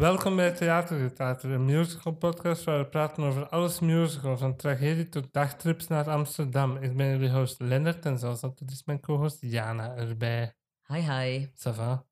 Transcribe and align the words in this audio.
Welkom 0.00 0.36
bij 0.36 0.50
Theatergetater, 0.54 1.50
een 1.50 1.64
musical 1.64 2.12
podcast 2.12 2.64
waar 2.64 2.78
we 2.78 2.86
praten 2.86 3.24
over 3.24 3.48
alles 3.48 3.80
musical, 3.80 4.36
van 4.38 4.56
tragedie 4.56 5.08
tot 5.08 5.32
dagtrips 5.32 5.86
naar 5.86 6.10
Amsterdam. 6.10 6.76
Ik 6.76 6.96
ben 6.96 7.08
jullie 7.08 7.30
host 7.30 7.60
Lennart 7.60 8.04
en 8.06 8.18
zoals 8.18 8.42
altijd 8.42 8.70
is 8.70 8.84
mijn 8.84 9.00
co-host 9.00 9.38
Jana 9.40 9.96
erbij. 9.96 10.54
Hi, 10.86 11.00
hi. 11.00 11.46
Ça 11.46 11.74
va? 11.74 12.06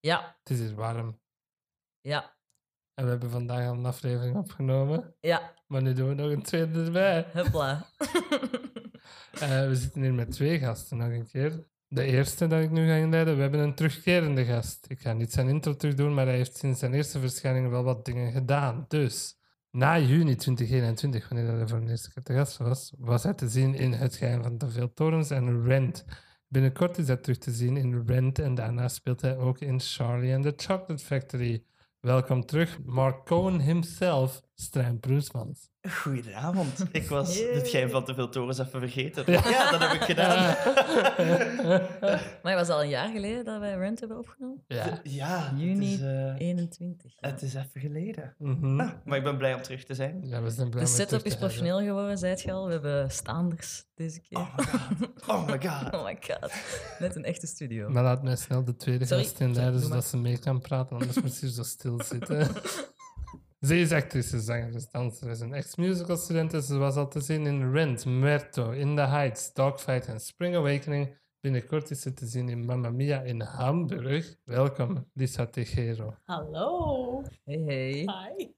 Ja, 0.00 0.36
Het 0.38 0.50
is 0.50 0.58
hier 0.58 0.74
warm. 0.74 1.20
ja, 2.00 2.36
En 2.94 3.04
we 3.04 3.10
hebben 3.10 3.30
vandaag 3.30 3.68
al 3.68 3.74
een 3.74 3.86
aflevering 3.86 4.36
opgenomen, 4.36 5.14
ja. 5.20 5.54
maar 5.66 5.82
nu 5.82 5.92
doen 5.92 6.08
we 6.08 6.14
nog 6.14 6.30
een 6.30 6.42
tweede 6.42 6.84
erbij. 6.84 7.26
Hupla. 7.32 7.86
Eh, 9.32 9.66
we 9.66 9.76
zitten 9.76 10.02
hier 10.02 10.14
met 10.14 10.30
twee 10.30 10.58
gasten 10.58 10.96
nog 10.96 11.08
een 11.08 11.26
keer. 11.26 11.70
De 11.94 12.02
eerste 12.02 12.46
dat 12.46 12.62
ik 12.62 12.70
nu 12.70 12.86
ga 12.86 12.94
inleiden, 12.94 13.34
we 13.34 13.40
hebben 13.42 13.60
een 13.60 13.74
terugkerende 13.74 14.44
gast. 14.44 14.86
Ik 14.88 15.00
ga 15.00 15.12
niet 15.12 15.32
zijn 15.32 15.48
intro 15.48 15.76
terug 15.76 15.94
doen, 15.94 16.14
maar 16.14 16.26
hij 16.26 16.36
heeft 16.36 16.56
sinds 16.56 16.78
zijn 16.78 16.94
eerste 16.94 17.20
verschijning 17.20 17.68
wel 17.68 17.82
wat 17.82 18.04
dingen 18.04 18.32
gedaan. 18.32 18.84
Dus, 18.88 19.38
na 19.70 19.98
juni 19.98 20.36
2021, 20.36 21.28
wanneer 21.28 21.52
hij 21.52 21.68
voor 21.68 21.80
de 21.80 21.90
eerste 21.90 22.12
keer 22.12 22.22
te 22.22 22.34
gast 22.34 22.56
was, 22.56 22.92
was 22.98 23.22
hij 23.22 23.34
te 23.34 23.48
zien 23.48 23.74
in 23.74 23.92
Het 23.92 24.16
Geheim 24.16 24.42
van 24.42 24.58
de 24.58 24.70
Veel 24.70 24.92
Torens 24.92 25.30
en 25.30 25.64
Rent. 25.64 26.04
Binnenkort 26.48 26.98
is 26.98 27.06
hij 27.06 27.16
terug 27.16 27.38
te 27.38 27.50
zien 27.50 27.76
in 27.76 28.04
Rent 28.06 28.38
en 28.38 28.54
daarna 28.54 28.88
speelt 28.88 29.20
hij 29.20 29.36
ook 29.36 29.58
in 29.58 29.80
Charlie 29.80 30.34
and 30.34 30.42
the 30.44 30.54
Chocolate 30.56 31.04
Factory. 31.04 31.64
Welkom 32.00 32.46
terug, 32.46 32.78
Mark 32.84 33.24
Cohen 33.26 33.60
himself, 33.60 34.42
Stijn 34.62 35.00
Proesmans. 35.00 35.70
Goedenavond. 35.90 36.84
Ik 36.92 37.08
was 37.08 37.38
het 37.38 37.68
geheim 37.68 37.90
van 37.90 38.04
te 38.04 38.14
veel 38.14 38.28
torens 38.28 38.58
even 38.58 38.80
vergeten. 38.80 39.24
Ja. 39.32 39.48
Ja, 39.48 39.70
dat 39.70 39.80
heb 39.80 39.92
ik 39.92 40.02
gedaan. 40.02 40.54
Maar 42.42 42.56
het 42.56 42.66
was 42.66 42.68
al 42.68 42.82
een 42.82 42.88
jaar 42.88 43.08
geleden 43.12 43.44
dat 43.44 43.60
wij 43.60 43.74
Rent 43.76 44.00
hebben 44.00 44.18
opgenomen. 44.18 44.64
Ja. 44.66 45.00
Ja, 45.02 45.48
het 45.50 45.60
Juni 45.60 45.92
is, 45.92 46.00
eh, 46.00 46.34
21. 46.38 47.12
ja. 47.16 47.28
het 47.28 47.42
is 47.42 47.54
even 47.54 47.80
geleden. 47.80 48.34
Mhm. 48.38 48.80
Ah, 48.80 48.90
maar 49.04 49.18
ik 49.18 49.24
ben 49.24 49.36
blij 49.36 49.54
om 49.54 49.62
terug 49.62 49.84
te 49.84 49.94
zijn. 49.94 50.20
Ja, 50.24 50.42
we 50.42 50.50
zijn 50.50 50.70
blij 50.70 50.82
De 50.82 50.88
setup 50.88 51.04
is 51.06 51.12
hebben. 51.32 51.38
professioneel 51.38 51.78
geworden, 51.80 52.18
zei 52.18 52.32
het 52.32 52.42
je 52.42 52.52
al. 52.52 52.66
We 52.66 52.72
hebben 52.72 53.10
staanders 53.10 53.84
deze 53.94 54.20
keer. 54.20 54.38
Oh 54.38 54.56
my 54.56 54.64
god. 54.64 55.28
Oh 55.28 55.46
my 55.46 55.58
god. 55.68 55.94
Oh 55.94 56.04
my 56.04 56.16
god. 56.20 56.52
Net 56.98 57.16
een 57.16 57.24
echte 57.24 57.46
studio. 57.46 57.88
Maar 57.88 58.02
laat 58.02 58.22
mij 58.22 58.36
snel 58.36 58.64
de 58.64 58.76
tweede 58.76 59.06
gast 59.06 59.40
inleiden, 59.40 59.74
maar. 59.74 59.82
zodat 59.88 60.04
ze 60.04 60.16
mee 60.16 60.38
kan 60.38 60.60
praten, 60.60 60.96
anders 60.96 61.20
moet 61.20 61.32
ze 61.34 61.50
zo 61.52 61.62
stil 61.62 62.00
zitten. 62.04 62.48
Ze 63.62 63.76
is 63.80 63.92
actrice, 63.92 64.40
zangeres, 64.40 64.88
danseres 64.90 65.40
en 65.40 65.52
ex-musical-student 65.54 66.54
en 66.54 66.62
ze 66.62 66.76
was 66.78 66.96
al 66.96 67.08
te 67.08 67.20
zien 67.20 67.46
in 67.46 67.72
Rent, 67.72 68.04
Merto, 68.04 68.70
In 68.70 68.96
the 68.96 69.02
Heights, 69.06 69.52
Dogfight 69.52 70.06
en 70.06 70.20
Spring 70.20 70.56
Awakening. 70.56 71.20
Binnenkort 71.40 71.90
is 71.90 72.00
ze 72.00 72.12
te 72.12 72.26
zien 72.26 72.48
in 72.48 72.64
Mamma 72.64 72.90
Mia 72.90 73.20
in 73.20 73.40
Hamburg. 73.40 74.34
Welkom, 74.44 75.10
Lisa 75.12 75.46
Tejero. 75.46 76.16
Hallo. 76.24 77.22
Hey, 77.44 77.58
hey. 77.66 77.92
Hi. 77.92 78.54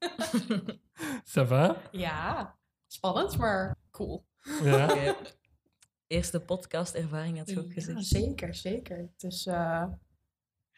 Ça 1.34 1.44
va? 1.46 1.76
Ja, 1.92 2.54
spannend, 2.86 3.38
maar 3.38 3.76
cool. 3.90 4.24
Ja? 4.62 4.84
Oké. 4.84 5.14
Eerste 6.06 6.40
podcast-ervaring 6.40 7.38
had 7.38 7.50
je 7.50 7.58
ook 7.58 7.66
Ja, 7.66 7.72
gezegd. 7.72 8.04
zeker, 8.04 8.54
zeker. 8.54 9.08
Dus 9.16 9.46
eh, 9.46 9.84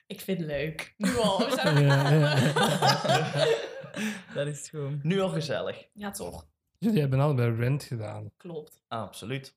ik 0.06 0.20
vind 0.20 0.38
het 0.38 0.46
leuk. 0.46 0.94
Nu 0.96 1.16
al. 1.16 1.38
We 1.38 1.50
zijn 1.62 1.84
Ja, 1.84 2.10
ja. 2.10 2.34
Dat 4.34 4.46
is 4.46 4.68
gewoon. 4.68 5.00
Nu 5.02 5.20
al 5.20 5.28
gezellig. 5.28 5.86
Ja, 5.92 6.10
toch. 6.10 6.46
Jullie 6.78 7.00
hebben 7.00 7.20
allebei 7.20 7.54
Rent 7.56 7.82
gedaan. 7.84 8.30
Klopt. 8.36 8.80
Absoluut. 8.88 9.54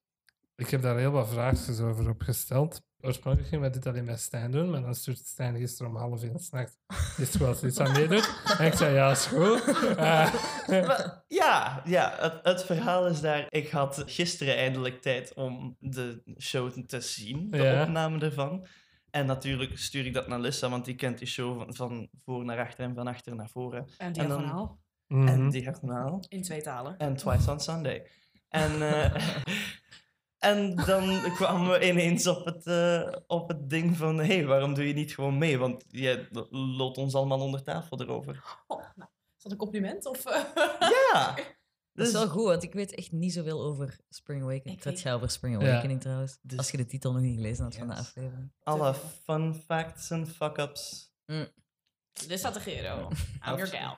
Ik 0.56 0.70
heb 0.70 0.82
daar 0.82 0.98
heel 0.98 1.12
wat 1.12 1.30
vraagjes 1.30 1.80
over 1.80 2.10
opgesteld. 2.10 2.82
Oorspronkelijk 3.02 3.50
gingen 3.50 3.66
we 3.66 3.72
dit 3.74 3.88
alleen 3.88 4.04
met 4.04 4.20
Stijn 4.20 4.52
doen, 4.52 4.70
maar 4.70 4.82
dan 4.82 4.96
stuurt 4.96 5.18
Stijn 5.18 5.58
gisteren 5.58 5.92
om 5.92 5.98
half 5.98 6.24
één 6.24 6.40
s'nachts. 6.40 6.78
Is 7.18 7.28
het 7.28 7.38
goed 7.38 7.48
als 7.48 7.62
Lisa 7.62 7.92
meedoet? 7.92 8.42
En 8.58 8.66
ik 8.66 8.74
zei, 8.74 8.94
ja, 8.94 9.12
is 9.12 9.26
goed. 9.26 9.64
Eh, 9.98 10.86
Maar 10.88 11.24
ja, 11.28 11.82
ja 11.86 12.16
het, 12.20 12.40
het 12.44 12.64
verhaal 12.66 13.08
is 13.08 13.22
daar. 13.22 13.46
Ik 13.50 13.70
had 13.70 14.04
gisteren 14.06 14.56
eindelijk 14.56 15.02
tijd 15.02 15.34
om 15.34 15.76
de 15.80 16.24
show 16.40 16.72
te 16.88 17.02
zien, 17.02 17.50
de 17.52 17.58
Ja. 17.58 17.82
opname 17.84 18.20
ervan. 18.20 18.68
En 19.12 19.26
natuurlijk 19.26 19.78
stuur 19.78 20.06
ik 20.06 20.14
dat 20.14 20.28
naar 20.28 20.40
Lissa, 20.40 20.70
want 20.70 20.86
die 20.86 20.96
kent 20.96 21.18
die 21.18 21.28
show 21.28 21.58
van, 21.58 21.76
van 21.76 22.10
voor 22.24 22.46
naar 22.46 22.60
achter 22.60 22.84
en 22.84 22.96
van 22.96 23.08
achter 23.08 23.36
naar 23.36 23.50
voren. 23.50 23.88
En 23.98 24.08
En 24.08 24.14
dan- 24.14 24.38
diagonaal. 24.38 24.80
mhm. 25.08 25.28
En 25.28 25.50
diagonaal. 25.50 26.24
In 26.28 26.42
twee 26.42 26.62
talen. 26.62 26.98
En 26.98 27.16
Twice 27.16 27.52
on 27.52 27.60
Sunday. 27.60 28.08
En, 28.50 28.82
eh, 28.82 29.16
en 30.50 30.76
dan 30.76 31.22
kwamen 31.36 31.70
we 31.80 31.88
ineens 31.90 32.28
op 32.28 32.46
het, 32.46 32.66
eh, 32.66 33.12
op 33.28 33.48
het 33.48 33.70
ding 33.70 33.98
van... 33.98 34.18
Hé, 34.18 34.26
hey, 34.26 34.46
waarom 34.46 34.74
doe 34.74 34.88
je 34.88 34.94
niet 34.94 35.14
gewoon 35.14 35.38
mee? 35.38 35.58
Want 35.58 35.86
je 35.88 36.28
loopt 36.52 36.98
ons 36.98 37.16
allemaal 37.16 37.40
onder 37.40 37.64
tafel 37.64 38.02
erover. 38.02 38.44
Oh, 38.68 38.78
nou, 38.96 39.10
is 39.38 39.44
dat 39.44 39.52
een 39.52 39.58
compliment? 39.58 40.06
Of, 40.06 40.26
eh? 40.26 40.44
Ja! 41.12 41.36
Dat 42.00 42.08
is 42.08 42.14
Dus- 42.14 42.24
wel 42.24 42.32
goed, 42.32 42.46
want 42.46 42.64
ik 42.64 42.74
weet 42.74 42.96
echt 42.96 43.12
niet 43.12 43.34
zoveel 43.34 43.62
over 43.64 44.00
Spring 44.10 44.42
Awakening. 44.42 44.78
Ik 44.78 44.84
Het 44.84 44.94
gaat 44.94 45.02
jou 45.02 45.16
over 45.16 45.30
Spring 45.30 45.62
Ja. 45.62 45.70
Awakening 45.70 46.02
trouwens. 46.02 46.40
Dus- 46.42 46.58
Als 46.58 46.72
je 46.72 46.78
de 46.78 46.86
titel 46.86 47.12
nog 47.12 47.22
niet 47.22 47.36
gelezen 47.36 47.64
had 47.64 47.76
van 47.76 47.88
de 47.88 47.94
aflevering. 47.96 48.52
Alle 48.64 48.94
fun 49.24 49.54
facts 49.56 50.10
en 50.10 50.28
fuck-ups. 50.28 51.12
Dit 52.28 52.40
staat 52.40 52.54
de 52.54 52.60
Gero. 52.60 53.08
I'm 53.10 53.56
your 53.58 53.68
gal. 53.68 53.98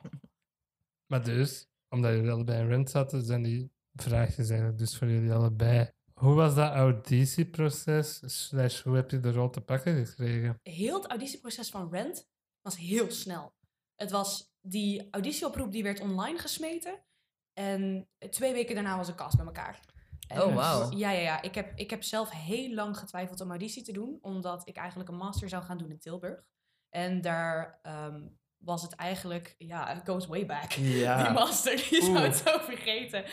Maar 1.06 1.24
dus, 1.24 1.68
omdat 1.90 2.12
jullie 2.14 2.32
allebei 2.32 2.62
in 2.62 2.68
Rent 2.68 2.90
zaten, 2.90 3.24
zijn 3.26 3.42
die 3.44 3.72
vraagjes 3.94 4.50
eigenlijk 4.50 4.78
dus 4.80 4.98
voor 4.98 5.08
jullie 5.08 5.32
allebei. 5.34 5.92
Hoe 6.14 6.34
was 6.34 6.56
dat 6.56 6.72
auditieproces? 6.74 8.22
Slash, 8.26 8.82
hoe 8.82 8.96
heb 8.96 9.12
je 9.12 9.20
de 9.20 9.32
rol 9.32 9.50
te 9.50 9.62
pakken 9.62 10.06
gekregen? 10.06 10.60
Heel 10.64 10.96
het 11.02 11.10
auditieproces 11.10 11.70
van 11.70 11.90
Rent 11.92 12.28
was 12.62 12.78
heel 12.78 13.12
snel. 13.12 13.54
Het 13.96 14.12
was 14.12 14.52
die 14.62 15.08
auditieoproep 15.12 15.72
die 15.72 15.84
werd 15.84 16.00
online 16.00 16.38
gesmeten. 16.40 17.00
En 17.62 18.08
twee 18.30 18.54
weken 18.54 18.76
daarna 18.76 18.98
was 18.98 19.08
een 19.08 19.16
cast 19.16 19.38
bij 19.38 19.46
elkaar. 19.46 19.80
En 20.28 20.42
Oh, 20.42 20.56
wauw. 20.56 20.92
Ja, 20.92 21.12
ja, 21.12 21.20
ja. 21.20 21.42
Ik 21.42 21.56
heb, 21.56 21.72
ik 21.76 21.90
heb 21.90 22.04
zelf 22.04 22.30
heel 22.30 22.74
lang 22.74 22.98
getwijfeld 22.98 23.42
om 23.42 23.50
auditie 23.50 23.84
te 23.84 23.92
doen. 23.92 24.18
Omdat 24.22 24.68
ik 24.68 24.76
eigenlijk 24.76 25.10
een 25.10 25.16
master 25.16 25.50
zou 25.50 25.64
gaan 25.64 25.78
doen 25.78 25.90
in 25.90 26.00
Tilburg. 26.00 26.44
En 26.90 27.22
daar 27.22 27.80
ehm, 27.82 28.28
was 28.58 28.82
het 28.82 28.96
eigenlijk... 28.96 29.56
Ja, 29.58 29.92
it 29.92 30.02
goes 30.06 30.28
way 30.28 30.46
back. 30.46 30.74
Die 30.74 31.30
master, 31.34 31.76
die 31.90 32.04
zou 32.04 32.18
het 32.18 32.36
zo 32.36 32.58
vergeten. 32.60 33.26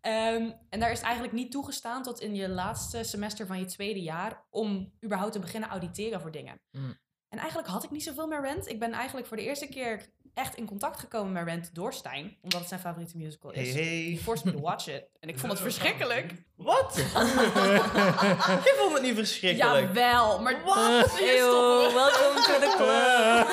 Ehm, 0.00 0.50
en 0.68 0.80
daar 0.80 0.90
is 0.90 0.98
het 0.98 1.06
eigenlijk 1.06 1.34
niet 1.34 1.50
toegestaan 1.50 2.02
tot 2.02 2.20
in 2.20 2.34
je 2.34 2.48
laatste 2.48 3.02
semester 3.04 3.46
van 3.46 3.58
je 3.58 3.64
tweede 3.64 4.02
jaar... 4.02 4.46
om 4.50 4.92
überhaupt 5.04 5.32
te 5.32 5.38
beginnen 5.38 5.68
auditeren 5.68 6.20
voor 6.20 6.30
dingen. 6.30 6.60
Mm. 6.70 6.98
En 7.28 7.38
eigenlijk 7.38 7.68
had 7.68 7.84
ik 7.84 7.90
niet 7.90 8.02
zoveel 8.02 8.26
meer 8.26 8.40
Rent. 8.40 8.68
Ik 8.68 8.78
ben 8.78 8.92
eigenlijk 8.92 9.26
voor 9.26 9.36
de 9.36 9.42
eerste 9.42 9.68
keer 9.68 10.12
echt 10.38 10.54
in 10.54 10.66
contact 10.66 10.98
gekomen 10.98 11.32
met 11.32 11.44
Rent 11.44 11.74
door 11.74 11.92
Stijn. 11.92 12.36
Omdat 12.42 12.60
het 12.60 12.68
zijn 12.68 12.80
favoriete 12.80 13.16
musical 13.16 13.52
is. 13.52 13.74
hey. 13.74 14.10
He 14.10 14.16
forced 14.22 14.44
me 14.44 14.52
to 14.52 14.60
watch 14.60 14.88
it. 14.88 15.04
En 15.20 15.28
ik 15.28 15.38
vond 15.38 15.52
het 15.52 15.60
verschrikkelijk. 15.70 16.34
Wat? 16.56 16.94
Je 18.66 18.74
vond 18.78 18.92
het 18.92 19.02
niet 19.02 19.14
verschrikkelijk. 19.14 19.86
Jawel, 19.86 20.42
maar 20.42 20.64
wat? 20.64 21.20
Eeuw, 21.20 21.92
welkom 21.92 22.42
to 22.42 22.58
the 22.58 22.74
club. 22.76 23.46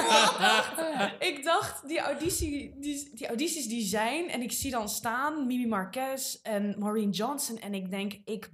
ik 1.30 1.44
dacht, 1.44 1.88
die, 1.88 2.00
auditie, 2.00 2.80
die, 2.80 3.10
die 3.14 3.28
audities 3.28 3.68
die 3.68 3.86
zijn... 3.86 4.30
En 4.30 4.42
ik 4.42 4.52
zie 4.52 4.72
dan 4.72 4.90
staan 4.90 5.48
Mimi 5.48 5.68
Marquez 5.68 6.40
en 6.42 6.76
Maureen 6.80 7.10
Johnson. 7.10 7.58
En 7.58 7.74
ik 7.74 7.90
denk, 7.90 8.14
ik 8.26 8.50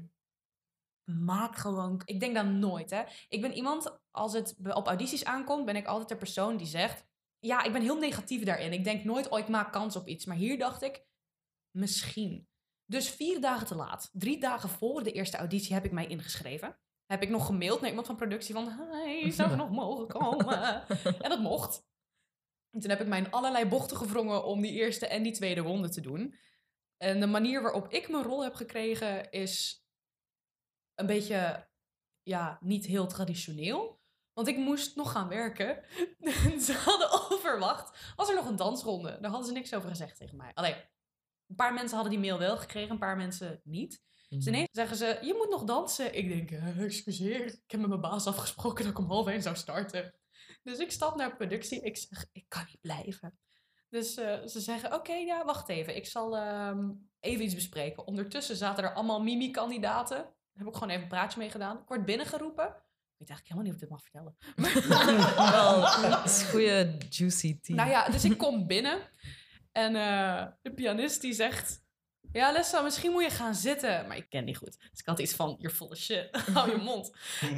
maak 1.03 1.55
gewoon... 1.55 2.01
Ik 2.05 2.19
denk 2.19 2.35
dan 2.35 2.59
nooit, 2.59 2.89
hè. 2.89 3.01
Ik 3.29 3.41
ben 3.41 3.53
iemand, 3.53 3.99
als 4.11 4.33
het 4.33 4.55
op 4.73 4.87
audities 4.87 5.25
aankomt... 5.25 5.65
ben 5.65 5.75
ik 5.75 5.85
altijd 5.85 6.09
de 6.09 6.17
persoon 6.17 6.57
die 6.57 6.67
zegt... 6.67 7.09
Ja, 7.41 7.63
ik 7.63 7.71
ben 7.71 7.81
heel 7.81 7.97
negatief 7.97 8.43
daarin. 8.43 8.73
Ik 8.73 8.83
denk 8.83 9.03
nooit, 9.03 9.29
oh, 9.29 9.39
ik 9.39 9.47
maak 9.47 9.71
kans 9.71 9.95
op 9.95 10.07
iets. 10.07 10.25
Maar 10.25 10.35
hier 10.35 10.57
dacht 10.57 10.81
ik, 10.81 11.05
misschien. 11.71 12.47
Dus 12.85 13.09
vier 13.09 13.41
dagen 13.41 13.67
te 13.67 13.75
laat, 13.75 14.09
drie 14.13 14.39
dagen 14.39 14.69
voor 14.69 15.03
de 15.03 15.11
eerste 15.11 15.37
auditie... 15.37 15.73
heb 15.73 15.85
ik 15.85 15.91
mij 15.91 16.07
ingeschreven. 16.07 16.77
Heb 17.05 17.21
ik 17.21 17.29
nog 17.29 17.45
gemaild 17.45 17.79
naar 17.79 17.89
iemand 17.89 18.07
van 18.07 18.15
productie 18.15 18.53
van... 18.53 18.67
Hey, 18.67 19.31
zou 19.31 19.51
ik 19.51 19.57
nog 19.57 19.71
mogen 19.71 20.07
komen? 20.07 20.87
En 21.19 21.29
dat 21.29 21.39
mocht. 21.39 21.89
En 22.69 22.79
toen 22.79 22.89
heb 22.89 23.01
ik 23.01 23.07
mij 23.07 23.19
in 23.19 23.31
allerlei 23.31 23.65
bochten 23.65 23.97
gewrongen 23.97 24.45
om 24.45 24.61
die 24.61 24.71
eerste 24.71 25.07
en 25.07 25.23
die 25.23 25.31
tweede 25.31 25.61
ronde 25.61 25.89
te 25.89 26.01
doen. 26.01 26.35
En 26.97 27.19
de 27.19 27.27
manier 27.27 27.61
waarop 27.61 27.87
ik 27.87 28.09
mijn 28.09 28.23
rol 28.23 28.43
heb 28.43 28.53
gekregen 28.53 29.31
is 29.31 29.85
een 30.95 31.05
beetje, 31.05 31.69
ja, 32.23 32.57
niet 32.61 32.85
heel 32.85 33.07
traditioneel. 33.07 34.00
Want 34.33 34.47
ik 34.47 34.57
moest 34.57 34.95
nog 34.95 35.11
gaan 35.11 35.27
werken. 35.27 35.83
En 36.51 36.61
ze 36.61 36.73
hadden 36.73 37.31
onverwacht, 37.31 38.13
was 38.15 38.29
er 38.29 38.35
nog 38.35 38.47
een 38.47 38.55
dansronde. 38.55 39.17
Daar 39.21 39.29
hadden 39.29 39.47
ze 39.47 39.53
niks 39.53 39.73
over 39.73 39.89
gezegd 39.89 40.17
tegen 40.17 40.37
mij. 40.37 40.51
Alleen, 40.53 40.75
een 41.47 41.55
paar 41.55 41.73
mensen 41.73 41.97
hadden 41.97 42.21
die 42.21 42.29
mail 42.29 42.39
wel 42.39 42.57
gekregen, 42.57 42.91
een 42.91 42.99
paar 42.99 43.17
mensen 43.17 43.61
niet. 43.63 44.01
Dus 44.29 44.47
ineens 44.47 44.69
zeggen 44.71 44.97
ze, 44.97 45.19
je 45.21 45.33
moet 45.33 45.49
nog 45.49 45.63
dansen. 45.63 46.15
Ik 46.15 46.27
denk, 46.27 46.51
eh, 46.51 46.83
excuseer, 46.83 47.45
ik 47.45 47.71
heb 47.71 47.79
met 47.79 47.89
mijn 47.89 48.01
baas 48.01 48.27
afgesproken 48.27 48.83
dat 48.83 48.93
ik 48.93 48.99
om 48.99 49.05
half 49.05 49.27
één 49.27 49.41
zou 49.41 49.55
starten. 49.55 50.15
Dus 50.63 50.77
ik 50.77 50.91
stap 50.91 51.15
naar 51.15 51.35
productie. 51.35 51.81
Ik 51.81 51.97
zeg, 51.97 52.25
ik 52.31 52.45
kan 52.47 52.63
niet 52.67 52.81
blijven. 52.81 53.39
Dus 53.89 54.17
eh, 54.17 54.45
ze 54.45 54.59
zeggen, 54.59 54.93
oké, 54.93 55.13
ja, 55.13 55.45
wacht 55.45 55.69
even. 55.69 55.95
Ik 55.95 56.05
zal 56.05 56.37
ehm, 56.37 56.89
even 57.19 57.45
iets 57.45 57.55
bespreken. 57.55 58.07
Ondertussen 58.07 58.55
zaten 58.55 58.83
er 58.83 58.93
allemaal 58.93 59.21
Mimi-kandidaten. 59.21 60.17
Daar 60.17 60.33
heb 60.53 60.67
ik 60.67 60.73
gewoon 60.73 60.89
even 60.89 61.01
een 61.01 61.09
praatje 61.09 61.39
mee 61.39 61.49
gedaan. 61.49 61.77
Ik 61.77 61.87
word 61.87 62.05
binnengeroepen. 62.05 62.75
Weet 63.21 63.29
eigenlijk 63.29 63.47
helemaal 63.47 63.63
niet 63.63 63.73
of 63.73 63.75
ik 63.75 63.81
dit 63.81 63.89
mag 63.89 64.03
vertellen. 64.03 64.35
Wel, 65.51 65.81
dat 66.09 66.25
is 66.25 66.43
goede 66.43 66.97
juicy 67.09 67.59
tea. 67.59 67.75
Nou 67.75 67.89
ja, 67.89 68.09
dus 68.09 68.23
ik 68.23 68.37
kom 68.37 68.67
binnen 68.67 69.09
en 69.71 69.95
eh, 69.95 70.47
de 70.61 70.73
pianist 70.73 71.21
die 71.21 71.33
zegt... 71.33 71.79
Ja, 72.31 72.51
Lessa, 72.51 72.81
misschien 72.81 73.11
moet 73.11 73.23
je 73.23 73.29
gaan 73.29 73.55
zitten. 73.55 74.07
Maar 74.07 74.17
ik 74.17 74.29
ken 74.29 74.45
die 74.45 74.55
goed. 74.55 74.77
Dus 74.79 74.99
ik 74.99 75.05
had 75.05 75.19
iets 75.19 75.33
van, 75.33 75.55
you're 75.59 75.75
full 75.75 75.87
of 75.87 75.97
shit. 75.97 76.29
Hou 76.53 76.71
je 76.71 76.77
mond. 76.77 77.11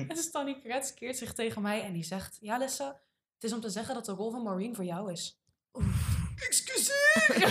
en 0.07 0.17
Stanley 0.17 0.59
Kretz 0.63 0.93
keert 0.93 1.17
zich 1.17 1.33
tegen 1.33 1.61
mij 1.61 1.83
en 1.83 1.93
die 1.93 2.03
zegt... 2.03 2.37
Ja, 2.39 2.57
Lessa, 2.57 2.87
het 3.33 3.43
is 3.43 3.53
om 3.53 3.61
te 3.61 3.69
zeggen 3.69 3.93
dat 3.93 4.05
de 4.05 4.11
rol 4.11 4.31
van 4.31 4.43
Maureen 4.43 4.75
voor 4.75 4.85
jou 4.85 5.11
is. 5.11 5.41
Excuseer! 6.35 7.49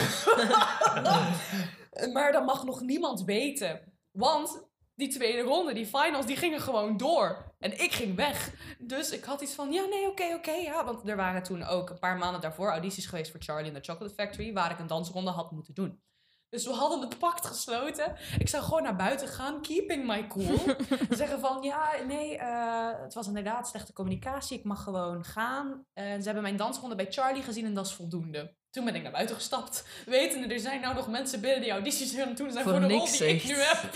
maar 2.13 2.33
dat 2.33 2.45
mag 2.45 2.65
nog 2.65 2.81
niemand 2.81 3.25
weten. 3.25 3.93
Want 4.11 4.71
die 4.95 5.09
tweede 5.09 5.43
ronde, 5.43 5.73
die 5.73 5.87
finals, 5.87 6.27
die 6.27 6.37
gingen 6.37 6.61
gewoon 6.61 6.97
door. 6.97 7.52
En 7.63 7.81
ik 7.81 7.93
ging 7.93 8.17
weg. 8.17 8.53
Dus 8.79 9.11
ik 9.11 9.25
had 9.25 9.41
iets 9.41 9.55
van, 9.55 9.73
ja, 9.73 9.85
nee, 9.85 10.09
oké, 10.09 10.35
oké, 10.35 10.51
ja. 10.51 10.85
Want 10.85 11.09
er 11.09 11.17
waren 11.17 11.43
toen 11.43 11.65
ook 11.65 11.91
een 11.91 11.99
paar 11.99 12.19
maanden 12.19 12.41
daarvoor 12.41 12.71
audities 12.71 13.07
geweest 13.07 13.31
voor 13.31 13.43
Charlie 13.43 13.73
in 13.73 13.83
the 13.83 13.91
Chocolate 13.93 14.15
Factory, 14.15 14.53
waar 14.53 14.71
ik 14.71 14.79
een 14.79 14.87
dansronde 14.87 15.31
had 15.31 15.51
moeten 15.51 15.75
doen. 15.75 16.03
Dus 16.49 16.67
we 16.67 16.73
hadden 16.73 17.01
het 17.01 17.19
pact 17.19 17.47
gesloten. 17.47 18.17
Ik 18.39 18.49
zou 18.49 18.63
gewoon 18.63 18.83
naar 18.83 18.97
buiten 18.97 19.29
gaan, 19.29 19.63
keeping 19.63 20.07
my 20.07 20.27
cool. 20.27 20.59
Zeggen 21.11 21.41
van, 21.41 21.63
ja, 21.63 21.91
nee, 22.07 22.37
eh, 22.37 23.03
het 23.03 23.15
was 23.15 23.27
inderdaad 23.27 23.69
slechte 23.69 23.93
communicatie. 23.93 24.59
Ik 24.59 24.65
mag 24.65 24.83
gewoon 24.83 25.25
gaan. 25.25 25.85
En 25.93 26.19
ze 26.19 26.25
hebben 26.25 26.43
mijn 26.43 26.57
dansronde 26.57 26.95
bij 26.95 27.07
Charlie 27.11 27.43
gezien 27.43 27.65
en 27.65 27.75
dat 27.75 27.87
is 27.87 27.93
voldoende. 27.93 28.57
Toen 28.71 28.85
ben 28.85 28.95
ik 28.95 29.03
naar 29.03 29.13
buiten 29.13 29.37
gestapt. 29.37 29.87
Wetende, 30.07 30.55
er 30.55 30.61
zijn 30.61 30.81
nou 30.81 30.95
nog 30.95 31.09
mensen 31.09 31.41
binnen 31.41 31.61
die 31.61 31.71
audities 31.71 32.17
het 32.17 32.37
doen 32.37 32.51
zijn 32.51 32.65
Voor 32.65 32.73
voor, 32.73 32.89
de 32.89 32.95
rol 32.95 33.07
die 33.07 33.27
ik 33.27 33.45
nu 33.45 33.55
heb. 33.55 33.93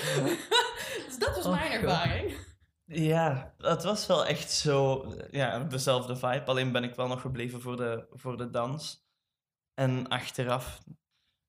dus 1.06 1.18
dat 1.18 1.36
was 1.36 1.46
Oh, 1.46 1.52
mijn 1.52 1.84
God. 1.84 2.55
Ja, 2.88 3.54
het 3.58 3.82
was 3.82 4.06
wel 4.06 4.26
echt 4.26 4.50
zo, 4.50 5.06
ja, 5.30 5.58
dezelfde 5.64 6.16
vibe. 6.16 6.44
Alleen 6.44 6.72
ben 6.72 6.84
ik 6.84 6.94
wel 6.94 7.08
nog 7.08 7.20
gebleven 7.20 7.60
voor 7.60 7.76
de, 7.76 8.06
voor 8.10 8.36
de 8.36 8.50
dans. 8.50 9.06
En 9.74 10.08
achteraf 10.08 10.82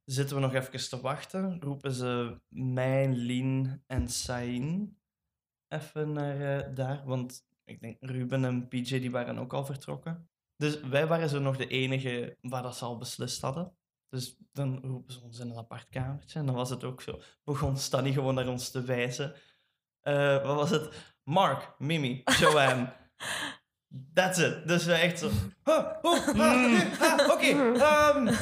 zitten 0.03 0.35
we 0.35 0.41
nog 0.41 0.53
even 0.53 0.89
te 0.89 1.01
wachten. 1.01 1.61
Roepen 1.61 1.91
ze 1.91 2.41
mij, 2.47 3.07
Lien 3.07 3.83
en 3.87 4.09
Sain 4.09 4.97
even 5.67 6.11
naar 6.11 6.59
eh, 6.59 6.75
daar. 6.75 7.05
Want 7.05 7.47
ik 7.63 7.81
denk 7.81 7.97
Ruben 7.99 8.45
en 8.45 8.67
PJ 8.67 8.99
die 8.99 9.11
waren 9.11 9.37
ook 9.37 9.53
al 9.53 9.65
vertrokken. 9.65 10.29
Dus 10.55 10.79
wij 10.79 11.07
waren 11.07 11.29
zo 11.29 11.39
nog 11.39 11.57
de 11.57 11.67
enige 11.67 12.37
waar 12.41 12.61
dat 12.61 12.77
ze 12.77 12.85
al 12.85 12.97
beslist 12.97 13.41
hadden. 13.41 13.77
Dus 14.09 14.37
dan 14.51 14.79
roepen 14.79 15.13
ze 15.13 15.21
ons 15.21 15.39
in 15.39 15.49
een 15.49 15.57
apart 15.57 15.89
kamertje. 15.89 16.39
En 16.39 16.45
dan 16.45 16.55
was 16.55 16.69
het 16.69 16.83
ook 16.83 17.01
zo. 17.01 17.21
Begon 17.43 17.77
Stanny 17.77 18.11
gewoon 18.13 18.35
naar 18.35 18.47
ons 18.47 18.71
te 18.71 18.81
wijzen. 18.81 19.35
Eh, 20.01 20.43
wat 20.43 20.55
was 20.55 20.69
het? 20.69 21.15
Mark, 21.27 21.75
Mimi, 21.77 22.23
Joanne. 22.39 22.93
That's 24.13 24.37
it. 24.37 24.67
Dus 24.67 24.85
we 24.85 24.93
echt 24.93 25.19
zo. 25.19 25.29
"Huh, 25.65 25.85
oh, 26.01 26.27
ah, 26.27 27.01
ah, 27.19 27.29
Oké, 27.31 27.73
ehm, 27.79 28.33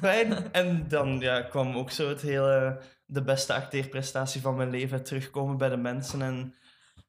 fijn. 0.00 0.52
En 0.52 0.88
dan 0.88 1.20
ja, 1.20 1.42
kwam 1.42 1.76
ook 1.76 1.90
zo 1.90 2.08
het 2.08 2.20
hele. 2.20 2.80
De 3.06 3.22
beste 3.22 3.54
acteerprestatie 3.54 4.40
van 4.40 4.56
mijn 4.56 4.70
leven 4.70 5.02
terugkomen 5.04 5.56
bij 5.56 5.68
de 5.68 5.76
mensen. 5.76 6.22
En 6.22 6.54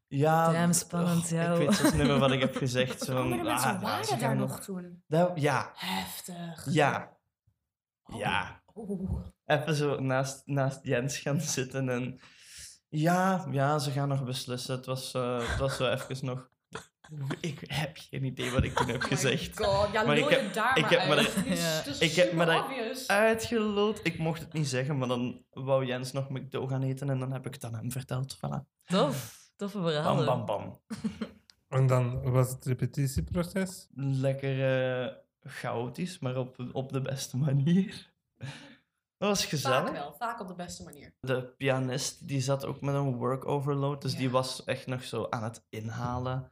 ja. 0.07 0.51
Damn, 0.51 0.73
spannend, 0.73 1.23
oh, 1.23 1.29
ja. 1.29 1.51
Ik 1.51 1.57
weet 1.57 1.73
zelfs 1.75 1.93
niet 1.93 2.03
meer 2.07 2.19
wat 2.19 2.31
ik 2.31 2.39
heb 2.39 2.55
gezegd. 2.55 3.01
Zo, 3.01 3.17
Andere 3.17 3.43
mensen 3.43 3.69
ah, 3.75 3.81
waren 3.81 4.07
daar 4.09 4.19
gaan 4.19 4.37
nog 4.37 4.59
toen. 4.59 5.03
Dat- 5.07 5.31
ja, 5.35 5.71
Heftig. 5.75 6.65
ja, 6.69 7.17
Oh. 8.03 8.17
ja. 8.19 8.61
Even 9.45 9.75
zo 9.75 9.99
naast, 9.99 10.41
naast 10.45 10.79
Jens 10.83 11.17
gaan 11.17 11.41
zitten 11.41 11.89
en... 11.89 12.19
Ja, 12.95 13.45
ja, 13.51 13.79
ze 13.79 13.91
gaan 13.91 14.07
nog 14.07 14.23
beslissen. 14.23 14.75
Het 14.75 14.85
was, 14.85 15.13
eh, 15.13 15.49
het 15.49 15.59
was 15.59 15.75
zo 15.75 15.91
even 15.91 16.25
nog... 16.25 16.49
Ik 17.41 17.63
heb 17.67 17.97
geen 18.09 18.23
idee 18.23 18.51
wat 18.51 18.63
ik 18.63 18.73
toen 18.75 18.87
heb 18.87 19.01
Oh 19.03 19.07
gezegd. 19.07 19.57
god, 19.65 19.91
ja, 19.91 20.03
Maar 20.03 20.17
ik 20.17 20.29
heb- 20.29 20.53
daar 20.53 20.77
ik 20.77 20.83
maar 20.83 20.91
heb 20.99 21.07
me 21.09 21.15
Ja. 21.55 21.55
het 21.61 21.87
is 21.87 21.99
Ik 21.99 22.11
heb 22.15 22.33
me 22.33 22.57
obvious. 22.57 23.07
Uitgeloot. 23.07 23.99
Ik 24.03 24.17
mocht 24.17 24.39
het 24.39 24.53
niet 24.53 24.67
zeggen, 24.67 24.97
maar 24.97 25.07
dan 25.07 25.43
wou 25.49 25.85
Jens 25.85 26.11
nog 26.11 26.29
McDo 26.29 26.67
gaan 26.67 26.81
eten 26.83 27.09
en 27.09 27.19
dan 27.19 27.31
heb 27.31 27.45
ik 27.45 27.53
het 27.53 27.63
aan 27.65 27.75
hem 27.75 27.91
verteld. 27.91 28.37
Voilà. 28.37 28.59
Tof, 28.85 29.37
toffe 29.55 29.77
Bam, 29.77 29.87
verhalen. 29.91 30.25
bam, 30.25 30.45
bam. 30.45 30.79
En 31.69 31.87
dan 31.87 32.31
was 32.31 32.49
het 32.49 32.65
repetitieproces. 32.65 33.87
Lekker 33.95 34.63
eh, 35.03 35.13
chaotisch, 35.43 36.19
maar 36.19 36.37
op, 36.37 36.65
op 36.71 36.91
de 36.93 37.01
beste 37.01 37.37
manier. 37.37 38.11
Dat 39.23 39.31
was 39.31 39.45
gezellig. 39.45 39.77
Vaak 39.87 39.91
wel, 39.91 40.13
vaak 40.13 40.39
op 40.39 40.47
de 40.47 40.55
beste 40.55 40.83
manier. 40.83 41.13
De 41.19 41.53
pianist 41.57 42.27
die 42.27 42.41
zat 42.41 42.65
ook 42.65 42.81
met 42.81 42.95
een 42.95 43.15
work 43.17 43.45
overload, 43.45 44.01
dus 44.01 44.15
die 44.15 44.29
was 44.29 44.63
echt 44.63 44.87
nog 44.87 45.03
zo 45.03 45.27
aan 45.29 45.43
het 45.43 45.65
inhalen. 45.69 46.51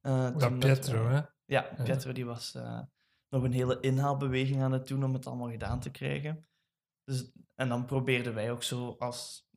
eh, 0.00 0.26
toen 0.26 0.38
Dat 0.38 0.58
Pietro, 0.58 1.06
we- 1.06 1.12
hè? 1.14 1.20
Ja, 1.44 1.62
Pietro 1.84 2.12
die 2.12 2.24
was 2.26 2.54
eh, 2.54 2.80
nog 3.28 3.42
een 3.42 3.52
hele 3.52 3.80
inhaalbeweging 3.80 4.62
aan 4.62 4.72
het 4.72 4.86
doen 4.86 5.04
om 5.04 5.12
het 5.12 5.26
allemaal 5.26 5.50
gedaan 5.50 5.80
te 5.80 5.90
krijgen. 5.90 6.48
Dus, 7.04 7.32
en 7.54 7.68
dan 7.68 7.84
probeerden 7.84 8.34
wij 8.34 8.50
ook 8.50 8.62
zo 8.62 8.96
als 8.98 9.48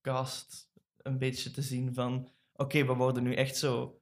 cast 0.00 0.70
een 0.96 1.18
beetje 1.18 1.50
te 1.50 1.62
zien 1.62 1.94
van... 1.94 2.28
Oké, 2.52 2.84
we 2.84 2.94
worden 2.94 3.22
nu 3.22 3.34
echt 3.34 3.56
zo 3.56 4.00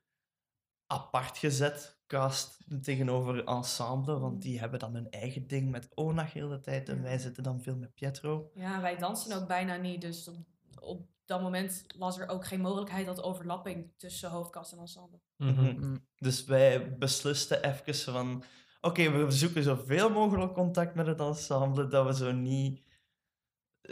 apart 0.87 1.39
gezet, 1.39 1.96
cast 2.07 2.59
tegenover 2.83 3.45
ensemble, 3.45 4.19
want 4.19 4.43
die 4.43 4.59
hebben 4.59 4.79
dan 4.79 4.95
hun 4.95 5.11
eigen 5.11 5.47
ding 5.47 5.71
met 5.71 5.89
Onag 5.95 6.33
heel 6.33 6.49
de 6.49 6.61
tijd 6.61 6.89
en 6.89 7.03
wij 7.03 7.19
zitten 7.19 7.43
dan 7.43 7.63
veel 7.63 7.77
met 7.77 7.95
Pietro. 7.95 8.51
Ja, 8.55 8.81
wij 8.81 8.97
dansen 8.97 9.37
ook 9.37 9.47
bijna 9.47 9.77
niet, 9.77 10.01
dus 10.01 10.29
op, 10.29 10.37
op 10.81 11.07
dat 11.25 11.43
moment 11.43 11.85
was 11.99 12.19
er 12.19 12.29
ook 12.29 12.47
geen 12.47 12.61
mogelijkheid 12.61 13.07
tot 13.07 13.23
overlapping 13.23 13.93
tussen 13.97 14.31
hoofdkast 14.31 14.73
en 14.73 14.79
ensemble. 14.79 15.21
Mhm. 15.37 15.77
Mm. 15.79 16.07
Dus 16.17 16.45
wij 16.45 16.97
beslisten 16.97 17.63
even 17.63 18.13
van... 18.13 18.45
Oké, 18.81 19.11
we 19.11 19.31
zoeken 19.31 19.63
zoveel 19.63 20.11
mogelijk 20.11 20.55
contact 20.55 20.95
met 20.95 21.07
het 21.07 21.21
ensemble, 21.21 21.89
dat 21.89 22.07
we 22.07 22.15
zo 22.15 22.33
niet... 22.33 22.83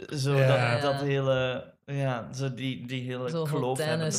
Zo 0.09 0.35
Ja. 0.35 0.73
dat, 0.73 0.81
dat 0.81 1.01
hele... 1.01 1.73
Ja, 1.85 2.33
zo 2.33 2.53
die, 2.53 2.87
die 2.87 3.01
hele 3.01 3.29
Zo 3.29 3.43
kloof 3.43 3.77
hebben. 3.77 4.09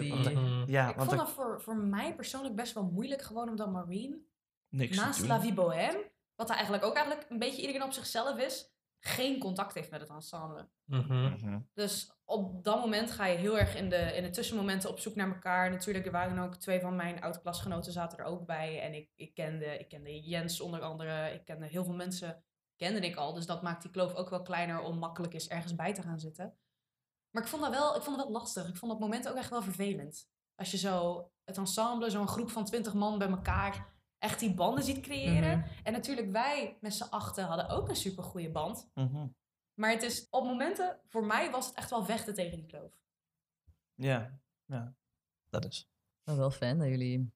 die-. 0.00 0.12
Mhm. 0.12 0.70
Ja, 0.70 0.88
ik 0.88 0.96
want 0.96 1.08
vond 1.08 1.20
dat 1.20 1.30
voor, 1.30 1.60
voor 1.60 1.76
mij 1.76 2.14
persoonlijk 2.14 2.54
best 2.54 2.74
wel 2.74 2.84
moeilijk, 2.84 3.22
gewoon 3.22 3.48
omdat 3.48 3.72
Marine 3.72 4.18
niks 4.68 4.96
naast 4.96 5.26
La. 5.26 5.40
Vie 5.40 5.54
Bohème, 5.54 6.10
wat 6.34 6.48
hij 6.48 6.56
eigenlijk 6.56 6.86
ook 6.86 6.94
eigenlijk 6.94 7.30
een 7.30 7.38
beetje 7.38 7.60
iedereen 7.60 7.82
op 7.82 7.92
zichzelf 7.92 8.38
is, 8.38 8.72
geen 9.00 9.38
contact 9.38 9.74
heeft 9.74 9.90
met 9.90 10.00
het 10.00 10.10
ensemble. 10.10 10.68
Mhm. 10.84 11.32
Mhm. 11.32 11.60
Dus 11.74 12.12
op 12.24 12.64
dat 12.64 12.80
moment 12.80 13.10
ga 13.10 13.26
je 13.26 13.36
heel 13.36 13.58
erg 13.58 13.76
in 13.76 13.88
de, 13.88 13.96
in 13.96 14.22
de 14.22 14.30
tussenmomenten 14.30 14.90
op 14.90 14.98
zoek 14.98 15.14
naar 15.14 15.28
elkaar. 15.28 15.70
Natuurlijk, 15.70 16.06
er 16.06 16.12
waren 16.12 16.38
ook 16.38 16.54
twee 16.54 16.80
van 16.80 16.96
mijn 16.96 17.20
oud-klasgenoten 17.20 17.92
zaten 17.92 18.18
er 18.18 18.24
ook 18.24 18.46
bij. 18.46 18.80
En 18.80 18.94
ik, 18.94 19.10
ik, 19.16 19.34
kende, 19.34 19.78
ik 19.78 19.88
kende 19.88 20.20
Jens 20.20 20.60
onder 20.60 20.80
andere. 20.80 21.32
Ik 21.34 21.44
kende 21.44 21.66
heel 21.66 21.84
veel 21.84 21.94
mensen, 21.94 22.44
kende 22.76 23.00
ik 23.00 23.16
al. 23.16 23.34
Dus 23.34 23.46
dat 23.46 23.62
maakt 23.62 23.82
die 23.82 23.90
kloof 23.90 24.14
ook 24.14 24.30
wel 24.30 24.42
kleiner 24.42 24.80
om 24.80 24.98
makkelijk 24.98 25.32
eens 25.34 25.48
ergens 25.48 25.74
bij 25.74 25.94
te 25.94 26.02
gaan 26.02 26.20
zitten. 26.20 26.54
Maar 27.34 27.42
ik 27.42 27.48
vond 27.48 27.62
dat 27.62 27.70
wel, 27.70 27.96
ik 27.96 28.02
vond 28.02 28.16
dat 28.16 28.26
wel 28.26 28.34
lastig. 28.40 28.68
Ik 28.68 28.76
vond 28.76 28.92
dat 28.92 29.00
moment 29.00 29.28
ook 29.28 29.36
echt 29.36 29.50
wel 29.50 29.62
vervelend. 29.62 30.28
Als 30.54 30.70
je 30.70 30.76
zo 30.76 31.30
het 31.44 31.56
ensemble, 31.56 32.10
zo'n 32.10 32.28
groep 32.28 32.50
van 32.50 32.64
twintig 32.64 32.94
man 32.94 33.18
bij 33.18 33.28
elkaar, 33.28 33.94
echt 34.18 34.38
die 34.40 34.54
banden 34.54 34.84
ziet 34.84 35.00
creëren. 35.00 35.58
Mhm. 35.58 35.68
En 35.82 35.92
natuurlijk 35.92 36.30
wij 36.32 36.78
met 36.80 36.94
z'n 36.94 37.02
achten 37.10 37.44
hadden 37.44 37.68
ook 37.68 37.88
een 37.88 37.96
super 37.96 38.24
goede 38.24 38.50
band. 38.50 38.90
Mhm. 38.94 39.26
Maar 39.74 39.90
het 39.90 40.02
is 40.02 40.26
op 40.30 40.44
momenten, 40.44 41.00
voor 41.08 41.26
mij 41.26 41.50
was 41.50 41.66
het 41.66 41.74
echt 41.74 41.90
wel 41.90 42.04
vechten 42.04 42.34
tegen 42.34 42.56
die 42.56 42.66
kloof. 42.66 42.98
Ja, 43.94 44.38
ja. 44.64 44.94
Dat 45.50 45.64
is. 45.64 45.88
Maar 46.24 46.36
wel 46.36 46.50
fijn 46.50 46.78
dat 46.78 46.88
jullie 46.88 47.32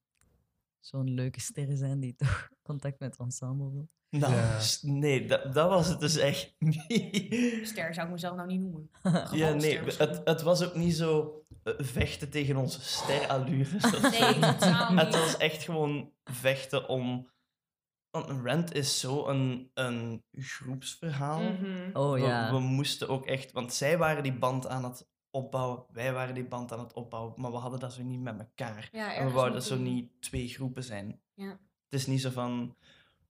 zo'n 0.80 1.10
leuke 1.10 1.40
sterren 1.40 1.76
zijn 1.76 2.00
die 2.00 2.14
toch 2.14 2.48
contact 2.68 2.98
met 2.98 3.10
het 3.10 3.20
ensemble 3.20 3.70
wil. 3.70 3.88
Nou, 4.10 4.34
Ja. 4.34 4.58
nee, 4.82 5.26
dat, 5.26 5.54
dat 5.54 5.68
was 5.68 5.88
het 5.88 6.00
dus 6.00 6.16
echt 6.16 6.54
niet. 6.58 7.60
Ster 7.62 7.94
zou 7.94 8.06
ik 8.06 8.12
mezelf 8.12 8.36
nou 8.36 8.48
niet 8.48 8.60
noemen. 8.60 8.90
Ja, 9.32 9.52
nee, 9.52 9.78
het, 9.78 10.20
het 10.24 10.42
was 10.42 10.64
ook 10.64 10.74
niet 10.74 10.94
zo 10.96 11.42
eh, 11.62 11.72
vechten 11.78 12.30
tegen 12.30 12.56
onze 12.56 12.80
sterallures. 12.80 13.82
Nee, 14.02 14.32
totaal 14.38 14.96
Het 14.96 15.06
niet. 15.08 15.18
was 15.18 15.36
echt 15.36 15.62
gewoon 15.62 16.12
vechten 16.24 16.88
om... 16.88 17.30
Want 18.10 18.42
Rent 18.44 18.74
is 18.74 19.00
zo 19.00 19.26
een, 19.26 19.70
een 19.74 20.24
groepsverhaal. 20.32 21.40
Mhm. 21.42 21.90
Oh 21.92 22.12
we, 22.12 22.18
ja. 22.20 22.52
we 22.52 22.58
moesten 22.60 23.08
ook 23.08 23.26
echt... 23.26 23.52
Want 23.52 23.74
zij 23.74 23.98
waren 23.98 24.22
die 24.22 24.38
band 24.38 24.66
aan 24.68 24.84
het 24.84 25.08
opbouwen, 25.30 25.84
wij 25.92 26.12
waren 26.12 26.34
die 26.34 26.48
band 26.48 26.72
aan 26.72 26.78
het 26.78 26.92
opbouwen, 26.92 27.32
maar 27.36 27.50
we 27.50 27.56
hadden 27.56 27.80
dat 27.80 27.92
zo 27.92 28.02
niet 28.02 28.20
met 28.20 28.38
elkaar. 28.38 28.88
Ja, 28.92 29.14
En 29.14 29.26
we 29.26 29.32
wouden 29.32 29.62
zo 29.62 29.74
een- 29.74 29.82
niet 29.82 30.10
twee 30.22 30.48
groepen 30.48 30.84
zijn. 30.84 31.20
Ja. 31.34 31.48
Het 31.88 32.00
is 32.00 32.06
niet 32.06 32.20
zo 32.20 32.30
van... 32.30 32.76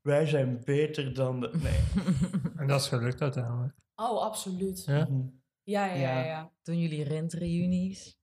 Wij 0.08 0.26
zijn 0.26 0.60
beter 0.64 1.14
dan 1.14 1.40
de... 1.40 1.50
Nee. 1.62 1.80
En 2.60 2.66
dat 2.66 2.80
is 2.80 2.88
gelukt 2.88 3.20
uiteindelijk. 3.20 3.74
Oh, 3.96 4.22
absoluut. 4.22 4.84
Ja? 4.84 5.06
Mhm. 5.10 5.26
Ja, 5.62 5.86
ja, 5.86 5.94
ja. 5.94 6.24
Ja. 6.24 6.52
Doen 6.62 6.78
jullie 6.80 7.04
rentreunies? 7.04 8.18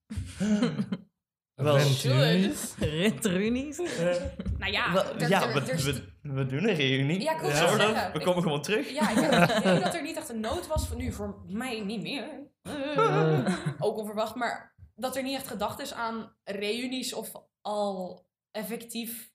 Wel, 1.56 1.77
Rent 1.77 1.89
should. 1.96 2.75
juni. 2.80 2.92
Rentreunies? 3.01 3.77
Nou 3.77 4.72
ja, 4.72 5.13
ja, 5.18 5.54
we, 5.54 5.62
we, 5.84 6.04
we 6.34 6.46
doen 6.46 6.68
een 6.68 6.75
reunie. 6.75 7.22
Ja, 7.22 7.50
zeggen. 7.56 8.12
We 8.12 8.20
Ik- 8.20 8.25
komen 8.25 8.44
gewoon 8.44 8.62
terug. 8.62 8.89
Ja, 8.89 9.10
ik 9.10 9.18
idee 9.60 9.80
dat 9.80 9.94
er 9.94 10.01
niet 10.01 10.18
echt 10.18 10.30
een 10.30 10.39
nood 10.39 10.68
was 10.68 10.88
van 10.88 10.98
nu 10.98 11.12
voor 11.12 11.44
mij 11.48 11.80
niet 11.82 12.01
meer. 12.01 12.51
Eh, 12.62 13.56
ook 13.80 13.98
onverwacht, 13.98 14.36
maar 14.36 14.75
dat 14.96 15.15
er 15.15 15.24
niet 15.24 15.36
echt 15.36 15.48
gedacht 15.48 15.80
is 15.80 15.94
aan 15.94 16.36
reunies 16.44 17.13
of 17.13 17.32
al 17.62 18.25
effectief 18.51 19.34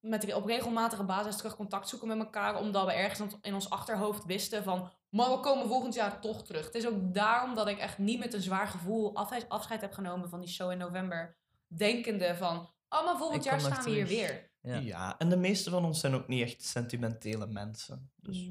met, 0.00 0.34
op 0.34 0.44
regelmatige 0.46 1.04
basis 1.04 1.36
terug 1.36 1.56
contact 1.56 1.88
zoeken 1.88 2.08
met 2.08 2.18
elkaar. 2.18 2.58
Omdat 2.60 2.84
we 2.86 2.92
ergens 2.92 3.34
in 3.42 3.54
ons 3.54 3.70
achterhoofd 3.70 4.24
wisten 4.24 4.62
van... 4.62 4.90
Maar 5.10 5.30
we 5.30 5.40
komen 5.40 5.66
volgend 5.68 5.94
jaar 5.94 6.20
toch 6.20 6.44
terug. 6.44 6.64
Het 6.64 6.74
is 6.74 6.86
ook 6.86 7.14
daarom 7.14 7.54
dat 7.54 7.68
ik 7.68 7.78
echt 7.78 7.98
niet 7.98 8.18
met 8.18 8.34
een 8.34 8.40
zwaar 8.42 8.68
gevoel 8.68 9.16
afscheid 9.48 9.80
heb 9.80 9.92
genomen 9.92 10.28
van 10.28 10.40
die 10.40 10.48
show 10.48 10.70
in 10.70 10.78
november. 10.78 11.36
Denkende 11.66 12.36
van, 12.36 12.56
oh 12.88 13.04
maar 13.04 13.16
volgend 13.16 13.44
Ik 13.44 13.50
jaar 13.50 13.60
staan 13.60 13.84
we 13.84 13.90
hier 13.90 14.06
terug. 14.06 14.20
weer. 14.20 14.50
Ja. 14.60 14.78
Ja. 14.78 15.18
en 15.18 15.28
de 15.28 15.36
meeste 15.36 15.70
van 15.70 15.84
ons 15.84 16.00
zijn 16.00 16.14
ook 16.14 16.28
niet 16.28 16.42
echt 16.42 16.62
sentimentele 16.62 17.46
mensen. 17.46 18.10
Dus. 18.16 18.50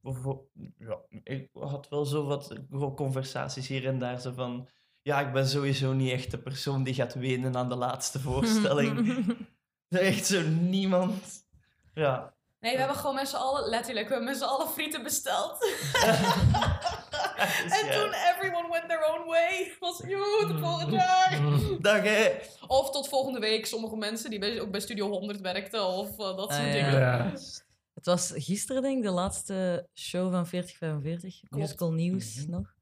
Bijvo- 0.00 0.48
Ja, 0.78 0.98
ik 1.22 1.48
had 1.52 1.88
wel 1.88 2.04
zo 2.04 2.24
wat 2.26 2.54
conversaties 2.94 3.68
hier 3.68 3.86
en 3.86 3.98
daar. 3.98 4.20
Zo 4.20 4.32
van, 4.32 4.68
ja, 5.02 5.20
ik 5.20 5.32
ben 5.32 5.46
sowieso 5.48 5.92
niet 5.92 6.10
echt 6.10 6.30
de 6.30 6.38
persoon 6.38 6.82
die 6.82 6.94
gaat 6.94 7.14
wenen 7.14 7.56
aan 7.56 7.68
de 7.68 7.76
laatste 7.76 8.20
voorstelling. 8.28 8.96
echt 10.10 10.26
zo 10.26 10.40
niemand. 10.42 11.22
Ja. 11.94 12.32
Nee, 12.60 12.72
we 12.72 12.78
hebben 12.78 12.96
gewoon 12.96 13.14
met 13.14 13.28
z'n 13.28 13.36
allen, 13.36 13.68
letterlijk, 13.68 14.06
we 14.08 14.12
hebben 14.14 14.30
met 14.30 14.38
z'n 14.40 14.48
allen 14.48 14.68
frieten 14.68 15.02
besteld. 15.02 15.58
En 17.64 17.90
toen 17.90 18.12
everyone 18.34 18.68
went 18.70 18.88
their 18.88 19.04
own 19.14 19.26
way. 19.28 19.76
Was, 19.80 20.02
joe, 20.06 20.44
tot 20.48 20.60
volgend 20.60 20.92
jaar. 20.92 21.40
Dag 21.80 22.02
hè. 22.02 22.32
Of 22.66 22.90
tot 22.90 23.08
volgende 23.08 23.38
week. 23.40 23.66
Sommige 23.66 23.96
mensen 23.96 24.30
die 24.30 24.38
bij, 24.38 24.60
ook 24.60 24.70
bij 24.70 24.80
Studio 24.80 25.08
100 25.08 25.40
werkten 25.40 25.86
of 25.86 26.10
eh, 26.10 26.36
dat 26.36 26.48
Ah, 26.50 26.56
soort 26.56 26.66
ja. 26.66 26.72
dingen. 26.72 26.98
Ja. 27.00 27.32
Het 27.94 28.04
was 28.06 28.32
gisteren, 28.34 28.82
denk 28.82 28.96
ik, 28.96 29.02
de 29.02 29.10
laatste 29.10 29.88
show 29.94 30.32
van 30.32 30.46
4045. 30.46 31.40
Musical 31.50 31.92
Nieuws 31.92 32.34
Mhm. 32.36 32.50
nog. 32.50 32.74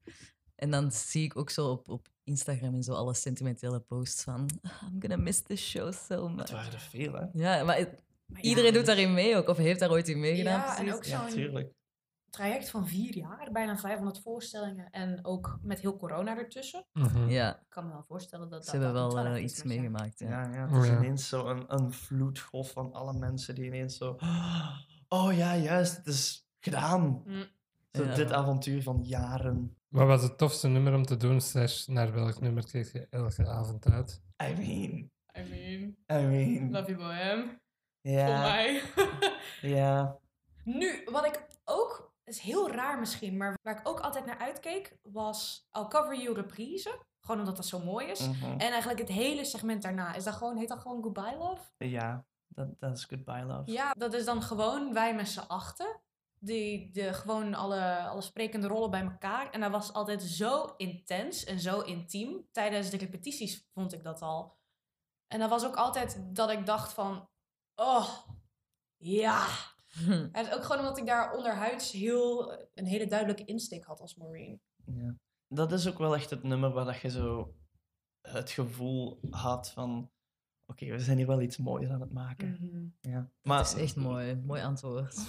En 0.63 0.71
dan 0.71 0.91
zie 0.91 1.23
ik 1.23 1.37
ook 1.37 1.49
zo 1.49 1.69
op, 1.69 1.89
op 1.89 2.07
Instagram 2.23 2.73
en 2.73 2.83
zo 2.83 2.93
alle 2.93 3.13
sentimentele 3.13 3.79
posts 3.79 4.23
van... 4.23 4.49
I'm 4.63 4.99
gonna 5.01 5.15
miss 5.17 5.41
this 5.41 5.69
show 5.69 5.93
so 5.93 6.29
much. 6.29 6.39
Het 6.39 6.51
waren 6.51 6.73
er 6.73 6.79
veel, 6.79 7.13
hè? 7.13 7.25
Ja, 7.33 7.63
maar 7.63 7.77
het- 7.77 8.01
Maar 8.25 8.41
ja, 8.43 8.49
iedereen 8.49 8.73
doet 8.73 8.85
daarin 8.85 9.13
mee 9.13 9.35
ook. 9.37 9.47
Of 9.47 9.57
heeft 9.57 9.79
daar 9.79 9.89
ooit 9.91 10.07
in 10.07 10.19
meegedaan, 10.19 10.59
Ja, 10.59 10.67
en 10.77 10.85
precies. 10.85 10.93
ook 10.93 11.03
Ja, 11.03 11.21
zo'n 11.21 11.29
tuurlijk. 11.37 11.73
traject 12.29 12.69
van 12.69 12.87
vier 12.87 13.15
jaar. 13.17 13.49
Bijna 13.51 13.77
500 13.77 14.21
voorstellingen. 14.21 14.89
En 14.89 15.25
ook 15.25 15.59
met 15.61 15.79
heel 15.79 15.97
corona 15.97 16.37
ertussen. 16.37 16.85
Mhm. 16.93 17.29
Ja, 17.29 17.55
Ik 17.55 17.65
kan 17.69 17.85
me 17.85 17.91
wel 17.91 18.03
voorstellen 18.07 18.49
dat 18.49 18.65
ze 18.65 18.71
dat... 18.71 18.81
hebben 18.81 19.01
dat 19.01 19.13
wel 19.13 19.25
eh, 19.25 19.35
is 19.43 19.51
iets 19.51 19.63
meegemaakt. 19.63 20.19
Ja. 20.19 20.29
Ja, 20.29 20.53
ja, 20.53 20.67
het 20.73 20.81
is 20.83 20.87
Ja. 20.89 20.97
ineens 20.97 21.27
zo 21.27 21.47
een, 21.47 21.63
een 21.67 21.91
vloedgolf 21.91 22.71
van 22.71 22.93
alle 22.93 23.13
mensen 23.13 23.55
die 23.55 23.65
ineens 23.65 23.97
zo... 23.97 24.17
Oh 25.07 25.33
ja, 25.35 25.55
juist, 25.57 25.97
het 25.97 26.07
is 26.07 26.47
gedaan. 26.59 27.23
Mm. 27.25 27.43
Zo, 27.91 28.03
Ja. 28.03 28.15
Dit 28.15 28.31
avontuur 28.31 28.83
van 28.83 28.99
jaren. 29.03 29.77
Wat 29.93 30.07
was 30.07 30.23
het 30.23 30.37
tofste 30.37 30.67
nummer 30.67 30.93
om 30.93 31.05
te 31.05 31.17
doen? 31.17 31.41
Slash, 31.41 31.85
naar 31.87 32.13
welk 32.13 32.39
nummer 32.39 32.65
keek 32.71 32.91
je 32.91 33.07
elke 33.09 33.47
avond 33.47 33.85
uit? 33.91 34.21
I 34.43 34.53
mean, 34.57 35.11
I 35.37 35.49
mean, 35.49 35.95
I 36.21 36.25
mean. 36.25 36.71
love 36.71 36.85
you 36.91 36.97
bohem. 36.97 37.41
Voor 38.01 38.11
Ja, 38.11 38.39
mij. 38.41 38.81
ja. 39.77 40.17
Nu, 40.63 41.01
wat 41.11 41.25
ik 41.25 41.45
ook, 41.65 42.13
is 42.23 42.39
heel 42.39 42.71
raar 42.71 42.99
misschien, 42.99 43.37
maar 43.37 43.57
waar 43.61 43.79
ik 43.79 43.87
ook 43.87 43.99
altijd 43.99 44.25
naar 44.25 44.37
uitkeek, 44.37 44.97
was 45.01 45.67
I'll 45.77 45.87
Cover 45.87 46.15
You 46.21 46.35
reprise. 46.35 46.99
Gewoon 47.21 47.39
omdat 47.39 47.55
dat 47.55 47.65
zo 47.65 47.79
mooi 47.79 48.07
is. 48.07 48.27
mhm. 48.27 48.51
En 48.51 48.59
eigenlijk 48.69 48.99
het 48.99 49.09
hele 49.09 49.45
segment 49.45 49.81
daarna, 49.81 50.13
is 50.13 50.23
dat 50.23 50.33
gewoon, 50.33 50.57
heet 50.57 50.67
dat 50.67 50.79
gewoon 50.79 51.03
Goodbye 51.03 51.37
Love? 51.37 51.61
Ja, 51.77 52.25
dat 52.47 52.79
dat 52.79 52.97
is 52.97 53.03
Goodbye 53.03 53.43
Love. 53.45 53.71
Ja, 53.71 53.91
dat 53.91 54.13
is 54.13 54.25
dan 54.25 54.41
gewoon 54.41 54.93
wij 54.93 55.15
met 55.15 55.27
z'n 55.27 55.39
achten. 55.47 55.99
Die 56.45 56.91
de, 56.91 57.13
gewoon 57.13 57.53
alle, 57.53 57.97
alle 57.97 58.21
sprekende 58.21 58.67
rollen 58.67 58.91
bij 58.91 59.01
elkaar. 59.01 59.51
En 59.51 59.59
dat 59.59 59.71
was 59.71 59.93
altijd 59.93 60.23
zo 60.23 60.73
intens 60.77 61.43
en 61.43 61.59
zo 61.59 61.81
intiem. 61.81 62.47
Tijdens 62.51 62.89
de 62.89 62.97
repetities 62.97 63.69
vond 63.73 63.93
ik 63.93 64.03
dat 64.03 64.21
al. 64.21 64.57
En 65.27 65.39
dat 65.39 65.49
was 65.49 65.65
ook 65.65 65.75
altijd 65.75 66.35
dat 66.35 66.49
ik 66.49 66.65
dacht 66.65 66.93
van... 66.93 67.29
Oh, 67.75 68.09
ja. 68.97 69.47
En 70.31 70.53
ook 70.53 70.63
gewoon 70.63 70.79
omdat 70.79 70.97
ik 70.97 71.05
daar 71.05 71.35
onderhuids 71.35 71.91
heel, 71.91 72.51
een 72.73 72.85
hele 72.85 73.07
duidelijke 73.07 73.45
insteek 73.45 73.83
had 73.83 73.99
als 73.99 74.15
Marine. 74.15 74.59
Ja. 74.85 75.15
Dat 75.47 75.71
is 75.71 75.87
ook 75.87 75.97
wel 75.97 76.15
echt 76.15 76.29
het 76.29 76.43
nummer 76.43 76.71
waar 76.71 76.85
dat 76.85 76.99
je 76.99 77.09
zo 77.09 77.55
het 78.21 78.49
gevoel 78.49 79.19
had 79.29 79.71
van... 79.71 80.11
Oké, 80.73 80.85
we 80.91 80.99
zijn 80.99 81.17
hier 81.17 81.27
wel 81.27 81.41
iets 81.41 81.57
moois 81.57 81.89
aan 81.89 82.01
het 82.01 82.13
maken. 82.13 82.57
Ja. 83.01 83.27
Maar, 83.43 83.57
Het 83.57 83.67
is 83.75 83.81
echt 83.81 83.95
mooi. 83.95 84.41
Mooi 84.45 84.61
antwoord. 84.61 85.15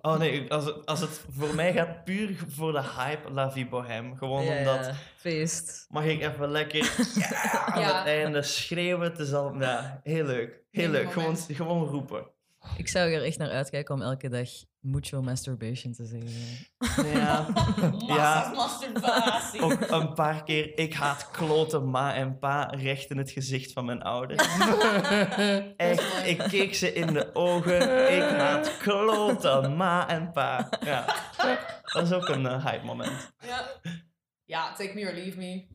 Oh 0.00 0.18
nee, 0.18 0.52
als 0.52 0.64
het, 0.64 0.86
als 0.86 1.00
het 1.00 1.24
voor 1.30 1.54
mij 1.54 1.72
gaat 1.72 2.04
puur 2.04 2.44
voor 2.48 2.72
de 2.72 2.82
hype 2.96 3.30
La 3.30 3.50
Vie 3.52 3.68
Bohème. 3.68 4.16
Gewoon 4.16 4.44
Ja, 4.44 4.58
omdat... 4.58 4.90
feest. 5.16 5.86
Mag 5.88 6.04
ik 6.04 6.20
even 6.20 6.50
lekker 6.50 6.78
ja, 7.18 7.64
aan 7.66 7.80
Ja. 7.80 7.98
het 7.98 8.06
einde 8.06 8.42
schreeuwen? 8.42 9.10
Het 9.10 9.18
is 9.18 9.32
al... 9.32 9.58
Ja, 9.60 10.00
heel 10.02 10.24
leuk. 10.24 10.60
Heel 10.70 10.88
leuk. 10.90 11.12
Gewoon, 11.12 11.36
gewoon 11.36 11.86
roepen. 11.88 12.26
Ik 12.76 12.88
zou 12.88 13.10
er 13.12 13.22
echt 13.24 13.38
naar 13.38 13.50
uitkijken 13.50 13.94
om 13.94 14.02
elke 14.02 14.28
dag 14.28 14.48
mucho 14.80 15.22
masturbation 15.22 15.92
te 15.92 16.04
zeggen. 16.04 16.66
Ja. 17.12 17.46
Ja. 18.06 18.52
Masturbatie. 18.54 19.60
Ook 19.60 19.90
een 19.90 20.12
paar 20.14 20.44
keer, 20.44 20.78
ik 20.78 20.94
haat 20.94 21.30
kloten 21.30 21.90
ma 21.90 22.14
en 22.14 22.38
pa 22.38 22.64
recht 22.64 23.10
in 23.10 23.18
het 23.18 23.30
gezicht 23.30 23.72
van 23.72 23.84
mijn 23.84 24.02
ouders. 24.02 24.48
Echt, 25.76 26.26
ik 26.26 26.38
keek 26.38 26.74
ze 26.74 26.92
in 26.92 27.06
de 27.06 27.34
ogen. 27.34 28.12
Ik 28.16 28.22
haat 28.38 28.76
kloten 28.76 29.76
ma 29.76 30.08
en 30.08 30.32
pa. 30.32 30.68
Ja, 30.80 31.04
dat 31.82 32.06
is 32.06 32.12
ook 32.12 32.28
een 32.28 32.46
eh, 32.46 32.64
hype 32.64 32.84
moment. 32.84 33.32
Ja. 33.46 33.66
ja, 34.44 34.72
take 34.72 34.94
me 34.94 35.06
or 35.06 35.14
leave 35.14 35.38
me. 35.38 35.66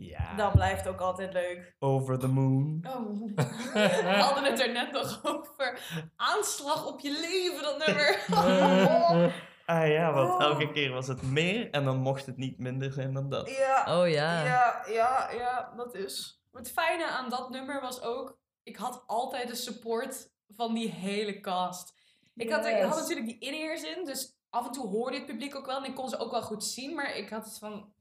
Ja, 0.00 0.34
Dat 0.34 0.52
blijft 0.52 0.88
ook 0.88 1.00
altijd 1.00 1.32
leuk. 1.32 1.74
over 1.78 2.18
the 2.18 2.26
moon. 2.28 2.84
Oh, 2.88 3.34
we 3.74 4.16
hadden 4.20 4.44
het 4.44 4.60
er 4.60 4.72
net 4.72 4.92
nog 4.92 5.20
over. 5.24 5.80
Aanslag 6.16 6.86
op 6.86 7.00
je 7.00 7.10
leven, 7.10 7.62
dat 7.62 7.86
nummer. 7.86 8.24
Ah 9.68 9.88
ja, 9.88 10.12
want 10.12 10.30
Oh. 10.30 10.40
elke 10.42 10.70
keer 10.72 10.90
was 10.92 11.06
het 11.06 11.22
meer 11.22 11.70
en 11.70 11.84
dan 11.84 11.96
mocht 11.96 12.26
het 12.26 12.36
niet 12.36 12.58
minder 12.58 12.92
zijn 12.92 13.12
dan 13.12 13.28
dat. 13.28 13.50
Ja, 13.50 13.98
Oh 14.00 14.08
ja. 14.08 14.44
ja, 14.44 14.82
ja, 14.86 15.30
ja, 15.30 15.72
dat 15.76 15.94
is. 15.94 16.42
Het 16.52 16.70
fijne 16.70 17.06
aan 17.06 17.28
dat 17.30 17.50
nummer 17.50 17.80
was 17.80 18.02
ook, 18.02 18.38
ik 18.62 18.76
had 18.76 19.02
altijd 19.06 19.48
de 19.48 19.54
support 19.54 20.30
van 20.48 20.74
die 20.74 20.90
hele 20.90 21.40
cast. 21.40 21.94
Ik 22.34 22.50
had, 22.50 22.66
ik 22.66 22.82
had 22.82 22.96
natuurlijk 22.96 23.26
die 23.26 23.38
in-ears 23.38 23.82
in, 23.82 24.04
dus 24.04 24.36
af 24.50 24.66
en 24.66 24.72
toe 24.72 24.86
hoorde 24.86 25.16
het 25.16 25.26
publiek 25.26 25.56
ook 25.56 25.66
wel 25.66 25.76
en 25.76 25.84
ik 25.90 25.94
kon 25.94 26.08
ze 26.08 26.18
ook 26.18 26.30
wel 26.30 26.42
goed 26.42 26.64
zien, 26.64 26.94
maar 26.94 27.16
ik 27.16 27.28
had 27.28 27.46
iets 27.46 27.58
van, 27.58 27.92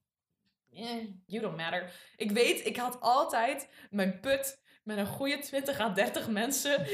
eh, 0.77 1.07
you 1.25 1.41
don't 1.41 1.57
matter. 1.57 1.91
Ik 2.15 2.31
weet, 2.31 2.65
ik 2.65 2.77
had 2.77 2.97
altijd 3.01 3.69
mijn 3.89 4.19
put 4.19 4.65
met 4.83 4.97
een 4.97 5.07
goede 5.07 5.37
20 5.39 5.79
à 5.79 5.93
30 5.93 6.29
mensen. 6.29 6.85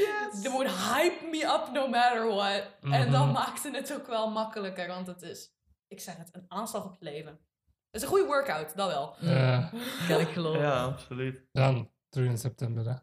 They 0.42 0.52
would 0.52 0.72
hype 0.72 1.26
me 1.32 1.44
up 1.44 1.70
no 1.74 1.88
matter 1.88 2.28
what. 2.28 2.64
En 2.82 3.12
dat 3.12 3.24
Mhm. 3.24 3.32
maakte 3.32 3.72
het 3.72 3.94
ook 3.94 4.08
wel 4.08 4.32
makkelijker, 4.32 4.88
want 4.88 5.08
het 5.08 5.22
is, 5.22 5.54
ik 5.88 6.00
zeg 6.00 6.18
het, 6.18 6.30
een 6.32 6.46
aanslag 6.48 6.86
op 6.86 6.96
je 7.00 7.06
leven. 7.06 7.32
Het 7.32 8.02
is 8.02 8.02
een 8.02 8.08
goede 8.08 8.26
workout, 8.26 8.76
dat 8.76 8.92
wel. 8.92 9.16
Ja. 9.20 9.72
Kan 10.08 10.20
ik 10.20 10.28
geloven. 10.28 10.62
Ja, 10.62 10.84
absoluut. 10.84 11.46
Dan, 11.52 11.92
terug 12.10 12.30
in 12.30 12.38
september. 12.38 12.86
Hè. 12.90 12.96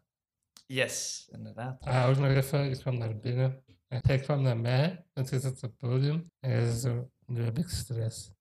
Yes, 0.65 1.27
inderdaad. 1.31 1.83
Ah, 1.85 2.09
ook 2.09 2.17
nog 2.17 2.27
even, 2.29 2.69
ik 2.71 2.77
kwam 2.79 2.97
naar 2.97 3.17
binnen. 3.19 3.63
En 3.87 3.99
hij 4.07 4.19
kwam 4.19 4.41
naar 4.41 4.57
mij, 4.57 5.05
en 5.13 5.25
hij 5.29 5.39
zat 5.39 5.55
op 5.55 5.61
het 5.61 5.77
podium. 5.77 6.31
En 6.39 6.49
hij 6.51 6.65
zei 6.65 6.77
zo, 6.77 7.11
nu 7.25 7.43
heb 7.43 7.57
ik 7.57 7.67
stress. 7.67 8.31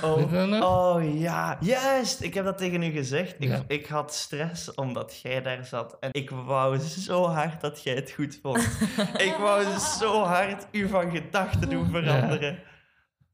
Oh, 0.00 0.62
oh 0.62 1.20
ja, 1.20 1.56
juist. 1.60 2.20
Ik 2.22 2.34
heb 2.34 2.44
dat 2.44 2.58
tegen 2.58 2.82
u 2.82 2.90
gezegd. 2.90 3.34
Ik, 3.38 3.48
Ja. 3.48 3.64
ik 3.66 3.86
had 3.86 4.14
stress 4.14 4.74
omdat 4.74 5.20
jij 5.22 5.42
daar 5.42 5.64
zat. 5.64 5.96
En 6.00 6.08
ik 6.12 6.30
wou 6.30 6.78
zo 6.78 7.24
hard 7.24 7.60
dat 7.60 7.82
jij 7.82 7.94
het 7.94 8.10
goed 8.10 8.38
vond. 8.42 8.58
ik 9.28 9.34
wou 9.38 9.78
zo 9.78 10.22
hard 10.22 10.66
u 10.70 10.88
van 10.88 11.10
gedachten 11.10 11.68
doen 11.68 11.90
veranderen. 11.90 12.58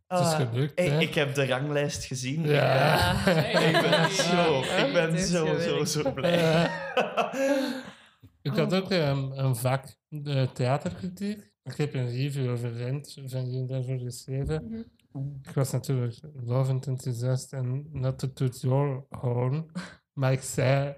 Het 0.07 0.19
is 0.21 0.27
Ah, 0.27 0.35
gelukt, 0.37 0.81
ik, 0.81 0.89
hè? 0.89 0.99
ik 0.99 1.15
heb 1.15 1.35
de 1.35 1.47
ranglijst 1.47 2.05
gezien. 2.05 2.43
Ja. 2.47 3.27
Ik 3.71 3.81
ben 3.91 4.11
zo, 4.11 4.61
ik 4.61 4.93
ben 4.93 5.19
zo, 5.19 5.59
zo, 5.59 5.85
zo 5.85 6.13
blij. 6.13 6.71
Ik 8.43 8.53
had 8.57 8.75
ook 8.75 8.91
een, 8.91 9.45
een 9.45 9.57
vak, 9.57 9.85
de 10.09 10.49
theaterkritiek. 10.53 11.51
Ik 11.63 11.77
heb 11.77 11.95
een 11.95 12.11
review 12.11 12.51
over 12.51 12.73
Rent 12.73 13.17
van 13.27 13.51
jullie 13.51 13.67
daarvoor 13.67 13.99
geschreven. 13.99 14.87
Ik 15.43 15.55
was 15.55 15.73
natuurlijk 15.73 16.19
lovend 16.35 16.87
enthousiast 16.87 17.53
en 17.53 17.89
not 17.93 18.19
to 18.19 18.33
toot 18.33 18.61
your 18.61 19.07
horn. 19.09 19.71
Maar 20.13 20.33
ik 20.33 20.43
zei, 20.43 20.97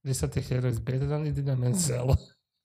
Lisa 0.00 0.28
Teixeira 0.28 0.68
is 0.68 0.82
beter 0.82 1.08
dan 1.08 1.24
Idina. 1.24 1.56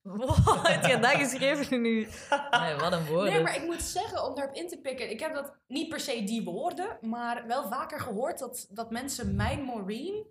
Wow, 0.01 0.65
heb 0.65 0.85
je 0.85 0.99
dat 0.99 1.11
geschreven 1.11 1.81
nu? 1.81 2.07
Nee, 2.51 2.75
wat 2.75 2.91
een 2.91 3.05
woord. 3.05 3.29
Nee, 3.29 3.41
maar 3.41 3.55
ik 3.55 3.65
moet 3.65 3.81
zeggen, 3.81 4.25
om 4.25 4.35
daarop 4.35 4.55
in 4.55 4.67
te 4.67 4.79
pikken, 4.81 5.11
ik 5.11 5.19
heb 5.19 5.33
dat 5.33 5.57
niet 5.67 5.89
per 5.89 5.99
se 5.99 6.23
die 6.23 6.43
woorden, 6.43 6.97
maar 7.01 7.47
wel 7.47 7.69
vaker 7.69 7.99
gehoord 7.99 8.39
dat, 8.39 8.67
dat 8.69 8.91
mensen 8.91 9.35
mijn 9.35 9.65
Maureen 9.65 10.27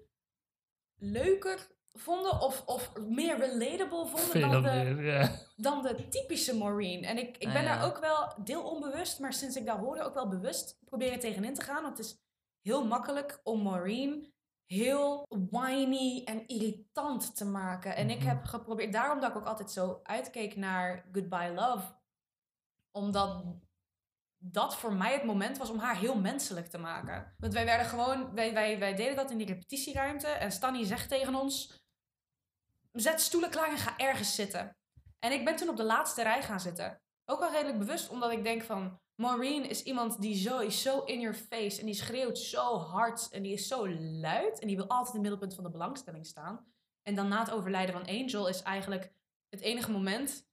leuker 0.96 1.68
vonden 1.92 2.40
of, 2.40 2.62
of 2.66 2.92
meer 3.08 3.38
relatable 3.38 4.06
vonden 4.06 4.40
dan 4.50 4.62
de, 4.62 4.70
meer, 4.70 5.04
ja. 5.04 5.30
dan 5.56 5.82
de 5.82 6.08
typische 6.08 6.56
Maureen. 6.56 7.04
En 7.04 7.18
ik, 7.18 7.36
ik 7.38 7.46
Ah, 7.46 7.52
ben 7.52 7.62
ja. 7.62 7.74
daar 7.76 7.86
ook 7.86 7.98
wel 7.98 8.32
deel 8.44 8.62
onbewust, 8.62 9.18
maar 9.18 9.32
sinds 9.32 9.56
ik 9.56 9.66
dat 9.66 9.76
hoorde 9.78 10.02
ook 10.02 10.14
wel 10.14 10.28
bewust 10.28 10.78
proberen 10.84 11.18
tegenin 11.20 11.54
te 11.54 11.62
gaan. 11.62 11.82
Want 11.82 11.96
het 11.98 12.06
is 12.06 12.18
heel 12.62 12.86
makkelijk 12.86 13.40
om 13.42 13.62
Maureen 13.62 14.32
heel 14.66 15.26
whiny 15.50 16.22
en 16.24 16.46
irritant 16.46 17.36
te 17.36 17.44
maken. 17.44 17.96
En 17.96 18.10
ik 18.10 18.18
Mhm. 18.18 18.26
heb 18.28 18.44
geprobeerd, 18.44 18.92
daarom 18.92 19.20
dat 19.20 19.30
ik 19.30 19.36
ook 19.36 19.46
altijd 19.46 19.70
zo 19.70 20.00
uitkeek 20.02 20.56
naar 20.56 21.08
Goodbye 21.12 21.52
Love. 21.54 21.84
Omdat 22.92 23.44
dat 24.42 24.76
voor 24.76 24.94
mij 24.94 25.12
het 25.12 25.24
moment 25.24 25.58
was 25.58 25.70
om 25.70 25.78
haar 25.78 25.96
heel 25.96 26.20
menselijk 26.20 26.66
te 26.66 26.78
maken. 26.78 27.34
Want 27.38 27.52
wij 27.52 27.64
werden 27.64 27.86
gewoon, 27.86 28.34
wij, 28.34 28.52
wij, 28.52 28.78
wij 28.78 28.94
deden 28.94 29.16
dat 29.16 29.30
in 29.30 29.38
die 29.38 29.46
repetitieruimte. 29.46 30.28
En 30.28 30.52
Stanny 30.52 30.84
zegt 30.84 31.08
tegen 31.08 31.34
ons: 31.34 31.82
zet 32.92 33.20
stoelen 33.20 33.50
klaar 33.50 33.70
en 33.70 33.78
ga 33.78 33.98
ergens 33.98 34.34
zitten. 34.34 34.76
En 35.18 35.32
ik 35.32 35.44
ben 35.44 35.56
toen 35.56 35.68
op 35.68 35.76
de 35.76 35.84
laatste 35.84 36.22
rij 36.22 36.42
gaan 36.42 36.60
zitten. 36.60 37.00
Ook 37.24 37.40
wel 37.40 37.50
redelijk 37.50 37.78
bewust, 37.78 38.08
omdat 38.08 38.32
ik 38.32 38.44
denk 38.44 38.62
van... 38.62 39.00
Maureen 39.14 39.68
is 39.68 39.82
iemand 39.82 40.20
die 40.20 40.34
zo 40.34 40.58
is 40.58 40.82
zo 40.82 41.00
in 41.00 41.20
your 41.20 41.36
face. 41.36 41.80
En 41.80 41.86
die 41.86 41.94
schreeuwt 41.94 42.38
zo 42.38 42.78
hard. 42.78 43.28
En 43.30 43.42
die 43.42 43.52
is 43.52 43.68
zo 43.68 43.88
luid. 43.98 44.58
En 44.58 44.66
die 44.66 44.76
wil 44.76 44.88
altijd 44.88 45.08
in 45.08 45.12
het 45.12 45.22
middelpunt 45.22 45.54
van 45.54 45.64
de 45.64 45.70
belangstelling 45.70 46.26
staan. 46.26 46.72
En 47.02 47.14
dan 47.14 47.28
na 47.28 47.38
het 47.38 47.50
overlijden 47.50 47.94
van 47.94 48.06
Angel 48.06 48.48
is 48.48 48.62
eigenlijk 48.62 49.12
het 49.48 49.60
enige 49.60 49.90
moment... 49.90 50.48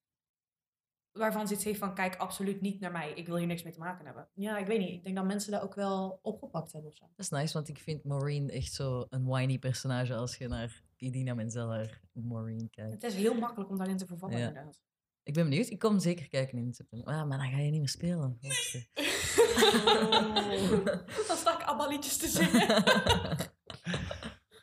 waarvan 1.18 1.48
ze 1.48 1.54
iets 1.54 1.64
heeft 1.64 1.80
van... 1.80 1.94
kijk 1.94 2.16
absoluut 2.16 2.62
niet 2.62 2.80
naar 2.80 2.92
mij. 2.92 3.12
Ik 3.14 3.28
wil 3.28 3.36
hier 3.36 3.48
niks 3.48 3.64
mee 3.64 3.74
te 3.74 3.80
maken 3.80 4.06
hebben. 4.06 4.28
Ja, 4.34 4.58
ik 4.58 4.68
weet 4.68 4.80
niet. 4.80 4.94
Ik 4.94 5.04
denk 5.04 5.16
dat 5.16 5.26
mensen 5.26 5.52
dat 5.52 5.62
ook 5.62 5.76
wel 5.76 6.20
opgepakt 6.22 6.72
hebben 6.72 6.92
of 6.92 6.98
zo. 6.98 7.06
Dat 7.16 7.26
is 7.26 7.30
nice, 7.30 7.54
want 7.54 7.68
ik 7.68 7.78
vind 7.78 8.04
Maureen 8.04 8.50
echt 8.50 8.74
zo 8.74 9.06
een 9.10 9.26
whiny 9.26 9.60
personage 9.60 10.16
als 10.16 10.38
je 10.38 10.48
naar 10.48 10.84
Idina 10.98 11.34
Menzel 11.34 11.70
haar 11.72 12.02
Maureen 12.14 12.70
kijkt. 12.70 12.92
Het 12.92 13.04
is 13.04 13.16
heel 13.16 13.34
makkelijk 13.34 13.70
om 13.70 13.78
daarin 13.78 13.98
te 13.98 14.06
vervallen 14.06 14.38
Ja. 14.38 14.48
inderdaad. 14.48 14.82
Ik 15.24 15.34
ben 15.34 15.44
benieuwd. 15.50 15.70
Ik 15.70 15.80
kom 15.80 16.00
zeker 16.00 16.28
kijken 16.28 16.58
in 16.58 16.74
september. 16.74 17.14
Ah, 17.14 17.28
maar 17.28 17.38
dan 17.38 17.50
ga 17.50 17.58
je 17.58 17.70
niet 17.72 17.80
meer 17.80 17.90
spelen. 17.90 18.38
Hoopste. 18.42 18.86
dan 21.28 21.38
sta 21.38 21.60
ik 21.62 21.68
allemaal 21.68 21.90
liedjes 21.90 22.18
te 22.18 22.28
zingen. 22.28 22.84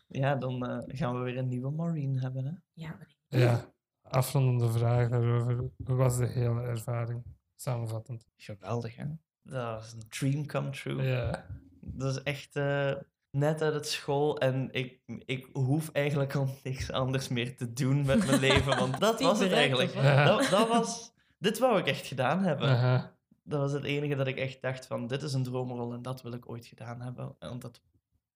Ja, 0.08 0.34
dan 0.34 0.66
eh, 0.66 0.96
gaan 0.98 1.14
we 1.18 1.24
weer 1.24 1.38
een 1.38 1.48
nieuwe 1.48 1.70
Maureen 1.70 2.20
hebben. 2.20 2.44
Hè? 2.44 2.52
ja, 2.72 2.88
maar 2.88 3.14
Ja, 3.28 3.73
afrondende 4.10 4.72
vraag 4.72 5.08
daarover. 5.08 5.70
Hoe 5.84 5.96
was 5.96 6.16
de 6.16 6.26
hele 6.26 6.62
ervaring? 6.62 7.22
Samenvattend. 7.56 8.26
Geweldig, 8.36 8.96
hè? 8.96 9.04
Dat 9.42 9.84
is 9.84 9.92
een 9.92 10.08
dream 10.08 10.46
come 10.46 10.70
true. 10.70 11.02
Ja. 11.02 11.46
Dat 11.80 12.16
is 12.16 12.22
echt 12.22 12.56
eh, 12.56 12.92
net 13.30 13.62
uit 13.62 13.74
het 13.74 13.88
school 13.88 14.38
en 14.38 14.68
ik, 14.72 15.00
ik 15.24 15.48
hoef 15.52 15.90
eigenlijk 15.92 16.34
al 16.34 16.48
niks 16.62 16.90
anders 16.90 17.28
meer 17.28 17.56
te 17.56 17.72
doen 17.72 18.04
met 18.04 18.26
mijn 18.26 18.40
leven, 18.48 18.78
want 18.78 19.00
dat 19.00 19.20
was 19.20 19.40
het 19.40 19.52
eigenlijk. 19.52 19.94
Ja. 19.94 20.24
Dat, 20.24 20.48
dat 20.50 20.68
was, 20.68 21.12
dit 21.38 21.58
wou 21.58 21.78
ik 21.78 21.86
echt 21.86 22.06
gedaan 22.06 22.42
hebben. 22.42 22.68
Aha. 22.68 23.16
Dat 23.42 23.60
was 23.60 23.72
het 23.72 23.84
enige 23.84 24.14
dat 24.14 24.26
ik 24.26 24.36
echt 24.36 24.62
dacht 24.62 24.86
van, 24.86 25.06
dit 25.06 25.22
is 25.22 25.32
een 25.32 25.42
droomrol 25.42 25.92
en 25.92 26.02
dat 26.02 26.22
wil 26.22 26.32
ik 26.32 26.48
ooit 26.48 26.66
gedaan 26.66 27.00
hebben, 27.00 27.36
want 27.38 27.62
dat 27.62 27.80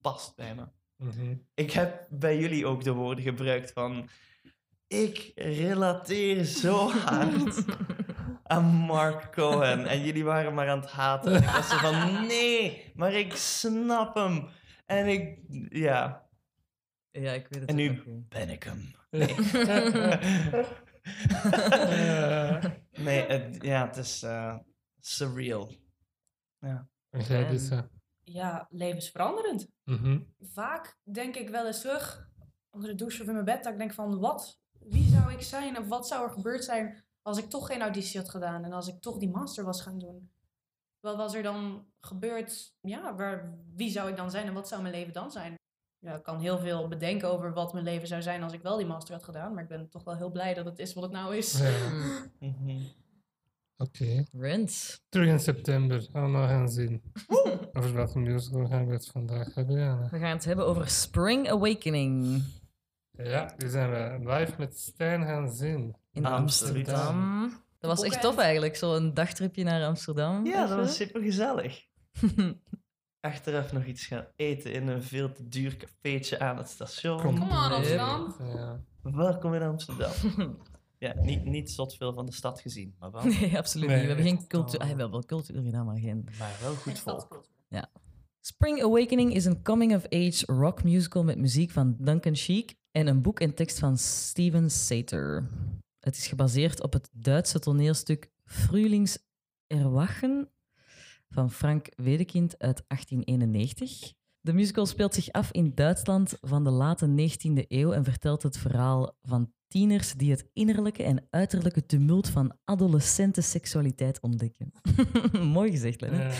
past 0.00 0.36
bij 0.36 0.54
me. 0.54 0.64
Mhm. 0.96 1.34
Ik 1.54 1.70
heb 1.70 2.06
bij 2.10 2.38
jullie 2.38 2.66
ook 2.66 2.84
de 2.84 2.92
woorden 2.92 3.24
gebruikt 3.24 3.72
van, 3.72 4.08
ik 4.88 5.32
relateer 5.34 6.44
zo 6.44 6.90
hard 6.90 7.64
aan 8.42 8.64
Mark 8.64 9.32
Cohen. 9.32 9.86
En 9.86 10.02
jullie 10.04 10.24
waren 10.24 10.54
maar 10.54 10.68
aan 10.68 10.80
het 10.80 10.90
haten. 10.90 11.32
En 11.34 11.42
ik 11.42 11.48
was 11.48 11.68
zo 11.68 11.76
van, 11.76 12.26
nee, 12.26 12.92
maar 12.94 13.12
ik 13.12 13.32
snap 13.36 14.14
hem. 14.14 14.48
En 14.86 15.06
ik, 15.06 15.38
ja, 15.68 16.26
Ja, 17.10 17.32
ik 17.32 17.46
weet 17.48 17.60
het 17.60 17.68
En 17.70 17.76
nu- 17.76 18.02
ben 18.28 18.48
ik 18.48 18.62
hem. 18.62 18.96
Ja. 19.10 19.26
nee, 23.06 23.20
het, 23.26 23.62
ja, 23.62 23.86
het 23.86 23.96
is 23.96 24.22
eh, 24.22 24.56
surreal. 25.00 25.72
En 26.58 26.88
jij 27.10 27.44
En- 27.44 27.50
dus, 27.50 27.68
eh, 27.70 27.82
ja, 28.22 28.66
levensveranderend. 28.70 29.68
mhm. 29.84 30.20
Vaak 30.40 30.98
denk 31.12 31.36
ik 31.36 31.48
wel 31.48 31.66
eens 31.66 31.80
terug 31.80 32.28
onder 32.70 32.88
de 32.90 32.94
douche 32.96 33.20
of 33.22 33.26
in 33.28 33.32
mijn 33.32 33.44
bed. 33.44 33.62
Dat 33.64 33.72
ik 33.72 33.78
denk 33.78 33.92
van, 33.92 34.18
wat, 34.18 34.60
wie 34.90 35.08
zou 35.10 35.32
ik 35.32 35.42
zijn? 35.42 35.78
Of 35.78 35.88
wat 35.88 36.08
zou 36.08 36.24
er 36.24 36.30
gebeurd 36.30 36.64
zijn 36.64 37.04
als 37.22 37.38
ik 37.38 37.50
toch 37.50 37.66
geen 37.66 37.80
auditie 37.80 38.20
had 38.20 38.30
gedaan? 38.30 38.64
En 38.64 38.72
als 38.72 38.88
ik 38.88 39.00
toch 39.00 39.18
die 39.18 39.30
master 39.30 39.64
was 39.64 39.82
gaan 39.82 39.98
doen? 39.98 40.30
Wat 41.00 41.16
was 41.16 41.34
er 41.34 41.42
dan 41.42 41.86
gebeurd? 42.00 42.74
Ja, 42.80 43.14
waar, 43.14 43.58
wie 43.74 43.90
zou 43.90 44.10
ik 44.10 44.16
dan 44.16 44.30
zijn 44.30 44.46
en 44.46 44.54
wat 44.54 44.68
zou 44.68 44.82
mijn 44.82 44.94
leven 44.94 45.12
dan 45.12 45.30
zijn? 45.30 45.54
Ja, 45.98 46.14
ik 46.14 46.22
kan 46.22 46.40
heel 46.40 46.58
veel 46.58 46.88
bedenken 46.88 47.30
over 47.30 47.52
wat 47.52 47.72
mijn 47.72 47.84
leven 47.84 48.08
zou 48.08 48.22
zijn 48.22 48.42
als 48.42 48.52
ik 48.52 48.62
wel 48.62 48.76
die 48.76 48.86
master 48.86 49.14
had 49.14 49.24
gedaan. 49.24 49.54
Maar 49.54 49.62
ik 49.62 49.68
ben 49.68 49.88
toch 49.90 50.04
wel 50.04 50.16
heel 50.16 50.30
blij 50.30 50.54
dat 50.54 50.64
het 50.64 50.78
is 50.78 50.94
wat 50.94 51.02
het 51.02 51.12
nou 51.12 51.36
is. 51.36 51.58
Ja. 51.58 51.70
Mm. 52.40 52.56
Mhm. 52.60 52.82
Oké. 53.76 54.24
Rent. 54.32 55.02
Terug 55.08 55.28
in 55.28 55.38
september. 55.38 56.08
Allemaal 56.12 56.46
gaan 56.46 56.68
zien. 56.68 57.02
Over 57.72 57.94
welke 57.94 58.18
musical 58.18 58.66
gaan 58.66 58.86
we 58.86 58.92
het 58.92 59.06
vandaag 59.06 59.54
hebben, 59.54 59.78
Jana? 59.78 60.08
We 60.10 60.18
gaan 60.18 60.36
het 60.36 60.44
hebben 60.44 60.66
over 60.66 60.88
Spring 60.88 61.50
Awakening 61.50 62.42
Ja, 63.22 63.54
die 63.56 63.68
zijn 63.68 63.90
we 63.90 64.30
live 64.32 64.52
met 64.58 64.78
Stijn 64.78 65.24
gaan 65.24 65.50
zien. 65.52 65.96
in 66.12 66.24
Absoluut. 66.26 66.88
Amsterdam. 66.88 67.50
Dat 67.78 67.90
was 67.90 68.02
echt 68.02 68.20
tof 68.20 68.36
eigenlijk, 68.38 68.76
zo'n 68.76 69.14
dagtripje 69.14 69.64
naar 69.64 69.84
Amsterdam. 69.86 70.46
Ja, 70.46 70.66
dat 70.66 70.76
was 70.78 70.96
super 70.96 71.22
gezellig. 71.22 71.86
Achteraf 73.20 73.72
nog 73.72 73.84
iets 73.84 74.06
gaan 74.06 74.26
eten 74.36 74.72
in 74.72 74.88
een 74.88 75.02
veel 75.02 75.32
te 75.32 75.48
duur 75.48 75.76
cafeetje 75.76 76.38
aan 76.38 76.56
het 76.56 76.68
station. 76.68 77.20
Kom. 77.20 77.38
Nee. 77.38 77.48
Amsterdam. 77.48 78.34
Ja. 78.38 78.80
Welkom 79.02 79.54
in 79.54 79.62
Amsterdam. 79.62 80.10
Ja, 81.00 81.14
niet, 81.20 81.44
niet 81.44 81.70
zot 81.70 81.96
veel 81.96 82.12
van 82.12 82.26
de 82.26 82.32
stad 82.32 82.60
gezien, 82.60 82.94
maar 82.98 83.10
wel, 83.10 83.22
Nee, 83.24 83.56
absoluut 83.58 83.88
Nee, 83.88 83.96
niet. 83.96 84.06
We 84.06 84.12
hebben 84.14 84.38
geen 84.38 84.46
cultuur. 84.46 84.78
wel. 84.78 84.88
Ah, 84.88 84.94
we 84.94 85.00
hebben 85.00 85.10
wel 85.10 85.24
cultuur 85.24 85.62
gedaan, 85.62 85.86
maar 85.86 85.98
geen. 85.98 86.28
maar 86.38 86.56
wel 86.60 86.74
goed 86.74 86.98
volk. 86.98 87.44
Spring 88.40 88.82
Awakening 88.82 89.34
is 89.34 89.44
een 89.44 89.62
coming-of-age 89.62 90.42
rock 90.46 90.84
musical 90.84 91.24
met 91.24 91.38
muziek 91.38 91.70
van 91.70 91.96
Duncan 91.98 92.36
Sheik 92.36 92.74
en 92.98 93.06
een 93.06 93.22
boek 93.22 93.40
en 93.40 93.54
tekst 93.54 93.78
van 93.78 93.98
Steven 93.98 94.70
Sater. 94.70 95.48
Het 96.00 96.16
is 96.16 96.26
gebaseerd 96.26 96.82
op 96.82 96.92
het 96.92 97.08
Duitse 97.12 97.58
toneelstuk 97.58 98.30
Frühlings 98.44 99.18
Erwachen 99.66 100.48
van 101.28 101.50
Frank 101.50 101.88
Wedekind 101.96 102.58
uit 102.58 102.84
1891. 102.86 104.12
De 104.40 104.52
musical 104.52 104.86
speelt 104.86 105.14
zich 105.14 105.32
af 105.32 105.52
in 105.52 105.72
Duitsland 105.74 106.38
van 106.40 106.64
de 106.64 106.70
late 106.70 107.06
19e 107.06 107.66
eeuw 107.68 107.92
en 107.92 108.04
vertelt 108.04 108.42
het 108.42 108.58
verhaal 108.58 109.16
van 109.22 109.52
tieners 109.68 110.12
die 110.12 110.30
het 110.30 110.46
innerlijke 110.52 111.02
en 111.02 111.26
uiterlijke 111.30 111.86
tumult 111.86 112.28
van 112.28 112.56
adolescente 112.64 113.40
seksualiteit 113.40 114.20
ontdekken. 114.20 114.72
Mooi 115.52 115.70
gezegd. 115.70 116.00
Ja. 116.00 116.30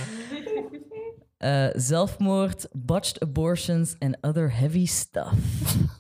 Eh, 1.38 1.68
zelfmoord, 1.72 2.68
botched 2.72 3.22
abortions 3.22 3.94
en 3.98 4.18
other 4.20 4.51
heavy 4.55 4.87
stuff. 4.87 5.35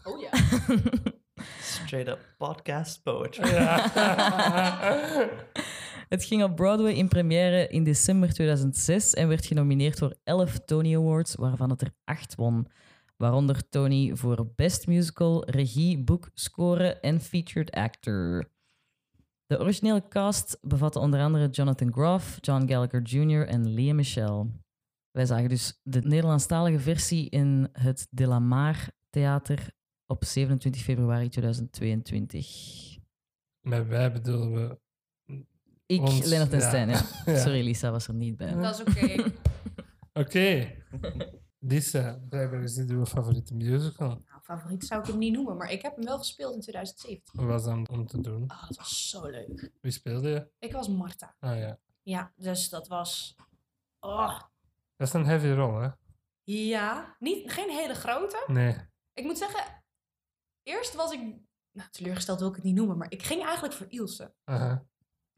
Oh 0.04 0.20
ja. 0.20 0.30
Straight 1.62 2.08
up 2.08 2.18
podcast 2.38 3.02
poetry. 3.02 3.48
Ja. 3.48 3.90
Het 6.08 6.24
ging 6.24 6.42
op 6.42 6.56
Broadway 6.56 6.92
in 6.92 7.08
première 7.08 7.68
in 7.68 7.84
december 7.84 8.32
2006 8.32 9.14
en 9.14 9.28
werd 9.28 9.46
genomineerd 9.46 9.98
voor 9.98 10.14
11 10.24 10.58
Tony 10.64 10.96
Awards, 10.96 11.34
waarvan 11.34 11.70
het 11.70 11.80
er 11.80 11.94
8 12.04 12.34
won. 12.34 12.66
Waaronder 13.16 13.68
Tony 13.68 14.16
voor 14.16 14.52
Best 14.56 14.86
Musical, 14.86 15.50
Regie, 15.50 16.04
Boek, 16.04 16.30
Score 16.34 16.94
en 16.94 17.20
Featured 17.20 17.70
Actor. 17.70 18.50
De 19.46 19.58
originele 19.58 20.08
cast 20.08 20.58
bevatte 20.60 20.98
onder 20.98 21.20
andere 21.20 21.48
Jonathan 21.48 21.92
Groff, 21.92 22.38
John 22.40 22.68
Gallagher 22.68 23.02
Jr. 23.02 23.46
en 23.46 23.74
Lea 23.74 23.94
Michele. 23.94 24.46
Wij 25.18 25.26
zagen 25.26 25.48
dus 25.48 25.80
de 25.82 26.00
Nederlandstalige 26.00 26.78
versie 26.78 27.30
in 27.30 27.68
het 27.72 28.06
De 28.10 28.26
La 28.26 28.38
Mar 28.38 28.90
Theater 29.10 29.70
op 30.06 30.24
27 30.24 30.82
februari 30.82 31.28
2022. 31.28 32.98
Met 33.60 33.86
wij 33.86 34.12
bedoelen 34.12 34.52
we... 34.52 34.78
Ik, 35.86 36.00
Ons, 36.00 36.24
Lennart 36.24 36.52
en 36.52 36.58
ja. 36.58 36.68
Stijn, 36.68 36.88
ja. 36.88 37.02
Ja. 37.32 37.38
Sorry, 37.38 37.64
Lisa 37.64 37.90
was 37.90 38.08
er 38.08 38.14
niet 38.14 38.36
bij. 38.36 38.54
Dat 38.54 38.74
is 38.74 38.80
oké. 38.80 39.32
Oké. 40.12 40.74
Lisa, 41.58 42.20
blijkbaar 42.28 42.62
is 42.62 42.74
dit 42.74 42.90
uw 42.90 43.06
favoriete 43.06 43.54
musical. 43.54 44.08
Nou, 44.08 44.42
favoriet 44.42 44.84
zou 44.84 45.00
ik 45.00 45.06
hem 45.06 45.18
niet 45.18 45.32
noemen, 45.32 45.56
maar 45.56 45.72
ik 45.72 45.82
heb 45.82 45.96
hem 45.96 46.04
wel 46.04 46.18
gespeeld 46.18 46.54
in 46.54 46.60
2017. 46.60 47.40
Hoe 47.40 47.48
was 47.48 47.64
dat 47.64 47.88
om 47.88 48.06
te 48.06 48.20
doen? 48.20 48.44
Ah, 48.46 48.68
dat 48.68 48.76
was 48.76 49.10
zo 49.10 49.26
leuk. 49.26 49.72
Wie 49.80 49.92
speelde 49.92 50.28
je? 50.28 50.48
Ik 50.58 50.72
was 50.72 50.88
Marta. 50.88 51.34
Ah 51.38 51.58
ja. 51.58 51.78
Ja, 52.02 52.32
dus 52.36 52.68
dat 52.68 52.88
was... 52.88 53.36
Oh, 54.00 54.40
Dat 54.98 55.08
is 55.08 55.12
een 55.14 55.26
heavy 55.26 55.46
rol, 55.48 55.80
hè? 55.80 55.88
ja, 56.42 57.16
niet, 57.18 57.52
geen 57.52 57.70
hele 57.70 57.94
grote. 57.94 58.44
Nee. 58.46 58.76
Ik 59.12 59.24
moet 59.24 59.38
zeggen, 59.38 59.82
eerst 60.62 60.94
was 60.94 61.12
ik... 61.12 61.20
Nou, 61.72 61.90
teleurgesteld 61.90 62.38
wil 62.38 62.48
ik 62.48 62.54
het 62.54 62.64
niet 62.64 62.74
noemen, 62.74 62.96
maar 62.98 63.10
ik 63.12 63.22
ging 63.22 63.44
eigenlijk 63.44 63.74
voor 63.74 63.86
Ilse. 63.88 64.34
Aha. 64.44 64.84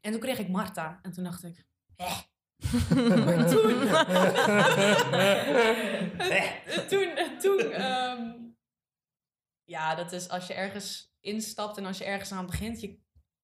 En 0.01 0.13
toen 0.13 0.21
kreeg 0.21 0.39
ik 0.39 0.49
Marta. 0.49 0.99
En 1.03 1.13
toen 1.13 1.25
dacht 1.25 1.45
ik... 1.45 1.65
Eh. 1.97 2.19
Toen- 3.51 3.89
En 6.19 6.87
toen, 6.89 7.09
en 7.17 7.39
toen 7.39 7.59
ehm, 7.61 8.33
ja, 9.65 9.95
dat 9.95 10.13
is 10.13 10.29
als 10.29 10.47
je 10.47 10.55
ergens 10.55 11.15
instapt 11.21 11.77
en 11.77 11.85
als 11.87 11.99
je 11.99 12.05
ergens 12.05 12.33
aan 12.33 12.47
begint, 12.47 12.81
je 12.81 12.99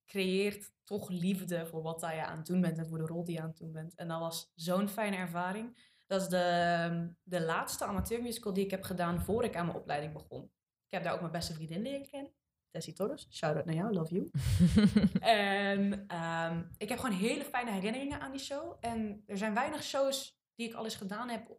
creëert 0.06 0.72
toch 0.84 1.08
liefde 1.08 1.66
voor 1.66 1.82
wat 1.82 2.00
je 2.00 2.24
aan 2.26 2.36
het 2.36 2.46
doen 2.46 2.60
bent 2.60 2.78
en 2.78 2.86
voor 2.88 2.98
de 2.98 3.06
rol 3.06 3.24
die 3.24 3.34
je 3.34 3.40
aan 3.40 3.48
het 3.48 3.56
doen 3.58 3.72
bent. 3.72 3.94
En 3.94 4.08
dat 4.08 4.20
was 4.20 4.52
zo'n 4.54 4.88
fijne 4.88 5.16
ervaring. 5.16 5.94
Dat 6.06 6.20
is 6.20 6.28
de, 6.28 7.14
de 7.22 7.40
laatste 7.40 7.84
amateurmusical 7.84 8.52
die 8.52 8.64
ik 8.64 8.70
heb 8.70 8.82
gedaan 8.82 9.20
voor 9.20 9.44
ik 9.44 9.56
aan 9.56 9.66
mijn 9.66 9.78
opleiding 9.78 10.12
begon. 10.12 10.44
Ik 10.86 10.92
heb 10.92 11.02
daar 11.02 11.12
ook 11.12 11.20
mijn 11.20 11.32
beste 11.32 11.54
vriendin 11.54 11.82
leren 11.82 12.08
kennen. 12.10 12.32
Tessie 12.70 12.94
Torres. 12.94 13.28
Shout-out 13.30 13.64
naar 13.64 13.74
jou, 13.74 13.92
love 13.92 14.14
you. 14.14 14.30
en 15.20 16.06
ehm, 16.06 16.62
ik 16.78 16.88
heb 16.88 16.98
gewoon 16.98 17.16
hele 17.16 17.44
fijne 17.44 17.70
herinneringen 17.70 18.20
aan 18.20 18.30
die 18.30 18.40
show. 18.40 18.76
En 18.80 19.22
er 19.26 19.38
zijn 19.38 19.54
weinig 19.54 19.82
shows 19.82 20.40
die 20.54 20.68
ik 20.68 20.74
al 20.74 20.84
eens 20.84 20.96
gedaan 20.96 21.28
heb 21.28 21.58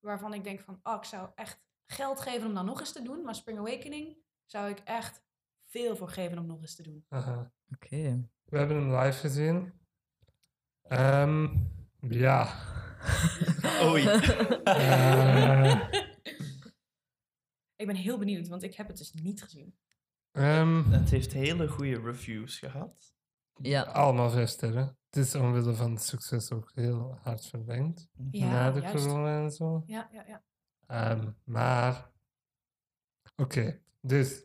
waarvan 0.00 0.34
ik 0.34 0.44
denk 0.44 0.60
van, 0.60 0.80
oh, 0.82 0.94
ik 0.96 1.04
zou 1.04 1.30
echt 1.34 1.60
geld 1.86 2.20
geven 2.20 2.48
om 2.48 2.54
dat 2.54 2.64
nog 2.64 2.80
eens 2.80 2.92
te 2.92 3.02
doen. 3.02 3.24
Maar 3.24 3.34
Spring 3.34 3.58
Awakening 3.58 4.16
zou 4.44 4.70
ik 4.70 4.78
echt 4.78 5.22
veel 5.66 5.96
voor 5.96 6.08
geven 6.08 6.38
om 6.38 6.46
nog 6.46 6.60
eens 6.60 6.74
te 6.74 6.82
doen. 6.82 7.04
Aha. 7.08 7.52
Oké. 7.74 8.28
We 8.44 8.58
hebben 8.58 8.76
hem 8.76 8.96
live 8.96 9.18
gezien. 9.18 9.72
Ehm, 10.82 11.48
ja. 12.00 12.52
Oei. 13.88 14.02
Ik 17.76 17.86
ben 17.86 17.96
heel 17.96 18.18
benieuwd, 18.18 18.48
want 18.48 18.62
ik 18.62 18.74
heb 18.74 18.88
het 18.88 18.96
dus 18.98 19.12
niet 19.12 19.42
gezien. 19.42 19.74
ehm, 20.32 20.90
Het 20.90 21.10
heeft 21.10 21.32
hele 21.32 21.68
goede 21.68 22.00
reviews 22.00 22.58
gehad. 22.58 23.12
Ja. 23.62 23.82
allemaal 23.82 24.30
vijf 24.30 24.48
sterren. 24.48 24.98
Het 25.10 25.16
is 25.26 25.34
omwille 25.34 25.74
van 25.74 25.90
het 25.90 26.02
succes 26.02 26.50
ook 26.52 26.70
heel 26.74 27.18
hard 27.22 27.46
verlengd. 27.46 28.08
Ja, 28.30 28.50
na 28.50 28.70
de 28.70 28.80
juist. 28.80 29.06
corona 29.06 29.42
en 29.42 29.50
zo. 29.50 29.82
Ja, 29.86 30.08
ja, 30.12 30.24
ja. 30.26 30.42
Ehm, 30.86 31.30
maar. 31.44 32.10
Oké, 33.36 33.80
dus. 34.00 34.44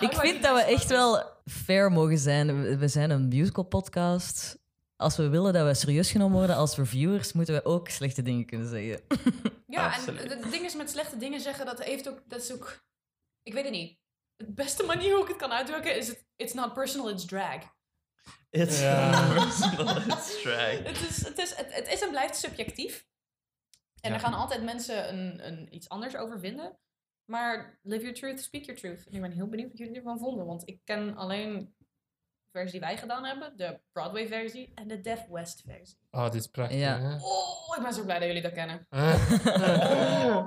Ik 0.00 0.12
vind 0.12 0.42
dat 0.42 0.56
we 0.56 0.62
echt 0.62 0.88
wel 0.88 1.24
fair 1.44 1.92
mogen 1.92 2.18
zijn. 2.18 2.62
We- 2.62 2.76
We 2.76 2.88
zijn 2.88 3.10
een 3.10 3.28
musical 3.28 3.64
podcast. 3.64 4.58
Als 5.00 5.16
we 5.16 5.28
willen 5.28 5.52
dat 5.52 5.66
we 5.66 5.74
serieus 5.74 6.10
genomen 6.10 6.38
worden 6.38 6.56
als 6.56 6.76
reviewers, 6.76 7.32
moeten 7.32 7.54
we 7.54 7.64
ook 7.64 7.88
slechte 7.88 8.22
dingen 8.22 8.46
kunnen 8.46 8.68
zeggen. 8.68 9.00
Ja, 9.66 9.86
Absoluut. 9.94 10.20
en 10.20 10.38
het 10.42 10.50
ding 10.50 10.64
is 10.64 10.74
met 10.74 10.90
slechte 10.90 11.16
dingen 11.16 11.40
zeggen, 11.40 11.66
dat 11.66 11.82
heeft 11.84 12.08
ook, 12.08 12.22
dat 12.26 12.40
is 12.42 12.52
ook, 12.52 12.84
ik 13.42 13.52
weet 13.52 13.62
het 13.64 13.72
niet. 13.72 13.98
De 14.36 14.52
beste 14.52 14.82
manier 14.82 15.12
hoe 15.14 15.22
ik 15.22 15.28
het 15.28 15.36
kan 15.36 15.52
uitdrukken 15.52 15.96
is, 15.96 16.08
het, 16.08 16.26
it's 16.36 16.52
not 16.52 16.72
personal, 16.72 17.10
it's 17.10 17.24
drag. 17.24 17.62
It's 18.50 18.80
Ja. 18.80 19.10
personal, 19.34 19.96
it's 19.96 20.42
drag. 20.42 20.82
Het 20.82 21.00
is, 21.08 21.24
het 21.26 21.38
is, 21.38 21.54
het, 21.54 21.74
het 21.74 21.88
is 21.88 22.00
en 22.02 22.10
blijft 22.10 22.36
subjectief. 22.36 23.06
En 24.00 24.10
Ja. 24.10 24.16
er 24.16 24.20
gaan 24.22 24.34
altijd 24.34 24.62
mensen 24.62 25.08
een, 25.14 25.46
een, 25.46 25.74
iets 25.74 25.88
anders 25.88 26.16
over 26.16 26.40
vinden. 26.40 26.78
Maar 27.24 27.78
live 27.82 28.00
your 28.02 28.14
truth, 28.16 28.40
speak 28.42 28.64
your 28.64 28.80
truth. 28.80 29.06
En 29.06 29.12
ik 29.14 29.20
ben 29.20 29.32
heel 29.32 29.48
benieuwd 29.48 29.68
wat 29.68 29.78
jullie 29.78 29.96
ervan 29.96 30.18
vonden. 30.18 30.46
Want 30.46 30.68
ik 30.68 30.80
ken 30.84 31.16
alleen 31.16 31.74
versie 32.58 32.80
die 32.80 32.88
wij 32.88 32.96
gedaan 32.98 33.24
hebben. 33.24 33.52
De 33.56 33.80
Broadway 33.92 34.26
versie 34.28 34.72
en 34.74 34.88
de 34.88 35.00
Deaf 35.00 35.26
West 35.26 35.62
versie. 35.66 35.98
Oh, 36.10 36.24
dit 36.24 36.34
is 36.34 36.46
prachtig. 36.46 36.78
Ja. 36.78 36.98
Hè? 37.00 37.14
Oh, 37.14 37.76
ik 37.76 37.82
ben 37.82 37.92
zo 37.92 38.04
blij 38.04 38.18
dat 38.18 38.26
jullie 38.26 38.42
dat 38.42 38.52
kennen. 38.52 38.86
Eh, 38.90 40.46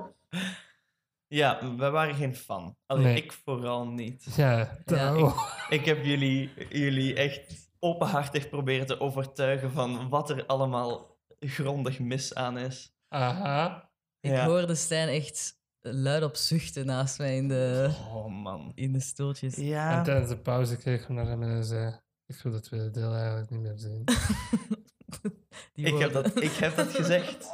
Ja, 1.26 1.74
we 1.76 1.90
waren 1.90 2.14
geen 2.14 2.36
fan. 2.36 2.76
Alleen 2.86 3.04
Nee. 3.04 3.16
ik 3.22 3.32
vooral 3.32 3.86
niet. 3.86 4.26
ja, 4.36 4.78
Ja, 4.84 5.16
oh. 5.16 5.52
Ik 5.68 5.84
heb 5.84 6.04
jullie, 6.04 6.52
jullie 6.68 7.14
echt 7.14 7.70
openhartig 7.78 8.48
proberen 8.48 8.86
te 8.86 9.00
overtuigen 9.00 9.70
van 9.72 10.08
wat 10.08 10.30
er 10.30 10.46
allemaal 10.46 11.16
grondig 11.40 11.98
mis 11.98 12.34
aan 12.34 12.58
is. 12.58 12.92
Aha. 13.08 13.90
Ik 14.20 14.30
Ja. 14.30 14.44
hoorde 14.46 14.74
Stijn 14.74 15.08
echt 15.08 15.60
luid 15.82 16.22
op 16.22 16.36
zuchten 16.36 16.86
naast 16.86 17.18
mij 17.18 17.36
in 17.36 17.48
de, 17.48 17.90
Oh 18.12 18.26
man. 18.42 18.72
in 18.74 18.92
de 18.92 19.00
stoeltjes. 19.00 19.56
En 19.56 19.64
Ja. 19.64 20.02
tijdens 20.02 20.28
de 20.28 20.38
pauze 20.38 20.76
keek 20.76 21.00
ik 21.00 21.08
naar 21.08 21.26
hem 21.26 21.42
en 21.42 21.64
zei: 21.64 21.94
Ik 22.26 22.36
wil 22.42 22.52
het 22.52 22.62
tweede 22.62 22.90
deel 22.90 23.14
eigenlijk 23.14 23.50
niet 23.50 23.60
meer 23.60 23.78
zien. 23.78 24.04
Die 25.74 25.86
Ik 25.86 25.98
heb, 25.98 26.12
dat, 26.12 26.42
ik 26.42 26.52
heb 26.52 26.76
dat 26.76 26.88
gezegd. 27.00 27.46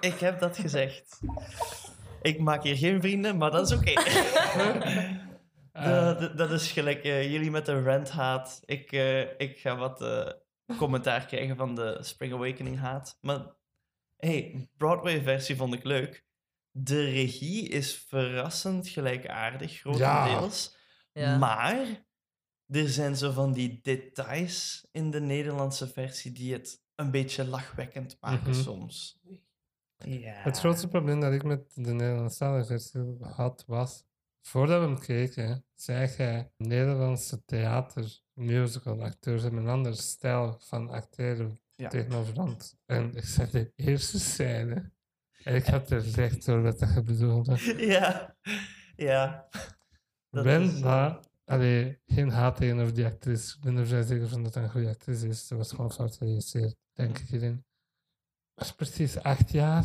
Ik 0.00 0.18
heb 0.18 0.40
dat 0.40 0.58
gezegd. 0.58 1.20
Ik 2.22 2.40
maak 2.40 2.62
hier 2.62 2.76
geen 2.76 3.00
vrienden, 3.00 3.36
maar 3.36 3.50
dat 3.50 3.70
is 3.70 3.76
oké. 3.76 3.92
Eh, 5.72 5.84
Dat- 6.04 6.20
dat- 6.20 6.36
dat 6.38 6.50
is 6.50 6.72
gelijk 6.72 7.02
eh, 7.04 7.30
jullie 7.32 7.50
met 7.50 7.66
de 7.66 7.82
rant 7.82 8.10
haat. 8.10 8.60
Ik, 8.64 8.92
eh, 8.92 9.20
ik 9.20 9.58
ga 9.58 9.76
wat 9.76 10.00
eh, 10.02 10.26
commentaar 10.76 11.26
krijgen 11.26 11.56
van 11.56 11.74
de 11.74 11.98
Spring 12.00 12.32
Awakening 12.32 12.78
haat. 12.78 13.18
Maar 13.20 13.46
hey, 14.16 14.68
Broadway 14.76 15.22
versie 15.22 15.56
vond 15.56 15.74
ik 15.74 15.84
leuk. 15.84 16.24
De 16.80 17.04
regie 17.04 17.68
is 17.68 17.94
verrassend 17.96 18.88
gelijkaardig, 18.88 19.72
grotendeels. 19.80 20.76
Ja. 21.12 21.38
Maar 21.38 22.06
er 22.66 22.88
zijn 22.88 23.16
zo 23.16 23.30
van 23.32 23.52
die 23.52 23.80
details 23.82 24.86
in 24.92 25.10
de 25.10 25.20
Nederlandse 25.20 25.88
versie 25.88 26.32
die 26.32 26.52
het 26.52 26.82
een 26.94 27.10
beetje 27.10 27.44
lachwekkend 27.44 28.16
maken 28.20 28.50
Mhm. 28.50 28.60
soms. 28.62 29.18
Ja. 29.98 30.32
Het 30.32 30.58
grootste 30.58 30.88
probleem 30.88 31.20
dat 31.20 31.32
ik 31.32 31.42
met 31.44 31.70
de 31.74 31.92
Nederlandstalige 31.92 32.66
versie 32.66 33.16
had 33.20 33.64
was, 33.66 34.04
voordat 34.42 34.80
we 34.80 34.86
hem 34.86 34.98
keken, 34.98 35.64
zei 35.74 36.08
jij, 36.16 36.50
Nederlandse 36.56 37.44
theater, 37.44 38.20
musical 38.32 39.02
acteurs 39.02 39.42
hebben 39.42 39.60
een 39.60 39.68
andere 39.68 39.94
stijl 39.94 40.56
van 40.60 40.90
acteren 40.90 41.60
Ja. 41.74 41.88
tegenover 41.88 42.40
ons. 42.40 42.76
En 42.86 43.14
ik 43.16 43.24
zei 43.24 43.50
de 43.50 43.72
eerste 43.76 44.18
scène, 44.20 44.92
ik 45.44 45.66
had 45.66 45.90
er 45.90 46.00
recht 46.14 46.44
door 46.46 46.62
wat 46.62 46.78
dat 46.78 46.94
je 46.94 47.02
bedoelde. 47.02 47.56
Ja, 47.94 48.36
ja. 48.96 49.48
Dat 50.30 50.44
ben 50.44 50.62
is- 50.62 50.80
daar, 50.80 51.20
allee, 51.44 51.98
geen 52.06 52.30
haat 52.30 52.56
tegenover 52.56 52.94
die 52.94 53.04
actrice. 53.04 53.56
Ik 53.56 53.62
ben 53.62 53.76
er 53.76 53.86
vrij 53.86 54.02
zeker 54.02 54.28
van 54.28 54.42
dat 54.42 54.54
het 54.54 54.64
een 54.64 54.70
goede 54.70 54.88
actrice 54.88 55.28
is. 55.28 55.46
Ze 55.46 55.56
was 55.56 55.70
gewoon 55.70 55.92
fout 55.92 56.16
geregisseerd, 56.16 56.76
denk 56.92 57.18
ik 57.18 57.28
hierin. 57.28 57.64
Was 58.54 58.72
precies 58.74 59.18
acht 59.22 59.50
jaar. 59.50 59.84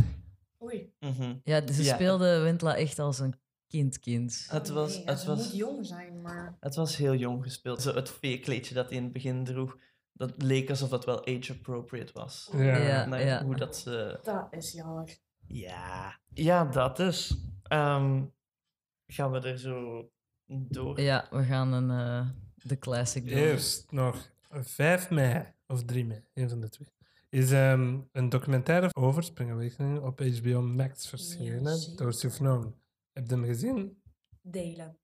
Oei. 0.62 0.94
Mhm. 1.00 1.36
Ja, 1.44 1.68
ze 1.72 1.84
Ja. 1.84 1.94
speelde 1.94 2.40
Wendla 2.40 2.76
echt 2.76 3.00
als 3.00 3.20
een 3.20 3.36
kind-kind. 3.68 4.46
Het 4.50 4.70
was, 4.70 4.96
Nee, 4.96 5.06
het, 5.06 5.24
was, 5.24 5.38
moet 5.44 5.56
jong 5.58 5.86
zijn, 5.86 6.22
maar... 6.22 6.58
het 6.60 6.76
was 6.76 6.96
heel 6.98 7.16
jong 7.16 7.44
gespeeld. 7.44 7.82
Zo 7.82 7.94
het 7.96 8.10
veekleedje 8.10 8.74
dat 8.74 8.88
hij 8.90 8.98
in 8.98 9.04
het 9.04 9.14
begin 9.14 9.44
droeg, 9.44 9.78
dat 10.14 10.42
leek 10.42 10.70
alsof 10.70 10.90
dat 10.90 11.06
wel 11.06 11.28
age-appropriate 11.28 12.14
was. 12.14 12.50
Ja. 12.54 13.18
Ja. 13.18 13.44
Hoe 13.44 13.56
dat 13.56 13.78
ze... 13.78 14.20
Dat 14.24 14.48
is 14.52 14.72
jammer. 14.72 15.18
Ja. 15.48 16.20
Ja, 16.34 16.66
dat 16.66 16.98
dus. 16.98 17.38
Ehm, 17.64 18.24
gaan 19.08 19.32
we 19.32 19.40
er 19.40 19.60
zo 19.60 20.10
door? 20.48 21.02
Ja, 21.02 21.28
we 21.30 21.44
gaan 21.44 21.74
een, 21.74 21.90
eh, 21.90 22.30
de 22.56 22.78
classic 22.78 23.28
doen. 23.28 23.38
Eerst 23.38 23.92
nog 23.92 24.32
5 24.50 25.10
mei, 25.10 25.54
of 25.68 25.84
3 25.84 26.06
mei, 26.06 26.24
een 26.34 26.50
van 26.50 26.60
de 26.60 26.70
twee. 26.70 26.88
Is 27.30 27.52
ehm, 27.52 28.00
een 28.12 28.30
documentaire 28.30 28.90
over 28.94 29.24
Spring 29.24 29.52
Awakening 29.52 30.00
op 30.00 30.20
HBO 30.20 30.62
Max 30.62 31.08
verschenen 31.08 31.96
door 31.96 32.14
Sufnoon. 32.14 32.76
Heb 33.12 33.28
je 33.28 33.36
hem 33.36 33.46
gezien? 33.46 34.02
Delen. 34.42 34.98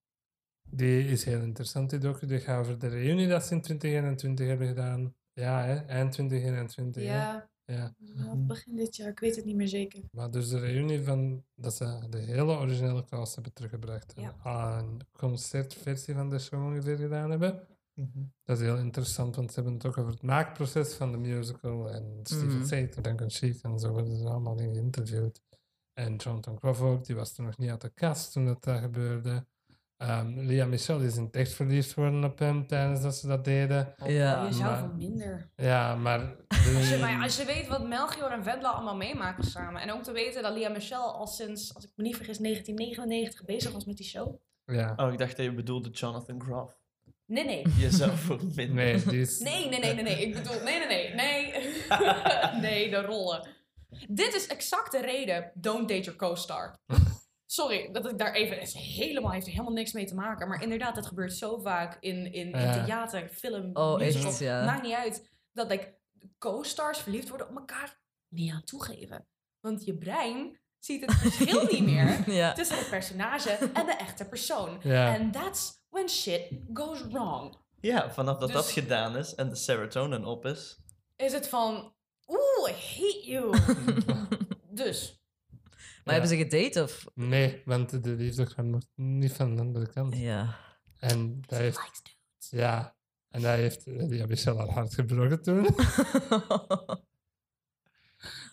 Die 0.72 1.08
is 1.08 1.24
heel 1.24 1.42
interessant, 1.42 1.90
die 1.90 2.00
docu. 2.00 2.26
Die 2.26 2.40
gaat 2.40 2.60
over 2.60 2.80
de 2.80 2.88
reunie 2.88 3.28
dat 3.28 3.46
ze 3.46 3.54
in 3.54 3.62
2021 3.62 4.48
hebben 4.48 4.68
gedaan. 4.68 5.16
Ja, 5.34 5.64
hè? 5.64 5.76
eind 5.76 6.12
2021. 6.12 7.04
hè? 7.04 7.10
Ja, 7.10 7.50
ja. 7.70 7.94
ja, 7.98 8.36
begin 8.36 8.76
dit 8.76 8.96
jaar. 8.96 9.10
Ik 9.10 9.20
weet 9.20 9.36
het 9.36 9.46
niet 9.46 9.56
meer 9.56 9.68
zeker. 9.68 10.04
Maar 10.12 10.32
dus 10.32 10.50
de 10.50 10.60
reunie 10.60 11.04
van 11.04 11.44
dat 11.56 11.74
ze 11.76 12.08
de 12.10 12.18
hele 12.18 12.58
originele 12.58 13.06
cast 13.06 13.34
hebben 13.36 13.54
teruggebracht. 13.54 14.14
En 14.14 14.22
Ja. 14.22 14.78
een 14.80 15.02
concertversie 15.12 16.14
van 16.14 16.30
de 16.30 16.40
show 16.40 16.66
ongeveer 16.66 16.98
gedaan 16.98 17.30
hebben. 17.30 17.68
Mhm. 17.94 18.20
Dat 18.44 18.58
is 18.60 18.64
heel 18.64 18.78
interessant, 18.78 19.36
want 19.36 19.50
ze 19.50 19.56
hebben 19.56 19.74
het 19.74 19.86
ook 19.86 19.98
over 19.98 20.12
het 20.12 20.22
maakproces 20.22 20.94
van 20.94 21.12
de 21.12 21.18
musical. 21.18 21.90
En 21.90 22.20
Steven 22.24 22.48
Mhm. 22.48 22.66
Sater, 22.66 23.02
Duncan 23.02 23.32
Sheik 23.32 23.62
en 23.62 23.80
zo 23.80 23.92
worden 23.92 24.20
er 24.20 24.28
allemaal 24.30 24.60
in 24.60 24.74
geïnterviewd. 24.74 25.42
En 25.94 26.16
Jonathan 26.16 26.62
ook, 26.62 27.06
die 27.06 27.16
was 27.16 27.38
er 27.38 27.44
nog 27.44 27.58
niet 27.58 27.70
uit 27.70 27.82
de 27.82 27.90
kast 27.90 28.32
toen 28.32 28.46
dat, 28.46 28.64
dat 28.64 28.80
gebeurde. 28.80 29.46
Ehm 30.00 30.40
Lia 30.40 30.66
Michel 30.66 31.00
is 31.00 31.16
in 31.18 31.24
het 31.24 31.36
echt 31.36 31.54
verliefd 31.54 31.94
geworden 31.94 32.24
op 32.24 32.40
hem 32.40 32.68
tijdens 32.68 33.02
dat 33.02 33.16
ze 33.16 33.28
dat 33.28 33.46
deden. 33.46 33.94
Ja, 34.06 34.46
je 34.46 34.54
zou 34.54 34.64
maar- 34.64 34.80
van 34.80 34.98
minder. 34.98 35.50
Ja, 35.56 35.96
maar... 35.96 36.20
Als 36.78 36.90
je, 36.90 36.98
maar 36.98 37.24
als 37.24 37.38
je 37.38 37.46
weet 37.46 37.68
wat 37.68 37.88
Melchior 37.88 38.32
en 38.32 38.44
Vendela 38.44 38.70
allemaal 38.70 38.96
meemaken 38.96 39.44
samen. 39.44 39.82
En 39.82 39.92
ook 39.92 40.04
te 40.04 40.12
weten 40.12 40.44
dat 40.44 40.54
Lia 40.54 40.70
Michelle 40.70 41.04
al 41.04 41.28
sinds, 41.28 41.76
als 41.76 41.84
ik 41.84 41.92
me 41.96 42.04
niet 42.04 42.16
vergis, 42.16 42.38
1999 42.38 43.46
bezig 43.46 43.72
was 43.72 43.86
met 43.86 43.98
die 43.98 44.06
show. 44.06 44.36
ja. 44.66 44.94
Oh, 44.98 45.12
ik 45.12 45.18
dacht 45.18 45.38
dat 45.38 45.46
je 45.46 45.54
bedoelde 45.54 45.90
Jonathan 45.90 46.42
Groff. 46.42 46.78
Nee, 47.26 47.46
nee. 47.46 47.66
Je 47.84 47.92
zou 47.92 48.12
voor 48.18 48.40
minder. 48.56 48.76
Nee, 48.76 49.04
die 49.04 49.22
is... 49.22 49.40
Nee, 49.40 49.70
nee, 49.70 49.80
nee, 49.80 49.94
nee, 49.94 50.04
nee. 50.04 50.28
Ik 50.28 50.34
bedoel, 50.34 50.64
nee, 50.64 50.80
nee, 50.88 51.14
nee, 51.14 51.52
nee. 51.52 52.62
nee, 52.62 52.90
de 52.90 53.02
rollen. 53.02 53.48
Dit 54.08 54.36
is 54.36 54.48
exact 54.48 54.92
de 54.92 55.02
reden. 55.02 55.52
Don't 55.54 55.88
date 55.90 56.02
your 56.02 56.16
co-star. 56.20 56.76
Sorry, 57.52 57.92
dat 57.92 58.10
ik 58.10 58.18
daar 58.18 58.34
even... 58.34 58.58
Het 58.60 58.74
helemaal, 58.74 59.32
heeft 59.32 59.46
er 59.46 59.52
helemaal 59.52 59.74
niks 59.74 59.92
mee 59.94 60.06
te 60.06 60.16
maken. 60.16 60.48
Maar 60.48 60.62
inderdaad, 60.64 60.96
het 60.96 61.06
gebeurt 61.06 61.34
zo 61.34 61.58
vaak 61.60 61.98
in, 62.00 62.34
in, 62.34 62.52
theater, 62.52 63.28
film, 63.30 63.70
Oh, 63.74 63.98
musical. 63.98 64.30
echt, 64.30 64.40
ja. 64.40 64.66
Maakt 64.66 64.84
niet 64.84 64.94
uit. 64.94 65.30
Dat 65.54 65.70
like, 65.70 65.98
co-stars 66.38 67.00
verliefd 67.00 67.30
worden 67.30 67.50
op 67.50 67.56
elkaar. 67.58 68.00
Niet 68.28 68.52
aan 68.54 68.64
toegeven. 68.64 69.28
Want 69.60 69.86
je 69.86 69.98
brein 69.98 70.60
ziet 70.80 71.02
het 71.02 71.14
verschil 71.14 71.64
niet 71.66 71.84
meer 71.86 72.24
Ja. 72.42 72.54
tussen 72.54 72.78
het 72.78 72.90
personage 72.90 73.50
en 73.74 73.86
de 73.86 73.96
echte 74.00 74.26
persoon. 74.28 74.80
Ja. 74.84 75.16
And 75.18 75.34
that's 75.34 75.84
when 75.90 76.10
shit 76.10 76.52
goes 76.74 77.02
wrong. 77.08 77.58
Ja, 77.82 78.12
vanaf 78.12 78.38
dat 78.38 78.52
dat 78.52 78.64
Dus- 78.64 78.74
gedaan 78.74 79.18
is 79.18 79.36
en 79.36 79.50
de 79.50 79.56
serotonin 79.56 80.26
op 80.26 80.46
is. 80.46 80.80
Is 81.16 81.34
het 81.34 81.48
van, 81.50 81.94
Oeh, 82.28 82.70
I 82.70 82.74
hate 82.74 83.22
you. 83.26 83.58
dus. 84.84 85.19
Maar 86.10 86.20
hebben 86.20 86.38
ze 86.38 86.44
gedate 86.44 86.84
of... 86.84 87.06
Nee, 87.14 87.62
want 87.66 88.04
de 88.04 88.10
liefde 88.10 88.64
nog 88.64 88.82
niet 88.96 89.34
van 89.34 89.56
de 89.56 89.62
andere 89.62 89.88
kant. 89.88 90.18
Ja. 90.18 90.56
En 91.00 91.42
dat 91.42 91.60
heeft, 91.60 92.02
ja, 92.50 92.96
en 93.30 93.42
hij 93.42 93.60
heeft 93.60 93.84
ja, 94.10 94.26
Michel 94.26 94.58
haar 94.58 94.70
hart 94.70 94.94
gebroken 94.94 95.42
toen. 95.42 95.64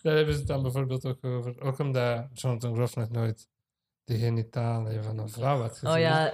Daar 0.01 0.15
hebben 0.15 0.33
ze 0.33 0.39
het 0.39 0.47
dan 0.47 0.61
bijvoorbeeld 0.61 1.05
ook 1.05 1.25
over. 1.25 1.61
Ook 1.61 1.79
omdat 1.79 2.27
Jonathan 2.33 2.75
Groff 2.75 2.95
nog 2.95 3.09
nooit 3.09 3.49
de 4.03 4.17
genitalen 4.17 5.03
van 5.03 5.17
een 5.17 5.29
vrouw 5.29 5.61
had 5.61 5.77
gezien. 5.77 5.95
oh 5.95 5.99
ja, 5.99 6.33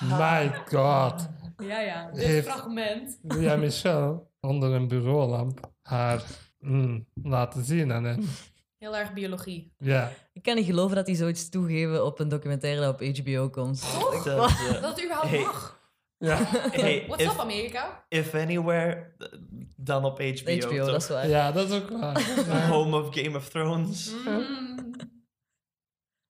My 0.00 0.62
god. 0.66 1.28
Ja, 1.56 1.80
ja. 1.80 2.10
Dit 2.10 2.24
Heeft- 2.24 2.48
fragment. 2.48 3.18
Ja, 3.22 3.56
Michel 3.56 4.30
onder 4.40 4.72
een 4.72 4.88
bureaulamp 4.88 5.72
haar 5.82 6.22
mm, 6.58 7.06
laten 7.14 7.64
zien 7.64 7.92
aan 7.92 8.04
hem. 8.04 8.24
Heel 8.82 8.96
erg 8.96 9.12
biologie. 9.12 9.72
Ja, 9.78 10.12
ik 10.32 10.42
kan 10.42 10.54
niet 10.54 10.64
geloven 10.66 10.96
dat 10.96 11.06
hij 11.06 11.16
zoiets 11.16 11.48
toegeven 11.48 12.04
op 12.04 12.20
een 12.20 12.28
documentaire 12.28 12.80
dat 12.80 13.00
op 13.00 13.16
HBO 13.16 13.50
komt. 13.50 13.82
Dat, 14.24 14.26
eh, 14.26 14.82
Dat 14.82 14.96
het 14.96 15.04
überhaupt 15.04 15.28
Hey. 15.28 15.40
mag. 15.40 15.80
ja, 16.18 16.36
hey, 16.70 17.04
What's 17.06 17.24
up, 17.24 17.38
Amerika? 17.38 18.04
if 18.08 18.34
anywhere, 18.34 19.14
eh, 19.18 19.28
dan 19.76 20.04
op 20.04 20.18
HBO. 20.20 20.52
HBO, 20.52 20.76
toch? 20.76 20.86
dat 20.86 21.02
is 21.02 21.08
waar. 21.08 21.28
ja, 21.28 21.52
dat 21.52 21.70
is 21.70 21.76
ook 21.80 21.90
waar. 21.90 22.20
Ja. 22.46 22.68
Home 22.72 23.00
of 23.02 23.14
Game 23.14 23.36
of 23.36 23.48
Thrones. 23.48 24.12
Mm. 24.26 24.90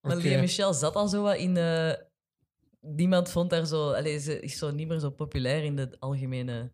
Maar 0.00 0.16
Michel 0.16 0.74
zat 0.74 0.94
al 0.94 1.08
zo 1.08 1.22
wat 1.22 1.36
in 1.36 1.54
de... 1.54 1.98
Niemand 2.80 3.30
vond 3.30 3.50
haar 3.50 3.66
zo... 3.66 3.92
Allee, 3.92 4.18
ze 4.18 4.40
is 4.40 4.58
zo 4.58 4.70
niet 4.70 4.88
meer 4.88 4.98
zo 4.98 5.10
populair 5.10 5.64
in 5.64 5.76
de 5.76 5.96
algemene... 5.98 6.72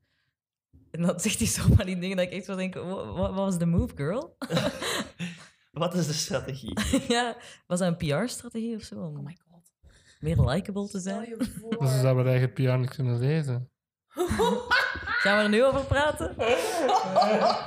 En 0.90 1.02
dan 1.02 1.20
zegt 1.20 1.38
hij 1.38 1.48
zo 1.48 1.62
van 1.76 1.86
die 1.86 1.98
dingen 1.98 2.16
dat 2.16 2.26
ik 2.26 2.32
echt 2.32 2.44
zo 2.44 2.56
denk... 2.56 2.74
Wat 2.74 3.16
wat 3.16 3.34
was 3.34 3.58
de 3.58 3.66
move, 3.66 3.96
girl? 3.96 4.36
Wat 5.78 5.94
is 5.94 6.06
de 6.06 6.12
strategie? 6.12 6.78
ja, 7.14 7.36
was 7.66 7.78
dat 7.78 7.88
een 7.88 7.96
PR-strategie 7.96 8.76
of 8.76 8.82
zo? 8.82 8.94
Oh 8.94 9.04
Om 9.18 9.22
my 9.24 9.36
god. 9.50 9.62
meer 10.20 10.36
likable 10.40 10.88
te 10.88 10.98
Stel 10.98 11.00
zijn? 11.14 11.28
je 11.28 11.36
Dus 11.36 11.46
ze 11.52 11.58
voor. 11.60 11.86
zouden 11.86 12.16
haar 12.24 12.26
eigen 12.32 12.52
piano 12.52 12.80
niet 12.80 12.94
kunnen 12.94 13.18
lezen. 13.18 13.70
Gaan 15.22 15.36
we 15.36 15.42
er 15.42 15.48
nu 15.48 15.64
over 15.64 15.84
praten? 15.84 16.34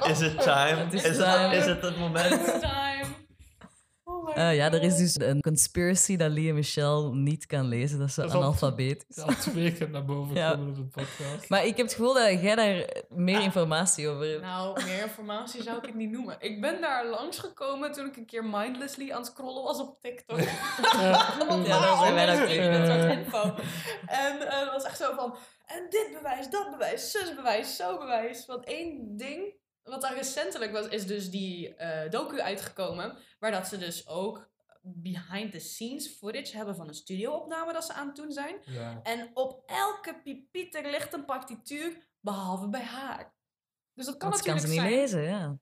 Is 0.10 0.20
het 0.20 0.42
time? 0.42 0.88
Is 0.92 1.04
is, 1.04 1.18
time. 1.18 1.48
Het, 1.48 1.54
is 1.54 1.66
het 1.66 1.82
het 1.82 1.98
moment? 1.98 2.42
Eh, 4.36 4.56
ja, 4.56 4.72
er 4.72 4.84
is 4.84 4.96
dus 4.98 5.20
een 5.20 5.42
conspiracy 5.42 6.18
dat 6.18 6.32
Lea 6.32 6.54
Michel 6.54 7.14
niet 7.14 7.46
kan 7.46 7.66
lezen. 7.68 8.00
Dat 8.00 8.12
ze 8.12 8.22
Dat 8.22 8.32
analfabeet 8.32 9.06
is. 9.10 9.18
Al 9.18 9.34
twee 9.40 9.74
keer 9.74 9.90
naar 9.90 10.06
boven 10.06 10.36
Ja. 10.36 10.52
komen 10.52 10.68
op 10.70 10.76
de 10.76 10.84
podcast. 10.84 11.50
Maar 11.50 11.66
ik 11.66 11.78
heb 11.78 11.86
het 11.86 11.96
gevoel 11.96 12.14
dat 12.14 12.42
jij 12.42 12.56
daar 12.56 12.86
meer 13.10 13.42
informatie 13.42 14.10
over 14.10 14.26
hebt. 14.28 14.42
Nou, 14.42 14.84
meer 14.84 15.02
informatie 15.02 15.64
zou 15.64 15.78
ik 15.78 15.86
het 15.86 15.96
niet 15.96 16.12
noemen. 16.12 16.36
Ik 16.40 16.62
ben 16.62 16.82
daar 16.82 17.06
langsgekomen 17.08 17.92
toen 17.92 18.06
ik 18.06 18.18
een 18.18 18.26
keer 18.26 18.46
mindlessly 18.46 19.12
aan 19.12 19.18
het 19.22 19.26
scrollen 19.32 19.64
was 19.64 19.80
op 19.80 20.02
TikTok. 20.02 20.40
Ja, 20.40 21.12
daar 21.66 21.98
zijn 21.98 22.14
wij 22.14 22.40
ook 22.42 22.48
tegen. 22.48 22.70
Met 22.72 22.88
wat 22.88 23.18
info. 23.18 23.56
En 24.06 24.48
eh, 24.50 24.60
dat 24.60 24.72
was 24.72 24.84
echt 24.84 24.98
zo 24.98 25.14
van... 25.16 25.36
En 25.66 25.86
dit 25.90 26.10
bewijs, 26.14 26.50
dat 26.50 26.72
bewijs, 26.72 27.12
zus 27.12 27.36
bewijs, 27.36 27.76
zo 27.76 27.98
bewijs. 27.98 28.46
Want 28.46 28.66
één 28.66 29.18
ding, 29.18 29.54
wat 29.84 30.02
daar 30.02 30.16
recentelijk 30.16 30.72
was, 30.72 30.88
is 30.88 31.08
dus 31.08 31.30
die 31.30 31.76
eh, 31.76 32.12
docu 32.12 32.42
uitgekomen. 32.42 33.18
Waar 33.40 33.52
dat 33.52 33.68
ze 33.68 33.78
dus 33.78 34.08
ook 34.08 34.50
behind 34.82 35.52
the 35.52 35.60
scenes 35.60 36.08
footage 36.08 36.58
hebben 36.58 36.76
van 36.76 36.88
een 36.88 36.94
studioopname 36.94 37.74
dat 37.74 37.86
ze 37.86 37.94
aan 37.94 38.08
het 38.08 38.16
doen 38.16 38.32
zijn. 38.32 38.56
Ja. 38.66 39.00
En 39.04 39.32
op 39.34 39.64
elke 39.66 40.22
pipieter 40.24 40.92
ligt 40.92 41.14
een 41.14 41.26
partituur, 41.26 42.08
behalve 42.20 42.68
bij 42.68 42.84
haar. 42.84 43.34
Dus 43.94 44.06
dat 44.06 44.18
kan 44.18 44.30
Want 44.30 44.42
ze 44.42 44.48
kan 44.48 44.56
natuurlijk 44.56 44.82
ze 44.84 44.90
niet 44.90 45.12
zijn. 45.12 45.24
lezen, 45.24 45.40
ja. 45.40 45.60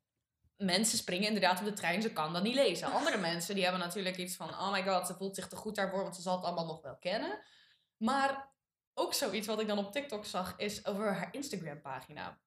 Mensen 0.58 0.98
springen 0.98 1.28
inderdaad 1.28 1.60
op 1.60 1.66
de 1.66 1.74
trein, 1.74 2.02
ze 2.02 2.14
kan 2.14 2.34
dat 2.34 2.44
niet 2.44 2.56
lezen. 2.56 2.92
Andere 2.92 3.18
mensen 3.30 3.56
die 3.56 3.64
hebben 3.64 3.82
natuurlijk 3.82 4.18
iets 4.18 4.36
van, 4.36 4.50
oh 4.50 4.72
my 4.72 4.84
god, 4.84 5.08
ze 5.08 5.16
voelt 5.16 5.36
zich 5.36 5.48
te 5.48 5.56
goed 5.56 5.76
daarvoor, 5.76 6.02
want 6.02 6.16
ze 6.16 6.22
zal 6.22 6.36
het 6.36 6.46
allemaal 6.46 6.66
nog 6.66 6.82
wel 6.82 6.98
kennen. 6.98 7.40
Maar 7.98 8.52
ook 8.94 9.14
zoiets 9.14 9.48
wat 9.48 9.62
ik 9.62 9.68
dan 9.68 9.78
op 9.78 9.92
TikTok 9.92 10.26
zag, 10.26 10.54
is 10.58 10.86
over 10.86 11.14
haar 11.14 11.30
Instagram 11.32 11.82
pagina. 11.82 12.40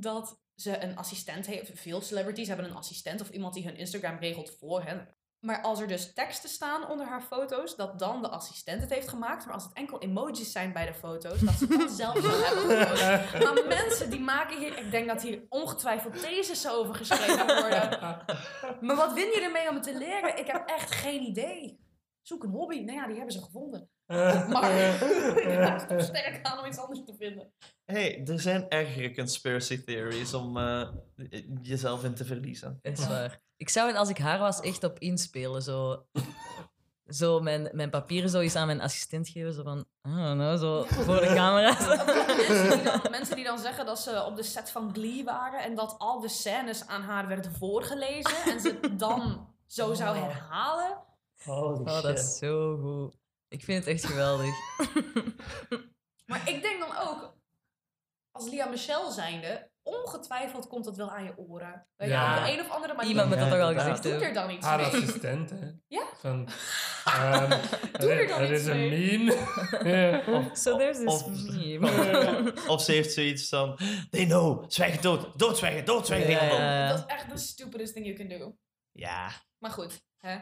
Dat 0.00 0.40
ze 0.54 0.82
een 0.82 0.96
assistent 0.96 1.46
heeft, 1.46 1.70
veel 1.74 2.00
celebrities 2.00 2.48
hebben 2.48 2.66
een 2.66 2.76
assistent 2.76 3.20
of 3.20 3.30
iemand 3.30 3.54
die 3.54 3.64
hun 3.64 3.76
Instagram 3.76 4.18
regelt 4.18 4.50
voor 4.50 4.82
hen. 4.82 5.08
Maar 5.40 5.62
als 5.62 5.80
er 5.80 5.86
dus 5.86 6.12
teksten 6.14 6.48
staan 6.48 6.88
onder 6.90 7.06
haar 7.06 7.22
foto's, 7.22 7.76
dat 7.76 7.98
dan 7.98 8.22
de 8.22 8.28
assistent 8.28 8.80
het 8.80 8.90
heeft 8.90 9.08
gemaakt. 9.08 9.44
Maar 9.44 9.54
als 9.54 9.64
het 9.64 9.72
enkel 9.72 9.98
emojis 9.98 10.52
zijn 10.52 10.72
bij 10.72 10.86
de 10.86 10.94
foto's, 10.94 11.40
dat 11.40 11.54
ze 11.54 11.66
dan 11.66 11.88
zelf 11.88 12.18
zo 12.18 12.42
hebben. 12.42 13.44
Maar 13.54 13.66
mensen 13.66 14.10
die 14.10 14.20
maken 14.20 14.58
hier, 14.58 14.78
ik 14.78 14.90
denk 14.90 15.08
dat 15.08 15.22
hier 15.22 15.46
ongetwijfeld 15.48 16.20
theses 16.20 16.68
over 16.68 16.94
geschreven 16.94 17.46
worden. 17.46 17.98
Maar 18.80 18.96
wat 18.96 19.12
win 19.12 19.26
je 19.26 19.40
ermee 19.40 19.68
om 19.68 19.74
het 19.74 19.84
te 19.84 19.98
leren? 19.98 20.38
Ik 20.38 20.46
heb 20.46 20.68
echt 20.68 20.90
geen 20.90 21.22
idee. 21.22 21.80
Zoek 22.22 22.42
een 22.42 22.50
hobby. 22.50 22.80
Nou 22.80 22.98
ja, 22.98 23.06
die 23.06 23.16
hebben 23.16 23.34
ze 23.34 23.42
gevonden. 23.42 23.90
Maar 24.52 24.70
ik 25.36 25.44
raad 25.44 25.80
het 25.80 25.88
toch 25.88 26.02
sterk 26.02 26.38
aan 26.42 26.58
om 26.58 26.66
iets 26.66 26.78
anders 26.78 27.04
te 27.04 27.14
vinden. 27.18 27.52
hey, 27.84 28.26
er 28.26 28.40
zijn 28.40 28.68
ergere 28.68 29.14
conspiracy 29.14 29.84
theories 29.84 30.34
om 30.34 30.56
eh, 30.56 30.88
jezelf 31.62 32.04
in 32.04 32.14
te 32.14 32.24
verliezen. 32.24 32.78
Is 32.82 33.06
waar. 33.06 33.40
Ik 33.56 33.68
zou 33.68 33.88
het 33.88 33.96
als 33.96 34.08
ik 34.08 34.18
haar 34.18 34.38
was 34.38 34.60
echt 34.60 34.84
op 34.84 34.98
inspelen. 34.98 35.62
Zo, 35.62 36.06
zo 37.08 37.40
mijn, 37.40 37.68
mijn 37.72 37.90
papieren 37.90 38.30
zo 38.30 38.40
eens 38.40 38.56
aan 38.56 38.66
mijn 38.66 38.80
assistent 38.80 39.28
geven. 39.28 39.52
Zo 39.52 39.62
van, 39.62 39.84
ah, 40.00 40.32
nou, 40.32 40.56
zo 40.56 40.84
voor 40.88 41.20
de 41.20 41.32
camera. 41.34 41.76
Mensen 42.48 42.70
die, 42.70 42.82
dan, 42.82 43.00
mensen 43.10 43.36
die 43.36 43.44
dan 43.44 43.58
zeggen 43.58 43.86
dat 43.86 43.98
ze 43.98 44.24
op 44.24 44.36
de 44.36 44.42
set 44.42 44.70
van 44.70 44.90
Glee 44.94 45.24
waren 45.24 45.62
en 45.62 45.74
dat 45.74 45.94
al 45.98 46.20
de 46.20 46.28
scènes 46.28 46.86
aan 46.86 47.02
haar 47.02 47.28
werden 47.28 47.52
voorgelezen 47.52 48.52
en 48.52 48.60
ze 48.60 48.78
het 48.80 48.98
dan 48.98 49.54
zo 49.66 49.94
zou 49.94 50.16
herhalen. 50.16 51.04
Holy 51.44 51.78
Oh, 51.78 52.02
dat 52.02 52.18
is 52.18 52.38
zo 52.38 52.76
goed. 52.76 53.16
Ik 53.48 53.64
vind 53.64 53.84
het 53.84 53.94
echt 53.94 54.04
geweldig. 54.04 54.54
Maar 56.26 56.48
ik 56.48 56.62
denk 56.62 56.80
dan 56.80 56.96
ook, 56.96 57.36
als 58.30 58.48
Lia 58.48 58.66
Michelle 58.66 59.12
zijnde, 59.12 59.70
ongetwijfeld 59.82 60.66
komt 60.66 60.84
dat 60.84 60.96
wel 60.96 61.10
aan 61.10 61.24
je 61.24 61.38
oren. 61.38 61.86
Weet 61.96 62.08
je, 62.08 62.14
Ja. 62.14 62.38
op 62.38 62.44
de 62.46 62.52
een 62.52 62.60
of 62.60 62.70
andere 62.70 62.94
manier. 62.94 63.10
Iemand 63.10 63.28
moet 63.28 63.38
dat 63.38 63.50
al 63.52 63.58
inderdaad. 63.70 63.96
gezegd 63.96 64.02
doet 64.18 64.22
er 64.28 64.34
dan 64.34 64.50
iets 64.50 64.66
Haar 64.66 64.76
mee. 64.76 64.86
assistent, 64.86 65.50
hè. 65.50 65.70
Ja. 65.86 66.06
Van, 66.16 66.48
ehm, 67.04 67.50
Doe 67.92 68.10
er 68.10 68.26
dan 68.28 68.40
er 68.40 68.52
iets 68.52 68.60
is 68.60 68.66
een 68.66 68.76
mee. 68.76 69.18
meme. 69.18 70.50
So 70.54 70.76
there's 70.78 70.96
this 70.98 71.06
Of- 71.22 71.28
meme. 71.52 72.54
Of 72.68 72.82
ze 72.82 72.92
heeft 72.92 73.12
zoiets 73.12 73.48
van, 73.48 73.78
they 74.10 74.24
know, 74.24 74.64
zwijgen 74.68 75.02
dood, 75.02 75.38
doodzwijgen, 75.38 75.84
doodzwijgen. 75.84 76.30
Ja, 76.30 76.44
Ja, 76.44 76.54
ja, 76.84 76.88
Dat 76.88 76.98
is 76.98 77.04
echt 77.06 77.28
the 77.28 77.36
stupidest 77.36 77.92
thing 77.94 78.06
you 78.06 78.16
can 78.18 78.38
do. 78.38 78.56
ja. 78.92 79.30
Maar 79.58 79.70
goed, 79.70 80.02
hè. 80.16 80.36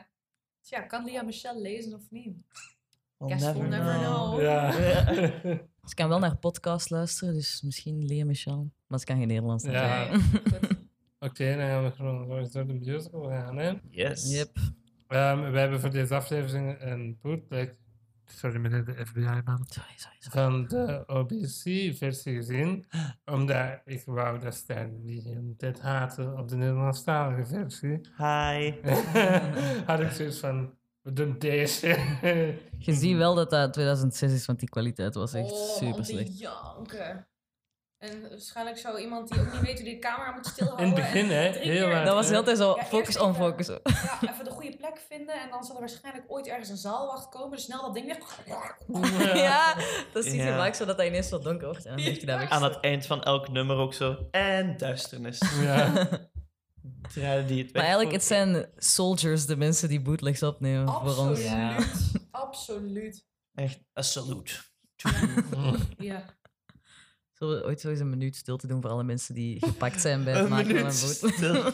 Dus 0.60 0.68
ja, 0.68 0.80
kan 0.80 1.04
Lia 1.04 1.22
Michelle 1.22 1.60
lezen 1.60 1.94
of 1.94 2.02
niet? 2.10 2.36
We'll 3.26 3.38
Guess 3.38 3.52
we'll 3.52 3.68
never 3.68 3.94
know. 3.98 4.40
Ja. 4.40 4.72
Ze 5.88 5.94
kan 5.94 6.08
wel 6.08 6.18
naar 6.18 6.36
podcast 6.36 6.90
luisteren, 6.90 7.34
dus 7.34 7.62
misschien 7.62 8.04
Lea 8.06 8.24
Michel. 8.24 8.70
Maar 8.86 8.98
ze 8.98 9.04
kan 9.04 9.16
geen 9.16 9.28
Nederlands. 9.28 9.64
Ja. 9.64 10.08
Oké, 11.18 11.56
dan 11.56 11.66
gaan 11.66 11.84
we 11.84 11.90
gewoon 11.90 12.28
door 12.28 12.66
de 12.66 12.74
musical 12.74 13.22
gaan, 13.24 13.56
hè. 13.56 13.72
Yes. 13.90 14.32
Yep. 14.32 14.58
Ehm, 15.08 15.50
we 15.50 15.58
hebben 15.58 15.80
voor 15.80 15.90
deze 15.90 16.14
aflevering 16.14 16.76
een 16.80 17.18
bootleg, 17.22 17.74
sorry 18.24 18.58
meneer 18.58 18.84
de 18.84 19.06
FBI-man, 19.06 19.66
Sorry, 19.68 19.88
sorry, 19.96 20.16
sorry. 20.18 20.42
van 20.42 20.66
de 20.66 21.02
OBC-versie 21.06 22.34
gezien. 22.34 22.86
Omdat 23.24 23.80
ik 23.84 24.02
wou 24.06 24.38
dat 24.38 24.54
Stijn 24.54 25.02
die 25.02 25.54
tijd 25.56 25.80
haatte 25.80 26.34
op 26.36 26.48
de 26.48 26.56
Nederlandstalige 26.56 27.46
versie. 27.46 28.00
Hi. 28.16 28.72
Had 29.86 30.00
ik 30.00 30.10
zoiets 30.10 30.38
van, 30.38 30.74
we 31.04 31.12
doen 31.12 31.38
deze. 31.38 31.86
Je 32.78 32.94
ziet 32.94 33.16
wel 33.16 33.34
dat 33.34 33.50
dat 33.50 33.72
2006 33.72 34.32
is, 34.32 34.46
want 34.46 34.58
die 34.58 34.68
kwaliteit 34.68 35.14
was 35.14 35.34
echt 35.34 35.52
Oh, 35.52 35.68
super 35.76 36.04
slecht. 36.04 36.38
janken. 36.38 37.26
En 37.98 38.28
waarschijnlijk 38.30 38.78
zo 38.78 38.96
iemand 38.96 39.28
die 39.28 39.40
ook 39.40 39.52
niet 39.52 39.60
weet 39.60 39.74
hoe 39.74 39.84
die 39.84 39.94
de 39.94 39.98
camera 40.00 40.30
moet 40.34 40.46
stilhouden. 40.46 40.86
In 40.86 40.92
het 40.92 41.00
begin, 41.02 41.30
en 41.30 41.36
hè, 41.36 41.58
heel 41.58 41.86
keer-. 41.88 42.04
Dat 42.04 42.14
was 42.14 42.28
hè? 42.28 42.36
altijd 42.36 42.58
zo, 42.58 42.74
Ja, 42.76 42.84
focus 42.84 43.18
on 43.18 43.30
even- 43.30 43.42
focus. 43.44 43.66
Ja, 44.20 44.32
even 44.32 44.44
de 44.44 44.50
goede 44.50 44.76
plek 44.76 45.00
vinden 45.08 45.34
en 45.40 45.50
dan 45.50 45.64
zal 45.64 45.74
er 45.74 45.80
waarschijnlijk 45.80 46.24
ooit 46.28 46.46
ergens 46.48 46.68
een 46.68 46.76
zaalwacht 46.76 47.28
komen. 47.28 47.50
Dus 47.50 47.64
snel 47.64 47.82
dat 47.82 47.94
ding 47.94 48.06
weg. 48.06 48.46
ja, 49.34 49.74
dat 50.12 50.24
zie 50.24 50.42
je 50.42 50.52
vaak 50.52 50.74
zo 50.74 50.84
dat 50.84 50.96
dat 50.96 51.06
ineens 51.06 51.28
zo 51.28 51.38
donker 51.38 51.66
wordt. 51.68 51.86
En 51.86 51.96
dan 51.96 52.04
hij 52.04 52.26
weg. 52.38 52.50
Aan 52.50 52.62
het 52.62 52.80
eind 52.80 53.06
van 53.06 53.22
elk 53.22 53.48
nummer 53.48 53.76
ook 53.76 53.94
zo. 53.94 54.16
En 54.30 54.76
duisternis. 54.76 55.40
Ja. 55.62 55.92
Draaien 57.12 57.46
die 57.46 57.56
het 57.62 57.72
weg. 57.72 57.72
Maar 57.72 57.82
eigenlijk, 57.82 58.12
het 58.12 58.24
zijn 58.24 58.68
soldiers, 58.76 59.46
de 59.46 59.56
mensen 59.56 59.88
die 59.88 60.00
bootlegs 60.00 60.42
opnemen 60.42 60.88
voor 60.88 61.16
ons. 61.16 61.18
Absoluut. 61.18 61.40
Ja. 61.44 61.86
Absoluut. 62.30 63.26
Echt 63.54 63.80
een 63.92 64.04
salute. 64.04 64.52
Ja. 65.98 66.24
Zullen 67.32 67.58
we 67.58 67.64
ooit 67.64 67.80
zo 67.80 67.90
eens 67.90 68.00
een 68.00 68.08
minuut 68.10 68.36
stil 68.36 68.56
te 68.56 68.66
doen 68.66 68.80
voor 68.82 68.90
alle 68.90 69.04
mensen 69.04 69.34
die 69.34 69.64
gepakt 69.66 70.00
zijn 70.00 70.24
bij 70.24 70.32
het 70.34 70.42
Een 70.44 70.50
maken 70.50 70.66
van 70.66 70.76
een 70.76 70.82
bootleg? 71.00 71.34
stil. 71.34 71.62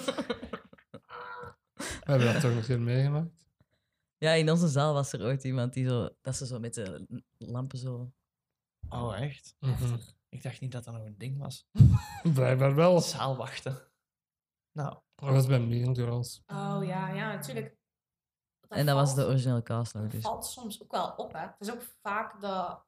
We 2.05 2.17
hebben 2.17 2.33
dat 2.33 2.43
toch 2.43 2.51
een 2.55 2.63
keer 2.65 2.81
meegemaakt. 2.81 3.45
Ja, 4.19 4.33
in 4.33 4.51
onze 4.51 4.69
zaal 4.69 4.95
was 4.95 5.13
er 5.13 5.23
ooit 5.23 5.45
iemand 5.45 5.73
die 5.73 5.89
zo, 5.89 6.09
dat 6.23 6.37
ze 6.37 6.47
zo 6.47 6.59
met 6.59 6.75
de 6.75 7.07
lampen 7.39 7.79
zo. 7.79 8.13
Oh, 8.89 9.21
echt? 9.21 9.57
Mhm. 9.61 9.97
Ik 10.29 10.43
dacht 10.43 10.61
niet 10.61 10.73
dat 10.73 10.85
dat 10.85 10.95
nog 10.95 11.05
een 11.05 11.19
ding 11.19 11.39
was. 11.39 11.67
Blijkbaar 12.35 12.75
wel. 12.75 13.01
Zaalwachten. 13.01 13.79
Nou, 14.73 14.99
Dat 15.15 15.31
was 15.31 15.47
bij 15.47 15.61
Mean 15.61 15.95
Girls. 15.97 16.43
Oh 16.47 16.79
ja, 16.83 17.09
ja, 17.09 17.33
natuurlijk. 17.35 17.79
En 18.69 18.87
dat 18.87 18.95
was 18.95 19.15
de 19.15 19.27
originele 19.27 19.63
cast 19.63 19.93
dat 19.93 20.11
dus. 20.11 20.23
valt 20.23 20.47
soms 20.47 20.83
ook 20.83 20.91
wel 20.93 21.13
op, 21.17 21.33
hè. 21.33 21.41
Het 21.41 21.55
is 21.59 21.73
ook 21.73 21.83
vaak 22.03 22.41
de 22.41 22.79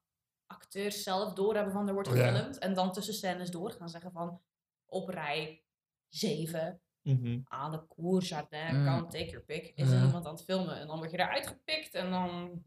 acteurs 0.46 1.02
zelf 1.02 1.32
doorhebben 1.32 1.72
van 1.72 1.88
er 1.88 1.94
wordt 1.94 2.08
Ja. 2.08 2.14
gefilmd. 2.14 2.58
En 2.58 2.74
dan 2.74 2.92
tussen 2.92 3.14
scènes 3.14 3.50
door 3.50 3.70
gaan 3.70 3.88
zeggen 3.88 4.12
van 4.12 4.40
op 4.86 5.08
rij 5.08 5.64
7 6.08 6.80
mhm. 7.02 7.40
aan 7.44 7.70
de 7.70 7.86
Cour 7.86 8.22
Jardin, 8.22 8.78
Mm. 8.78 8.84
kan 8.84 9.08
take 9.08 9.24
your 9.26 9.44
pick. 9.44 9.72
Is 9.74 9.90
er 9.90 10.04
iemand 10.04 10.26
aan 10.26 10.34
het 10.34 10.44
filmen? 10.44 10.80
En 10.80 10.86
dan 10.86 10.98
word 10.98 11.10
je 11.10 11.18
eruit 11.18 11.46
gepikt 11.46 11.94
en 11.94 12.10
dan... 12.10 12.62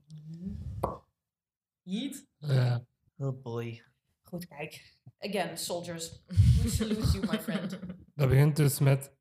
Yeet. 1.82 2.28
Ja. 2.38 2.86
oh 3.18 3.42
boy. 3.42 3.84
Goed, 4.24 4.48
kijk. 4.48 4.98
Again, 5.20 5.58
soldiers. 5.58 6.22
We 6.62 6.70
salute 6.70 7.12
you, 7.12 7.26
my 7.32 7.40
friend. 7.40 7.80
Dat 8.16 8.30
begint 8.30 8.56
dus 8.56 8.80
met 8.80 9.12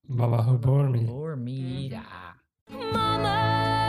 Mama 0.00 0.44
Who 0.44 0.58
Bore 0.58 0.88
Me. 0.88 1.04
For 1.06 1.38
me. 1.38 1.88
Ja. 1.88 2.36
Mama 2.92 3.79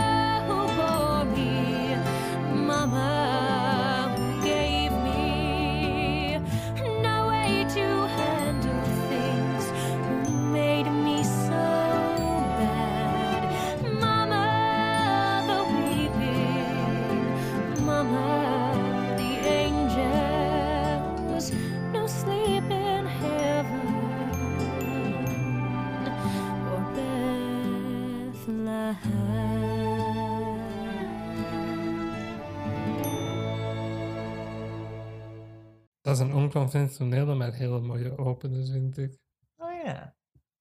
Dat 36.11 36.19
is 36.19 36.25
een 36.33 36.33
onconventionele, 36.41 37.35
maar 37.35 37.53
hele 37.53 37.79
mooie 37.79 38.17
opener, 38.17 38.65
vind 38.65 38.97
ik. 38.97 39.17
Oh 39.57 39.71
ja. 39.83 40.15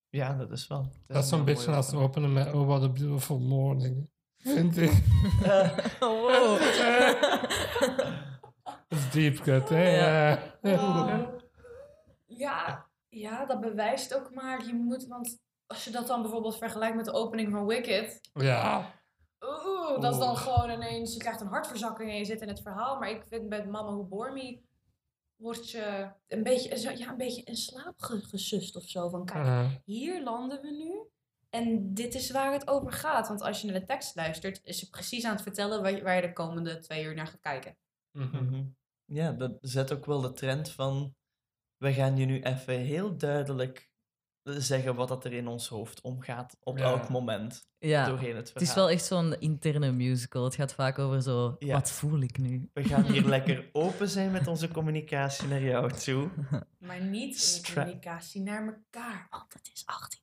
Ja, 0.09 0.35
dat 0.35 0.51
is 0.51 0.67
wel. 0.67 0.87
Dat 1.07 1.23
is 1.23 1.29
zo'n 1.29 1.45
beetje 1.45 1.73
als 1.73 1.95
openen 1.95 2.33
met 2.33 2.53
Oh, 2.53 2.67
what 2.67 2.83
a 2.83 2.89
beautiful 2.89 3.39
morning. 3.39 4.11
Vind 4.37 4.77
ik. 4.77 4.93
wow. 6.01 6.59
Dat 8.89 8.99
is 8.99 9.11
deep 9.11 9.39
cut, 9.39 9.69
hè? 9.69 9.97
Ja. 9.97 10.39
Ja. 10.63 11.31
Ja, 12.27 12.87
ja, 13.09 13.47
dat 13.47 13.61
bewijst 13.61 14.15
ook 14.15 14.35
maar, 14.35 14.67
je 14.67 14.75
moet, 14.75 15.07
want 15.07 15.39
als 15.67 15.85
je 15.85 15.91
dat 15.91 16.07
dan 16.07 16.23
bijvoorbeeld 16.23 16.57
vergelijkt 16.59 16.97
met 16.97 17.05
de 17.05 17.13
opening 17.13 17.51
van 17.53 17.67
Wicked, 17.67 18.21
Ja. 18.33 18.93
oeh, 19.41 20.01
dat 20.01 20.13
is 20.13 20.19
dan 20.19 20.37
gewoon 20.37 20.71
ineens, 20.71 21.13
je 21.13 21.19
krijgt 21.19 21.41
een 21.41 21.47
hartverzakking 21.47 22.11
en 22.11 22.17
je 22.17 22.25
zit 22.25 22.41
in 22.41 22.49
het 22.49 22.61
verhaal, 22.61 22.99
maar 22.99 23.11
ik 23.11 23.25
vind 23.29 23.49
bij 23.49 23.67
Mama 23.67 23.91
Who 23.91 24.05
Bore 24.05 24.33
Me, 24.33 24.61
word 25.41 25.71
je 25.71 26.11
een 26.29 26.43
beetje, 26.43 26.79
zo- 26.79 26.91
ja, 26.91 27.09
een 27.11 27.17
beetje 27.17 27.43
in 27.43 27.57
slaap 27.57 27.95
ge- 28.03 28.21
gesust 28.23 28.77
of 28.77 28.85
zo, 28.89 29.09
van 29.09 29.25
kijk, 29.25 29.45
Ja. 29.45 29.81
hier 29.85 30.23
landen 30.23 30.61
we 30.61 30.71
nu. 30.71 31.09
En 31.51 31.95
dit 31.95 32.15
is 32.15 32.31
waar 32.31 32.53
het 32.53 32.69
over 32.69 32.93
gaat. 32.93 33.29
Want 33.29 33.41
als 33.43 33.61
je 33.61 33.71
naar 33.71 33.81
de 33.81 33.87
tekst 33.87 34.15
luistert, 34.17 34.61
is 34.65 34.79
ze 34.79 34.91
precies 34.91 35.25
aan 35.25 35.33
het 35.33 35.43
vertellen 35.43 35.83
waar 35.83 35.91
je, 35.93 36.03
waar 36.03 36.17
je 36.17 36.23
de 36.23 36.33
komende 36.33 36.79
twee 36.79 37.05
uur 37.05 37.15
naar 37.15 37.27
gaat 37.27 37.41
kijken. 37.41 37.77
Mhm. 38.13 38.45
Mhm. 38.45 38.65
Ja, 39.05 39.33
dat 39.33 39.59
zet 39.61 39.93
ook 39.93 40.07
wel 40.07 40.21
de 40.21 40.33
trend 40.33 40.71
van. 40.71 41.15
We 41.77 41.93
gaan 41.93 42.17
je 42.17 42.25
nu 42.27 42.41
even 42.41 42.75
heel 42.79 43.17
duidelijk 43.17 43.90
zeggen 44.43 44.95
wat 44.95 45.09
dat 45.09 45.25
er 45.25 45.33
in 45.33 45.47
ons 45.47 45.69
hoofd 45.69 46.01
omgaat 46.01 46.57
op 46.63 46.79
Ja. 46.79 46.85
elk 46.85 47.09
moment 47.09 47.69
Ja, 47.79 48.07
doorheen 48.07 48.29
het 48.29 48.37
het 48.37 48.49
verhaal. 48.51 48.69
is 48.69 48.75
wel 48.75 48.91
echt 48.91 49.05
zo'n 49.05 49.41
interne 49.41 49.93
musical. 49.93 50.45
Het 50.45 50.55
gaat 50.55 50.75
vaak 50.75 50.99
over 50.99 51.23
zo, 51.23 51.57
Ja. 51.59 51.75
wat 51.75 51.91
voel 51.91 52.21
ik 52.21 52.39
nu? 52.39 52.71
We 52.73 52.85
gaan 52.85 53.05
hier 53.05 53.27
lekker 53.37 53.69
open 53.73 54.09
zijn 54.09 54.31
met 54.31 54.47
onze 54.47 54.69
communicatie 54.69 55.49
naar 55.49 55.63
jou 55.63 55.93
toe. 55.93 56.29
Maar 56.79 57.01
niet 57.03 57.23
in 57.25 57.31
de 57.31 57.37
Stra- 57.39 57.75
communicatie 57.83 58.41
naar 58.43 58.67
elkaar. 58.67 59.27
Want 59.31 59.53
het 59.53 59.71
is 59.75 59.83
18. 59.87 60.19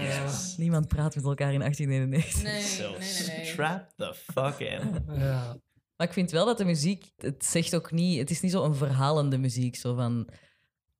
Yes. 0.00 0.54
Niemand 0.56 0.88
praat 0.88 1.14
met 1.14 1.24
elkaar 1.24 1.52
in 1.52 1.58
1891. 1.60 2.42
Nee, 2.42 2.62
So 2.62 2.90
nee, 2.90 2.98
nee, 3.26 3.36
nee. 3.36 3.44
strap 3.46 3.92
the 3.96 4.14
fuck 4.14 4.58
in. 4.58 5.04
Ja. 5.18 5.56
Maar 5.96 6.06
ik 6.08 6.12
vind 6.12 6.30
wel 6.30 6.44
dat 6.46 6.58
de 6.58 6.64
muziek, 6.64 7.12
het 7.16 7.44
zegt 7.44 7.74
ook 7.74 7.90
niet, 7.92 8.18
het 8.18 8.30
is 8.30 8.40
niet 8.40 8.52
zo 8.52 8.64
een 8.64 8.74
verhalende 8.74 9.38
muziek. 9.38 9.76
Zo 9.76 9.94
van, 9.94 10.28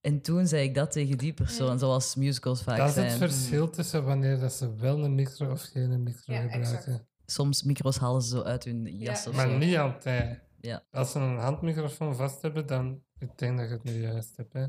en 0.01 0.21
toen 0.23 0.47
zei 0.47 0.69
ik 0.69 0.75
dat 0.75 0.93
tegen 0.93 1.19
die 1.19 1.33
persoon, 1.33 1.79
zoals 1.79 2.15
musicals 2.15 2.63
vaak 2.63 2.77
Dat 2.77 2.89
is 2.89 2.95
het 2.95 3.07
zijn. 3.07 3.19
verschil 3.31 3.71
tussen 3.71 4.05
wanneer 4.05 4.39
dat 4.39 4.53
ze 4.53 4.75
wel 4.75 5.05
een 5.05 5.15
micro 5.15 5.51
of 5.51 5.63
geen 5.63 6.03
micro 6.03 6.35
Ja, 6.35 6.41
gebruiken. 6.41 6.77
exact. 6.79 7.05
Soms 7.27 7.63
micro's 7.63 7.97
halen 7.99 8.23
ze 8.23 8.29
zo 8.29 8.43
uit 8.43 8.65
hun 8.65 8.97
jas 8.99 9.25
Ja. 9.25 9.31
of 9.31 9.37
Maar 9.37 9.49
zo. 9.49 9.57
niet 9.57 9.77
altijd. 9.77 10.41
Ja. 10.61 10.85
Als 10.91 11.13
ze 11.13 11.19
een 11.19 11.39
handmicrofoon 11.39 12.17
vast 12.17 12.43
hebben, 12.43 12.67
dan, 12.67 13.03
ik 13.19 13.39
denk 13.39 13.59
dat 13.59 13.69
je 13.69 13.75
het 13.75 13.83
nu 13.85 13.93
juist 13.93 14.37
hebt, 14.37 14.53
hè, 14.53 14.67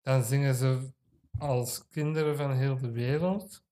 dan 0.00 0.22
zingen 0.24 0.54
ze 0.54 0.92
als 1.38 1.88
kinderen 1.88 2.36
van 2.36 2.52
heel 2.52 2.78
de 2.78 2.90
wereld, 2.90 3.64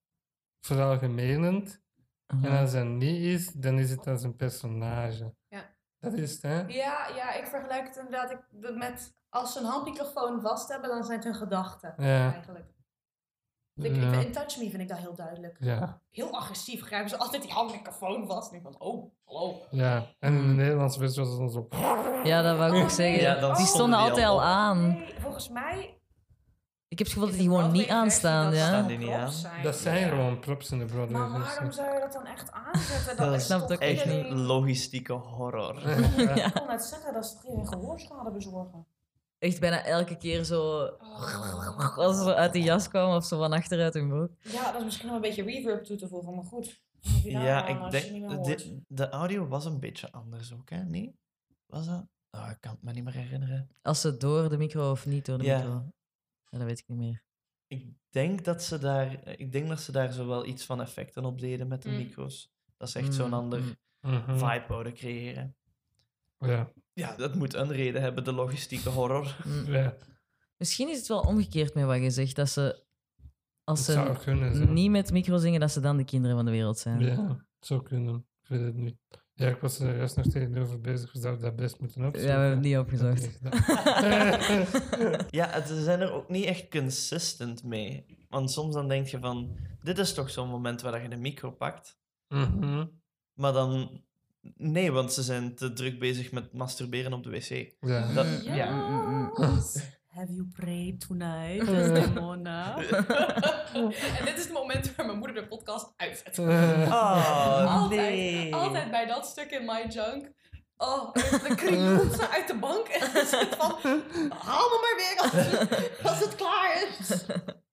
veralgemenend. 0.61 1.81
Aha. 2.27 2.47
En 2.49 2.61
als 2.61 2.73
dat 2.73 2.87
niet 2.87 3.23
is, 3.23 3.53
dan 3.53 3.79
is 3.79 3.91
het 3.91 4.07
als 4.07 4.23
een 4.23 4.37
personage. 4.37 5.35
Ja. 5.49 5.77
Dat 5.99 6.13
is 6.13 6.33
het, 6.33 6.43
hè? 6.43 6.61
Ja, 6.61 7.09
ja, 7.17 7.35
ik 7.35 7.47
vergelijk 7.47 7.87
het 7.87 7.97
inderdaad 7.97 8.31
ik, 8.31 8.75
met... 8.77 9.17
Als 9.31 9.53
ze 9.53 9.59
een 9.59 9.65
handmicrofoon 9.65 10.41
vast 10.41 10.69
hebben, 10.69 10.89
dan 10.91 11.05
zijn 11.05 11.17
het 11.17 11.25
hun 11.27 11.35
gedachten. 11.35 11.95
Ja. 11.97 12.33
Eigenlijk. 12.33 12.67
Ik, 13.75 13.97
in 13.97 14.33
Touch 14.33 14.57
Me 14.59 14.71
vind 14.71 14.83
ik 14.83 14.89
dat 14.89 14.99
heel 14.99 15.15
duidelijk. 15.15 15.57
Ja, 15.61 16.01
Heel 16.11 16.31
agressief 16.33 16.83
grijpen 16.85 17.11
ze 17.11 17.17
altijd 17.19 17.43
die 17.43 17.53
handmicrofoon 17.53 18.27
vast. 18.27 18.51
En 18.51 18.57
ik 18.57 18.63
van, 18.63 18.81
oh, 18.81 19.11
hallo. 19.25 19.55
ja. 19.71 20.07
En 20.19 20.35
in 20.37 20.47
de 20.49 20.55
Nederlandse 20.55 20.99
versie 20.99 21.23
was 21.23 21.31
het 21.31 21.39
dan 21.39 21.51
zo... 21.51 21.69
Ja, 22.25 22.43
dat 22.43 22.57
wou 22.59 22.77
ik 22.77 22.83
ook 22.83 22.91
zeggen. 22.91 23.21
Ja, 23.21 23.35
dan 23.41 23.55
die 23.55 23.67
stonden 23.67 23.67
stonden 23.67 23.99
die 23.99 24.09
altijd 24.09 24.27
al 24.27 24.43
aan. 24.43 24.89
Nee, 24.89 25.15
volgens 25.21 25.49
mij... 25.49 25.93
Ik 26.89 26.99
heb 26.99 27.07
het 27.07 27.17
gevoel 27.17 27.29
dat 27.29 27.39
die 27.39 27.49
gewoon 27.49 27.71
niet 27.73 27.89
aanstaan. 27.89 28.45
dat 28.45 28.53
ze 28.55 28.59
Ja? 28.59 28.67
Staan 28.67 28.79
dan 28.79 28.87
die 28.89 28.99
niet 28.99 29.07
props 29.09 29.23
aan? 29.25 29.31
zijn. 29.33 29.63
Dat 29.63 29.75
zijn 29.77 30.09
gewoon 30.09 30.39
props 30.39 30.71
in 30.71 30.79
de 30.79 30.85
Broadway 30.85 31.21
Maar 31.21 31.41
waarom 31.41 31.73
zou 31.73 31.95
je 31.95 32.01
dat 32.01 32.13
dan 32.13 32.27
echt 32.27 32.53
aanzetten? 32.53 33.17
Dat 33.17 33.35
is 33.35 33.49
is 33.49 33.79
Echt 33.79 34.05
iedereen- 34.05 34.31
een 34.31 34.41
logistieke 34.41 35.13
horror. 35.13 35.81
Ja. 36.17 36.47
Ik 36.47 36.53
kon 36.55 36.67
net 36.67 36.85
zeggen, 36.85 37.13
dat 37.13 37.25
is 37.25 37.33
toch 37.33 37.43
iedereen 37.45 37.67
gehoorschade 37.69 38.31
bezorgen? 38.31 38.87
Echt 39.39 39.61
bijna 39.61 39.85
elke 39.85 40.17
keer 40.17 40.45
zo... 40.45 40.85
Oh. 40.85 41.97
Als 41.99 42.17
ze 42.23 42.35
uit 42.35 42.53
die 42.53 42.63
jas 42.63 42.89
kwamen 42.89 43.17
of 43.17 43.25
zo 43.25 43.39
van 43.39 43.53
achteruit 43.53 43.95
hun 43.95 44.09
broek. 44.09 44.31
Ja, 44.41 44.65
dat 44.73 44.79
is 44.81 44.85
misschien 44.85 45.07
wel 45.07 45.17
een 45.17 45.23
beetje 45.23 45.43
reverb 45.43 45.85
toe 45.85 45.97
te 45.97 46.09
voegen, 46.09 46.35
maar 46.35 46.45
goed. 46.45 46.81
Ja, 47.23 47.67
ik 47.67 47.91
denk... 47.91 48.85
de 48.89 49.09
audio 49.09 49.47
was 49.49 49.65
een 49.65 49.81
beetje 49.81 50.13
anders 50.13 50.53
ook, 50.53 50.71
hè? 50.71 50.85
Nee? 50.85 51.15
Was 51.67 51.87
dat? 51.87 52.07
Oh, 52.31 52.49
ik 52.51 52.57
kan 52.61 52.73
het 52.73 52.83
me 52.83 52.93
niet 52.93 53.05
meer 53.05 53.15
herinneren. 53.15 53.69
Als 53.83 54.01
ze 54.01 54.17
door 54.17 54.49
de 54.49 54.57
micro 54.59 54.91
of 54.91 55.07
niet 55.07 55.27
door 55.27 55.39
de 55.39 55.45
Ja. 55.45 55.57
micro. 55.59 55.93
Ja, 56.51 56.59
dat 56.59 56.67
weet 56.67 56.79
ik 56.79 56.89
niet 56.89 56.99
meer. 56.99 57.23
Ik 57.67 57.87
denk 58.11 58.45
dat 58.45 58.63
ze 58.63 58.79
daar, 58.79 59.29
ik 59.39 59.53
denk 59.53 59.69
dat 59.69 59.81
ze 59.81 59.93
daar 59.93 60.13
zo 60.13 60.27
wel 60.27 60.47
iets 60.47 60.65
van 60.65 60.81
effecten 60.81 61.25
op 61.25 61.41
deden 61.41 61.69
met 61.69 61.83
de 61.83 61.89
Mm. 61.89 61.97
micro's. 61.97 62.51
Dat 62.77 62.91
ze 62.91 62.99
echt 62.99 63.15
zo'n 63.15 63.27
Mm, 63.27 63.35
ander 63.35 63.61
mm. 63.61 63.77
Mhm. 64.01 64.33
vibe 64.39 64.65
wouden 64.69 64.95
creëren. 64.95 65.57
Ja. 66.39 66.73
Ja, 66.99 67.17
dat 67.17 67.35
moet 67.35 67.55
een 67.55 67.73
reden 67.73 68.03
hebben, 68.03 68.25
de 68.25 68.33
logistieke 68.33 68.89
horror. 68.89 69.37
Mm. 69.45 69.73
ja. 69.73 69.97
Misschien 70.57 70.89
is 70.89 70.99
het 70.99 71.07
wel 71.09 71.21
omgekeerd 71.21 71.75
met 71.75 71.85
wat 71.85 72.01
je 72.03 72.11
zegt. 72.11 72.37
Dat 72.37 72.49
ze, 72.49 72.85
als 73.65 73.85
zou 73.85 74.15
ze 74.15 74.21
kunnen. 74.21 74.55
Zo. 74.57 74.65
niet 74.65 74.91
met 74.91 75.11
micro 75.13 75.37
zingen, 75.39 75.61
dat 75.61 75.71
ze 75.73 75.81
dan 75.81 75.97
de 75.97 76.05
kinderen 76.05 76.37
van 76.37 76.45
de 76.45 76.51
wereld 76.51 76.79
zijn. 76.79 77.01
Ja, 77.01 77.29
het 77.29 77.67
zou 77.67 77.83
kunnen. 77.83 78.27
Ik 78.43 78.49
weet 78.49 78.61
het 78.61 78.75
niet. 78.75 78.97
Ja, 79.35 79.49
ik 79.49 79.61
was 79.61 79.79
er 79.81 79.97
juist 79.97 80.17
nog 80.17 80.27
tegenover 80.27 80.81
bezig. 80.81 81.13
We 81.13 81.19
zouden 81.19 81.43
dat 81.45 81.57
best 81.57 81.81
moeten 81.81 82.01
Ja, 82.03 82.09
opzoeken. 82.09 82.35
we 82.35 82.41
hebben 82.41 82.59
het 82.59 82.67
niet 82.67 82.75
Dat 82.75 82.87
heb 82.87 83.13
opgezocht. 83.13 83.35
ik 83.35 83.43
niet 83.43 83.53
gedaan. 83.53 85.27
Ja, 85.31 85.67
ze 85.67 85.83
zijn 85.83 86.01
er 86.01 86.13
ook 86.13 86.29
niet 86.29 86.45
echt 86.45 86.69
consistent 86.71 87.65
mee. 87.65 88.05
Want 88.29 88.51
soms 88.51 88.75
dan 88.75 88.89
denk 88.89 89.07
je 89.07 89.19
van, 89.19 89.57
dit 89.83 89.99
is 89.99 90.15
toch 90.15 90.31
zo'n 90.31 90.49
moment 90.49 90.81
waar 90.81 91.03
je 91.03 91.09
de 91.09 91.17
micro 91.17 91.51
pakt. 91.51 91.99
Mhm. 92.29 92.87
Maar 93.35 93.53
dan, 93.53 94.05
nee, 94.57 94.93
want 94.93 95.13
ze 95.13 95.23
zijn 95.23 95.55
te 95.55 95.73
druk 95.73 95.99
bezig 95.99 96.33
met 96.33 96.53
masturberen 96.53 97.13
op 97.13 97.23
de 97.23 97.31
wc. 97.31 97.73
Ja. 97.81 98.13
Dat, 98.13 98.27
Mm, 98.27 98.55
ja. 98.55 98.71
mm, 98.71 99.33
mm, 99.37 99.61
Have 100.07 100.33
you 100.33 100.47
prayed 100.53 101.07
tonight, 101.09 101.67
Desdemona? 101.67 102.77
en 104.19 104.25
dit 104.25 104.37
is 104.37 104.43
het 104.45 104.53
moment 104.53 104.95
waar 104.97 105.07
mijn 105.07 105.19
moeder 105.19 105.37
de 105.43 105.49
podcast 105.49 105.93
uitzet. 105.97 106.39
Oh, 106.39 107.83
altijd, 107.83 108.01
nee. 108.11 108.55
altijd 108.55 108.91
bij 108.91 109.07
dat 109.07 109.27
stuk 109.27 109.51
in 109.51 109.65
My 109.65 109.85
Junk. 109.89 110.31
Oh, 110.77 111.15
dan 111.43 111.57
kriebelt 111.63 112.13
ze 112.15 112.29
uit 112.29 112.47
de 112.47 112.57
bank 112.59 112.87
en 112.89 113.01
ze 113.11 113.27
zit 113.41 113.55
van, 113.57 113.73
haal 114.39 114.69
me 114.69 114.79
maar 114.81 114.97
weer 114.97 115.19
als, 115.21 116.03
als 116.11 116.21
het 116.21 116.35
klaar 116.35 116.87
is. 116.99 117.25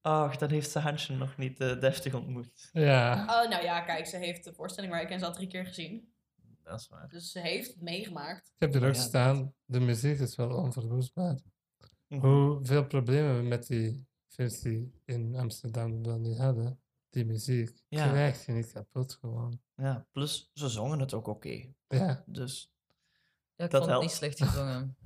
Ach, 0.01 0.35
dan 0.37 0.49
heeft 0.49 0.71
ze 0.71 0.79
Hansje 0.79 1.13
nog 1.13 1.37
niet 1.37 1.59
eh, 1.59 1.79
deftig 1.79 2.13
ontmoet. 2.13 2.69
ja. 2.73 3.13
Oh, 3.21 3.49
nou 3.49 3.63
ja, 3.63 3.81
kijk, 3.81 4.05
ze 4.05 4.17
heeft 4.17 4.43
de 4.43 4.53
voorstelling 4.53 4.93
waar 4.93 5.01
ik 5.01 5.09
in 5.09 5.19
zat 5.19 5.33
drie 5.33 5.47
keer 5.47 5.65
gezien. 5.65 6.13
Dat 6.65 6.79
is 6.79 6.87
waar. 6.87 7.09
Dus 7.09 7.31
ze 7.31 7.39
heeft 7.39 7.67
het 7.73 7.81
meegemaakt. 7.81 8.47
Ik 8.47 8.61
heb 8.61 8.75
er 8.75 8.87
ook 8.87 8.95
Ja, 8.95 9.01
staan. 9.01 9.53
De 9.65 9.79
muziek 9.79 10.19
is 10.19 10.35
wel 10.35 10.49
onverwoestbaar. 10.49 11.39
Mhm. 12.07 12.25
Hoeveel 12.27 12.85
problemen 12.85 13.37
we 13.37 13.43
met 13.43 13.67
die 13.67 14.07
versie 14.27 15.01
in 15.05 15.35
Amsterdam 15.35 16.03
wel 16.03 16.19
niet 16.19 16.37
hadden, 16.37 16.81
die 17.09 17.25
muziek, 17.25 17.83
Ja. 17.87 18.09
krijg 18.09 18.45
je 18.45 18.51
niet 18.51 18.71
kapot 18.71 19.13
gewoon. 19.13 19.61
Ja, 19.75 20.07
plus 20.11 20.49
ze 20.53 20.69
zongen 20.69 20.99
het 20.99 21.13
ook 21.13 21.27
oké. 21.27 21.73
Ja, 21.87 22.23
Dus 22.25 22.71
Ja, 23.55 23.65
ik 23.65 23.71
Dat 23.71 23.81
vond 23.81 23.93
het 23.93 24.01
niet 24.01 24.11
slecht 24.11 24.43
gezongen. 24.43 24.95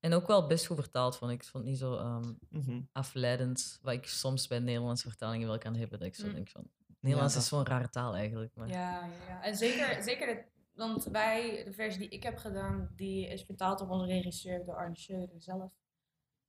En 0.00 0.12
ook 0.12 0.26
wel 0.26 0.46
best 0.46 0.66
goed 0.66 0.76
vertaald, 0.76 1.16
vond 1.16 1.30
ik. 1.30 1.42
Ik 1.42 1.48
vond 1.48 1.62
het 1.62 1.72
niet 1.72 1.80
zo 1.80 1.96
ehm, 1.96 2.32
mhm. 2.48 2.80
afleidend, 2.92 3.78
wat 3.82 3.94
ik 3.94 4.06
soms 4.06 4.46
bij 4.46 4.58
Nederlandse 4.58 5.08
vertalingen 5.08 5.48
wel 5.48 5.58
kan 5.58 5.74
hebben. 5.74 5.98
Dat 5.98 6.08
ik 6.08 6.14
zo 6.14 6.26
Mm. 6.26 6.32
denk 6.34 6.48
van... 6.48 6.70
Nederlands 7.00 7.34
dat- 7.34 7.42
is 7.42 7.48
zo'n 7.48 7.66
rare 7.66 7.88
taal 7.88 8.14
eigenlijk. 8.16 8.54
Maar... 8.54 8.68
Ja, 8.68 9.04
ja, 9.04 9.10
ja. 9.28 9.42
En 9.42 9.56
zeker, 9.56 10.02
zeker 10.02 10.26
de, 10.26 10.44
want 10.74 11.04
wij, 11.04 11.64
de 11.64 11.72
versie 11.72 12.00
die 12.00 12.08
ik 12.08 12.22
heb 12.22 12.36
gedaan, 12.36 12.92
die 12.96 13.26
is 13.28 13.42
vertaald 13.44 13.78
door 13.78 13.88
onze 13.88 14.06
regisseur, 14.06 14.64
door 14.64 14.76
Arne 14.76 14.96
Scheuren 14.96 15.40
zelf. 15.40 15.72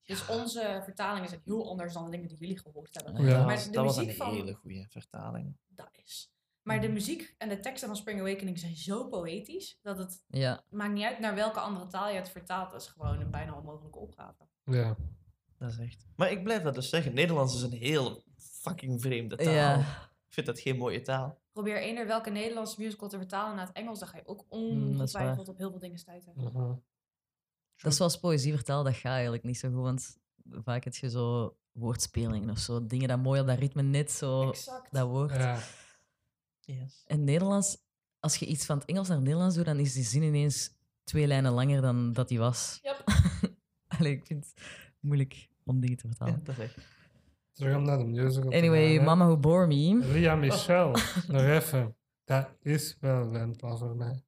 Dus 0.04 0.28
onze 0.28 0.82
vertalingen 0.84 1.30
zijn 1.30 1.42
heel 1.46 1.70
anders 1.70 1.94
dan 1.94 2.06
de 2.06 2.12
dingen 2.12 2.28
die 2.28 2.38
jullie 2.38 2.60
gehoord 2.60 2.94
hebben. 3.04 3.24
Ja. 3.24 3.30
dat, 3.30 3.46
Maar 3.46 3.56
was, 3.56 3.66
de 3.66 3.72
dat 3.72 3.86
was 3.86 3.98
een 3.98 4.14
van- 4.14 4.34
hele 4.34 4.54
goede 4.54 4.86
vertaling. 4.90 5.58
Dat 5.68 5.90
is. 6.04 6.32
Maar 6.62 6.80
de 6.82 6.86
Mhm. 6.86 6.94
muziek 6.96 7.36
en 7.38 7.50
de 7.50 7.60
teksten 7.60 7.88
van 7.88 7.98
Spring 7.98 8.20
Awakening 8.20 8.60
zijn 8.60 8.76
zo 8.76 9.08
poëtisch, 9.08 9.80
dat 9.82 9.98
het 9.98 10.24
Ja, 10.28 10.64
maakt 10.70 10.94
niet 10.94 11.04
uit 11.06 11.20
naar 11.20 11.36
welke 11.36 11.60
andere 11.60 11.88
taal 11.88 12.10
je 12.10 12.16
het 12.16 12.30
vertaalt. 12.30 12.72
Dat 12.72 12.82
is 12.82 12.88
gewoon 12.88 13.20
een 13.22 13.32
bijna 13.32 13.54
onmogelijke 13.58 14.00
opgave. 14.00 14.48
ja. 14.64 14.96
Dat 15.58 15.72
is 15.72 15.78
echt. 15.78 16.06
Maar 16.16 16.32
ik 16.32 16.44
blijf 16.44 16.62
dat 16.64 16.76
dus 16.76 16.90
zeggen. 16.90 17.14
Nederlands 17.14 17.56
is 17.56 17.62
een 17.62 17.72
heel 17.78 18.24
fucking 18.38 19.02
vreemde 19.02 19.36
taal. 19.36 19.54
ja. 19.54 20.09
Ik 20.30 20.36
vind 20.36 20.46
dat 20.48 20.60
geen 20.60 20.78
mooie 20.78 21.02
taal. 21.02 21.42
Probeer 21.52 21.82
eender 21.82 22.08
welke 22.08 22.30
Nederlandse 22.30 22.82
musical 22.82 23.10
te 23.10 23.18
vertalen 23.18 23.56
naar 23.56 23.68
het 23.68 23.76
Engels, 23.76 24.00
dan 24.00 24.08
ga 24.08 24.18
je 24.18 24.28
ook 24.28 24.46
Mm, 24.50 24.70
dat 24.92 25.00
ongetwijfeld 25.00 25.48
op 25.48 25.58
heel 25.58 25.70
veel 25.70 25.80
dingen 25.80 25.98
stuiten. 25.98 26.34
mhm. 26.36 26.74
Dat 27.78 27.92
is 27.92 27.98
zoals 27.98 28.20
poëzie 28.20 28.54
vertalen, 28.54 28.86
dat 28.86 28.96
gaat 28.96 29.12
eigenlijk 29.14 29.44
niet 29.44 29.58
zo 29.58 29.70
goed. 29.70 29.82
Want 29.82 30.18
vaak 30.64 30.84
heb 30.84 30.96
je 30.96 31.10
zo 31.10 31.58
woordspelingen 31.72 32.50
of 32.50 32.58
zo. 32.58 32.86
Dingen 32.86 33.08
dat 33.08 33.20
mooi 33.20 33.42
op 33.42 33.48
dat 33.48 33.58
ritme 33.60 33.82
net 33.82 34.12
zo 34.12 34.50
Exact. 34.50 34.92
dat 34.94 35.08
woord. 35.08 35.36
ja. 35.36 35.60
Yes. 36.60 37.04
En 37.08 37.24
Nederlands, 37.24 37.78
als 38.20 38.36
je 38.36 38.46
iets 38.46 38.66
van 38.66 38.78
het 38.78 38.88
Engels 38.88 39.08
naar 39.08 39.16
het 39.18 39.26
Nederlands 39.26 39.56
doet, 39.56 39.66
dan 39.66 39.80
is 39.80 39.94
die 39.94 40.04
zin 40.04 40.24
ineens 40.24 40.72
twee 41.04 41.28
lijnen 41.28 41.52
langer 41.52 41.82
dan 41.82 42.14
dat 42.14 42.28
die 42.28 42.40
was. 42.40 42.80
Yep. 42.82 43.04
Allee, 44.00 44.12
ik 44.14 44.26
vind 44.26 44.46
het 44.46 44.64
moeilijk 45.00 45.50
om 45.66 45.80
dingen 45.80 45.98
te 45.98 46.08
Ja, 46.08 46.14
vertalen. 46.16 46.44
dat 46.44 46.58
is 46.58 46.64
echt. 46.64 46.78
Terug 47.60 47.76
om 47.76 47.84
naar 47.84 47.98
de 47.98 48.04
musical 48.06 48.50
te 48.50 48.58
Anyway, 48.58 48.96
gaan. 48.96 49.06
Mama 49.06 49.26
Who 49.26 49.38
Bore 49.38 49.68
Me. 49.68 50.12
Ria 50.12 50.36
Michel, 50.36 50.92
nog 51.28 51.42
even. 51.42 51.96
Dat 52.24 52.50
is 52.62 52.98
wel 53.00 53.30
Wendla 53.30 53.76
voor 53.76 53.96
mij. 53.96 54.24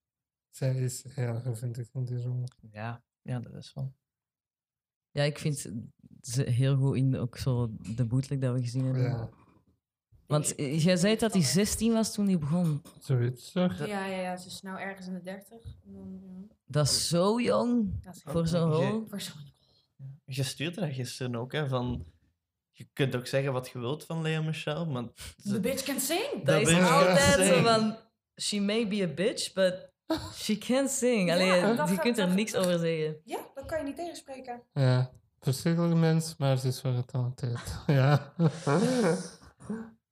Zij 0.50 0.76
is 0.76 1.04
heel 1.10 1.40
goed, 1.40 1.58
vind 1.58 1.78
ik, 1.78 1.90
in 1.94 2.06
die 2.06 2.22
rol. 2.24 2.44
Ja, 2.72 3.04
ja, 3.22 3.40
dat 3.40 3.54
is 3.54 3.74
wel. 3.74 3.94
Ja, 5.12 5.24
ik 5.24 5.38
vind 5.40 5.72
ze 6.22 6.44
heel 6.44 6.76
goed 6.78 6.96
in 6.96 7.18
ook 7.18 7.38
zo 7.38 7.70
de 7.96 8.06
bootleg 8.06 8.40
dat 8.40 8.54
we 8.54 8.62
gezien 8.62 8.84
hebben. 8.86 9.04
Ja, 9.04 9.30
Want 10.26 10.54
jij 10.58 10.96
zei 10.96 11.16
dat 11.16 11.34
hij 11.34 11.42
16 11.42 11.94
was 11.94 12.14
toen 12.14 12.26
hij 12.28 12.38
begon. 12.38 12.82
zoiets 13.00 13.52
toch? 13.52 13.78
Ja, 13.78 13.86
ja, 13.86 14.22
ja, 14.22 14.38
ze 14.38 14.48
is 14.48 14.62
nou 14.62 14.80
ergens 14.80 15.08
in 15.08 15.14
de 15.14 15.22
30. 15.22 15.50
En 15.86 15.94
dan, 15.94 16.20
ja, 16.22 16.56
Dat 16.66 16.86
is 16.86 17.08
zo 17.08 17.42
jong 17.42 18.04
dat 18.04 18.16
is 18.16 18.24
heel 18.24 18.34
voor 18.34 18.48
zo'n 18.48 18.70
Je- 18.70 18.76
rol. 18.90 19.06
voor 19.08 19.22
zo'n 19.22 19.50
Je 20.26 20.44
stuurde 20.44 20.82
dat 20.82 20.94
gisteren 20.94 21.36
ook, 21.36 21.52
hè, 21.52 21.68
van... 21.68 22.06
Je 22.82 22.90
kunt 22.94 23.16
ook 23.16 23.28
zeggen 23.28 23.54
wat 23.54 23.70
je 23.70 23.80
wilt 23.80 24.06
van 24.06 24.22
Lea 24.22 24.42
Michel, 24.42 24.86
maar... 24.86 25.04
The 25.52 25.60
bitch 25.60 25.84
can 25.84 26.00
sing. 26.00 26.44
Dat 26.44 26.62
is 26.62 26.82
altijd 26.82 27.48
zo 27.48 27.62
van... 27.64 27.98
She 28.42 28.60
may 28.60 28.88
be 28.88 29.04
a 29.04 29.08
bitch, 29.08 29.54
but 29.54 29.90
she 30.34 30.58
can 30.58 30.90
sing. 30.90 31.28
Ja, 31.30 31.34
Allee, 31.34 31.76
dat 31.76 31.90
je 31.90 31.98
kunt 32.00 32.18
er 32.18 32.34
niks 32.34 32.56
over 32.56 32.80
zeggen. 32.80 33.22
Ja, 33.24 33.40
dat 33.54 33.66
kan 33.66 33.78
je 33.78 33.84
niet 33.84 33.96
tegenspreken. 33.96 34.64
Ja, 34.74 35.12
verschrikkelijk 35.40 35.96
mens, 35.96 36.36
maar 36.38 36.58
ze 36.58 36.68
is 36.68 36.82
wel 36.82 36.96
getalenteerd. 36.96 37.84
ja. 37.88 38.34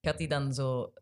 Gaat 0.01 0.17
hij 0.17 0.27
dan 0.27 0.53
zo 0.53 0.93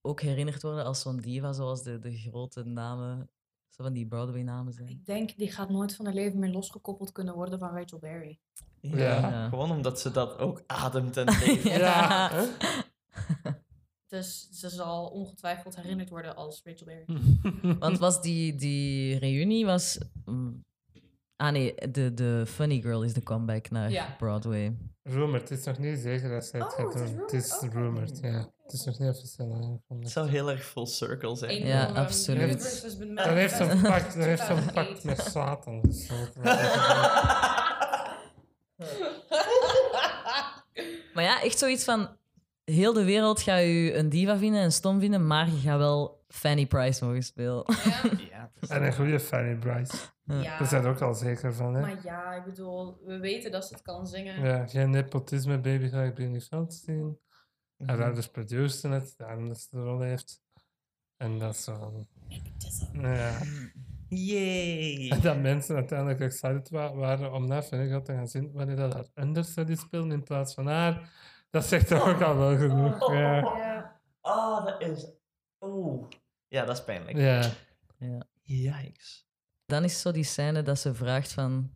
ook 0.00 0.20
herinnerd 0.20 0.62
worden 0.62 0.84
als 0.84 1.00
zo'n 1.00 1.20
diva, 1.20 1.52
zoals 1.52 1.82
de, 1.82 1.98
de 1.98 2.16
grote 2.16 2.64
namen, 2.64 3.30
zo 3.68 3.82
van 3.82 3.92
die 3.92 4.06
Broadway-namen 4.06 4.72
zijn? 4.72 4.88
Ik 4.88 5.04
denk, 5.04 5.36
die 5.36 5.50
gaat 5.50 5.70
nooit 5.70 5.96
van 5.96 6.04
haar 6.04 6.14
leven 6.14 6.38
meer 6.38 6.50
losgekoppeld 6.50 7.12
kunnen 7.12 7.34
worden 7.34 7.58
van 7.58 7.76
Rachel 7.76 7.98
Berry. 7.98 8.40
Ja, 8.80 8.96
Ja. 8.98 9.48
Gewoon 9.48 9.70
omdat 9.70 10.00
ze 10.00 10.10
dat 10.10 10.38
ook 10.38 10.62
ademt 10.66 11.16
en 11.16 11.24
leeft. 11.44 11.62
Ja. 11.62 12.30
Dus 14.08 14.48
ze 14.50 14.68
zal 14.68 15.06
ongetwijfeld 15.06 15.76
herinnerd 15.76 16.08
worden 16.10 16.36
als 16.36 16.60
Rachel 16.64 16.86
Berry. 16.86 17.30
Want 17.78 17.98
was 17.98 18.20
die, 18.22 18.54
die 18.54 19.18
reunie 19.18 19.66
was... 19.66 19.98
mm, 20.24 20.64
ah 21.36 21.52
nee, 21.52 21.74
de, 21.90 22.14
de 22.14 22.44
Funny 22.46 22.80
Girl 22.80 23.02
is 23.02 23.12
de 23.12 23.22
comeback 23.22 23.70
naar 23.70 23.90
Ja. 23.90 24.14
Broadway. 24.18 24.76
Rumor, 25.02 25.34
het 25.40 25.50
is 25.50 25.64
nog 25.64 25.78
niet 25.78 25.98
zeker 25.98 26.28
dat 26.30 26.44
zij 26.44 26.60
het 26.60 26.68
Oh, 26.68 26.76
gaat 26.76 26.94
het 26.94 27.32
is 27.32 27.48
doen. 27.48 27.58
Het 27.60 27.72
rumored, 27.72 27.72
oké. 27.72 27.78
rumored, 27.78 28.18
ja. 28.22 28.52
Het 28.62 28.72
is 28.72 28.84
nog 28.84 28.98
niet 28.98 29.08
officieel 29.08 29.52
Het 29.54 29.64
aangekondigd. 29.64 30.12
zou 30.12 30.28
heel 30.28 30.50
erg 30.50 30.64
full 30.64 30.86
circle 30.86 31.36
zijn. 31.36 31.50
Eén 31.50 31.66
Ja, 31.66 31.86
van, 31.86 31.94
ehm, 31.96 32.04
absoluut. 32.04 32.82
Dan 33.14 33.34
heeft 33.36 33.56
ze 33.56 33.64
een 33.64 33.80
pact, 33.82 34.14
dan 34.14 34.22
heeft 34.22 34.42
ze 34.46 34.52
een 34.52 34.62
2008. 34.68 34.72
pact 34.72 35.04
met 35.04 35.18
Satan 35.20 35.80
gesloten. 35.86 36.42
Maar 41.20 41.28
ja, 41.28 41.42
echt 41.42 41.58
zoiets 41.58 41.84
van... 41.84 42.08
Heel 42.64 42.92
de 42.92 43.04
wereld 43.04 43.40
gaat 43.40 43.62
u 43.62 43.92
een 43.94 44.08
diva 44.08 44.38
vinden 44.38 44.60
en 44.60 44.72
stom 44.72 45.00
vinden, 45.00 45.26
maar 45.26 45.46
je 45.50 45.56
gaat 45.58 45.78
wel 45.78 46.24
Fanny 46.28 46.66
Price 46.66 47.04
mogen 47.04 47.22
spelen. 47.22 47.64
Ja, 47.84 48.02
Ja, 48.30 48.50
is- 48.60 48.68
En 48.68 48.82
een 48.86 48.94
goede 48.94 49.20
Fanny 49.20 49.56
Bryce. 49.56 49.96
ja. 50.24 50.58
Daar 50.58 50.66
zijn 50.68 50.82
we 50.82 50.88
ook 50.88 51.00
al 51.00 51.14
zeker 51.14 51.54
van, 51.54 51.74
hè? 51.74 51.80
Maar 51.80 52.04
ja, 52.04 52.32
ik 52.34 52.44
bedoel, 52.44 53.00
we 53.04 53.18
weten 53.18 53.50
dat 53.50 53.64
ze 53.66 53.74
het 53.74 53.82
kan 53.82 54.06
zingen. 54.06 54.42
Ja, 54.44 54.66
geen 54.66 54.90
nepotisme 54.90 55.58
baby 55.58 55.88
ga 55.88 56.02
ik 56.02 56.14
Britney 56.14 56.40
Feldstein. 56.40 57.18
Haar 57.86 57.96
Mhm. 57.96 58.04
ouders 58.04 58.28
produceren 58.28 58.90
het, 59.00 59.14
daarom 59.16 59.48
dat 59.48 59.60
ze 59.60 59.68
de 59.70 59.82
rol 59.82 60.00
heeft. 60.00 60.42
En 61.16 61.38
dat 61.38 61.54
is 61.54 61.64
zo... 61.64 62.06
Ja. 62.92 63.38
Yay! 64.10 65.08
En 65.10 65.20
dat 65.28 65.38
mensen 65.38 65.74
uiteindelijk 65.76 66.20
excited 66.20 66.68
wa- 66.70 66.94
waren 66.94 67.32
om 67.32 67.46
naar 67.46 67.62
Finnegan 67.62 68.02
te 68.02 68.12
gaan 68.12 68.28
zien 68.28 68.52
wanneer 68.52 68.76
dat 68.76 68.94
haar 68.94 69.06
understudy 69.14 69.74
speelde 69.74 70.14
in 70.14 70.22
plaats 70.22 70.54
van 70.54 70.66
haar. 70.66 71.10
Dat 71.50 71.64
zegt 71.64 71.88
toch 71.88 72.08
ook 72.08 72.20
al 72.20 72.36
wel 72.36 72.56
genoeg. 72.56 73.12
Ja. 73.12 73.36
Ja. 73.36 74.00
Oh, 74.20 74.64
dat 74.64 74.82
is... 74.82 75.06
Oeh. 75.60 76.08
Ja, 76.48 76.64
dat 76.64 76.76
is 76.78 76.84
pijnlijk. 76.84 77.16
ja. 77.18 77.50
Yikes. 78.42 79.26
Dan 79.66 79.84
is 79.84 80.00
zo 80.00 80.12
die 80.12 80.24
scène 80.24 80.62
dat 80.62 80.78
ze 80.78 80.94
vraagt 80.94 81.32
van... 81.32 81.72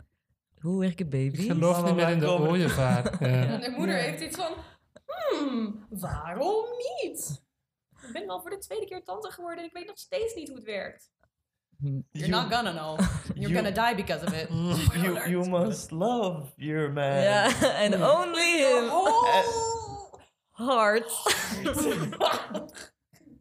Hoe 0.60 0.80
werken 0.80 1.04
Ik 1.04 1.10
baby's? 1.10 1.46
geloof 1.46 1.84
niet 1.84 1.94
meer 1.94 2.08
in 2.08 2.18
de 2.18 2.30
ooievaar. 2.30 3.06
En 3.20 3.48
Ja. 3.48 3.56
de 3.58 3.70
moeder 3.76 3.96
heeft 3.96 4.20
iets 4.22 4.36
van, 4.36 4.52
hmm, 5.04 5.86
waarom 5.88 6.64
niet? 7.02 7.42
Ik 8.06 8.12
ben 8.12 8.28
al 8.28 8.40
voor 8.40 8.50
de 8.50 8.58
tweede 8.58 8.86
keer 8.86 9.02
tante 9.04 9.30
geworden 9.30 9.58
en 9.58 9.64
ik 9.68 9.72
weet 9.76 9.86
nog 9.86 9.98
steeds 9.98 10.34
niet 10.34 10.48
hoe 10.48 10.56
het 10.56 10.66
werkt. 10.66 11.10
You're 12.12 12.28
not 12.28 12.50
gonna 12.50 12.72
know. 12.72 12.96
You're 13.34 13.50
you- 13.50 13.54
gonna 13.54 13.72
die 13.72 13.94
because 13.94 14.26
of 14.26 14.32
it. 14.32 14.48
You, 15.02 15.18
you 15.28 15.44
must 15.48 15.90
love 15.90 16.52
your 16.56 16.90
man. 16.92 17.22
Ja, 17.22 17.48
en 17.82 17.94
only 18.16 18.58
him. 18.58 18.88
Oh. 18.90 19.26
Hard. 20.50 21.12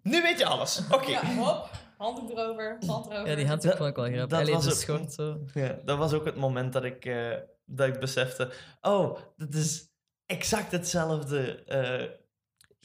Nu 0.03 0.21
weet 0.21 0.39
je 0.39 0.45
alles. 0.45 0.81
Oké. 0.91 1.09
Ja, 1.09 1.25
hop. 1.36 1.69
Handdoek 1.97 2.29
erover, 2.38 2.77
hand 2.88 3.05
erover. 3.09 3.29
Ja, 3.29 3.36
die 3.36 3.47
vond 3.47 3.63
ik 3.63 3.77
wel 3.77 3.91
grappig. 3.91 4.15
dat 4.27 4.34
Allee, 4.39 4.53
was 4.53 4.63
de 4.63 4.69
ook- 4.71 4.75
schort 4.77 5.13
zo. 5.13 5.39
Ja, 5.53 5.77
dat 5.86 5.97
was 5.97 6.13
ook 6.13 6.25
het 6.25 6.36
moment 6.36 6.73
dat 6.73 6.84
ik, 6.84 7.05
eh, 7.05 7.36
dat 7.65 7.88
ik 7.88 7.99
besefte... 7.99 8.51
Oh, 8.81 9.17
dat 9.38 9.53
is 9.53 9.89
exact 10.25 10.71
hetzelfde... 10.71 11.63
eh 11.63 12.21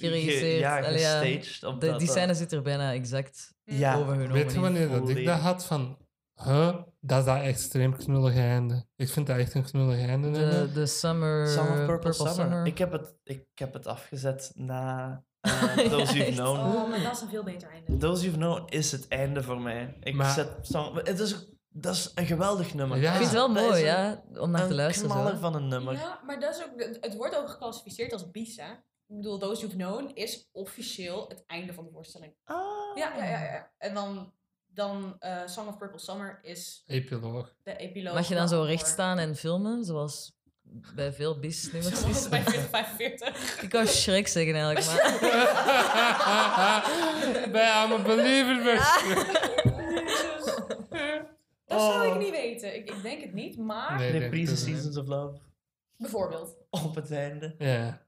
Ja, 0.00 0.78
allee, 0.78 0.98
ja. 1.00 1.20
gestaged. 1.20 1.64
op 1.64 1.80
De, 1.80 1.86
dat- 1.86 1.98
die 1.98 2.06
dat- 2.06 2.16
scène 2.16 2.34
zit 2.34 2.52
er 2.52 2.62
bijna 2.62 2.92
exact 2.92 3.54
Ja. 3.64 3.94
overgenomen. 3.96 4.32
Weet 4.32 4.52
je 4.52 4.60
wanneer 4.60 4.88
dat 4.88 5.08
ik 5.08 5.24
dat 5.26 5.38
had 5.38 5.64
van... 5.64 5.96
Huh? 6.44 6.76
Dat 7.00 7.18
is 7.18 7.24
dat 7.24 7.40
extreem 7.42 7.96
knullige 7.96 8.40
einde. 8.40 8.86
Ik 8.96 9.08
vind 9.08 9.26
dat 9.26 9.36
echt 9.36 9.54
een 9.54 9.64
knullige 9.64 10.06
einde. 10.06 10.30
De, 10.30 10.70
de 10.74 10.86
Summer, 10.86 11.48
Song 11.48 11.68
of 11.68 11.74
Purple, 11.76 11.86
Purple 11.86 12.12
Summer. 12.12 12.34
Summer. 12.34 12.66
Ik, 12.66 12.78
heb 12.78 12.92
het, 12.92 13.14
ik 13.24 13.44
heb 13.54 13.72
het 13.72 13.86
afgezet 13.86 14.52
na 14.54 15.22
eh, 15.40 15.76
Those 15.76 16.16
You've? 16.16 16.32
Known. 16.32 16.58
Oh, 16.60 16.88
maar 16.88 17.02
dat 17.02 17.12
is 17.12 17.20
een 17.20 17.28
veel 17.28 17.42
beter 17.42 17.68
einde. 17.70 17.96
Those 17.96 18.22
You've 18.22 18.38
Known 18.38 18.62
is 18.68 18.92
het 18.92 19.08
einde 19.08 19.42
voor 19.42 19.60
mij. 19.60 19.96
Ik 20.00 20.14
Maar- 20.14 20.32
zet 20.32 20.48
song, 20.62 20.96
het 21.04 21.18
is, 21.18 21.48
dat 21.68 21.94
is 21.94 22.12
een 22.14 22.26
geweldig 22.26 22.74
nummer. 22.74 22.98
Ja. 22.98 23.10
Ik 23.10 23.16
vind 23.16 23.24
het 23.30 23.34
wel 23.38 23.48
mooi, 23.48 23.78
een- 23.80 23.84
ja, 23.86 24.22
om 24.40 24.50
naar 24.50 24.62
te 24.62 24.68
Een 24.68 24.74
luisteren. 24.74 25.10
knaller 25.10 25.32
Zo. 25.34 25.38
van 25.40 25.54
een 25.54 25.68
nummer. 25.68 25.94
Ja, 25.94 26.20
maar 26.26 26.40
dat 26.40 26.54
is 26.56 26.62
ook, 26.64 26.80
het- 26.82 26.98
het 27.00 27.16
wordt 27.16 27.36
ook 27.36 27.48
geclassificeerd 27.48 28.12
als 28.12 28.30
bis, 28.30 28.56
hè? 28.56 28.68
Ik 29.08 29.16
bedoel, 29.16 29.38
Those 29.38 29.60
You've 29.60 29.76
Known 29.76 30.10
is 30.14 30.48
officieel 30.52 31.28
het 31.28 31.44
einde 31.46 31.72
van 31.72 31.84
de 31.84 31.90
voorstelling. 31.90 32.32
Ah. 32.44 32.56
Ja, 32.94 33.16
ja, 33.16 33.24
ja. 33.24 33.42
ja. 33.42 33.70
En 33.78 33.94
dan, 33.94 34.32
dan 34.66 35.16
eh, 35.18 35.46
Song 35.46 35.68
of 35.68 35.76
Purple 35.78 35.98
Summer 35.98 36.38
is 36.42 36.82
Epiloog. 36.86 37.54
de 37.62 37.76
epiloog. 37.76 38.14
Mag 38.14 38.28
je 38.28 38.34
dan 38.34 38.48
zo 38.48 38.62
recht 38.62 38.86
staan 38.86 39.18
en 39.18 39.36
filmen, 39.36 39.84
zoals 39.84 40.36
bij 40.94 41.12
veel 41.12 41.38
bis-nummers 41.38 41.98
Zoals 42.00 42.16
is? 42.16 42.28
bij 42.28 42.42
4045. 42.42 43.62
Ik 43.62 43.72
wou 43.72 43.86
Shrek 43.86 44.28
zeggen 44.28 44.54
eigenlijk, 44.54 44.86
maar... 44.86 45.22
Bij 47.52 47.84
I'm 47.84 47.92
a 47.92 48.02
believer. 48.02 48.74
Dat 51.66 51.80
zou 51.80 52.08
Oh. 52.08 52.14
ik 52.14 52.20
niet 52.20 52.30
weten. 52.30 52.74
Ik, 52.74 52.90
ik 52.90 53.02
denk 53.02 53.20
het 53.22 53.32
niet, 53.32 53.56
maar... 53.58 53.98
Nee. 53.98 54.30
Niet. 54.30 54.48
Seasons 54.58 54.96
of 54.96 55.06
Love. 55.06 55.38
Bijvoorbeeld. 55.96 56.56
op 56.70 56.94
het 56.94 57.10
einde. 57.10 57.54
Ja. 57.58 58.06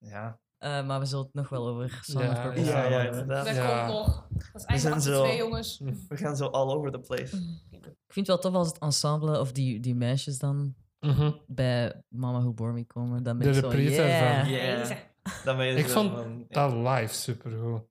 Ja, 0.00 0.38
Eh, 0.58 0.86
maar 0.86 1.00
we 1.00 1.06
zullen 1.06 1.24
het 1.24 1.34
nog 1.34 1.48
wel 1.48 1.68
over 1.68 2.02
Ja, 2.06 2.42
Purple 2.42 2.64
ja, 2.64 2.82
ja, 2.84 2.88
hebben. 3.00 3.20
inderdaad. 3.20 3.46
Dat 3.46 3.54
Ja. 3.54 3.86
komt 3.86 3.98
nog. 3.98 4.26
Dat 4.52 4.70
is 4.72 5.04
zo- 5.04 5.22
2, 5.22 5.36
jongens. 5.36 5.78
we 6.08 6.16
gaan 6.16 6.36
zo 6.36 6.46
all 6.46 6.74
over 6.74 6.90
the 6.90 6.98
place. 6.98 7.36
Ik 7.70 8.12
vind 8.16 8.26
het 8.26 8.26
wel 8.26 8.38
tof 8.38 8.54
als 8.54 8.68
het 8.68 8.78
ensemble 8.78 9.40
of 9.40 9.52
die, 9.52 9.80
die 9.80 9.94
meisjes 9.94 10.38
dan 10.38 10.74
Mhm. 11.00 11.30
bij 11.46 12.02
Mama 12.08 12.38
Who 12.40 12.52
Bore 12.52 12.72
Me 12.72 12.84
komen. 12.86 13.22
Dan 13.22 13.38
ben 13.38 13.52
De 13.52 13.60
reprise 13.60 13.90
yeah. 14.02 14.38
ervan. 14.38 14.52
Ja, 14.52 14.76
Deze. 14.76 14.96
dan 15.44 15.56
ben 15.56 15.66
je 15.66 15.74
Ik 15.74 15.86
zo 15.86 15.92
vond 16.02 16.14
van. 16.18 16.44
Dat 16.48 16.72
live 16.72 17.14
supergoed. 17.14 17.82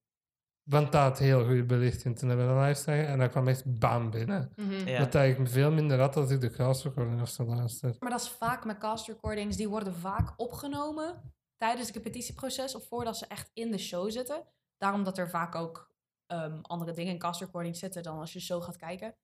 Want 0.63 0.91
dat 0.91 1.01
had 1.01 1.19
heel 1.19 1.45
goede 1.45 1.65
belichting 1.65 2.17
toen 2.19 2.29
we 2.29 2.35
dat 2.35 2.67
live 2.67 2.81
zagen. 2.81 3.07
En 3.07 3.19
dat 3.19 3.29
kwam 3.29 3.47
echt 3.47 3.79
bam 3.79 4.09
binnen. 4.11 4.51
Ja. 4.85 4.99
Wat 4.99 5.15
ik 5.15 5.37
veel 5.43 5.71
minder 5.71 5.99
had 5.99 6.15
als 6.15 6.29
ik 6.29 6.41
de 6.41 6.49
cast 6.49 6.83
recording 6.83 7.21
of 7.21 7.29
zo 7.29 7.45
luister. 7.45 7.95
Maar 7.99 8.09
dat 8.09 8.21
is 8.21 8.29
vaak 8.29 8.65
met 8.65 8.77
cast 8.77 9.07
recordings, 9.07 9.55
die 9.57 9.69
worden 9.69 9.93
vaak 9.95 10.33
opgenomen 10.37 11.33
tijdens 11.59 11.87
het 11.87 11.95
repetitieproces 11.95 12.75
of 12.75 12.87
voordat 12.87 13.17
ze 13.17 13.25
echt 13.27 13.49
in 13.53 13.71
de 13.71 13.77
show 13.77 14.11
zitten. 14.11 14.47
Daarom 14.77 15.03
dat 15.03 15.17
er 15.17 15.29
vaak 15.29 15.55
ook 15.55 15.91
ehm, 16.25 16.59
andere 16.61 16.91
dingen 16.91 17.13
in 17.13 17.19
cast 17.19 17.39
recordings 17.39 17.79
zitten 17.79 18.03
dan 18.03 18.19
als 18.19 18.33
je 18.33 18.39
de 18.39 18.45
show 18.45 18.63
gaat 18.63 18.77
kijken. 18.77 19.15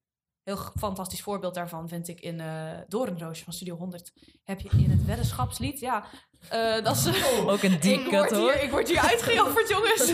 Heel 0.43 0.57
fantastisch 0.57 1.21
voorbeeld 1.21 1.53
daarvan 1.53 1.87
vind 1.87 2.07
ik 2.07 2.19
in 2.19 2.39
eh 2.39 2.79
Doornroosje 2.87 3.43
van 3.43 3.53
Studio 3.53 3.75
100. 3.75 4.13
Heb 4.43 4.59
je 4.59 4.69
in 4.69 4.89
het 4.91 5.05
weddenschapslied, 5.05 5.79
ja, 5.79 6.05
eh, 6.49 6.83
dat 6.83 6.95
is... 6.95 7.07
Ook 7.53 7.63
een 7.63 7.79
cut 7.79 8.09
word 8.11 8.31
hoor. 8.31 8.51
hier, 8.51 8.63
ik 8.63 8.71
word 8.71 8.87
hier 8.87 8.99
uitgejafferd, 8.99 9.69
jongens. 9.69 10.07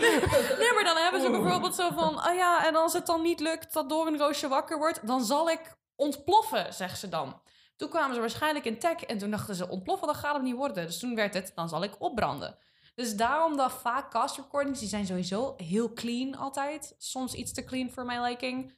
nee, 0.60 0.72
maar 0.74 0.84
dan 0.84 0.96
hebben 0.96 1.20
ze 1.20 1.30
bijvoorbeeld 1.30 1.74
zo 1.74 1.90
van... 1.90 2.26
Oh 2.26 2.34
ja, 2.34 2.66
en 2.66 2.76
als 2.76 2.92
het 2.92 3.06
dan 3.06 3.22
niet 3.22 3.40
lukt 3.40 3.72
dat 3.72 3.88
Doornroosje 3.88 4.48
wakker 4.48 4.78
wordt... 4.78 5.06
dan 5.06 5.24
zal 5.24 5.50
ik 5.50 5.76
ontploffen, 5.94 6.74
zegt 6.74 6.98
ze 6.98 7.08
dan. 7.08 7.40
Toen 7.78 7.88
kwamen 7.88 8.14
ze 8.14 8.20
waarschijnlijk 8.20 8.64
in 8.64 8.78
tech 8.78 9.02
en 9.02 9.18
toen 9.18 9.30
dachten 9.30 9.54
ze... 9.54 9.68
ontploffen, 9.68 10.06
dat 10.06 10.16
gaat 10.16 10.34
het 10.34 10.42
niet 10.42 10.54
worden. 10.54 10.86
Dus 10.86 10.98
toen 10.98 11.14
werd 11.14 11.34
het, 11.34 11.52
dan 11.54 11.68
zal 11.68 11.82
ik 11.82 11.94
opbranden. 11.98 12.58
Dus 12.94 13.16
daarom 13.16 13.56
dat 13.56 13.72
vaak 13.72 14.10
cast 14.10 14.36
recordings... 14.36 14.78
die 14.78 14.88
zijn 14.88 15.06
sowieso 15.06 15.54
heel 15.56 15.92
clean 15.92 16.34
altijd. 16.34 16.94
Soms 16.98 17.34
iets 17.34 17.52
te 17.52 17.64
clean 17.64 17.90
voor 17.90 18.04
mijn 18.04 18.22
liking. 18.22 18.76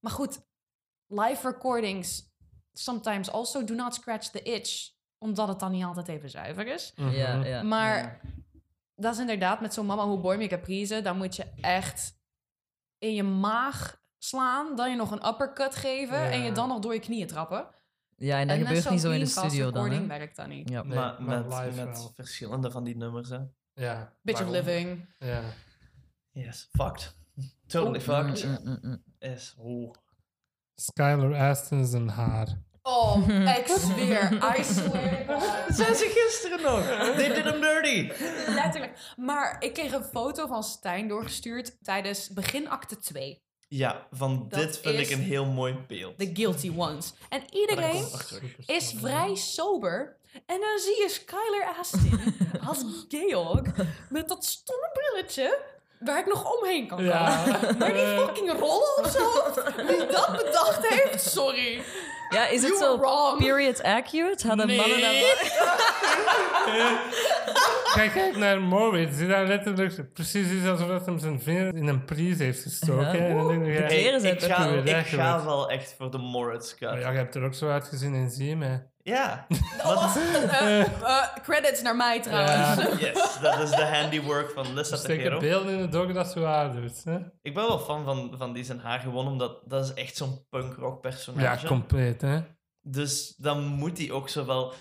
Maar 0.00 0.12
goed, 0.12 0.40
live 1.06 1.48
recordings... 1.48 2.22
sometimes 2.72 3.30
also 3.30 3.64
do 3.64 3.74
not 3.74 3.94
scratch 3.94 4.28
the 4.28 4.42
itch... 4.42 4.90
omdat 5.18 5.48
het 5.48 5.60
dan 5.60 5.70
niet 5.70 5.84
altijd 5.84 6.08
even 6.08 6.30
zuiver 6.30 6.66
is. 6.66 6.92
Mhm. 6.96 7.10
Ja, 7.10 7.44
ja. 7.44 7.62
Maar 7.62 8.20
dat 8.94 9.12
is 9.12 9.20
inderdaad 9.20 9.60
met 9.60 9.74
zo'n 9.74 9.86
Mama 9.86 10.06
Who 10.06 10.18
Bore 10.18 10.36
Me 10.36 10.46
Caprice. 10.46 11.00
Dan 11.00 11.16
moet 11.16 11.36
je 11.36 11.46
echt 11.60 12.18
in 12.98 13.14
je 13.14 13.22
maag 13.22 14.02
slaan. 14.18 14.76
Dan 14.76 14.90
je 14.90 14.96
nog 14.96 15.10
een 15.10 15.26
uppercut 15.26 15.74
geven. 15.74 16.18
Ja. 16.18 16.30
En 16.30 16.42
je 16.42 16.52
dan 16.52 16.68
nog 16.68 16.78
door 16.78 16.94
je 16.94 17.00
knieën 17.00 17.26
trappen. 17.26 17.80
Ja, 18.22 18.38
en 18.38 18.48
dat 18.48 18.56
gebeurt 18.56 18.90
niet 18.90 19.00
zo 19.00 19.10
in 19.10 19.20
de 19.20 19.26
studio 19.26 19.70
dan. 19.70 19.72
recording 19.72 20.00
Hè? 20.10 20.18
werkt 20.18 20.36
dat 20.36 20.46
niet. 20.46 20.68
Ja. 20.68 20.82
Nee, 20.82 20.94
maar 20.98 21.22
maar 21.22 21.44
met, 21.44 21.58
live 21.58 21.84
met 21.84 21.96
wel. 21.98 22.12
verschillende 22.14 22.70
van 22.70 22.84
die 22.84 22.96
nummers, 22.96 23.28
hè. 23.28 23.38
Ja. 23.74 24.12
Bitch 24.22 24.42
of? 24.42 24.48
Living. 24.48 25.08
Ja. 25.18 25.42
Yes, 26.30 26.68
fucked. 26.72 27.16
Totally 27.66 28.00
fucked. 28.00 28.44
Mm, 28.44 28.58
mm, 28.64 28.78
mm. 28.82 29.02
Is, 29.18 29.54
oeh. 29.58 29.94
Skylar 30.74 31.34
Aston 31.34 31.86
zijn 31.86 32.08
haar. 32.08 32.48
Oh, 32.82 33.28
ik 33.58 33.66
zweer. 33.66 34.32
I 34.58 34.64
swear. 34.64 35.40
Zijn 35.78 35.94
ze 35.94 36.10
gisteren 36.14 36.62
nog? 36.62 36.84
They 37.16 37.28
did 37.28 37.44
him 37.44 37.60
dirty. 37.60 38.12
Letterlijk. 38.46 39.14
Maar 39.16 39.56
ik 39.62 39.72
kreeg 39.72 39.92
een 39.92 40.04
foto 40.04 40.46
van 40.46 40.62
Stijn 40.62 41.08
doorgestuurd 41.08 41.76
tijdens 41.84 42.28
begin 42.28 42.68
acte 42.68 42.98
2. 42.98 43.42
Ja, 43.74 44.06
van 44.10 44.46
Dat 44.48 44.60
dit 44.60 44.78
vind 44.82 44.98
ik 44.98 45.10
een 45.10 45.22
heel 45.22 45.44
mooi 45.44 45.76
beeld. 45.88 46.18
The 46.18 46.30
Guilty 46.34 46.72
Ones. 46.76 47.12
En 47.28 47.42
iedereen 47.50 48.04
is 48.66 48.94
vrij 49.00 49.34
sober. 49.34 50.16
En 50.46 50.60
dan 50.60 50.78
zie 50.78 51.02
je 51.02 51.08
Skylar 51.08 51.76
Astin 51.78 52.34
als 52.68 52.84
Georg 53.08 53.62
met 54.08 54.28
dat 54.28 54.44
stomme 54.44 54.90
brilletje 54.92 55.58
waar 55.98 56.18
ik 56.18 56.26
nog 56.26 56.56
omheen 56.58 56.86
kan 56.86 56.98
komen. 56.98 57.12
Ja. 57.12 57.44
Maar 57.78 57.92
die 57.92 58.06
fucking 58.06 58.52
rollen 58.52 58.96
op 58.98 59.06
zijn 59.06 59.24
hoofd, 59.24 59.74
wie 59.76 60.06
dat 60.06 60.36
bedacht 60.36 60.88
heeft, 60.88 61.30
sorry. 61.30 61.82
Ja, 62.32 62.46
is 62.46 62.62
het 62.62 62.76
zo 62.78 62.98
wrong. 62.98 63.38
period 63.38 63.82
accurate? 63.82 64.48
Hadden 64.48 64.76
mannen 64.76 65.00
dat... 65.00 65.10
Kijk, 67.94 68.12
kijk 68.12 68.36
naar 68.36 68.60
Moritz. 68.60 69.18
Die 69.18 69.28
daar 69.28 69.46
letterlijk 69.46 70.12
precies 70.12 70.50
is 70.50 70.68
alsof 70.68 70.88
dat 70.88 71.06
hem 71.06 71.18
zijn 71.18 71.40
vinger 71.40 71.74
in 71.74 71.86
een 71.86 72.04
prise 72.04 72.42
heeft 72.42 72.62
gestoken. 72.62 73.18
Ja. 73.18 73.28
En 73.28 73.36
dan 73.36 73.48
denk 73.48 73.66
ik, 73.66 73.78
ja, 73.78 73.88
ik 74.30 75.06
ga, 75.06 75.38
ik 75.38 75.44
wel 75.44 75.70
echt 75.70 75.94
voor 75.98 76.10
de 76.10 76.18
Moritz 76.18 76.74
cut. 76.74 77.00
ja, 77.00 77.10
je 77.10 77.16
hebt 77.16 77.34
er 77.34 77.44
ook 77.44 77.54
zo 77.54 77.70
uitgezien 77.70 78.14
in 78.14 78.30
Zie 78.30 78.56
hè. 78.56 78.76
Ja. 79.02 79.46
Oh, 79.84 80.16
credits 81.42 81.82
naar 81.82 81.96
mij 81.96 82.22
trouwens. 82.22 82.82
Ja. 82.82 82.98
Yes, 83.06 83.38
dat 83.40 83.58
is 83.60 83.70
de 83.70 83.84
handiwork 83.86 84.50
van 84.50 84.74
Lissa 84.74 84.96
Steek 84.96 85.16
Tejero. 85.18 85.34
een 85.34 85.40
beeld 85.40 85.68
in 85.68 85.78
het 85.78 85.96
oog 85.96 86.12
dat 86.12 86.30
zo 86.32 86.44
haar 86.44 86.72
doet. 86.72 87.04
Hè? 87.04 87.18
Ik 87.42 87.54
ben 87.54 87.66
wel 87.66 87.78
fan 87.78 88.04
van, 88.04 88.34
van 88.38 88.52
die 88.52 88.64
zijn 88.64 88.78
haar 88.80 88.98
gewoon, 89.00 89.26
omdat 89.26 89.60
dat 89.64 89.84
is 89.84 89.94
echt 89.94 90.16
zo'n 90.16 90.46
punkrock 90.50 90.94
Ja, 90.94 91.00
personage. 91.10 91.66
compleet, 91.66 92.20
hè. 92.20 92.40
Dus 92.82 93.34
dan 93.36 93.62
moet 93.64 93.98
hij 93.98 94.10
ook 94.10 94.28
zo 94.28 94.46
wel... 94.46 94.72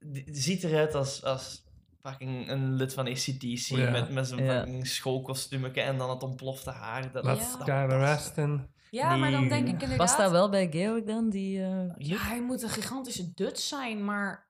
Die, 0.00 0.24
ziet 0.30 0.64
eruit 0.64 0.94
als, 0.94 1.24
als 1.24 1.64
fucking 2.00 2.50
een 2.50 2.74
lid 2.74 2.94
van 2.94 3.06
ACDC 3.06 3.66
Ja. 3.66 3.90
met, 3.90 4.10
met 4.10 4.26
zijn 4.28 4.44
Ja. 4.44 4.58
fucking 4.58 4.86
schoolkostuumetje 4.86 5.80
en 5.80 5.98
dan 5.98 6.10
het 6.10 6.22
ontplofte 6.22 6.70
haar. 6.70 7.12
Dat, 7.12 7.24
Wat 7.24 7.56
Ja. 7.66 8.12
Aston. 8.12 8.68
Ja, 8.90 9.16
maar 9.16 9.30
dan 9.30 9.48
denk 9.48 9.66
ik 9.66 9.72
inderdaad... 9.72 9.96
Past 9.96 10.16
dat 10.16 10.30
wel 10.30 10.48
bij 10.48 10.68
Georg 10.70 11.04
dan? 11.04 11.30
Die, 11.30 11.62
eh, 11.62 11.88
Ja, 11.96 12.16
hij 12.16 12.42
moet 12.42 12.62
een 12.62 12.68
gigantische 12.68 13.34
Dutch 13.34 13.60
zijn, 13.60 14.04
maar... 14.04 14.48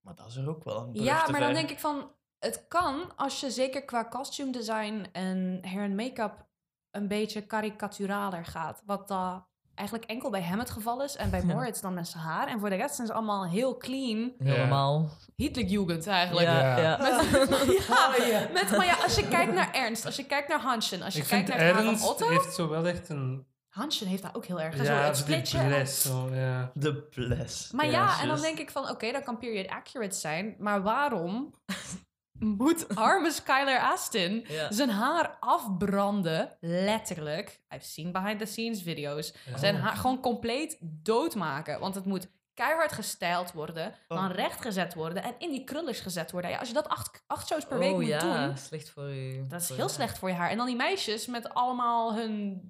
Maar 0.00 0.14
dat 0.14 0.26
is 0.26 0.36
er 0.36 0.48
ook 0.48 0.64
wel 0.64 0.82
een 0.82 1.02
Ja, 1.02 1.28
maar 1.30 1.40
dan 1.40 1.52
denk 1.52 1.70
ik 1.70 1.78
van... 1.78 2.10
Het 2.38 2.64
kan 2.68 3.16
als 3.16 3.40
je 3.40 3.50
zeker 3.50 3.84
qua 3.84 4.08
costume 4.08 4.52
design 4.52 5.06
en 5.12 5.58
hair 5.62 5.82
en 5.82 5.94
make-up 5.94 6.46
een 6.90 7.08
beetje 7.08 7.46
karikaturaler 7.46 8.44
gaat. 8.44 8.82
Wat 8.86 9.08
dan 9.08 9.44
eigenlijk 9.74 10.10
enkel 10.10 10.30
bij 10.30 10.40
hem 10.40 10.58
het 10.58 10.70
geval 10.70 11.02
is. 11.02 11.16
En 11.16 11.30
bij 11.30 11.40
Ja. 11.40 11.46
Moritz 11.46 11.80
dan 11.80 11.94
met 11.94 12.08
zijn 12.08 12.22
haar. 12.22 12.48
En 12.48 12.60
voor 12.60 12.70
de 12.70 12.76
rest 12.76 12.94
zijn 12.94 13.06
ze 13.06 13.12
allemaal 13.12 13.46
heel 13.46 13.76
clean. 13.76 14.32
helemaal. 14.38 15.08
Hitlerjugend 15.36 16.06
eigenlijk. 16.06 16.46
Ja, 16.46 16.60
Ja. 16.60 16.78
ja. 16.78 16.96
Met, 16.98 17.30
ja, 18.30 18.48
met, 18.52 18.76
maar 18.76 18.86
ja, 18.86 18.96
als 19.02 19.14
je 19.14 19.28
kijkt 19.28 19.52
naar 19.52 19.72
Ernst, 19.72 20.06
als 20.06 20.16
je 20.16 20.26
kijkt 20.26 20.48
naar 20.48 20.60
Hanschen, 20.60 21.02
als 21.02 21.14
je 21.14 21.20
Ik 21.20 21.26
kijkt 21.26 21.48
vind 21.48 21.60
naar 21.60 21.76
Ernst 21.76 22.08
Otto... 22.08 22.28
heeft 22.28 22.54
zo 22.54 22.68
wel 22.68 22.86
echt 22.86 23.08
een... 23.08 23.46
Hanschen 23.70 24.06
heeft 24.06 24.22
daar 24.22 24.34
ook 24.34 24.44
heel 24.44 24.60
erg. 24.60 24.76
zo 24.76 24.82
Ja, 24.82 25.02
het 25.04 25.14
die 25.14 25.22
splitje. 25.22 25.58
en- 25.58 25.66
bles, 25.68 26.02
zo, 26.02 26.28
ja. 26.34 26.70
De 26.74 26.94
bles. 27.14 27.70
Maar 27.72 27.86
ja, 27.90 28.20
en 28.20 28.28
dan 28.28 28.40
denk 28.40 28.58
ik 28.58 28.70
van, 28.70 28.88
oké, 28.88 29.12
dat 29.12 29.22
kan 29.24 29.38
period 29.38 29.68
accurate 29.68 30.16
zijn. 30.16 30.54
Maar 30.58 30.82
waarom 30.82 31.50
moet 32.58 32.94
arme 32.96 33.30
Skylar 33.30 33.80
Astin 33.80 34.46
zijn 34.68 34.90
haar 34.90 35.36
afbranden? 35.40 36.56
Letterlijk. 36.60 37.60
I've 37.74 37.84
seen 37.86 38.12
behind 38.12 38.38
the 38.38 38.46
scenes 38.46 38.82
video's. 38.82 39.34
Ja. 39.50 39.56
Zijn 39.58 39.76
haar 39.76 39.96
gewoon 39.96 40.20
compleet 40.20 40.76
doodmaken. 40.80 41.80
Want 41.80 41.94
het 41.94 42.04
moet 42.04 42.28
keihard 42.54 42.92
gestyled 42.92 43.52
worden, 43.52 43.94
Oh. 44.08 44.18
dan 44.18 44.30
rechtgezet 44.30 44.94
worden 44.94 45.22
en 45.22 45.34
in 45.38 45.50
die 45.50 45.64
krullers 45.64 46.00
gezet 46.00 46.30
worden. 46.30 46.50
Ja, 46.50 46.58
als 46.58 46.68
je 46.68 46.74
dat 46.74 46.88
acht, 46.88 47.22
acht 47.26 47.46
shows 47.48 47.64
per 47.66 47.78
week 47.78 47.90
oh 47.90 47.96
moet 47.98 48.06
ja, 48.06 48.46
doen, 48.46 48.56
slecht 48.56 48.90
voor 48.90 49.10
u. 49.14 49.46
dat 49.48 49.60
is 49.60 49.66
voor 49.66 49.76
heel 49.76 49.86
je. 49.86 49.92
slecht 49.92 50.18
voor 50.18 50.28
je 50.28 50.34
haar. 50.34 50.50
En 50.50 50.56
dan 50.56 50.66
die 50.66 50.76
meisjes 50.76 51.26
met 51.26 51.54
allemaal 51.54 52.14
hun... 52.14 52.60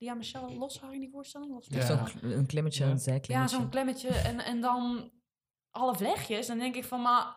Ja, 0.00 0.14
Michelle, 0.14 0.54
los 0.58 0.80
haar 0.80 0.94
in 0.94 1.00
die 1.00 1.10
voorstelling? 1.12 1.50
Los 1.52 1.66
Ja. 1.68 1.84
Zo'n 1.86 2.30
een 2.32 2.46
klemmetje, 2.46 2.84
Ja. 2.84 2.90
een 2.90 2.96
Ja, 2.96 3.02
zijklemmetje. 3.02 3.56
zo'n 3.56 3.68
klemmetje 3.68 4.08
en, 4.08 4.38
en 4.44 4.60
dan 4.60 5.10
alle 5.70 5.94
vlechtjes. 5.94 6.46
Dan 6.46 6.58
denk 6.58 6.74
ik 6.74 6.84
van, 6.84 7.02
maar 7.02 7.36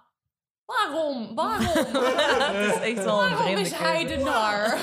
waarom? 0.66 1.36
Waarom? 1.36 1.66
Is 2.70 2.80
echt 2.80 3.03
wel 3.03 3.26
een 3.26 3.34
waarom 3.38 3.55
is 3.57 3.72
hij 3.74 4.05
de 4.05 4.16
nar? 4.18 4.78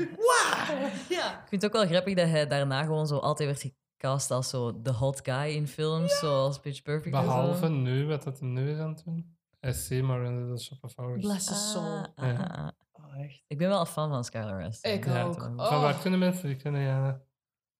Ik 0.00 1.48
vind 1.48 1.62
het 1.62 1.64
ook 1.64 1.72
wel 1.72 1.86
grappig 1.86 2.14
dat 2.14 2.28
hij 2.28 2.46
daarna 2.46 2.82
gewoon 2.84 3.06
zo 3.06 3.16
altijd 3.16 3.48
werd 3.48 3.72
gecast 3.96 4.30
als 4.30 4.48
zo 4.48 4.82
de 4.82 4.92
hot 4.92 5.20
guy 5.22 5.54
in 5.54 5.68
films, 5.68 6.18
zoals 6.18 6.58
Pitch 6.60 6.82
Perfect 6.82 7.14
en 7.14 7.20
zo. 7.20 7.26
Behalve 7.26 7.68
nu, 7.68 8.06
wat 8.06 8.22
dat 8.22 8.40
nu 8.40 8.70
is 8.70 8.78
aan 8.78 8.88
het 8.88 9.02
doen. 9.04 9.36
I 9.66 9.72
see 9.72 10.02
more 10.02 10.24
in 10.24 10.54
the 10.56 10.62
shop 10.62 10.84
of 10.84 10.92
hours. 10.96 11.20
Bless 11.20 11.48
his 11.48 11.70
soul. 11.70 11.84
Ah, 11.84 12.04
ah, 12.14 12.28
Ja. 12.36 12.72
Oh, 13.10 13.24
echt. 13.24 13.42
Ik 13.46 13.58
ben 13.58 13.68
wel 13.68 13.80
een 13.80 13.86
fan 13.86 14.08
van 14.08 14.24
Skylar 14.24 14.64
Astin. 14.64 14.92
Ik 14.92 15.04
Ja, 15.04 15.22
ook. 15.22 15.36
Oh. 15.36 15.68
Van 15.68 15.80
waar 15.80 16.00
kunnen 16.00 16.18
mensen 16.18 16.46
die 16.48 16.56
kunnen, 16.56 16.80
ja. 16.80 17.20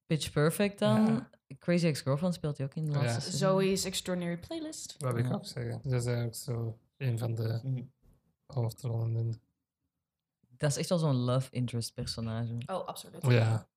Pitch 0.07 0.33
Perfect 0.33 0.79
dan. 0.79 1.07
Ja. 1.07 1.31
Crazy 1.59 1.87
Ex-Girlfriend 1.87 2.35
speelt 2.35 2.57
hij 2.57 2.67
ook 2.67 2.75
in 2.75 2.85
de 2.85 2.91
laatste. 2.93 3.37
Zoe's 3.37 3.85
Extraordinary 3.85 4.39
Playlist. 4.39 4.95
Dat 5.01 5.13
wil 5.13 5.21
ik 5.21 5.29
Ja. 5.29 5.35
ook 5.35 5.47
zeggen. 5.47 5.81
Dat 5.83 5.93
is 6.01 6.05
eigenlijk 6.07 6.37
zo 6.37 6.79
een 6.97 7.19
van 7.19 7.35
de 7.35 7.61
Mhm. 7.63 7.83
hoofdrollen 8.47 9.17
in. 9.17 9.41
Dat 10.57 10.71
is 10.71 10.77
echt 10.77 10.89
wel 10.89 10.99
zo'n 10.99 11.15
love 11.17 11.51
interest 11.51 11.95
personage. 11.95 12.55
Oh, 12.67 12.87
absoluut. 12.87 13.27
Ja. 13.27 13.69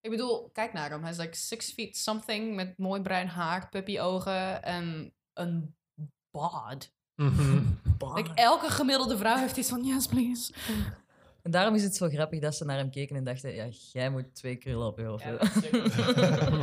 Ik 0.00 0.10
bedoel, 0.10 0.50
kijk 0.50 0.72
naar 0.72 0.90
hem. 0.90 1.02
Hij 1.02 1.10
is 1.10 1.16
like 1.18 1.36
six 1.36 1.72
feet 1.72 1.96
something 1.96 2.54
met 2.54 2.78
mooi 2.78 3.02
bruin 3.02 3.26
haar, 3.26 3.68
puppyogen 3.68 4.62
en 4.62 5.14
een 5.32 5.74
bod. 6.30 6.92
Like, 8.14 8.30
elke 8.34 8.70
gemiddelde 8.70 9.16
vrouw 9.16 9.36
heeft 9.36 9.56
iets 9.56 9.68
van, 9.68 9.84
yes 9.84 10.06
please. 10.06 10.52
En 11.42 11.50
daarom 11.50 11.74
is 11.74 11.82
het 11.82 11.96
zo 11.96 12.08
grappig 12.08 12.40
dat 12.40 12.56
ze 12.56 12.64
naar 12.64 12.76
hem 12.76 12.90
keken 12.90 13.16
en 13.16 13.24
dachten, 13.24 13.54
ja, 13.54 13.66
jij 13.92 14.10
moet 14.10 14.34
twee 14.34 14.56
krullen 14.56 14.86
op 14.86 14.98
je 14.98 15.04
hoofd 15.04 15.24
Ja. 15.24 15.36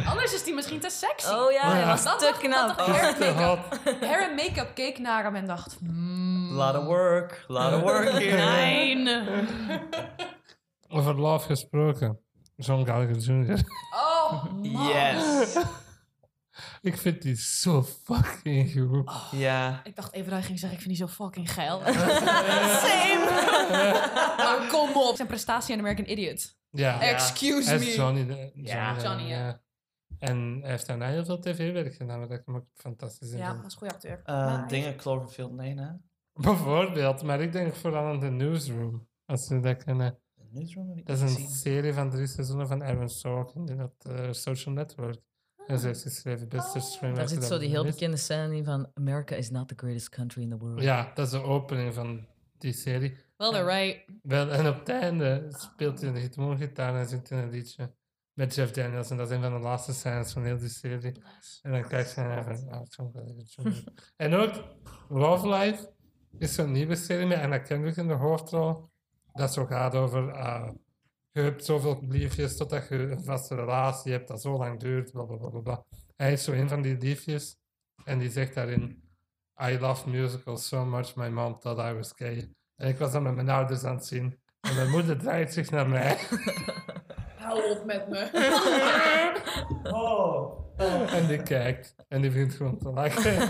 Anders 0.11 0.33
is 0.33 0.43
die 0.43 0.53
misschien 0.53 0.79
te 0.79 0.89
sexy. 0.89 1.29
Oh 1.33 1.51
ja, 1.51 1.71
hij 1.71 1.79
Ja. 1.79 1.87
was 1.87 2.03
Dat 2.03 2.19
te 2.19 2.25
dacht- 2.25 2.39
knap. 2.39 2.77
dat 2.77 2.85
hair, 2.87 3.15
Te 3.15 3.33
make-up, 3.35 3.79
hot. 3.83 3.99
hair 3.99 4.29
en 4.29 4.35
make-up 4.35 4.71
keek 4.75 4.99
naar 4.99 5.23
hem 5.23 5.35
en 5.35 5.45
dacht... 5.47 5.77
hmm, 5.79 6.51
Lot 6.51 6.75
of 6.75 6.83
work, 6.85 7.43
lot 7.47 7.73
of 7.73 7.81
work 7.81 8.09
here. 8.21 8.45
Nee. 8.49 9.21
Over 10.89 11.15
love 11.19 11.45
gesproken. 11.45 12.19
John 12.55 12.85
Gallagher 12.85 13.17
Jr. 13.17 13.59
Oh, 13.95 14.43
man. 14.43 14.87
Yes. 14.87 15.57
Ik 16.87 16.97
vind 16.97 17.21
die 17.21 17.35
zo 17.35 17.83
fucking 17.83 18.71
goed. 18.73 19.11
Ja. 19.31 19.81
Ik 19.83 19.95
dacht 19.95 20.13
even 20.13 20.25
dat 20.29 20.33
hij 20.39 20.47
ging 20.47 20.59
zeggen, 20.59 20.77
ik 20.79 20.83
vind 20.85 20.97
die 20.97 21.07
zo 21.07 21.13
fucking 21.13 21.51
geil. 21.53 21.79
Same. 22.85 23.25
maar 24.37 24.67
kom 24.69 24.95
op. 24.95 25.15
Zijn 25.15 25.27
prestatie 25.27 25.73
in 25.73 25.79
American 25.79 26.05
Idiot. 26.09 26.55
Ja, 26.69 27.01
Excuse 27.01 27.69
hij 27.69 27.79
me. 27.79 27.85
is 27.85 27.95
Johnny. 27.95 28.25
de- 28.25 28.51
Ja. 28.53 28.87
Johnny, 28.87 29.03
Johnny, 29.03 29.27
ja. 29.29 29.61
En 30.19 30.57
hij 30.61 30.69
heeft 30.69 30.85
daarna 30.87 31.07
heel 31.07 31.25
veel 31.25 31.39
tv-werk 31.39 31.95
gedaan, 31.95 32.19
wat 32.19 32.31
ik 32.31 32.41
hem 32.45 32.55
ook 32.55 32.65
fantastisch 32.73 33.31
in 33.31 33.37
Ja, 33.37 33.45
vind. 33.49 33.57
dat 33.57 33.65
is 33.65 33.71
een 33.73 33.77
goede 33.79 33.93
acteur. 33.93 34.21
Eh, 34.23 34.35
Maar 34.35 34.59
hij- 34.59 34.67
dingen 34.67 34.95
Cloverfield 34.95 35.51
9, 35.51 35.77
hè? 35.77 35.91
Bijvoorbeeld, 36.41 37.23
maar 37.23 37.41
ik 37.41 37.51
denk 37.51 37.75
vooral 37.75 38.05
aan 38.05 38.19
The 38.19 38.25
Newsroom. 38.29 39.07
Als 39.25 39.47
je 39.47 39.59
dat 39.59 39.83
kennen. 39.83 40.19
De 40.33 40.43
Newsroom 40.51 40.89
heb 40.89 40.97
ik 40.97 41.05
Dat 41.05 41.15
is 41.15 41.21
niet 41.21 41.29
een 41.31 41.35
gezien. 41.43 41.55
serie 41.57 41.93
van 41.93 42.09
drie 42.09 42.27
seizoenen 42.27 42.67
van 42.67 42.83
Aaron 42.83 43.09
Sorkin 43.09 43.65
in 43.67 43.77
dat 43.77 43.93
eh, 43.99 44.31
Social 44.31 44.73
Network. 44.75 45.19
En 45.67 45.79
ze 45.79 45.87
heeft 45.87 46.01
geschreven 46.01 46.49
beste 46.49 46.79
streamer. 46.79 47.17
Daar 47.17 47.29
zit 47.29 47.43
zo 47.43 47.57
die 47.57 47.69
heel 47.69 47.83
bekende 47.83 48.17
scène 48.17 48.55
in 48.55 48.63
van 48.63 48.91
America 48.93 49.35
is 49.35 49.49
not 49.49 49.67
the 49.67 49.73
greatest 49.77 50.09
country 50.09 50.41
in 50.41 50.49
the 50.49 50.57
world. 50.57 50.81
Ja, 50.81 51.11
dat 51.13 51.25
is 51.25 51.31
de 51.31 51.41
opening 51.41 51.93
van 51.93 52.25
die 52.57 52.73
serie. 52.73 53.17
Well, 53.37 53.51
they're 53.51 53.65
right. 53.65 54.05
Wel, 54.21 54.51
en 54.51 54.67
op 54.67 54.79
het 54.79 54.89
einde 54.89 55.45
speelt 55.47 56.01
hij 56.01 56.11
de 56.11 56.55
gitaar 56.57 56.95
en 56.95 57.07
zingt 57.07 57.29
hij 57.29 57.43
een 57.43 57.49
liedje 57.49 57.93
met 58.33 58.55
Jeff 58.55 58.71
Daniels. 58.71 59.09
En 59.09 59.17
dat 59.17 59.29
is 59.29 59.35
een 59.35 59.41
van 59.41 59.53
de 59.53 59.59
laatste 59.59 59.93
scènes 59.93 60.31
van 60.31 60.43
heel 60.43 60.57
die 60.57 60.69
serie. 60.69 61.21
En 61.61 61.71
dan 61.71 61.87
kijk 61.87 62.07
je 62.07 62.21
naar 62.21 62.43
van, 62.43 62.69
ah. 62.69 63.73
En 64.15 64.33
ook 64.33 64.63
Love 65.09 65.49
Life 65.49 65.89
is 66.37 66.53
zo'n 66.53 66.71
nieuwe 66.71 66.95
serie 66.95 67.25
met 67.25 67.39
Anna 67.39 67.57
Kendrick 67.57 67.95
in 67.95 68.07
de 68.07 68.13
hoofdrol. 68.13 68.89
Dat 69.33 69.53
zo 69.53 69.65
gaat 69.65 69.95
over, 69.95 70.31
ah, 70.31 70.69
je 71.37 71.49
hebt 71.49 71.65
zoveel 71.65 72.03
liefjes 72.07 72.57
totdat 72.57 72.87
je 72.87 72.95
een 72.95 73.23
vaste 73.23 73.55
relatie 73.55 74.11
hebt 74.11 74.27
dat 74.27 74.41
zo 74.41 74.57
lang 74.57 74.79
duurt, 74.79 75.11
bla 75.11 75.23
bla 75.23 75.35
bla 75.35 75.49
bla, 75.49 75.59
bla. 75.59 75.83
Hij 76.15 76.31
is 76.31 76.43
zo 76.43 76.51
een 76.51 76.69
van 76.69 76.81
die 76.81 76.97
liefjes 76.97 77.57
en 78.03 78.19
die 78.19 78.29
zegt 78.29 78.53
daarin, 78.53 79.03
I 79.61 79.79
love 79.79 80.09
musicals 80.09 80.67
so 80.67 80.85
much, 80.85 81.15
my 81.15 81.27
mom 81.27 81.59
thought 81.59 81.91
I 81.91 81.93
was 81.93 82.13
gay. 82.15 82.53
En 82.75 82.87
ik 82.87 82.97
was 82.97 83.11
dat 83.11 83.21
met 83.21 83.35
mijn 83.35 83.49
ouders 83.49 83.83
aan 83.83 83.95
het 83.95 84.05
zien. 84.05 84.39
En 84.59 84.75
mijn 84.75 84.89
moeder 84.89 85.17
draait 85.17 85.53
zich 85.53 85.69
naar 85.69 85.89
mij. 85.89 86.17
Hou 87.37 87.71
op 87.71 87.85
met 87.85 88.09
me. 88.09 88.29
Oh. 89.91 90.65
en 91.13 91.27
die 91.27 91.43
kijkt. 91.43 91.95
En 92.07 92.21
die 92.21 92.31
vindt 92.31 92.53
gewoon 92.53 92.77
te 92.77 92.89
lachen. 92.89 93.49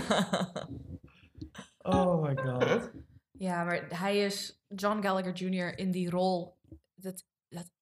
Oh 1.78 2.22
my 2.22 2.36
god. 2.36 2.90
Ja, 3.32 3.64
maar 3.64 3.86
hij 3.88 4.18
is 4.18 4.62
John 4.68 5.02
Gallagher 5.02 5.32
Jr. 5.32 5.78
in 5.78 5.90
die 5.90 6.10
rol. 6.10 6.58
Dat 6.94 7.24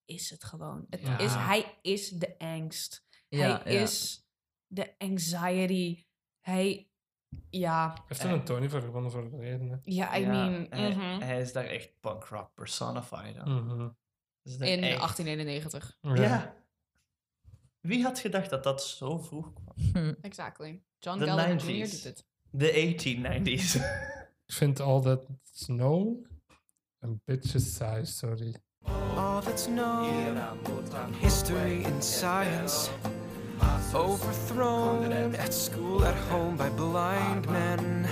is 0.06 0.30
het 0.30 0.44
gewoon. 0.44 0.86
Het 0.90 1.00
Ja. 1.00 1.18
is, 1.18 1.34
hij 1.34 1.78
is 1.82 2.08
de 2.10 2.38
angst. 2.38 3.06
Ja, 3.28 3.60
hij 3.62 3.72
ja. 3.72 3.80
is 3.80 4.24
de 4.66 4.94
anxiety. 4.98 6.04
Hij, 6.40 6.90
ja, 7.50 8.04
heeft 8.06 8.22
er 8.22 8.30
een 8.30 8.44
Tony 8.44 8.68
voor 8.68 8.80
gewonnen 8.80 9.10
voor 9.10 9.28
verleden. 9.28 9.68
Hè. 9.68 9.76
ja, 9.82 10.16
I 10.16 10.20
Ja, 10.20 10.28
mean, 10.28 10.66
hij, 10.70 10.90
mhm. 10.90 11.20
hij 11.20 11.40
is 11.40 11.52
daar 11.52 11.64
echt 11.64 12.00
punk 12.00 12.24
rock 12.24 12.54
personified. 12.54 13.44
Mhm. 13.44 13.78
Dat 14.42 14.60
in 14.60 14.82
echt- 14.82 14.98
1891. 14.98 15.98
Ja. 16.00 16.54
Wie 17.80 18.02
had 18.02 18.18
gedacht 18.18 18.50
dat 18.50 18.62
dat 18.64 18.84
zo 18.84 19.18
vroeg 19.18 19.52
kwam? 19.52 19.76
Exactly. 20.22 20.82
John 20.98 21.18
The 21.18 21.24
Gallagher 21.26 21.60
90s. 21.60 21.64
Jr. 21.66 21.88
doet 21.90 22.04
het. 22.04 22.26
De 22.50 22.94
1890s. 22.96 23.74
Ik 24.46 24.52
vind 24.54 24.80
all 24.80 25.02
that 25.02 25.26
snow 25.52 26.24
een 26.98 27.20
beetje 27.24 27.58
saai, 27.58 28.06
sorry. 28.06 28.56
All 29.16 29.40
that's 29.40 29.66
known 29.66 30.36
history 31.20 31.84
and 31.84 32.04
science. 32.04 32.90
Overthrown 33.94 35.34
at 35.34 35.54
school 35.54 36.04
at 36.04 36.14
home 36.30 36.56
by 36.56 36.68
blind 36.68 37.48
men. 37.48 38.06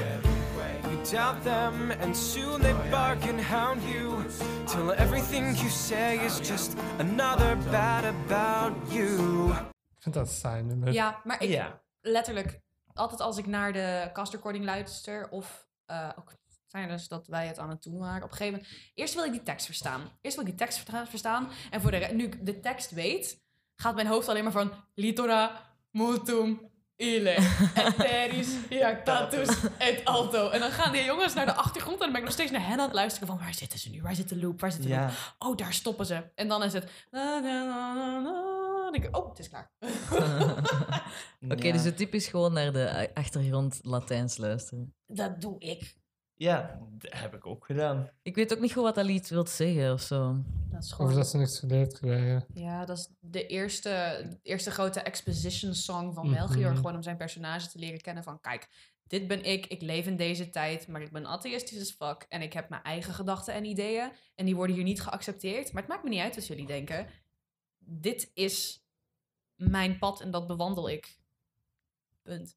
You 0.90 0.98
doubt 1.12 1.44
them 1.44 1.90
and 1.90 2.16
soon 2.16 2.62
they 2.62 2.72
bark 2.90 3.22
and 3.26 3.40
hound 3.40 3.82
you 3.82 4.24
till 4.66 4.92
everything 4.92 5.54
you 5.56 5.68
say 5.68 6.18
is 6.24 6.40
just 6.40 6.76
another 6.98 7.56
bad 7.70 8.04
about 8.04 8.72
you. 8.90 9.50
Ik 9.96 10.02
vind 10.02 10.14
dat 10.14 10.28
saai 10.30 10.62
nummer. 10.62 10.92
Ja, 10.92 11.20
maar 11.24 11.42
ik, 11.42 11.62
letterlijk, 12.00 12.60
altijd 12.94 13.20
als 13.20 13.38
ik 13.38 13.46
naar 13.46 13.72
de 13.72 14.10
castrecording 14.12 14.64
luister, 14.64 15.28
of 15.30 15.66
eh, 15.86 16.08
ook 16.18 16.32
tijdens 16.74 17.08
dat 17.08 17.26
wij 17.26 17.46
het 17.46 17.58
aan 17.58 17.68
het 17.68 17.82
doen 17.82 17.98
waren, 17.98 18.22
op 18.22 18.30
een 18.30 18.36
gegeven 18.36 18.58
moment, 18.60 18.78
eerst 18.94 19.14
wil 19.14 19.24
ik 19.24 19.30
die 19.32 19.42
tekst 19.42 19.66
verstaan. 19.66 20.00
Eerst 20.20 20.36
wil 20.36 20.46
ik 20.46 20.56
die 20.58 20.66
tekst 20.66 20.90
verstaan, 21.08 21.48
en 21.70 21.80
voor 21.80 21.90
de, 21.90 22.08
nu 22.12 22.24
ik 22.24 22.46
de 22.46 22.60
tekst 22.60 22.90
weet, 22.90 23.42
gaat 23.76 23.94
mijn 23.94 24.06
hoofd 24.06 24.28
alleen 24.28 24.42
maar 24.42 24.52
van 24.52 24.72
litora, 24.94 25.62
mutum, 25.90 26.60
ile, 26.96 27.36
eteris, 27.74 28.56
jactatus, 28.68 29.48
et 29.78 30.04
alto. 30.04 30.50
En 30.50 30.60
dan 30.60 30.70
gaan 30.70 30.92
die 30.92 31.04
jongens 31.04 31.34
naar 31.34 31.46
de 31.46 31.54
achtergrond 31.54 31.94
en 31.98 32.02
dan 32.02 32.08
ben 32.12 32.18
ik 32.18 32.24
nog 32.24 32.32
steeds 32.32 32.50
naar 32.50 32.66
hen 32.66 32.78
aan 32.78 32.84
het 32.84 32.94
luisteren 32.94 33.28
van, 33.28 33.38
waar 33.38 33.54
zitten 33.54 33.78
ze 33.78 33.90
nu? 33.90 34.02
Waar 34.02 34.14
zit 34.14 34.28
de 34.28 34.36
loop? 34.36 34.60
Waar 34.60 34.72
zit 34.72 34.82
de 34.82 34.88
loop? 34.88 34.98
Ja. 34.98 35.10
Oh, 35.38 35.56
daar 35.56 35.72
stoppen 35.72 36.06
ze. 36.06 36.30
En 36.34 36.48
dan 36.48 36.62
is 36.62 36.72
het... 36.72 36.90
Dan 37.10 38.92
denk 38.92 39.04
ik, 39.04 39.16
oh, 39.16 39.28
het 39.28 39.38
is 39.38 39.48
klaar. 39.48 39.70
Oké, 41.52 41.66
Ja. 41.66 41.72
dus 41.72 41.82
de 41.82 41.94
tip 41.94 42.14
is 42.14 42.26
gewoon 42.26 42.52
naar 42.52 42.72
de 42.72 43.10
achtergrond 43.14 43.78
Latijns 43.82 44.36
luisteren. 44.36 44.94
Dat 45.06 45.40
doe 45.40 45.58
ik. 45.58 46.02
Ja, 46.36 46.80
dat 46.98 47.12
heb 47.12 47.34
ik 47.34 47.46
ook 47.46 47.64
gedaan. 47.64 48.10
Ik 48.22 48.34
weet 48.34 48.52
ook 48.52 48.60
niet 48.60 48.72
goed 48.72 48.82
wat 48.82 48.94
dat 48.94 49.04
lied 49.04 49.28
wil 49.28 49.46
zeggen 49.46 49.92
of 49.92 50.00
zo. 50.00 50.36
Dat 50.70 50.82
is 50.82 50.90
Of 50.90 50.96
gewoon... 50.96 51.14
dat 51.14 51.28
ze 51.28 51.36
niks 51.36 51.58
geleerd 51.58 51.98
krijgen. 51.98 52.44
Ja, 52.54 52.84
dat 52.84 52.98
is 52.98 53.08
de 53.20 53.46
eerste, 53.46 53.88
de 54.30 54.38
eerste 54.42 54.70
grote 54.70 55.00
exposition 55.00 55.74
song 55.74 56.12
van 56.12 56.26
Mhm. 56.26 56.34
Melchior. 56.34 56.74
Gewoon 56.76 56.94
om 56.94 57.02
zijn 57.02 57.16
personage 57.16 57.68
te 57.68 57.78
leren 57.78 58.00
kennen 58.00 58.22
van... 58.22 58.40
Kijk, 58.40 58.68
dit 59.06 59.26
ben 59.26 59.44
ik, 59.44 59.66
ik 59.66 59.82
leef 59.82 60.06
in 60.06 60.16
deze 60.16 60.50
tijd, 60.50 60.86
maar 60.86 61.02
ik 61.02 61.12
ben 61.12 61.26
atheïstisch 61.26 61.80
as 61.80 61.90
fuck. 61.90 62.26
En 62.28 62.42
ik 62.42 62.52
heb 62.52 62.68
mijn 62.68 62.82
eigen 62.82 63.14
gedachten 63.14 63.54
en 63.54 63.64
ideeën. 63.64 64.12
En 64.34 64.44
die 64.44 64.56
worden 64.56 64.76
hier 64.76 64.84
niet 64.84 65.02
geaccepteerd. 65.02 65.72
Maar 65.72 65.82
het 65.82 65.90
maakt 65.90 66.02
me 66.04 66.08
niet 66.10 66.20
uit 66.20 66.34
wat 66.34 66.46
jullie 66.46 66.66
denken. 66.66 67.06
Dit 67.78 68.30
is 68.34 68.84
mijn 69.54 69.98
pad 69.98 70.20
en 70.20 70.30
dat 70.30 70.46
bewandel 70.46 70.88
ik. 70.90 71.18
Punt. 72.22 72.56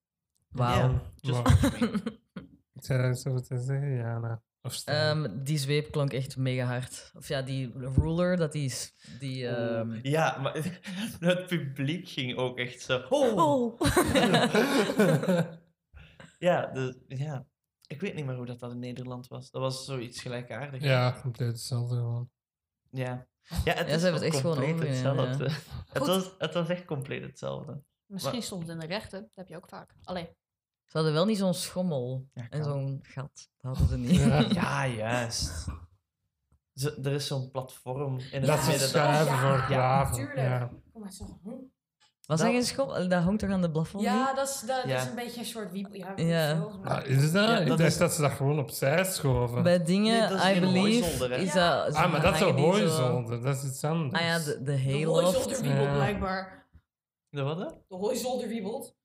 Wauw. 0.49 1.01
Wow. 1.21 1.47
te 2.81 3.57
zeggen, 3.57 3.95
Jana. 3.95 4.41
Of 4.61 4.73
Stijn. 4.73 5.23
Ehm, 5.25 5.43
die 5.43 5.57
zweep 5.57 5.91
klonk 5.91 6.13
echt 6.13 6.37
mega 6.37 6.65
hard. 6.65 7.11
Of 7.15 7.27
ja, 7.27 7.41
die 7.41 7.71
ruler, 7.77 8.37
dat 8.37 8.51
die... 8.51 8.65
is- 8.65 8.93
die 9.19 9.47
ehm, 9.47 9.99
Ja, 10.01 10.37
maar 10.37 10.53
het 11.19 11.47
publiek 11.47 12.07
ging 12.09 12.37
ook 12.37 12.57
echt 12.57 12.81
zo. 12.81 13.05
Oh. 13.09 13.35
Oh. 13.37 13.81
Ja, 16.39 16.65
de, 16.65 17.03
ja, 17.07 17.45
ik 17.87 18.01
weet 18.01 18.13
niet 18.13 18.25
meer 18.25 18.35
hoe 18.35 18.45
dat, 18.45 18.59
dat 18.59 18.71
in 18.71 18.79
Nederland 18.79 19.27
was. 19.27 19.51
Dat 19.51 19.61
was 19.61 19.85
zoiets 19.85 20.21
gelijkaardigs. 20.21 20.83
ja, 20.83 21.19
compleet 21.21 21.47
hetzelfde 21.47 21.95
gewoon. 21.95 22.29
Ja, 22.89 23.27
ja 23.63 23.73
het 23.73 23.87
Ja, 23.87 23.93
is 23.93 24.01
ze 24.01 24.07
hebben 24.07 24.09
ook 24.09 24.13
het 24.13 24.23
echt 24.23 24.37
gewoon 24.41 24.79
hetzelfde. 24.79 25.49
Het 25.93 26.05
was, 26.07 26.31
het 26.37 26.53
was 26.53 26.69
echt 26.69 26.85
compleet 26.85 27.23
hetzelfde. 27.23 27.81
Misschien 28.05 28.33
Maar- 28.37 28.43
soms 28.47 28.67
in 28.67 28.79
de 28.79 28.85
rechten. 28.85 29.21
Dat 29.21 29.31
heb 29.33 29.47
je 29.47 29.55
ook 29.55 29.67
vaak. 29.69 29.93
Allee. 30.03 30.29
Ze 30.87 30.97
hadden 30.97 31.13
wel 31.13 31.25
niet 31.25 31.37
zo'n 31.37 31.53
schommel 31.53 32.27
Ja, 32.33 32.47
en 32.49 32.63
zo'n 32.63 32.99
gat. 33.01 33.49
Dat 33.57 33.77
hadden 33.77 33.87
ze 33.87 33.97
niet. 33.97 34.19
Ja. 34.25 34.39
Ja, 34.49 34.87
juist. 34.87 35.65
Ze- 36.73 36.99
er 37.03 37.11
is 37.11 37.27
zo'n 37.27 37.51
platform 37.51 38.19
in 38.19 38.25
het 38.31 38.45
Dat 38.45 38.59
ze 38.59 38.69
midden. 38.69 38.87
schuiven 38.87 39.25
ja, 39.35 39.39
voor 39.39 39.49
ja, 39.57 39.65
graven. 39.65 40.15
tuurlijk. 40.15 40.37
Ja. 40.37 40.69
Kom 40.93 41.01
maar 41.01 41.11
zo. 41.11 41.39
Wat 42.25 42.37
Dat- 42.37 42.51
je 42.51 42.63
schommel? 42.63 43.07
Dat 43.09 43.23
hangt 43.23 43.39
toch 43.39 43.49
aan 43.49 43.61
de 43.61 43.71
plafond? 43.71 44.03
Ja, 44.03 44.33
dat 44.33 44.47
is, 44.49 44.63
dat, 44.67 44.83
Ja. 44.85 44.97
is 45.01 45.05
een 45.05 45.15
beetje 45.15 45.39
een 45.39 45.45
soort 45.45 45.71
wiep. 45.71 45.95
Ja, 45.95 46.13
Ja. 46.15 47.01
is 47.03 47.31
dat? 47.31 47.47
Ja, 47.49 47.57
ik 47.59 47.67
dat 47.67 47.77
dacht 47.77 47.89
is- 47.89 47.97
dat 47.97 48.13
ze 48.13 48.21
dat 48.21 48.31
gewoon 48.31 48.59
opzij 48.59 49.03
schoven. 49.03 49.63
Bij 49.63 49.83
dingen, 49.83 50.19
Nee, 50.19 50.29
dat 50.29 50.37
is 50.39 50.45
I 50.45 50.47
geen 50.53 50.59
believe, 50.61 51.35
is 51.35 51.53
Ja. 51.53 51.83
dat... 51.85 51.95
ah, 51.95 52.11
maar 52.11 52.21
dat 52.21 52.33
is 52.35 52.39
een 52.41 52.57
hooizolder. 52.57 53.41
Dat 53.41 53.55
is 53.55 53.63
iets 53.63 53.83
anders. 53.83 54.21
Ah 54.21 54.27
ja, 54.27 54.37
de, 54.39 54.43
de 54.57 54.63
De 54.63 54.81
hayloft. 54.81 55.33
hooizolder 55.35 55.81
Ja. 55.81 55.93
blijkbaar. 55.93 56.67
De 57.29 57.41
wat? 57.41 57.57
De 57.87 57.95
hooizolder 57.95 58.47
wiebelt. 58.47 58.95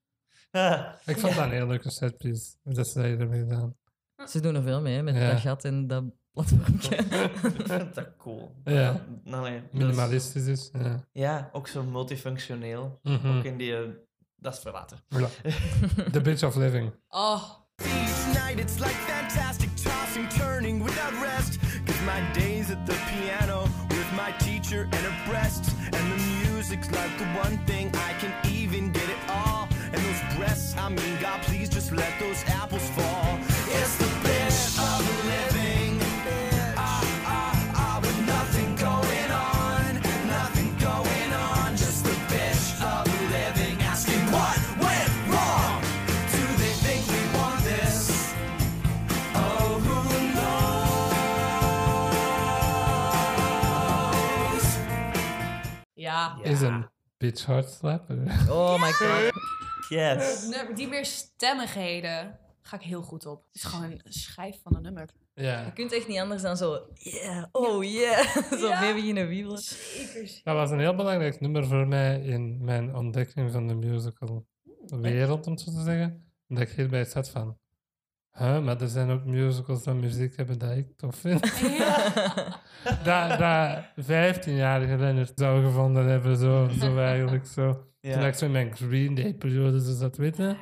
Ik 1.07 1.18
vond 1.18 1.34
dat 1.34 1.44
een 1.44 1.50
heel 1.50 1.66
leuke 1.66 1.90
setpiece. 1.90 2.55
Dat 2.62 2.92
hier 2.94 3.18
hebben 3.18 3.38
gedaan. 3.38 3.76
Ze 4.28 4.40
doen 4.40 4.55
er 4.55 4.62
veel 4.62 4.80
mee, 4.80 4.94
hè, 4.96 5.03
met 5.03 5.14
Ja. 5.14 5.30
dat 5.30 5.40
gat 5.40 5.64
en 5.64 5.86
dat 5.86 6.05
platformje. 6.32 6.96
ik 6.96 7.66
vind 7.72 7.94
dat 7.94 8.16
cool. 8.18 8.55
Ja. 8.64 9.00
Nou, 9.24 9.42
nee, 9.50 9.61
dat 9.61 9.70
is- 9.72 9.78
Minimalistisch 9.78 10.46
is. 10.46 10.70
Ja. 10.72 11.05
Ja, 11.12 11.48
ook 11.53 11.68
zo 11.68 11.82
multifunctioneel. 11.82 12.98
Mhm. 13.03 13.36
Ook 13.36 13.44
in 13.44 13.57
die... 13.57 13.76
eh, 13.76 13.88
dat 14.36 14.55
is 14.55 14.61
voor 14.61 14.72
later. 14.72 14.98
Voilà. 15.14 15.42
The 16.12 16.20
Bitch 16.20 16.42
of 16.42 16.55
Living. 16.57 16.92
Oh, 17.09 17.42
Each 17.76 18.26
night 18.44 18.59
it's 18.59 18.78
like 18.78 18.94
fantastic 18.94 19.68
tossing, 19.76 20.28
turning 20.28 20.82
without 20.84 21.12
rest. 21.22 21.59
Cause 21.84 22.00
my 22.05 22.40
days 22.40 22.70
at 22.70 22.86
the 22.86 22.96
piano 23.11 23.62
with 23.88 24.11
my 24.14 24.32
teacher 24.38 24.82
and 24.82 24.94
her 25.09 25.30
breasts. 25.30 25.68
And 25.84 25.92
the 26.12 26.48
music's 26.50 26.90
like 26.90 27.16
the 27.18 27.24
one 27.44 27.59
thing 27.66 27.86
I 27.88 28.12
can 28.20 28.32
even 28.53 28.92
get 28.92 29.01
those 30.53 30.72
breasts, 30.72 30.76
I 30.76 30.88
mean, 30.88 31.18
God, 31.20 31.42
please 31.42 31.68
just 31.68 31.92
let 31.92 32.12
those 32.20 32.44
apples 32.46 32.88
fall. 32.90 33.38
It's 33.68 33.96
the 33.96 34.05
bitch 34.05 34.78
of 34.78 35.24
living. 35.24 36.00
Ah, 36.76 37.05
ah, 37.24 37.72
ah, 37.74 38.00
with 38.00 38.26
nothing 38.26 38.76
going 38.76 39.30
on, 39.30 40.00
nothing 40.26 40.76
going 40.78 41.32
on. 41.32 41.76
Just 41.76 42.05
the 42.05 42.16
bitch 42.32 42.80
of 42.82 43.07
living. 43.30 43.82
Asking 43.82 44.30
what 44.30 44.59
went 44.80 45.11
wrong? 45.30 45.82
Do 46.32 46.42
they 46.59 46.74
think 46.84 47.07
we 47.09 47.22
want 47.38 47.64
this? 47.64 48.34
Oh, 49.34 49.80
who 49.84 49.98
knows? 50.34 50.76
Ja. 55.94 56.36
Is 56.42 56.61
een 56.62 56.86
bitch 57.18 57.44
hard 57.46 57.68
slapper. 57.68 58.18
Oh 58.48 58.78
my 58.78 58.92
god. 58.98 59.51
Yes. 59.93 60.43
Nummer- 60.49 60.74
Die 60.74 60.88
meer 60.88 61.05
stemmigheden 61.05 62.38
ga 62.62 62.76
ik 62.76 62.82
heel 62.82 63.03
goed 63.03 63.26
op. 63.26 63.45
Het 63.47 63.55
is 63.55 63.62
gewoon 63.62 63.90
een 63.90 64.01
schijf 64.12 64.61
van 64.62 64.76
een 64.76 64.82
nummer. 64.82 65.09
Ja. 65.34 65.64
Je 65.64 65.72
kunt 65.72 65.93
echt 65.93 66.09
niet 66.09 66.18
anders 66.18 66.43
dan 66.43 66.57
zo, 66.57 66.86
yeah, 66.95 67.45
oh 67.53 67.84
yeah. 67.84 68.26
zo 68.61 68.68
Ja. 68.68 68.80
mee 68.80 68.95
beginnen 68.95 69.28
wiebelen. 69.28 69.59
Zeker. 69.59 70.40
Dat 70.45 70.55
was 70.55 70.70
een 70.70 70.78
heel 70.80 70.95
belangrijk 70.95 71.40
nummer 71.40 71.66
voor 71.66 71.86
mij 71.86 72.20
in 72.22 72.64
mijn 72.64 72.95
ontdekking 72.97 73.53
van 73.53 73.68
de 73.68 73.74
musical 73.74 74.47
wereld, 74.86 75.47
om 75.47 75.59
zo 75.59 75.64
te 75.70 75.82
zeggen. 75.82 76.32
Dat 76.49 76.61
ik 76.61 76.68
hierbij 76.70 77.05
zat 77.05 77.28
van... 77.28 77.59
Huh, 78.38 78.64
maar 78.64 78.80
er 78.80 78.88
zijn 78.88 79.10
ook 79.10 79.24
musicals 79.24 79.82
van 79.82 80.00
muziek 80.00 80.36
hebben 80.36 80.58
dat 80.58 80.76
ik 80.76 80.96
tof 80.96 81.16
vind. 81.16 81.40
dat, 83.04 83.38
dat 83.38 83.84
15-jarige 84.00 84.96
Leonard 84.96 85.32
zou 85.34 85.64
gevonden 85.64 86.06
hebben, 86.06 86.36
zo, 86.36 86.68
zo 86.68 86.98
eigenlijk 86.98 87.46
zo. 87.46 87.86
Ja. 88.00 88.12
Toen 88.14 88.24
ik 88.26 88.34
zo 88.34 88.44
in 88.44 88.50
mijn 88.50 88.76
Green 88.76 89.14
Day 89.14 89.34
periode 89.34 89.80
zo 89.80 89.92
zat 89.94 90.16
weten. 90.16 90.56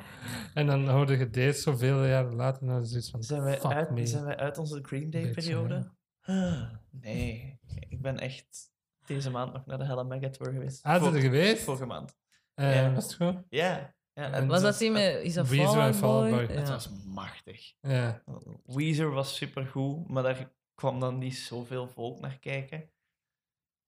En 0.53 0.65
dan 0.65 0.89
hoorde 0.89 1.17
je 1.17 1.29
deze 1.29 1.61
zoveel 1.61 2.05
jaren 2.05 2.35
later 2.35 2.81
is 2.81 2.89
zoiets 2.89 3.09
van, 3.09 3.23
Zijn 3.23 3.43
wij, 3.43 3.57
fuck 3.59 3.71
uit, 3.71 3.89
me. 3.91 4.05
zijn 4.05 4.25
wij 4.25 4.37
uit 4.37 4.57
onze 4.57 4.79
Green 4.81 5.09
Day-periode? 5.09 5.91
Nee, 6.91 7.59
ik 7.89 8.01
ben 8.01 8.17
echt 8.19 8.71
deze 9.05 9.29
maand 9.29 9.53
nog 9.53 9.65
naar 9.65 9.77
de 9.77 9.85
Hella 9.85 10.03
Mega 10.03 10.29
Tour 10.29 10.53
geweest. 10.53 10.83
Ah, 10.83 11.13
er 11.15 11.21
geweest? 11.21 11.63
Vorige 11.63 11.85
maand. 11.85 12.17
Eh, 12.53 12.75
Ja. 12.75 12.93
Was 12.93 13.03
het 13.03 13.13
goed? 13.15 13.43
Ja. 13.49 13.93
Ja 14.29 14.45
Was 14.45 14.61
dat 14.61 14.77
die 14.77 14.91
met, 14.91 15.15
is 15.23 15.33
dat 15.33 15.47
Weezer 15.47 15.67
Fall 15.67 15.77
en 15.79 15.85
Out 15.85 15.95
Fall 15.95 16.09
Out 16.31 16.47
Boy? 16.47 16.55
Het 16.57 16.69
was 16.69 16.89
machtig. 17.05 17.73
Ja. 17.81 18.23
Weezer 18.65 19.11
was 19.11 19.35
supergoed, 19.35 20.07
maar 20.07 20.23
daar 20.23 20.51
kwam 20.75 20.99
dan 20.99 21.17
niet 21.17 21.35
zoveel 21.35 21.87
volk 21.87 22.19
naar 22.19 22.39
kijken. 22.39 22.89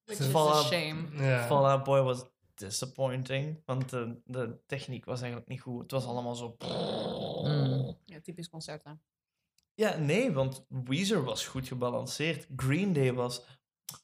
Which 0.04 0.18
is 0.18 0.26
a 0.26 0.30
Fallout- 0.30 0.64
shame. 0.64 1.08
Fall 1.46 1.64
Out 1.64 1.84
Boy 1.84 2.00
was 2.00 2.24
disappointing, 2.54 3.62
want 3.64 3.90
de, 3.90 4.20
de 4.24 4.58
techniek 4.66 5.04
was 5.04 5.20
eigenlijk 5.20 5.50
niet 5.50 5.60
goed. 5.60 5.82
Het 5.82 5.90
was 5.90 6.04
allemaal 6.06 6.34
zo... 6.34 6.56
Mm. 7.42 7.96
Ja, 8.04 8.20
typisch 8.22 8.48
concert, 8.48 8.84
hè. 8.84 8.92
Ja, 9.74 9.96
nee, 9.96 10.32
want 10.32 10.64
Weezer 10.68 11.24
was 11.24 11.46
goed 11.46 11.68
gebalanceerd. 11.68 12.46
Green 12.56 12.92
Day 12.92 13.12
was... 13.12 13.42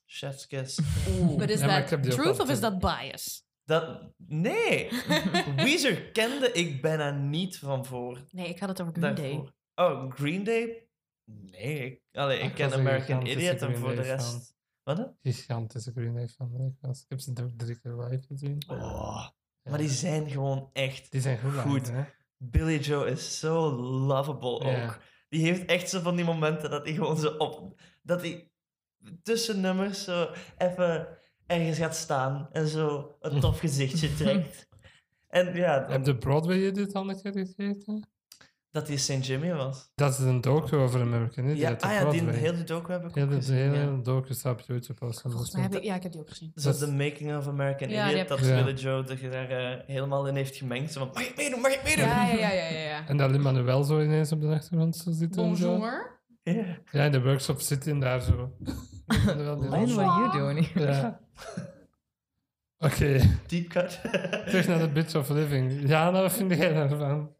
Chef's 0.06 0.46
kiss. 0.46 0.80
But 1.38 1.50
is 1.50 1.60
Ja, 1.60 1.82
that 1.84 2.02
truth 2.02 2.40
of 2.40 2.50
is 2.50 2.60
that 2.60 2.78
bias? 2.78 3.44
Dat... 3.70 4.12
Nee! 4.16 4.88
Weezer 5.56 6.10
kende 6.10 6.52
ik 6.52 6.82
bijna 6.82 7.10
niet 7.10 7.58
van 7.58 7.84
voor. 7.86 8.18
Nee, 8.30 8.48
ik 8.48 8.58
had 8.58 8.68
het 8.68 8.80
over 8.80 8.92
Green 8.94 9.14
Day. 9.14 9.52
Oh, 9.74 10.12
Green 10.12 10.44
Day? 10.44 10.88
Nee, 11.24 11.86
ik, 11.90 12.00
allee, 12.12 12.38
ik 12.38 12.44
Ik 12.44 12.54
ken 12.54 12.72
American 12.72 13.26
Idiot 13.26 13.62
en 13.62 13.76
voor 13.76 13.94
de 13.94 14.02
rest... 14.02 14.54
Wat? 14.82 15.14
Gigantische 15.22 15.92
Green 15.92 16.14
Day 16.14 16.28
fan. 16.28 16.66
Ik, 16.66 16.74
was. 16.80 17.00
ik 17.02 17.06
heb 17.08 17.20
ze 17.20 17.32
drie 17.56 17.80
keer 17.80 17.92
live 17.96 18.26
gezien. 18.26 18.62
Oh, 18.66 18.78
Ja. 19.62 19.70
maar 19.70 19.78
die 19.78 19.88
zijn 19.88 20.30
gewoon 20.30 20.70
echt... 20.72 21.12
Die 21.12 21.20
zijn 21.20 21.38
goed. 21.38 21.52
Goed. 21.52 21.90
hè? 21.90 22.04
Billy 22.36 22.78
Joe 22.78 23.10
is 23.10 23.38
zo 23.38 23.70
lovable 23.80 24.64
Ja. 24.64 24.84
ook. 24.84 24.98
Die 25.28 25.42
heeft 25.42 25.64
echt 25.64 25.90
zo 25.90 26.00
van 26.00 26.16
die 26.16 26.24
momenten 26.24 26.70
dat 26.70 26.84
hij 26.84 26.94
gewoon 26.94 27.16
zo 27.18 27.28
op... 27.28 27.80
Dat 28.02 28.20
hij 28.20 28.50
tussen 29.22 29.60
nummers 29.60 30.04
zo 30.04 30.30
even 30.58 31.18
ergens 31.50 31.78
gaat 31.78 31.96
staan 31.96 32.48
en 32.52 32.68
zo 32.68 33.16
een 33.20 33.40
tof 33.44 33.58
gezichtje 33.58 34.14
trekt. 34.14 34.68
En 35.28 35.54
ja, 35.54 35.86
Heb 35.88 36.04
de 36.04 36.16
Broadway 36.16 36.64
edit 36.66 36.94
al 36.94 37.08
een 37.10 37.22
keer 37.22 37.32
gekeken? 37.32 38.08
dat 38.72 38.88
hij 38.88 38.96
St. 38.96 39.26
Jimmy 39.26 39.54
was. 39.54 39.90
Dat 39.94 40.12
is 40.12 40.18
een 40.18 40.40
docu 40.40 40.76
over 40.76 41.00
American 41.00 41.44
Idiot. 41.44 41.58
Ja, 41.82 41.88
ah 41.88 41.92
ja, 41.92 42.10
die 42.10 42.22
Broadway. 42.22 42.40
hele 42.42 42.64
docu 42.64 42.92
heb 42.92 43.04
ik 43.04 43.14
Heel 43.14 43.24
ook 43.24 43.30
de 43.30 43.36
gezien. 43.36 43.54
hele 43.56 43.76
ja. 43.76 43.96
docu 44.02 44.34
staat 44.34 44.52
op 44.52 44.60
YouTube. 44.66 45.06
Als 45.06 45.20
Volgens 45.20 45.52
mij 45.52 45.62
heb 45.62 45.74
ik, 45.74 45.82
ja, 45.82 45.94
ik 45.94 46.02
heb 46.02 46.12
die 46.12 46.20
ook 46.20 46.28
gezien. 46.28 46.50
Dus 46.54 46.62
dat 46.62 46.72
Dat 46.78 46.82
is 46.82 46.88
de 46.88 46.94
making 47.04 47.36
of 47.36 47.46
American 47.48 47.88
Ja, 47.88 48.04
die 48.04 48.12
Idiot, 48.12 48.28
dat 48.28 48.46
Ja. 48.46 48.64
Billy 48.64 48.76
Joe 48.78 49.04
er 49.04 49.30
daar 49.30 49.50
eh, 49.50 49.86
helemaal 49.86 50.26
in 50.26 50.34
heeft 50.34 50.56
gemengd. 50.56 50.92
Zo 50.92 50.98
van, 50.98 51.10
mag 51.14 51.22
ik 51.28 51.36
meedoen, 51.36 51.60
mag 51.60 51.72
ik 51.72 51.82
meedoen? 51.84 52.04
Ja, 52.04 52.26
ja, 52.26 52.38
ja, 52.38 52.50
ja, 52.50 52.68
ja. 52.68 52.80
ja. 52.80 53.06
En 53.08 53.16
dat 53.16 53.30
Lin-Manuel 53.30 53.84
zo 53.84 54.00
ineens 54.00 54.32
op 54.32 54.40
de 54.40 54.46
achtergrond 54.46 54.96
zo 54.96 55.10
zit. 55.10 55.36
en 55.36 55.56
zo. 55.56 55.68
Bonjour. 55.68 56.19
Ja. 56.54 56.64
Ja, 56.92 57.04
in 57.04 57.12
de 57.12 57.22
workshop 57.22 57.60
zit 57.60 57.84
hij 57.84 57.98
daar 57.98 58.20
zo. 58.20 58.52
Zo- 59.08 59.56
what 59.68 59.98
are 59.98 60.20
you 60.20 60.30
doing? 60.32 60.66
Ja. 60.74 61.20
Oké, 62.78 63.20
Deep 63.46 63.68
cut. 63.68 64.00
terug 64.46 64.66
naar 64.68 64.78
de 64.78 64.88
Bitch 64.88 65.14
of 65.14 65.28
Living. 65.28 65.88
Ja, 65.88 66.10
nou, 66.10 66.22
wat 66.22 66.32
vind 66.32 66.54
jij 66.56 66.72
daarvan? 66.72 67.34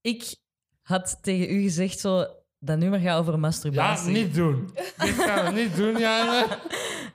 Ik 0.00 0.34
had 0.82 1.18
tegen 1.22 1.54
u 1.54 1.62
gezegd 1.62 1.98
zo, 1.98 2.26
dat 2.58 2.78
nummer 2.78 3.00
gaat 3.00 3.18
over 3.18 3.32
Ja, 3.32 3.38
masturbatie. 3.38 4.12
niet 4.12 4.34
doen. 4.34 4.70
Dit 4.98 5.14
gaan 5.14 5.44
we 5.54 5.60
niet 5.60 5.76
doen, 5.76 5.98
Jana. 5.98 6.46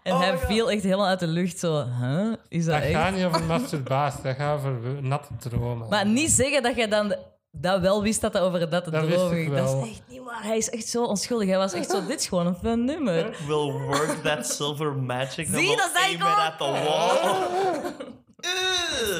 En 0.04 0.14
Oh 0.14 0.20
hij 0.20 0.38
viel 0.38 0.72
echt 0.72 0.84
helemaal 0.84 1.08
uit 1.08 1.20
de 1.20 1.28
lucht 1.28 1.60
zo, 1.60 1.86
huh? 2.00 2.34
Is 2.48 2.66
dat, 2.66 2.74
Dat 2.76 2.84
echt? 2.84 2.94
gaat 2.94 3.16
niet 3.16 3.24
over 3.26 3.44
masturbatie, 3.44 4.24
dat 4.24 4.36
gaat 4.36 4.58
over 4.66 5.04
natte 5.04 5.34
dromen. 5.50 5.90
Maar 5.90 6.06
niet 6.08 6.32
zeggen 6.32 6.64
dat 6.64 6.76
jij 6.76 6.88
dan 6.88 7.16
dat 7.56 7.82
wel 7.82 8.02
wist 8.02 8.22
dat 8.22 8.34
dat 8.34 8.42
over 8.42 8.70
dat 8.70 8.88
ik 8.88 8.94
ging. 8.94 9.56
Dat 9.56 9.72
wel. 9.72 9.84
is 9.84 9.90
echt 9.90 10.02
niet 10.08 10.22
waar. 10.24 10.44
Hij 10.44 10.58
is 10.58 10.70
echt 10.70 10.88
zo 10.88 11.04
onschuldig. 11.04 11.48
Hij 11.48 11.58
was 11.58 11.74
echt 11.74 11.90
zo, 11.90 12.06
dit 12.06 12.20
is 12.20 12.28
gewoon 12.28 12.46
een 12.48 12.56
fun 12.64 12.86
nummer. 12.86 13.24
Will 13.48 13.72
work 13.72 14.24
that 14.24 14.48
silver 14.48 14.94
magic. 14.96 15.48
Zie, 15.52 15.76
dat 15.76 15.90
zei 15.96 16.14
ik 16.14 16.24
ook. 16.24 16.30
at 16.38 16.58
the 16.58 16.64
wall. 16.64 17.92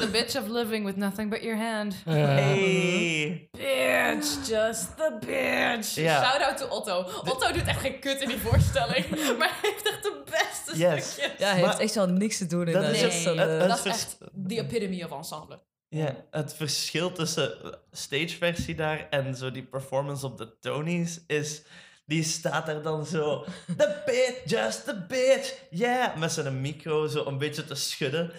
The 0.00 0.08
bitch 0.12 0.36
of 0.36 0.48
living 0.48 0.84
with 0.84 0.96
nothing 0.96 1.30
but 1.30 1.42
your 1.42 1.56
hand. 1.56 1.94
Hey. 2.04 3.48
Bitch, 3.52 4.48
just 4.48 4.96
the 4.96 5.16
bitch. 5.20 5.84
Shout 5.84 6.40
out 6.42 6.56
to 6.58 6.66
Otto. 6.68 7.04
Otto 7.24 7.52
doet 7.52 7.66
echt 7.66 7.80
geen 7.80 7.98
kut 8.00 8.20
in 8.20 8.28
die 8.28 8.38
voorstelling, 8.38 9.08
maar 9.38 9.58
hij 9.60 9.70
heeft 9.70 9.88
echt 9.88 10.02
de 10.02 10.22
beste 10.30 10.78
Yes. 10.78 11.10
stukjes. 11.12 11.38
Ja, 11.38 11.46
hij 11.50 11.60
Maar- 11.60 11.68
heeft 11.68 11.80
echt 11.80 11.92
zo 11.92 12.06
niks 12.06 12.38
te 12.38 12.46
doen 12.46 12.66
in 12.66 12.72
Dat 12.72 12.82
dat. 12.82 12.90
is 12.94 13.00
het- 13.00 13.12
het- 13.24 13.36
de- 13.36 13.40
het- 13.42 13.68
Dat 13.68 13.86
echt 13.86 14.16
the 14.48 14.54
epitome 14.58 15.04
of 15.04 15.16
ensemble. 15.16 15.58
Ja, 15.94 16.14
het 16.30 16.54
verschil 16.54 17.12
tussen 17.12 17.78
stageversie 17.90 18.74
daar 18.74 19.08
en 19.10 19.34
zo 19.34 19.50
die 19.50 19.62
performance 19.62 20.26
op 20.26 20.38
de 20.38 20.58
Tonys 20.60 21.20
is... 21.26 21.62
Die 22.06 22.22
staat 22.22 22.68
er 22.68 22.82
dan 22.82 23.06
zo... 23.06 23.44
The 23.78 24.02
bitch, 24.06 24.42
just 24.44 24.84
the 24.84 25.04
bitch, 25.08 25.54
yeah. 25.70 26.16
Met 26.16 26.32
zijn 26.32 26.60
micro 26.60 27.06
zo 27.06 27.24
een 27.26 27.38
beetje 27.38 27.64
te 27.64 27.74
schudden. 27.74 28.32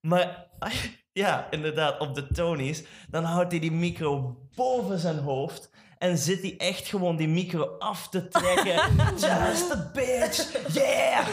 Maar 0.00 0.46
ja, 1.12 1.50
inderdaad, 1.50 2.00
op 2.00 2.14
de 2.14 2.26
Tonys... 2.26 2.84
Dan 3.10 3.24
houdt 3.24 3.50
hij 3.50 3.60
die 3.60 3.72
micro 3.72 4.38
boven 4.54 4.98
zijn 4.98 5.18
hoofd... 5.18 5.70
En 5.98 6.18
zit 6.18 6.40
hij 6.40 6.54
echt 6.56 6.86
gewoon 6.86 7.16
die 7.16 7.28
micro 7.28 7.78
af 7.78 8.08
te 8.08 8.28
trekken. 8.28 8.96
just 9.28 9.70
the 9.70 9.90
bitch, 9.92 10.72
yeah. 10.74 11.28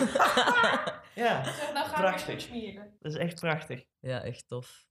ja, 1.15 1.43
Nou 1.73 1.89
Prachtig. 1.89 2.47
dat 2.99 3.11
is 3.11 3.15
echt 3.15 3.39
prachtig. 3.39 3.83
Ja, 3.99 4.21
echt 4.21 4.47
tof. 4.47 4.87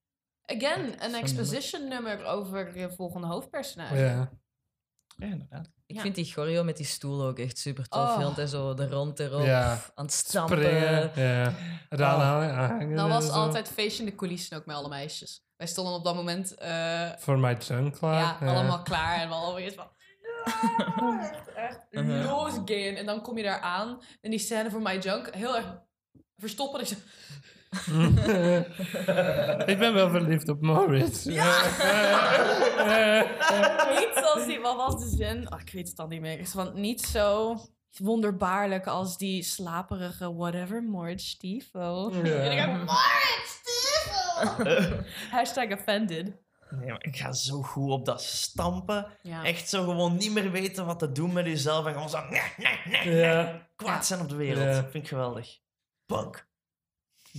Again, 0.56 0.94
een 1.04 1.14
exposition 1.14 1.88
nummer 1.88 2.24
over 2.24 2.78
je 2.78 2.90
volgende 2.90 3.26
hoofdpersonage. 3.26 3.96
Ja. 3.96 4.30
Ja, 5.16 5.26
inderdaad. 5.26 5.70
Ik 5.86 5.96
Ja. 5.96 6.00
vind 6.02 6.14
die 6.14 6.24
choreo 6.24 6.64
met 6.64 6.76
die 6.76 6.86
stoel 6.86 7.22
ook 7.26 7.38
echt 7.38 7.58
super 7.58 7.88
tof. 7.88 8.16
Oh. 8.16 8.44
Zo 8.46 8.74
de 8.74 8.88
rond 8.88 9.18
erop, 9.20 9.44
Ja. 9.44 9.70
aan 9.94 10.04
het 10.04 10.14
stampen. 10.14 10.56
Springen. 10.58 11.10
Ja. 11.14 11.52
Oh. 11.90 12.80
en 12.80 13.08
was 13.08 13.30
altijd 13.30 13.68
feestje 13.68 14.02
in 14.04 14.08
de 14.10 14.14
coulissen 14.16 14.56
ook 14.56 14.66
met 14.66 14.76
alle 14.76 14.88
meisjes. 14.88 15.44
Wij 15.56 15.66
stonden 15.66 15.94
op 15.94 16.04
dat 16.04 16.14
moment 16.14 16.54
eh, 16.54 17.08
Voor 17.18 17.38
my 17.38 17.56
junk 17.58 17.94
klaar. 17.98 18.44
ja, 18.44 18.52
allemaal 18.52 18.82
klaar 18.82 19.20
en 19.20 19.28
we 19.28 19.34
allemaal 19.34 19.58
eens 19.58 19.74
van... 19.74 19.90
echt, 21.20 21.52
echt 21.54 21.86
Uh-huh. 21.90 22.24
losgaan. 22.30 22.94
En 22.96 23.06
dan 23.06 23.22
kom 23.22 23.36
je 23.36 23.42
daar 23.42 23.60
aan 23.60 24.00
en 24.20 24.30
die 24.30 24.38
scène 24.38 24.70
voor 24.70 24.82
My 24.82 24.98
Junk 24.98 25.34
heel 25.34 25.56
erg 25.56 25.78
verstoppen. 26.36 26.80
Je, 26.88 26.96
ik 29.72 29.78
ben 29.78 29.94
wel 29.94 30.10
verliefd 30.10 30.48
op 30.48 30.60
Maurits. 30.60 31.24
niet 31.24 31.34
zoals 34.14 34.46
die, 34.46 34.60
wat 34.60 34.76
was 34.76 34.98
de 34.98 35.08
zin? 35.16 35.52
Oh, 35.52 35.60
ik 35.60 35.70
weet 35.72 35.88
het 35.88 35.96
dan 35.96 36.08
niet 36.08 36.20
meer. 36.20 36.46
Van 36.46 36.80
niet 36.80 37.00
zo 37.00 37.56
wonderbaarlijk 37.96 38.86
als 38.86 39.18
die 39.18 39.42
slaperige 39.42 40.34
whatever, 40.34 40.82
Moritz 40.82 41.28
Stiefel. 41.28 42.14
Ja. 42.14 42.22
En 42.22 42.52
ik 42.52 42.58
dacht, 42.58 42.70
Moritz 42.70 43.60
Stiefel! 43.60 45.04
Hashtag 45.38 45.72
offended. 45.72 46.46
Nee, 46.70 46.88
maar 46.88 47.04
ik 47.04 47.16
ga 47.16 47.32
zo 47.32 47.62
goed 47.62 47.90
op 47.90 48.04
dat 48.04 48.22
stampen. 48.22 49.06
Ja. 49.22 49.44
Echt 49.44 49.68
zo 49.68 49.84
gewoon 49.84 50.16
niet 50.16 50.32
meer 50.32 50.50
weten 50.50 50.86
wat 50.86 50.98
te 50.98 51.12
doen 51.12 51.32
met 51.32 51.46
jezelf. 51.46 51.86
En 51.86 51.92
gewoon 51.92 52.10
zo 52.10 52.28
nee, 52.28 52.42
nee, 52.56 52.78
nee, 52.84 53.04
nee. 53.04 53.16
Ja. 53.16 53.68
Kwaad 53.76 54.06
zijn 54.06 54.20
op 54.20 54.28
de 54.28 54.36
wereld. 54.36 54.64
Ja. 54.64 54.80
Vind 54.90 54.94
ik 54.94 55.08
geweldig. 55.08 55.58
Punk. 56.06 56.47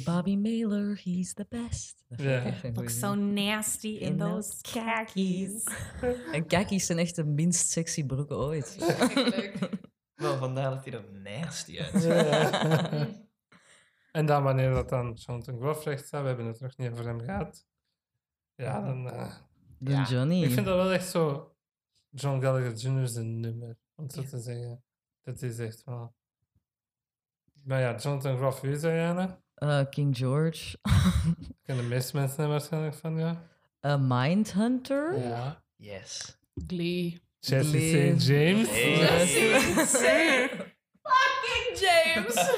Bobby 0.04 0.36
Mailer, 0.36 1.02
he's 1.04 1.34
the 1.34 1.46
best. 1.50 2.04
Dat 2.08 2.22
Ja. 2.22 2.46
een 2.64 2.90
so 2.90 3.14
zin. 3.14 3.34
nasty 3.34 3.88
in, 3.88 4.00
In 4.00 4.18
those 4.18 4.54
khakis. 4.62 5.64
En 6.32 6.48
kakkies 6.48 6.86
zijn 6.86 6.98
echt 6.98 7.16
de 7.16 7.26
minst 7.26 7.70
sexy 7.70 8.06
broeken 8.06 8.38
ooit. 8.38 8.76
Wel, 10.16 10.38
vandaar 10.38 10.70
dat 10.70 10.86
hij 10.86 10.94
er 10.94 11.12
nasty 11.24 11.80
uit. 11.80 12.04
Ja. 12.04 13.08
en 14.12 14.26
dan 14.26 14.44
wanneer 14.44 14.72
dat 14.72 14.90
dan 14.90 15.14
Jonathan 15.14 15.60
Groff 15.60 15.84
recht 15.86 16.08
staat, 16.08 16.22
we 16.22 16.28
hebben 16.28 16.46
het 16.46 16.60
nog 16.60 16.78
niet 16.78 16.92
over 16.92 17.06
hem 17.06 17.20
gehad. 17.22 17.66
Ja, 18.56 18.82
dan... 18.82 19.10
eh, 19.10 19.36
De 19.78 19.92
Ja. 19.92 20.04
Johnny. 20.10 20.44
ik 20.44 20.52
vind 20.52 20.66
dat 20.66 20.76
wel 20.76 20.92
echt 20.92 21.10
zo 21.10 21.54
John 22.10 22.42
Gallagher 22.42 22.74
Jr. 22.74 23.08
zijn 23.08 23.40
nummer, 23.40 23.78
om 23.96 24.10
zo 24.10 24.24
te 24.24 24.40
zeggen. 24.40 24.84
Dat 25.22 25.42
is 25.42 25.60
echt 25.60 25.84
wel... 25.84 26.16
Maar 27.64 27.80
ja, 27.80 27.96
Jonathan 27.98 28.38
Groff, 28.38 28.62
wie 28.62 28.72
is 28.72 28.82
dat, 28.82 28.92
Eh, 29.60 29.80
King 29.90 30.18
George. 30.18 30.78
Ik 31.50 31.56
ken 31.64 31.78
de 31.78 31.84
meeste 31.84 32.16
mensen 32.16 32.44
er 32.44 32.50
waarschijnlijk 32.50 32.96
van, 32.96 33.18
ja. 33.18 33.42
A 33.86 33.98
Mindhunter. 33.98 35.20
Ja. 35.20 35.62
Yes. 35.76 36.38
Glee. 36.68 37.22
Jesse 37.40 37.70
Glee. 37.70 38.20
St. 38.20 38.28
James. 38.28 38.70
Hey. 38.70 40.50
Fucking 41.04 41.80
James! 41.80 42.36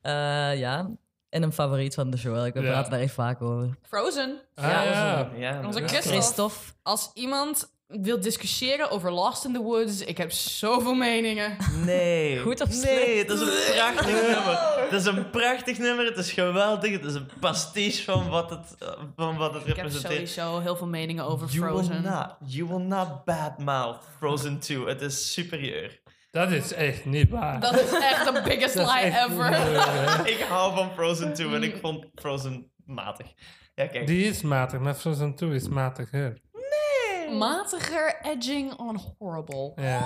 Eh, 0.00 0.58
ja. 0.58 0.90
En 1.28 1.42
een 1.42 1.52
favoriet 1.52 1.94
van 1.94 2.10
de 2.10 2.16
show. 2.16 2.46
Ik 2.46 2.52
we 2.54 2.60
Ja. 2.60 2.70
praten 2.70 2.90
daar 2.90 3.00
echt 3.00 3.14
vaak 3.14 3.42
over. 3.42 3.78
Frozen. 3.82 4.40
Ah, 4.54 4.64
ja. 4.64 5.30
Ja, 5.36 5.66
Onze. 5.66 5.78
Christophe. 5.78 6.08
Christophe. 6.08 6.54
Als 6.82 7.10
iemand 7.14 7.72
wil 7.90 8.20
discussiëren 8.20 8.90
over 8.90 9.12
Lost 9.12 9.44
in 9.44 9.52
the 9.52 9.60
Woods, 9.62 10.04
ik 10.04 10.18
heb 10.18 10.32
zoveel 10.32 10.94
meningen. 10.94 11.56
Nee. 11.84 12.38
Goed 12.42 12.60
of 12.60 12.68
Nee, 12.68 12.78
slecht? 12.78 13.28
het 13.28 13.30
is 13.30 13.40
een 13.40 13.74
prachtig 13.74 14.06
nummer. 14.12 14.80
Het 14.90 14.92
is 15.00 15.04
een 15.06 15.30
prachtig 15.30 15.78
nummer. 15.78 16.04
Het 16.04 16.16
is 16.16 16.32
geweldig. 16.32 16.90
Het 16.92 17.04
is 17.04 17.14
een 17.14 17.28
pastiche 17.40 18.02
van 18.04 18.28
wat 18.28 18.50
het, 18.50 18.74
eh, 18.78 18.88
van 19.16 19.36
wat 19.36 19.52
het 19.52 19.62
Ik 19.62 19.66
heb 19.68 19.76
representeert. 19.76 20.28
sowieso 20.28 20.58
heel 20.60 20.76
veel 20.76 20.86
meningen 20.86 21.24
over 21.24 21.48
You 21.48 21.60
will 21.60 21.84
Frozen. 21.84 22.02
not, 22.02 22.36
you 22.46 22.68
will 22.68 22.82
not 22.86 23.24
badmouth 23.24 23.98
Frozen 24.18 24.58
2. 24.58 24.84
Het 24.86 25.00
is 25.00 25.32
superieur. 25.32 26.00
Dat 26.30 26.50
is 26.50 26.72
echt 26.72 27.04
niet 27.04 27.30
waar. 27.30 27.60
Dat 27.60 27.80
is 27.80 27.92
echt 27.92 28.34
de 28.34 28.42
biggest 28.44 28.74
lie 28.74 29.04
ever. 29.04 29.52
Ik 30.34 30.40
hou 30.48 30.74
van 30.76 30.90
Frozen 30.94 31.34
2 31.34 31.54
en 31.54 31.62
ik 31.62 31.76
vond 31.82 32.06
Frozen 32.14 32.70
matig. 32.86 33.26
Ja, 33.74 33.86
kijk. 33.86 34.06
Die 34.06 34.24
is 34.24 34.42
matig, 34.42 34.80
maar 34.80 34.94
Frozen 34.94 35.34
2 35.34 35.54
is 35.54 35.68
matiger. 35.68 36.38
Matiger 37.38 38.20
edging 38.22 38.78
on 38.78 39.00
horrible. 39.18 39.72
Ja, 39.76 40.02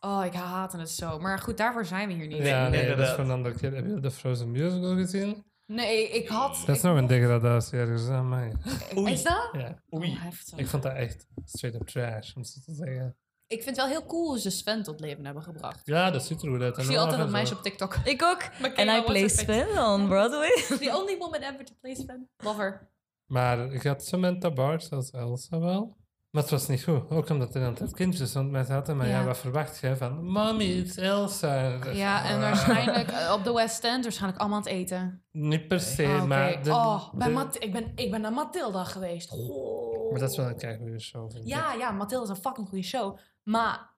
Oh, 0.00 0.24
ik 0.24 0.32
haatte 0.32 0.78
het 0.78 0.90
zo. 0.90 1.18
Maar 1.18 1.38
goed, 1.38 1.56
daarvoor 1.56 1.84
zijn 1.84 2.08
we 2.08 2.14
hier 2.14 2.26
niet. 2.26 2.46
ja 2.46 2.68
nee, 2.68 2.88
dat 2.88 2.98
is 2.98 3.10
voor 3.10 3.24
een 3.24 3.30
andere 3.30 3.54
keer. 3.54 3.74
Heb 3.74 3.86
je 3.86 4.00
de 4.00 4.10
Frozen 4.10 4.50
musical 4.50 4.94
gezien? 4.96 5.44
Nee, 5.66 6.08
ik 6.08 6.28
had... 6.28 6.62
Dat 6.66 6.76
is 6.76 6.82
nog 6.82 6.96
een 6.96 7.06
degradatie 7.06 7.78
ergens 7.78 8.08
aan 8.08 8.28
mij. 8.28 8.52
Oei. 8.96 9.12
Is 9.12 9.22
dat? 9.22 9.48
Ja, 9.52 9.82
Oei. 9.94 10.10
Oh, 10.10 10.22
heftig. 10.22 10.58
ik 10.58 10.66
vond 10.66 10.82
dat 10.82 10.92
echt 10.92 11.26
straight 11.44 11.80
up 11.80 11.86
trash, 11.88 12.34
om 12.34 12.44
zo 12.44 12.60
te 12.64 12.72
zeggen. 12.74 13.16
Ik 13.46 13.62
vind 13.62 13.76
het 13.76 13.84
wel 13.86 13.94
heel 13.98 14.06
cool 14.06 14.26
hoe 14.28 14.38
ze 14.38 14.50
Sven 14.50 14.82
tot 14.82 15.00
leven 15.00 15.24
hebben 15.24 15.42
gebracht. 15.42 15.80
Ja, 15.84 16.10
dat 16.10 16.24
ziet 16.24 16.42
er 16.42 16.48
goed 16.48 16.60
uit. 16.62 16.78
Ik 16.78 16.84
zie 16.84 16.98
altijd 16.98 17.18
dat 17.18 17.30
meisje 17.30 17.54
op 17.54 17.62
TikTok. 17.62 17.96
Ik 18.04 18.22
ook. 18.22 18.42
En 18.76 18.88
I 18.88 19.02
play? 19.02 19.28
Sven 19.28 19.84
on 19.84 20.06
Broadway. 20.08 20.50
The 20.78 20.90
only 20.96 21.18
woman 21.18 21.42
ever 21.42 21.64
to 21.64 21.74
play 21.80 21.94
Sven. 21.94 22.28
Love 22.36 22.60
her. 22.60 22.90
Maar 23.26 23.72
ik 23.72 23.82
had 23.82 24.04
Samantha 24.04 24.50
Bars 24.50 24.90
als 24.90 25.10
Elsa 25.10 25.58
wel. 25.58 25.96
Maar 26.32 26.42
het 26.42 26.50
was 26.50 26.68
niet 26.68 26.82
goed. 26.84 27.10
Ook 27.10 27.28
omdat 27.28 27.54
er 27.54 27.66
altijd 27.66 27.94
kindjes 27.94 28.32
rond 28.32 28.50
mij 28.50 28.64
zaten. 28.64 28.96
Maar 28.96 29.06
ja, 29.08 29.18
Ja. 29.18 29.24
wat 29.24 29.38
verwacht 29.38 29.78
je 29.80 29.96
van... 29.96 30.24
Mommy, 30.24 30.64
it's 30.64 30.96
Elsa. 30.96 31.78
Ja, 31.92 32.24
en 32.24 32.34
ah, 32.34 32.40
waarschijnlijk 32.40 33.08
eh, 33.20 33.32
op 33.32 33.44
de 33.44 33.52
West 33.52 33.84
End 33.84 34.02
waarschijnlijk 34.02 34.40
allemaal 34.40 34.58
aan 34.58 34.64
het 34.64 34.72
eten. 34.72 35.24
Niet 35.30 35.68
per 35.68 35.80
se, 35.80 36.04
Ah, 36.06 36.24
maar... 36.24 36.62
De, 36.62 36.70
oh, 36.70 37.12
bij 37.14 37.26
de- 37.26 37.32
Mat- 37.32 37.62
ik, 37.62 37.72
ben, 37.72 37.92
ik 37.94 38.10
ben 38.10 38.20
naar 38.20 38.32
Matilda 38.32 38.84
geweest. 38.84 39.28
Goh. 39.30 40.10
maar 40.10 40.20
dat 40.20 40.30
is 40.30 40.36
wel 40.36 40.46
een 40.48 40.56
keigoede 40.56 41.00
show, 41.00 41.30
vind 41.30 41.44
ik. 41.44 41.50
Ja, 41.50 41.72
ja, 41.72 41.90
Matilda 41.90 42.24
is 42.24 42.28
een 42.30 42.42
fucking 42.42 42.68
goede 42.68 42.84
show. 42.84 43.18
Maar 43.42 43.90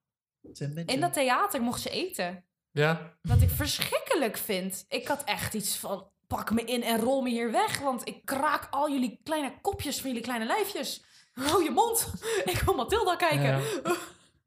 in 0.87 1.01
dat 1.01 1.12
theater 1.12 1.62
mocht 1.62 1.80
ze 1.80 1.91
eten. 1.91 2.45
Ja? 2.70 3.16
Wat 3.22 3.41
ik 3.43 3.51
verschrikkelijk 3.51 4.37
vind. 4.37 4.85
Ik 4.89 5.09
had 5.09 5.24
echt 5.24 5.55
iets 5.55 5.76
van, 5.76 6.09
pak 6.26 6.51
me 6.53 6.64
in 6.64 6.82
en 6.82 7.01
rol 7.01 7.22
me 7.22 7.28
hier 7.30 7.51
weg. 7.53 7.80
Want 7.80 8.09
ik 8.09 8.24
kraak 8.24 8.68
al 8.70 8.91
jullie 8.91 9.20
kleine 9.24 9.61
kopjes 9.61 10.01
van 10.01 10.09
jullie 10.09 10.24
kleine 10.24 10.47
lijfjes. 10.47 11.05
Hou 11.35 11.62
je 11.64 11.70
mond. 11.70 12.12
Ik 12.53 12.59
wil 12.64 12.74
Matilda 12.74 13.16
kijken. 13.16 13.43
Ja. 13.43 13.61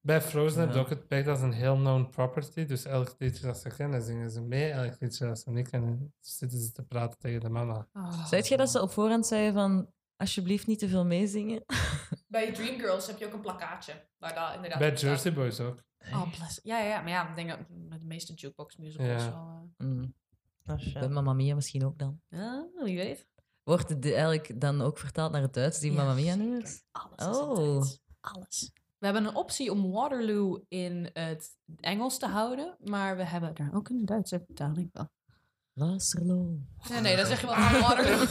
Bij 0.02 0.22
Frozen 0.22 0.60
heb 0.62 0.74
je 0.74 0.80
ook 0.80 0.90
het 0.90 1.08
pech 1.08 1.28
als 1.28 1.42
een 1.42 1.52
heel 1.54 1.76
known 1.76 2.10
property. 2.10 2.66
Dus 2.66 2.86
elk 2.86 3.16
liedje 3.18 3.46
dat 3.46 3.58
ze 3.58 3.70
kennen, 3.70 4.02
zingen 4.02 4.30
ze 4.32 4.42
mee. 4.42 4.70
Elk 4.72 4.96
liedje 5.00 5.26
dat 5.28 5.40
ze 5.40 5.50
niet 5.52 5.70
kennen, 5.70 6.14
zitten 6.20 6.60
ze 6.60 6.72
te 6.72 6.84
praten 6.84 7.20
tegen 7.20 7.40
de 7.42 7.50
mama. 7.50 7.88
Oh. 7.94 8.26
Zei 8.28 8.44
je 8.46 8.58
dat 8.58 8.70
ze 8.70 8.82
op 8.82 8.92
voorhand 8.92 9.26
zeiden 9.28 9.54
van... 9.54 9.90
Alsjeblieft 10.18 10.68
niet 10.68 10.80
te 10.80 10.88
veel 10.88 11.06
meezingen? 11.06 11.64
Bij 12.28 12.52
Dreamgirls 12.54 13.08
heb 13.08 13.18
je 13.20 13.26
ook 13.26 13.34
een 13.34 13.42
plakkaatje. 13.42 13.94
Waar 14.18 14.34
daar 14.34 14.56
inderdaad 14.56 14.80
Bij. 14.80 14.94
Jersey 14.94 15.34
Boys 15.34 15.60
ook. 15.60 15.84
Oh, 16.12 16.32
bless. 16.38 16.60
Ja, 16.64 16.80
ja, 16.80 16.86
ja, 16.88 17.02
maar 17.02 17.10
ja, 17.12 17.30
ik 17.30 17.36
denk 17.36 17.50
dat 17.50 17.60
met 17.90 18.00
de 18.00 18.06
meeste 18.06 18.34
jukebox 18.34 18.78
musicals 18.78 19.24
Ja. 19.24 19.30
wel... 19.32 19.70
eh, 19.78 19.88
Mm. 19.88 20.14
Oh. 20.66 20.94
Bij 20.94 21.10
Mamma 21.10 21.34
Mia 21.34 21.56
misschien 21.56 21.86
ook 21.86 21.98
dan. 22.00 22.22
Ja, 22.30 22.68
wie 22.84 22.98
weet. 22.98 23.28
Wordt 23.68 23.90
het 23.90 24.06
eigenlijk 24.06 24.62
dan 24.62 24.82
ook 24.82 24.98
vertaald 24.98 25.32
naar 25.32 25.42
het 25.42 25.54
Duits, 25.54 25.80
die 25.80 25.92
Ja, 25.92 25.98
Mamma 25.98 26.14
Mia 26.14 26.36
nummers? 26.36 26.82
Alles 26.92 27.38
is 27.38 27.42
Oh. 27.42 28.34
Alles. 28.34 28.72
We 28.98 29.06
hebben 29.06 29.26
een 29.26 29.36
optie 29.36 29.72
om 29.72 29.92
Waterloo 29.92 30.64
in 30.68 31.10
het 31.14 31.50
Engels 31.80 32.18
te 32.18 32.28
houden, 32.28 32.78
maar 32.84 33.18
we 33.18 33.24
hebben 33.24 33.56
daar 33.56 33.70
ook 33.74 33.90
een 33.90 34.06
Duitse 34.06 34.44
vertaling 34.46 34.90
van. 34.94 35.10
Wasserlo. 35.74 36.58
Nee, 36.90 37.02
nee, 37.02 37.16
dat 37.16 37.28
zeg 37.28 37.42
je 37.42 37.46
wel 37.48 37.56
van 37.56 37.82
Waterloo. 37.82 38.18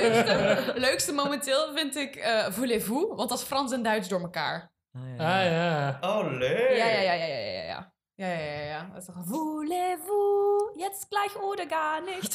Leukste, 0.00 0.72
leukste 0.76 1.12
momenteel 1.12 1.74
vind 1.74 1.96
ik 1.96 2.16
uh, 2.16 2.46
Voulez-vous, 2.50 3.16
want 3.16 3.28
dat 3.28 3.38
is 3.38 3.44
Frans 3.44 3.72
en 3.72 3.82
Duits 3.82 4.08
door 4.08 4.20
elkaar. 4.20 4.70
Ah, 4.92 5.02
ja. 5.16 5.38
Ah 5.40 5.50
ja. 5.50 5.98
Oh, 6.00 6.32
leuk. 6.38 6.76
Ja, 6.76 6.86
ja, 6.86 7.00
ja, 7.00 7.12
ja, 7.12 7.26
ja, 7.26 7.62
ja, 7.62 7.92
ja. 8.26 8.26
Ja, 8.26 8.60
ja, 8.64 9.00
toch 9.00 9.24
Voulez-vous, 9.24 10.74
jetzt 10.76 11.06
gleich 11.08 11.36
oder 11.42 11.66
gar 11.68 12.00
nicht. 12.02 12.32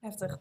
Heftig. 0.00 0.38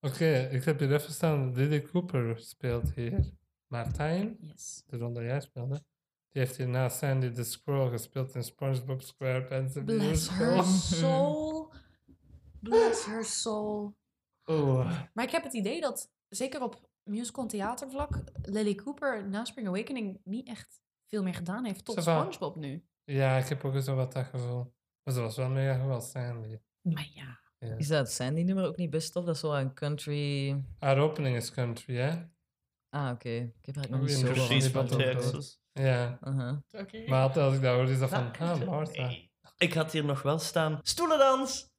Oké, 0.00 0.48
ik 0.52 0.64
heb 0.64 0.78
hier 0.78 0.92
even 0.94 1.12
staan. 1.12 1.54
Lily 1.54 1.82
Cooper 1.82 2.38
speelt 2.38 2.92
hier. 2.94 3.30
Martijn, 3.66 4.36
Yes. 4.40 4.84
de 4.86 4.96
ronde 4.98 5.22
jij 5.22 5.40
speelde. 5.40 5.84
Die 6.30 6.42
heeft 6.42 6.56
hierna 6.56 6.88
Sandy 6.88 7.30
the 7.30 7.44
Squirrel 7.44 7.88
gespeeld 7.90 8.34
in 8.34 8.42
SpongeBob 8.44 9.02
SquarePants. 9.02 9.74
Bless 9.84 10.28
her 10.30 10.64
soul. 10.98 11.72
Bless 12.60 13.04
her 13.06 13.24
soul. 13.24 13.94
Oeh. 14.46 15.02
Maar 15.14 15.24
ik 15.24 15.30
heb 15.30 15.42
het 15.42 15.52
idee 15.52 15.80
dat, 15.80 16.10
zeker 16.28 16.62
op 16.62 16.88
musical 17.02 17.46
theatervlak, 17.46 18.18
Lily 18.42 18.74
Cooper 18.74 19.28
na 19.28 19.44
Spring 19.44 19.68
Awakening 19.68 20.20
niet 20.24 20.48
echt 20.48 20.80
veel 21.12 21.22
meer 21.22 21.34
gedaan 21.34 21.64
heeft 21.64 21.84
tot. 21.84 22.02
SpongeBob 22.02 22.56
nu. 22.56 22.84
Ja, 23.04 23.36
ik 23.36 23.48
heb 23.48 23.64
ook 23.64 23.80
zo 23.80 23.94
wat 23.94 24.12
dat 24.12 24.26
gevoel. 24.26 24.74
Maar 25.02 25.14
ze 25.14 25.20
was 25.20 25.36
wel 25.36 25.48
mega 25.48 25.88
als 25.88 26.10
Sandy. 26.10 26.58
Maar 26.80 27.08
ja. 27.14 27.40
Ja. 27.58 27.76
Is 27.76 27.88
dat 27.88 28.10
Sandy-nummer 28.10 28.66
ook 28.66 28.76
niet 28.76 28.90
best 28.90 29.12
tof? 29.12 29.24
Dat 29.24 29.34
is 29.34 29.42
wel 29.42 29.58
een 29.58 29.74
country... 29.74 30.56
Haar 30.78 30.98
opening 30.98 31.36
is 31.36 31.50
country, 31.50 31.96
hè? 31.96 32.10
Ah, 32.88 33.10
oké. 33.10 33.28
Ik 33.28 33.66
heb 33.66 33.76
eigenlijk 33.76 33.90
nog 33.90 34.00
niet 34.00 34.26
zo 34.26 34.32
precies, 34.32 34.68
veel 34.70 34.84
Precies 34.84 34.96
van. 34.96 34.98
Texas. 34.98 35.60
Ja. 35.72 36.18
Uh-huh. 36.24 37.08
Maar 37.08 37.22
altijd 37.22 37.44
als 37.44 37.54
ik 37.54 37.62
dat 37.62 37.74
hoor, 37.74 37.88
is 37.88 37.98
dat 37.98 38.08
van... 38.08 38.36
Ah, 38.38 38.66
Martha. 38.66 39.10
Ik 39.58 39.72
had 39.72 39.92
hier 39.92 40.04
nog 40.04 40.22
wel 40.22 40.38
staan. 40.38 40.80
Stoelendans! 40.82 41.70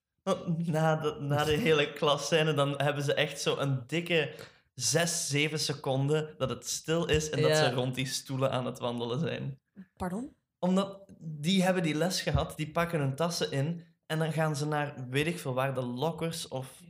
Na 0.57 0.95
de, 0.95 1.17
na 1.19 1.43
de 1.43 1.57
hele 1.67 1.93
klasscène 1.93 2.53
dan 2.53 2.81
hebben 2.81 3.03
ze 3.03 3.13
echt 3.13 3.41
zo 3.41 3.57
een 3.57 3.83
dikke 3.87 4.35
6, 4.73 5.27
7 5.27 5.59
seconden 5.59 6.35
dat 6.37 6.49
het 6.49 6.67
stil 6.69 7.05
is 7.05 7.29
en 7.29 7.41
dat 7.41 7.49
Ja. 7.51 7.55
ze 7.69 7.73
rond 7.75 7.95
die 7.95 8.05
stoelen 8.07 8.51
aan 8.51 8.65
het 8.65 8.79
wandelen 8.79 9.19
zijn. 9.19 9.59
Pardon? 9.97 10.35
Omdat 10.59 10.99
die 11.19 11.63
hebben 11.63 11.83
die 11.83 11.95
les 11.95 12.21
gehad, 12.21 12.53
die 12.57 12.71
pakken 12.71 12.99
hun 12.99 13.15
tassen 13.15 13.51
in 13.51 13.83
en 14.05 14.19
dan 14.19 14.31
gaan 14.33 14.55
ze 14.55 14.65
naar 14.67 14.95
weet 15.09 15.27
ik 15.27 15.39
veel 15.39 15.53
waar, 15.53 15.73
de 15.73 15.81
lockers 15.85 16.47
of... 16.47 16.81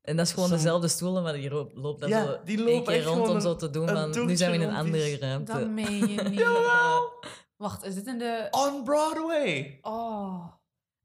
En 0.00 0.16
dat 0.16 0.26
is 0.26 0.32
gewoon 0.32 0.48
Zo'n- 0.48 0.56
dezelfde 0.56 0.88
stoelen, 0.88 1.22
maar 1.22 1.32
die 1.32 1.50
loopt, 1.50 1.74
loopt 1.76 2.00
daar 2.00 2.08
Ja, 2.08 2.24
zo 2.24 2.40
die 2.44 2.56
één 2.56 2.66
lopen 2.66 2.84
keer 2.84 2.94
echt 2.94 3.04
rond 3.04 3.18
gewoon 3.20 3.34
om 3.34 3.40
zo 3.40 3.56
te 3.56 3.70
doen 3.70 3.88
een 3.88 3.94
van... 3.94 4.06
Nu 4.06 4.12
toertje 4.12 4.36
zijn 4.36 4.50
we 4.50 4.56
in 4.56 4.62
een 4.62 4.74
rond 4.76 4.92
die 4.92 5.02
andere 5.02 5.18
ruimte. 5.18 5.52
Dat 5.52 5.68
meen 5.68 6.08
je 6.08 6.22
niet. 6.30 6.38
Jawel! 6.38 7.12
Wacht, 7.56 7.84
is 7.84 7.94
dit 7.94 8.06
in 8.06 8.18
de... 8.18 8.46
On 8.50 8.84
Broadway! 8.84 9.78
Oh. 9.82 10.46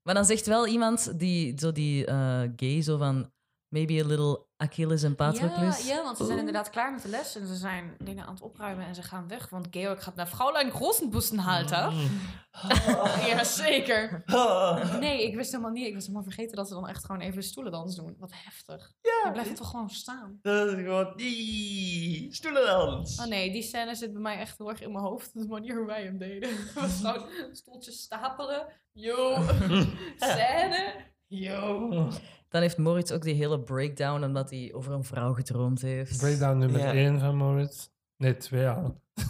Maar 0.02 0.14
dan 0.14 0.26
zegt 0.26 0.46
wel 0.46 0.68
iemand 0.68 1.20
die, 1.20 1.54
zo 1.60 1.72
die 1.72 2.06
eh, 2.06 2.42
gay, 2.56 2.82
zo 2.82 2.98
van... 2.98 3.34
Maybe 3.68 4.04
a 4.04 4.06
little 4.08 4.46
Achilles 4.66 5.04
en 5.04 5.16
Patroclus. 5.16 5.88
Ja, 5.88 5.96
ja, 5.96 6.04
want 6.04 6.18
ze 6.18 6.26
zijn 6.26 6.38
inderdaad 6.38 6.70
klaar 6.70 6.92
met 6.92 7.02
de 7.02 7.08
les 7.10 7.36
en 7.36 7.48
ze 7.48 7.56
zijn 7.56 7.96
dingen 8.00 8.26
aan 8.26 8.34
het 8.34 8.44
opruimen 8.44 8.86
en 8.86 8.96
ze 8.96 9.04
gaan 9.04 9.28
weg. 9.28 9.50
Want 9.50 9.68
Georg 9.72 10.04
gaat 10.04 10.16
naar 10.16 10.28
Fraulein 10.28 10.72
Grossenbustenhalter. 10.72 11.92
Mm. 11.92 12.10
Ja, 13.28 13.44
zeker. 13.44 14.24
Nee, 15.00 15.24
ik 15.28 15.36
wist 15.36 15.52
helemaal 15.52 15.72
niet. 15.72 15.88
Ik 15.88 15.94
was 15.94 16.02
helemaal 16.02 16.24
vergeten 16.24 16.56
dat 16.56 16.68
ze 16.68 16.74
dan 16.74 16.88
echt 16.88 17.06
gewoon 17.06 17.22
even 17.22 17.44
stoelendans 17.44 17.96
doen. 17.96 18.16
Wat 18.20 18.32
heftig. 18.34 18.92
Ja. 19.02 19.24
Dan 19.24 19.32
blijft 19.32 19.50
het 19.50 19.58
toch 19.58 19.70
gewoon 19.70 19.90
staan. 19.90 20.40
Dat 20.42 20.68
is 20.68 20.74
gewoon... 20.74 21.14
Die 21.16 22.34
stoelendans. 22.34 23.20
Oh 23.20 23.26
nee, 23.26 23.52
die 23.52 23.64
scène 23.64 23.96
zit 23.96 24.14
bij 24.14 24.22
mij 24.22 24.38
echt 24.38 24.58
heel 24.58 24.70
erg 24.70 24.82
in 24.82 24.92
mijn 24.92 25.04
hoofd. 25.04 25.34
De 25.34 25.48
manier 25.48 25.78
hoe 25.78 25.86
wij 25.86 26.04
hem 26.04 26.18
deden. 26.18 26.50
Het 26.50 26.74
was 26.74 27.00
gewoon 27.02 27.30
stoeltjes 27.52 28.02
stapelen. 28.02 28.68
Yo. 28.92 29.38
Scène. 30.18 31.14
Yo. 31.28 31.90
Dan 32.50 32.62
heeft 32.62 32.78
Moritz 32.78 33.12
ook 33.12 33.22
die 33.22 33.34
hele 33.34 33.60
breakdown 33.60 34.24
omdat 34.24 34.50
hij 34.50 34.72
over 34.74 34.92
een 34.94 35.04
vrouw 35.04 35.34
gedroomd 35.34 35.82
heeft. 35.82 36.18
Breakdown 36.18 36.58
nummer 36.58 36.80
Ja. 36.80 36.94
1 36.94 37.20
van 37.20 37.36
Moritz. 37.38 37.88
Nee, 38.18 38.38
2 38.38 38.68
al. 38.68 39.02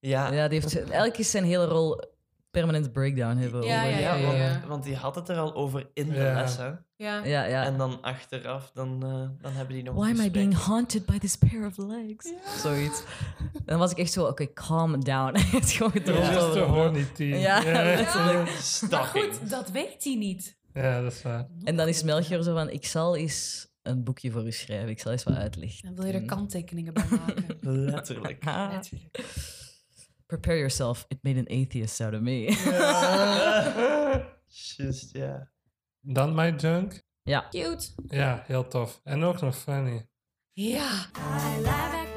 Ja, 0.00 0.32
Ja, 0.32 0.48
die 0.48 0.60
heeft 0.60 0.76
eigenlijk 0.76 1.18
is 1.18 1.30
zijn 1.30 1.44
hele 1.44 1.64
rol 1.64 2.02
permanent 2.50 2.92
breakdown 2.92 3.36
hebben. 3.36 3.62
Ja, 3.62 3.78
over- 3.84 3.90
ja, 3.90 3.98
Ja, 3.98 4.14
ja, 4.14 4.24
want, 4.26 4.36
ja. 4.38 4.62
want 4.68 4.84
die 4.84 4.96
had 4.96 5.14
het 5.14 5.28
er 5.28 5.38
al 5.38 5.54
over 5.54 5.90
in 5.94 6.08
de 6.08 6.14
Ja. 6.14 6.34
les, 6.40 6.56
hè. 6.56 6.66
Ja. 6.96 7.24
ja, 7.24 7.44
ja. 7.44 7.64
En 7.64 7.76
dan 7.78 7.98
achteraf, 8.02 8.70
dan, 8.74 9.02
eh, 9.04 9.42
dan 9.42 9.52
hebben 9.52 9.74
die 9.74 9.84
nog 9.84 9.94
Why 9.94 10.02
een 10.04 10.08
am 10.10 10.14
I 10.14 10.16
gesprek. 10.22 10.32
being 10.32 10.54
haunted 10.54 11.06
by 11.06 11.18
this 11.18 11.36
pair 11.36 11.66
of 11.66 11.76
legs? 11.76 12.32
Zoiets. 12.62 13.02
Dan 13.64 13.78
was 13.78 13.90
ik 13.90 13.98
echt 13.98 14.12
zo, 14.12 14.26
oké, 14.26 14.52
calm 14.52 15.04
down. 15.04 15.32
Hij 15.38 15.48
heeft 15.50 15.70
gewoon 15.70 15.92
gedroomd 15.92 16.26
Ja. 16.26 16.32
Just 16.32 16.56
a 16.56 16.60
horny 16.64 17.04
teen. 17.14 17.38
Ja, 17.38 17.62
letterlijk. 17.64 18.44
Maar 18.44 18.48
Stalking. 18.60 19.24
goed, 19.24 19.50
dat 19.50 19.70
weet 19.70 20.04
hij 20.04 20.14
niet. 20.14 20.56
Ja, 20.74 21.02
dat 21.02 21.12
is 21.12 21.22
waar. 21.22 21.46
En 21.64 21.76
dan 21.76 21.88
is 21.88 22.02
Melchior 22.02 22.42
zo 22.42 22.54
van, 22.54 22.70
ik 22.70 22.86
zal 22.86 23.16
eens 23.16 23.66
een 23.82 24.04
boekje 24.04 24.30
voor 24.30 24.46
u 24.46 24.52
schrijven. 24.52 24.88
Ik 24.88 25.00
zal 25.00 25.12
eens 25.12 25.22
wat 25.24 25.34
uitlichten. 25.34 25.94
Dan 25.94 26.04
wil 26.04 26.12
je 26.12 26.18
er 26.18 26.24
kanttekeningen 26.24 26.94
bij 26.94 27.04
maken. 27.10 27.56
Letterlijk. 27.90 28.46
Ah. 28.46 28.78
Prepare 30.26 30.56
yourself. 30.56 31.04
It 31.08 31.18
made 31.22 31.38
an 31.38 31.62
atheist 31.62 32.00
out 32.00 32.14
of 32.14 32.20
me. 32.20 32.44
Just, 34.76 35.12
ja. 35.12 35.50
Dan 36.00 36.34
My 36.34 36.54
Junk. 36.56 37.02
ja. 37.22 37.46
Cute. 37.50 37.88
Ja, 38.06 38.42
heel 38.46 38.68
tof. 38.68 39.00
En 39.04 39.22
ook 39.22 39.40
nog 39.40 39.56
funny. 39.56 40.06
Ja. 40.52 41.06
I 41.16 42.11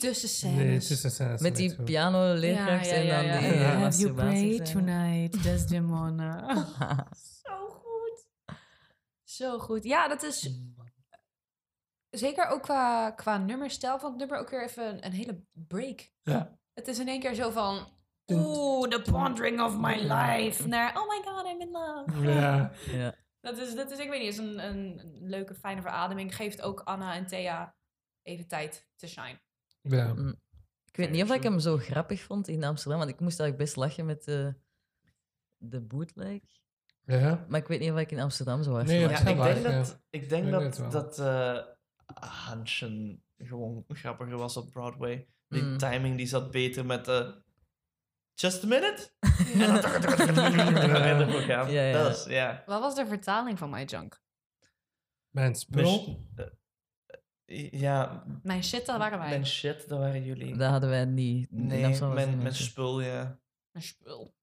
tussenscènes. 0.00 1.18
Nee. 1.18 1.38
Met 1.38 1.56
die 1.56 1.82
piano-leerkracht 1.82 2.86
en 2.86 3.06
dan 3.06 3.20
die 3.20 3.30
ja. 3.30 3.86
eh, 3.86 3.90
you 3.90 4.14
prayed 4.14 4.58
masturbatiescène. 4.58 4.72
tonight, 4.72 5.42
Desdemona? 5.48 6.66
Zo 7.42 7.68
goed. 7.68 8.26
Zo 9.24 9.58
goed. 9.58 9.84
Ja, 9.84 10.08
dat 10.08 10.22
is 10.22 10.50
zeker 12.10 12.46
ook 12.46 12.62
qua, 12.62 13.10
qua 13.10 13.38
nummerstijl 13.38 13.98
van 13.98 14.10
het 14.10 14.18
nummer 14.18 14.38
ook 14.38 14.50
weer 14.50 14.64
even 14.64 14.88
een, 14.88 15.04
een 15.04 15.12
hele 15.12 15.42
break. 15.52 16.10
Ja. 16.22 16.58
Het 16.74 16.88
is 16.88 16.98
in 16.98 17.08
één 17.08 17.20
keer 17.20 17.34
zo 17.34 17.50
van... 17.50 17.98
Oeh, 18.32 18.88
the 18.88 19.02
pondering 19.10 19.60
of 19.60 19.78
my 19.78 19.94
life. 19.94 20.68
Naar, 20.68 20.98
oh 21.00 21.08
my 21.08 21.22
god, 21.24 21.46
I'm 21.46 21.60
in 21.60 21.70
love. 21.70 22.30
Ja. 22.30 22.72
Ja. 22.92 23.14
Dat 23.40 23.58
is, 23.58 23.74
dat 23.74 23.90
is, 23.90 23.98
ik 23.98 24.08
weet 24.08 24.20
niet, 24.20 24.32
is 24.32 24.38
een, 24.38 24.58
een, 24.58 24.98
een 24.98 25.28
leuke, 25.28 25.54
fijne 25.54 25.80
verademing. 25.80 26.36
Geeft 26.36 26.62
ook 26.62 26.80
Anna 26.80 27.14
en 27.14 27.26
Thea 27.26 27.74
even 28.22 28.46
tijd 28.48 28.88
te 28.96 29.08
shine. 29.08 29.40
Ja. 29.80 30.14
Ik 30.90 30.96
weet 30.96 31.10
niet 31.10 31.22
of 31.22 31.34
ik 31.34 31.42
hem 31.42 31.58
zo 31.58 31.76
grappig 31.76 32.22
vond 32.22 32.48
in 32.48 32.64
Amsterdam, 32.64 32.98
want 32.98 33.10
ik 33.10 33.20
moest 33.20 33.40
eigenlijk 33.40 33.70
best 33.70 33.76
lachen 33.86 34.06
met 34.06 34.24
de, 34.24 34.54
de 35.56 35.80
bootleg. 35.80 36.40
Ja. 37.04 37.46
Maar 37.48 37.60
ik 37.60 37.68
weet 37.68 37.80
niet 37.80 37.90
of 37.90 37.98
ik 37.98 38.10
in 38.10 38.20
Amsterdam 38.20 38.62
zo 38.62 38.72
hard 38.72 38.86
Nee, 38.86 39.00
Ja, 39.00 39.18
ik 39.18 39.24
denk 39.24 39.62
dat, 39.62 40.00
ik 40.10 40.28
denk 40.28 40.44
Ik 40.44 40.50
dat, 40.50 40.92
dat 40.92 41.18
eh, 41.18 41.58
gewoon 43.38 43.84
grappiger 43.88 44.36
was 44.36 44.56
op 44.56 44.70
Broadway. 44.70 45.28
Die 45.48 45.62
Mm. 45.62 45.78
timing 45.78 46.16
die 46.16 46.26
zat 46.26 46.50
beter 46.50 46.86
met 46.86 47.04
de 47.04 47.42
Just 48.34 48.64
a 48.64 48.66
minute? 48.66 49.10
Ja, 51.46 51.68
ja. 51.68 51.92
Dat 51.92 52.16
is, 52.16 52.24
ja. 52.24 52.62
Wat 52.66 52.80
was 52.80 52.94
de 52.94 53.06
vertaling 53.06 53.58
van 53.58 53.70
My 53.70 53.84
Junk? 53.84 54.20
Mijn 55.30 55.54
spul. 55.54 56.26
Ja, 57.70 58.24
Mijn 58.42 58.64
shit, 58.64 58.86
dat 58.86 58.98
waren 58.98 59.18
wij. 59.18 59.28
mijn 59.28 59.46
shit, 59.46 59.88
dat 59.88 59.98
waren 59.98 60.24
jullie. 60.24 60.56
Dat 60.56 60.70
hadden 60.70 60.90
wij 60.90 61.04
niet. 61.04 61.50
Nee, 61.50 61.86
was 61.98 62.00
mijn, 62.14 62.38
mijn 62.38 62.54
spul, 62.54 63.00
ja. 63.00 63.38
Mijn 63.72 63.84
spul. 63.84 64.34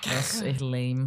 Dat 0.00 0.04
is 0.06 0.40
echt 0.40 0.60
lame. 0.60 1.06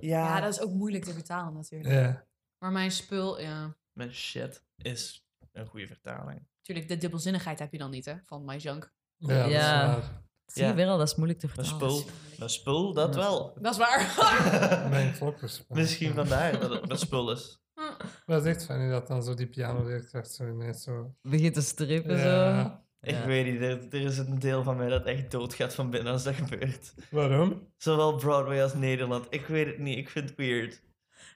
Ja, 0.00 0.26
Ja, 0.26 0.40
dat 0.40 0.52
is 0.52 0.60
ook 0.60 0.72
moeilijk 0.72 1.04
te 1.04 1.12
vertalen 1.12 1.52
natuurlijk. 1.54 1.90
Ja. 1.94 2.26
Maar 2.58 2.72
mijn 2.72 2.90
spul, 2.90 3.40
ja. 3.40 3.76
mijn 3.92 4.12
shit 4.14 4.62
is 4.76 5.24
een 5.52 5.66
goede 5.66 5.86
vertaling. 5.86 6.46
Natuurlijk, 6.58 6.88
de 6.88 6.96
dubbelzinnigheid 6.96 7.58
heb 7.58 7.72
je 7.72 7.78
dan 7.78 7.90
niet, 7.90 8.04
hè, 8.04 8.14
van 8.26 8.44
My 8.44 8.56
Junk. 8.56 8.92
Ja, 9.16 9.36
dat 9.38 9.46
is 9.46 9.52
Ja. 9.52 9.86
waar. 9.86 10.22
Zie 10.46 10.62
je 10.62 10.68
Ja. 10.68 10.74
wel, 10.74 10.98
dat 10.98 11.08
is 11.08 11.14
moeilijk 11.14 11.38
te 11.40 11.46
Mijn 11.54 11.66
vertalen. 11.66 11.96
spul, 11.96 12.10
mijn 12.38 12.50
spul, 12.50 12.92
dat 12.92 13.14
Ja. 13.14 13.20
wel. 13.20 13.56
Dat 13.60 13.72
is 13.72 13.78
waar. 13.78 14.14
Mijn 14.90 15.12
klokkerspel. 15.18 15.76
Misschien 15.76 16.14
vandaar 16.14 16.60
dat 16.60 16.70
het 16.70 16.86
mijn 16.86 16.98
spul 16.98 17.30
is. 17.32 17.62
Maar 18.26 18.36
het 18.36 18.44
is 18.44 18.54
echt 18.54 18.64
funny 18.64 18.90
dat 18.90 19.06
dan 19.06 19.22
zo 19.22 19.34
die 19.34 19.46
piano-leerkracht 19.46 20.30
zo 20.30 20.46
ineens 20.48 20.82
zo... 20.82 21.14
Begint 21.22 21.54
te 21.54 21.60
strippen 21.62 22.18
zo. 22.18 22.70
Ik 23.00 23.10
Ja. 23.14 23.26
weet 23.26 23.46
niet, 23.52 23.60
er, 23.60 23.78
er 23.90 24.00
is 24.00 24.18
een 24.18 24.38
deel 24.38 24.62
van 24.62 24.76
mij 24.76 24.88
dat 24.88 25.04
echt 25.04 25.30
doodgaat 25.30 25.74
van 25.74 25.90
binnen 25.90 26.12
als 26.12 26.22
dat 26.24 26.34
gebeurt. 26.34 26.94
Waarom? 27.10 27.68
Zowel 27.76 28.14
Broadway 28.14 28.62
als 28.62 28.74
Nederland. 28.74 29.26
Ik 29.30 29.46
weet 29.46 29.66
het 29.66 29.78
niet, 29.78 29.98
ik 29.98 30.08
vind 30.08 30.28
het 30.28 30.38
weird. 30.38 30.72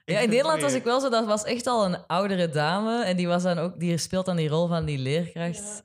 Ik 0.05 0.15
Ja, 0.15 0.19
in 0.19 0.29
Nederland 0.29 0.61
was 0.61 0.73
ik 0.73 0.83
wel 0.83 0.99
zo, 0.99 1.09
dat 1.09 1.25
was 1.25 1.43
echt 1.43 1.67
al 1.67 1.85
een 1.85 2.05
oudere 2.07 2.49
dame. 2.49 3.03
En 3.03 3.17
die, 3.17 3.27
was 3.27 3.43
dan 3.43 3.57
ook, 3.57 3.79
die 3.79 3.97
speelt 3.97 4.25
dan 4.25 4.35
die 4.35 4.49
rol 4.49 4.67
van 4.67 4.85
die 4.85 4.97
leerkracht. 4.97 5.83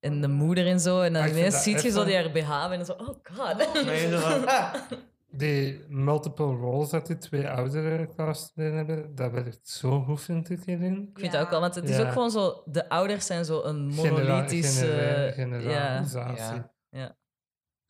En 0.00 0.20
de 0.20 0.28
moeder 0.28 0.66
en 0.66 0.80
zo. 0.80 1.00
En 1.00 1.12
dan 1.12 1.26
ineens 1.28 1.54
dat 1.54 1.62
zie 1.62 1.82
je 1.82 1.90
zo 1.90 2.04
die 2.04 2.14
haar 2.14 2.30
BH 2.30 2.72
en 2.72 2.84
zo, 2.84 2.92
oh 2.92 3.08
god. 3.22 3.68
Je 3.74 4.08
zo 4.10 4.18
van, 4.18 4.46
ah, 4.46 4.74
Die 5.34 5.84
multiple 5.88 6.44
roles 6.44 6.90
dat 6.90 7.06
die 7.06 7.18
twee 7.18 7.48
oudere 7.48 8.14
castleden 8.16 8.76
hebben, 8.76 9.14
dat 9.14 9.30
werkt 9.32 9.68
zo 9.68 10.02
goed, 10.02 10.20
vind 10.20 10.50
ik 10.50 10.64
hierin. 10.64 11.08
Ik 11.08 11.18
vind 11.18 11.32
het 11.32 11.40
ook 11.42 11.50
wel, 11.50 11.60
want 11.60 11.74
het 11.74 11.88
is 11.88 11.96
Ja. 11.96 12.02
ook 12.06 12.12
gewoon 12.12 12.30
zo, 12.30 12.62
de 12.66 12.88
ouders 12.88 13.26
zijn 13.26 13.44
zo 13.44 13.62
een 13.62 13.86
monolithische... 13.86 14.86
genera- 14.86 15.26
ja. 15.26 15.32
generalisatie. 15.32 16.44
Ja. 16.54 16.72
Ja. 16.88 17.16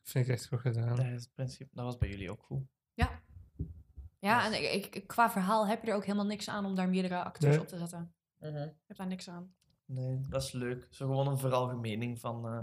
Vind 0.03 0.25
ik 0.27 0.31
echt 0.33 0.47
goed 0.47 0.59
gedaan. 0.59 0.95
dat, 0.95 1.05
is 1.05 1.23
het 1.23 1.33
principe, 1.33 1.69
dat 1.73 1.85
was 1.85 1.97
bij 1.97 2.09
jullie 2.09 2.31
ook 2.31 2.43
goed. 2.43 2.61
Ja. 2.93 3.09
Ja, 4.19 4.45
en 4.45 4.73
ik, 4.73 4.85
ik- 4.95 5.07
qua 5.07 5.29
verhaal 5.31 5.67
heb 5.67 5.83
je 5.83 5.89
er 5.89 5.95
ook 5.95 6.05
helemaal 6.05 6.25
niks 6.25 6.49
aan 6.49 6.65
om 6.65 6.75
daar 6.75 6.89
meerdere 6.89 7.23
acteurs 7.23 7.53
Nee. 7.53 7.61
op 7.63 7.67
te 7.67 7.77
zetten. 7.77 8.13
Mhm. 8.39 8.53
Je 8.53 8.59
hebt 8.87 8.97
daar 8.99 9.07
niks 9.07 9.29
aan. 9.29 9.53
Nee, 9.85 10.21
dat 10.29 10.43
is 10.43 10.51
leuk. 10.51 10.87
Zo 10.89 11.05
gewoon 11.07 11.27
een 11.27 11.37
veralgemening 11.37 12.19
van 12.19 12.45
eh, 12.47 12.59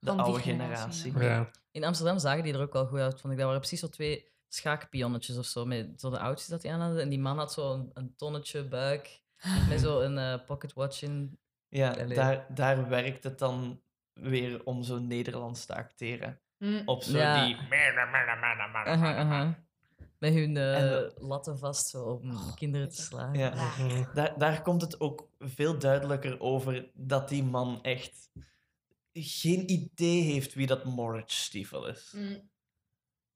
de 0.00 0.06
Van 0.06 0.16
die 0.16 0.24
oude 0.24 0.40
generatie, 0.42 1.12
generatie. 1.12 1.28
Ja. 1.28 1.50
In 1.70 1.84
Amsterdam 1.84 2.18
zagen 2.18 2.42
die 2.42 2.52
er 2.54 2.60
ook 2.60 2.72
wel 2.72 2.86
goed 2.86 2.98
uit, 2.98 3.20
vond 3.20 3.32
ik. 3.32 3.38
Dat 3.38 3.46
waren 3.46 3.60
precies 3.60 3.80
zo 3.80 3.88
twee 3.88 4.28
schaakpionnetjes 4.48 5.38
of 5.38 5.44
zo, 5.46 5.66
met 5.66 6.00
zo 6.00 6.10
de 6.10 6.18
oudjes 6.18 6.48
dat 6.48 6.62
die 6.62 6.72
aan 6.72 6.80
hadden. 6.80 7.02
En 7.02 7.08
die 7.08 7.18
man 7.18 7.38
had 7.38 7.52
zo 7.52 7.72
een, 7.72 7.90
een 7.94 8.14
tonnetje 8.16 8.64
buik, 8.64 9.22
met 9.68 9.80
zo 9.80 10.00
een 10.00 10.18
eh, 10.18 10.34
pocket 10.46 10.72
watch 10.72 11.02
in. 11.02 11.38
Ja, 11.68 11.90
Allee. 11.90 12.14
daar, 12.14 12.46
daar 12.54 12.88
werkt 12.88 13.24
het 13.24 13.38
dan 13.38 13.80
weer 14.12 14.64
om 14.64 14.82
zo 14.82 14.98
Nederlands 14.98 15.66
te 15.66 15.74
acteren. 15.74 16.40
Hm. 16.58 16.82
Op 16.84 17.02
zo 17.02 17.18
Ja. 17.18 17.44
die... 17.44 17.56
Aha, 18.86 19.16
aha. 19.16 19.58
Met 20.18 20.34
hun 20.34 20.56
eh, 20.56 20.92
En 20.92 21.12
latten 21.16 21.58
vast, 21.58 21.88
zo, 21.88 22.04
om 22.04 22.54
kinderen 22.54 22.88
te 22.88 23.02
slaan. 23.02 23.34
Ja. 23.34 23.54
Daar, 24.14 24.38
daar 24.38 24.62
komt 24.62 24.82
het 24.82 25.00
ook 25.00 25.28
veel 25.38 25.78
duidelijker 25.78 26.40
over 26.40 26.90
dat 26.94 27.28
die 27.28 27.44
man 27.44 27.78
echt 27.82 28.30
geen 29.12 29.70
idee 29.70 30.22
heeft 30.22 30.54
wie 30.54 30.66
dat 30.66 30.84
Moritz 30.84 31.34
Stiefel 31.36 31.86
is. 31.88 32.10
Hm. 32.16 32.38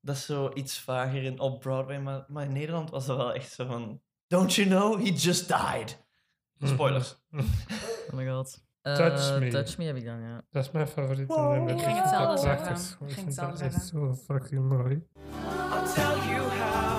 Dat 0.00 0.16
is 0.16 0.24
zo 0.24 0.50
iets 0.54 0.78
vager 0.78 1.22
in, 1.22 1.38
op 1.40 1.60
Broadway, 1.60 1.98
maar, 2.00 2.24
maar 2.28 2.44
in 2.44 2.52
Nederland 2.52 2.90
was 2.90 3.06
dat 3.06 3.16
wel 3.16 3.32
echt 3.34 3.52
zo 3.52 3.66
van... 3.66 4.00
Don't 4.26 4.54
you 4.54 4.68
know, 4.68 4.96
he 5.04 5.10
just 5.12 5.48
died. 5.48 6.02
Spoilers. 6.58 7.16
Mhm. 7.30 7.44
Oh 8.10 8.14
my 8.14 8.26
god. 8.28 8.62
Eh, 8.82 8.94
Touch 8.96 9.38
Me. 9.40 9.48
Touch 9.50 9.78
Me 9.78 9.84
heb 9.84 9.96
ik 9.96 10.04
dan, 10.04 10.20
ja. 10.20 10.44
Dat 10.50 10.64
is 10.64 10.70
mijn 10.70 10.88
favoriete 10.88 11.34
Wow. 11.34 11.52
nummer. 11.52 11.74
Ik 11.74 11.80
ging 11.80 11.96
zeggen. 11.96 12.50
Ik 12.50 12.68
Ik 12.68 13.14
ging 13.14 13.34
vind 13.34 13.34
dat 13.36 13.60
echt 13.60 13.86
zo 13.86 14.14
fucking 14.14 14.68
mooi. 14.68 14.94
I'll 14.94 15.92
tell 15.94 16.32
you 16.32 16.40
how. 16.40 16.93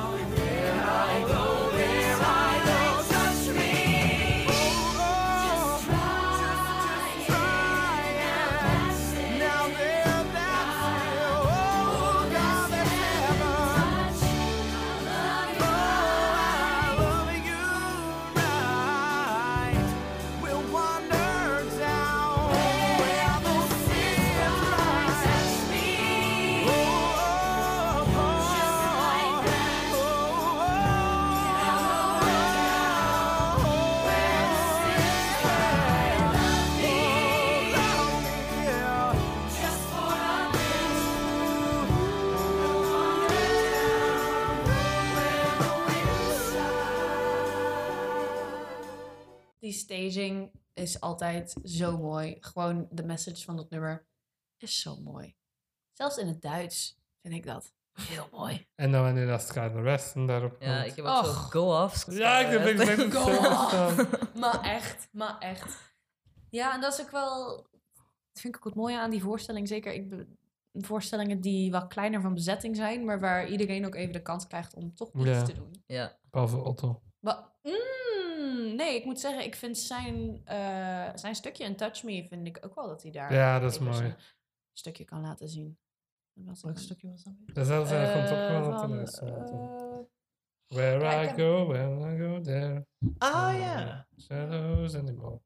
Staging 49.86 50.52
is 50.74 51.00
altijd 51.00 51.56
zo 51.64 51.98
mooi. 51.98 52.38
Gewoon 52.40 52.88
de 52.92 53.04
message 53.04 53.44
van 53.44 53.58
het 53.58 53.70
nummer 53.70 54.08
is 54.58 54.82
zo 54.82 55.02
mooi. 55.02 55.36
Zelfs 55.94 56.18
in 56.18 56.28
het 56.28 56.42
Duits 56.42 57.00
vind 57.22 57.34
ik 57.34 57.46
dat 57.46 57.74
heel 57.94 58.28
mooi. 58.32 58.68
En 58.76 58.92
dan 58.92 59.04
wanneer 59.04 59.28
dat 59.28 59.42
Skyler 59.42 59.84
Weston 59.84 60.28
daarop 60.28 60.62
Ja, 60.62 60.76
komt. 60.82 60.90
ik 60.90 60.96
heb 60.96 61.06
ook 61.06 61.26
go-offs. 61.26 62.06
Ja, 62.10 62.40
ik 62.40 62.48
heb 62.48 62.66
exact 62.66 63.14
Go 63.16 63.30
hetzelfde 63.30 63.48
off. 63.50 63.68
staan. 63.70 64.10
maar 64.42 64.62
echt, 64.62 65.08
maar 65.12 65.38
echt. 65.40 65.94
Ja, 66.50 66.74
en 66.74 66.82
dat 66.82 66.94
is 66.94 67.02
ook 67.02 67.12
wel... 67.12 67.48
Dat 68.32 68.42
vind 68.44 68.56
ik 68.56 68.60
ook 68.60 68.66
het 68.66 68.76
mooie 68.76 69.00
aan 69.00 69.10
die 69.10 69.22
voorstelling. 69.24 69.68
Zeker 69.68 69.94
ik, 69.94 70.26
voorstellingen 70.74 71.42
die 71.42 71.72
wat 71.72 71.88
kleiner 71.88 72.22
van 72.22 72.34
bezetting 72.34 72.76
zijn... 72.76 73.06
maar 73.06 73.20
waar 73.20 73.48
iedereen 73.48 73.86
ook 73.86 73.96
even 73.96 74.14
de 74.14 74.22
kans 74.22 74.48
krijgt 74.48 74.74
om 74.74 74.96
toch 74.96 75.14
iets 75.14 75.26
Ja. 75.26 75.44
te 75.44 75.54
doen. 75.54 75.84
Ja, 75.86 76.18
Behalve 76.32 76.58
Otto. 76.58 77.02
Maar, 77.20 77.54
mm, 77.70 78.76
nee, 78.76 78.96
ik 78.96 79.06
moet 79.06 79.20
zeggen, 79.20 79.44
ik 79.44 79.56
vind 79.56 79.78
zijn, 79.78 80.42
eh, 80.46 81.10
zijn 81.16 81.36
stukje 81.36 81.64
in 81.64 81.76
Touch 81.76 82.04
Me... 82.04 82.26
vind 82.28 82.48
ik 82.48 82.58
ook 82.66 82.76
wel 82.76 82.88
dat 82.88 83.02
hij 83.02 83.12
daar... 83.12 83.34
Ja, 83.34 83.60
dat 83.60 83.72
is 83.72 83.80
mooi. 83.80 83.96
zijn 83.96 84.16
stukje 84.74 85.04
kan 85.06 85.22
laten 85.22 85.50
zien. 85.50 85.78
Wat 86.34 86.46
was 86.46 86.62
Welk 86.62 86.76
het? 86.76 86.84
stukje 86.84 87.10
was 87.10 87.24
dat? 87.24 87.34
Dat 87.54 87.66
is 87.68 87.72
komt 88.14 88.30
ook 88.30 88.38
Eh, 88.38 88.68
wel 88.78 88.90
lijst. 88.90 89.22
Otto. 89.22 90.06
eh, 90.68 90.76
Where 90.78 91.24
I 91.26 91.34
go, 91.34 91.66
where 91.68 92.14
I 92.14 92.18
go 92.20 92.42
there. 92.42 92.86
Ah 93.18 93.58
ja. 93.60 94.08
Shadows 94.20 94.96
anymore. 94.96 95.42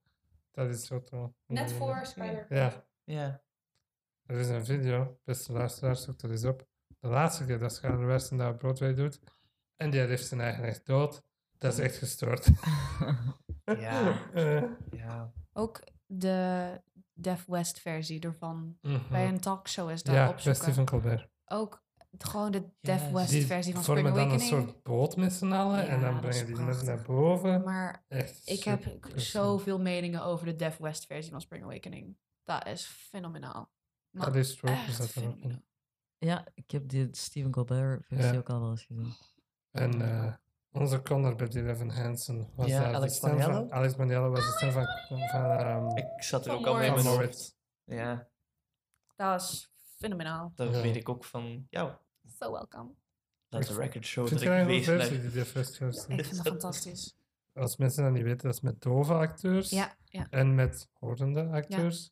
Dat 0.52 0.70
is 0.70 0.92
Otto. 0.92 1.34
net 1.46 1.72
voor 1.72 2.06
Spider. 2.06 2.46
Ja, 2.50 2.86
Ja. 3.04 3.42
er 4.26 4.40
is 4.40 4.48
een 4.48 4.66
video. 4.66 5.20
Beste 5.24 5.52
luisteraars, 5.52 6.04
zoek 6.04 6.20
dat 6.20 6.32
eens 6.32 6.46
op. 6.46 6.68
De 7.00 7.08
laatste 7.08 7.46
keer 7.46 7.60
dat 7.60 7.74
Skyler 7.74 8.06
Weston 8.06 8.38
dat 8.38 8.54
op 8.54 8.58
Broadway 8.60 8.94
doet. 8.94 9.20
En 9.76 9.90
die 9.90 10.00
heeft 10.00 10.28
zijn 10.28 10.42
eigen 10.42 10.64
echt 10.64 10.86
dood. 10.86 11.24
Dat 11.60 11.74
is 11.74 11.80
echt 11.80 11.98
gestoord. 11.98 12.48
Ja. 13.80 14.30
Eh, 14.34 14.64
Ja. 14.92 15.34
Ook 15.54 15.80
de 16.06 16.82
Def 17.14 17.46
West 17.46 17.80
versie 17.80 18.20
ervan. 18.20 18.78
mhm. 18.82 19.00
Bij 19.10 19.28
een 19.28 19.40
talkshow 19.40 19.90
is 19.90 20.04
dat 20.04 20.16
Ja, 20.16 20.24
bij 20.26 20.34
opzoeken. 20.34 20.62
Stephen 20.62 20.86
Colbert. 20.86 21.30
Ook 21.46 21.84
gewoon 22.18 22.52
de 22.52 22.70
Def 22.82 23.02
Yes. 23.04 23.12
West 23.12 23.30
Die 23.30 23.46
versie 23.46 23.74
van 23.74 23.84
Spring 23.84 24.00
vormen 24.08 24.16
dan 24.24 24.30
een 24.32 24.40
Awakening. 24.40 24.68
soort 24.70 24.84
boot 24.84 25.16
met 25.16 25.34
z'n 25.34 25.52
allen. 25.52 25.88
en 25.88 26.00
Ja, 26.00 26.06
dan 26.12 26.20
brengen 26.20 26.40
is 26.40 26.46
die 26.46 26.66
mensen 26.66 26.86
naar 26.86 27.02
boven. 27.02 27.64
Maar 27.64 28.06
Echt 28.08 28.42
ik 28.50 28.64
heb 28.64 28.98
zoveel 29.16 29.80
meningen 29.80 30.24
over 30.24 30.46
de 30.46 30.56
Def 30.56 30.78
West 30.78 31.06
versie 31.06 31.32
van 31.32 31.42
Spring 31.42 31.64
Awakening. 31.64 32.18
Dat 32.44 32.66
is 32.68 32.86
fenomenaal. 32.86 33.72
Maar 34.10 34.36
is 34.36 34.60
echt 34.62 34.98
dat 34.98 35.14
dan 35.14 35.24
ook 35.24 35.30
in. 35.30 35.40
fenomenaal. 35.40 35.62
ja, 36.18 36.46
ik 36.54 36.72
heb 36.72 36.88
die 36.90 37.08
Stephen 37.12 37.52
Colbert 37.52 38.06
versie 38.08 38.32
Ja. 38.34 38.38
ook 38.38 38.50
al 38.50 38.60
wel 38.60 38.70
eens 38.70 38.84
gezien. 38.86 39.14
En 39.72 40.02
eh, 40.02 40.34
onze 40.72 41.02
Connor 41.02 41.36
bij 41.36 41.48
die 41.48 41.68
Evan 41.70 41.90
Hansen 41.90 42.50
was 42.56 42.68
Ja, 42.68 42.80
daar 42.80 42.90
de 42.90 42.96
Alex 42.96 43.16
stem 43.16 43.30
van. 43.30 43.40
Maniello? 43.40 43.70
Alex 43.70 43.96
Maniello 43.96 44.30
was 44.30 44.46
de 44.46 44.52
stem 44.52 44.72
van, 44.72 44.86
van 45.08 45.20
ehm, 45.52 45.98
Ik 45.98 46.24
zat 46.24 46.46
er 46.46 46.52
Van 46.52 46.60
ook 46.60 46.66
al 46.68 46.76
mee. 46.76 47.04
Moritz. 47.04 47.52
Ja. 47.84 48.28
Dat 49.16 49.42
is 49.42 49.72
fenomenaal. 49.98 50.52
Dat 50.56 50.74
Ja. 50.76 50.82
weet 50.82 50.96
ik 50.96 51.10
ook 51.10 51.24
van 51.26 51.68
jou. 51.70 51.92
So 52.40 52.52
welcome. 52.52 52.90
Dat 53.50 53.62
is 53.62 53.68
de 53.68 53.74
record 53.74 54.06
show 54.06 54.28
Vind 54.28 54.40
dat 54.40 54.50
ik 54.54 54.68
een 54.68 54.84
versie 54.84 55.22
die? 55.32 55.42
Ik 55.42 56.26
vind 56.26 56.36
dat 56.36 56.48
fantastisch. 56.48 57.16
Als 57.54 57.78
mensen 57.78 58.04
dat 58.04 58.12
niet 58.14 58.24
weten, 58.24 58.46
dat 58.48 58.54
is 58.54 58.62
met 58.62 58.82
dove 58.82 59.14
acteurs 59.14 59.70
Ja, 59.70 59.96
ja. 60.04 60.28
en 60.30 60.56
met 60.56 60.90
horende 60.94 61.48
acteurs. 61.48 62.12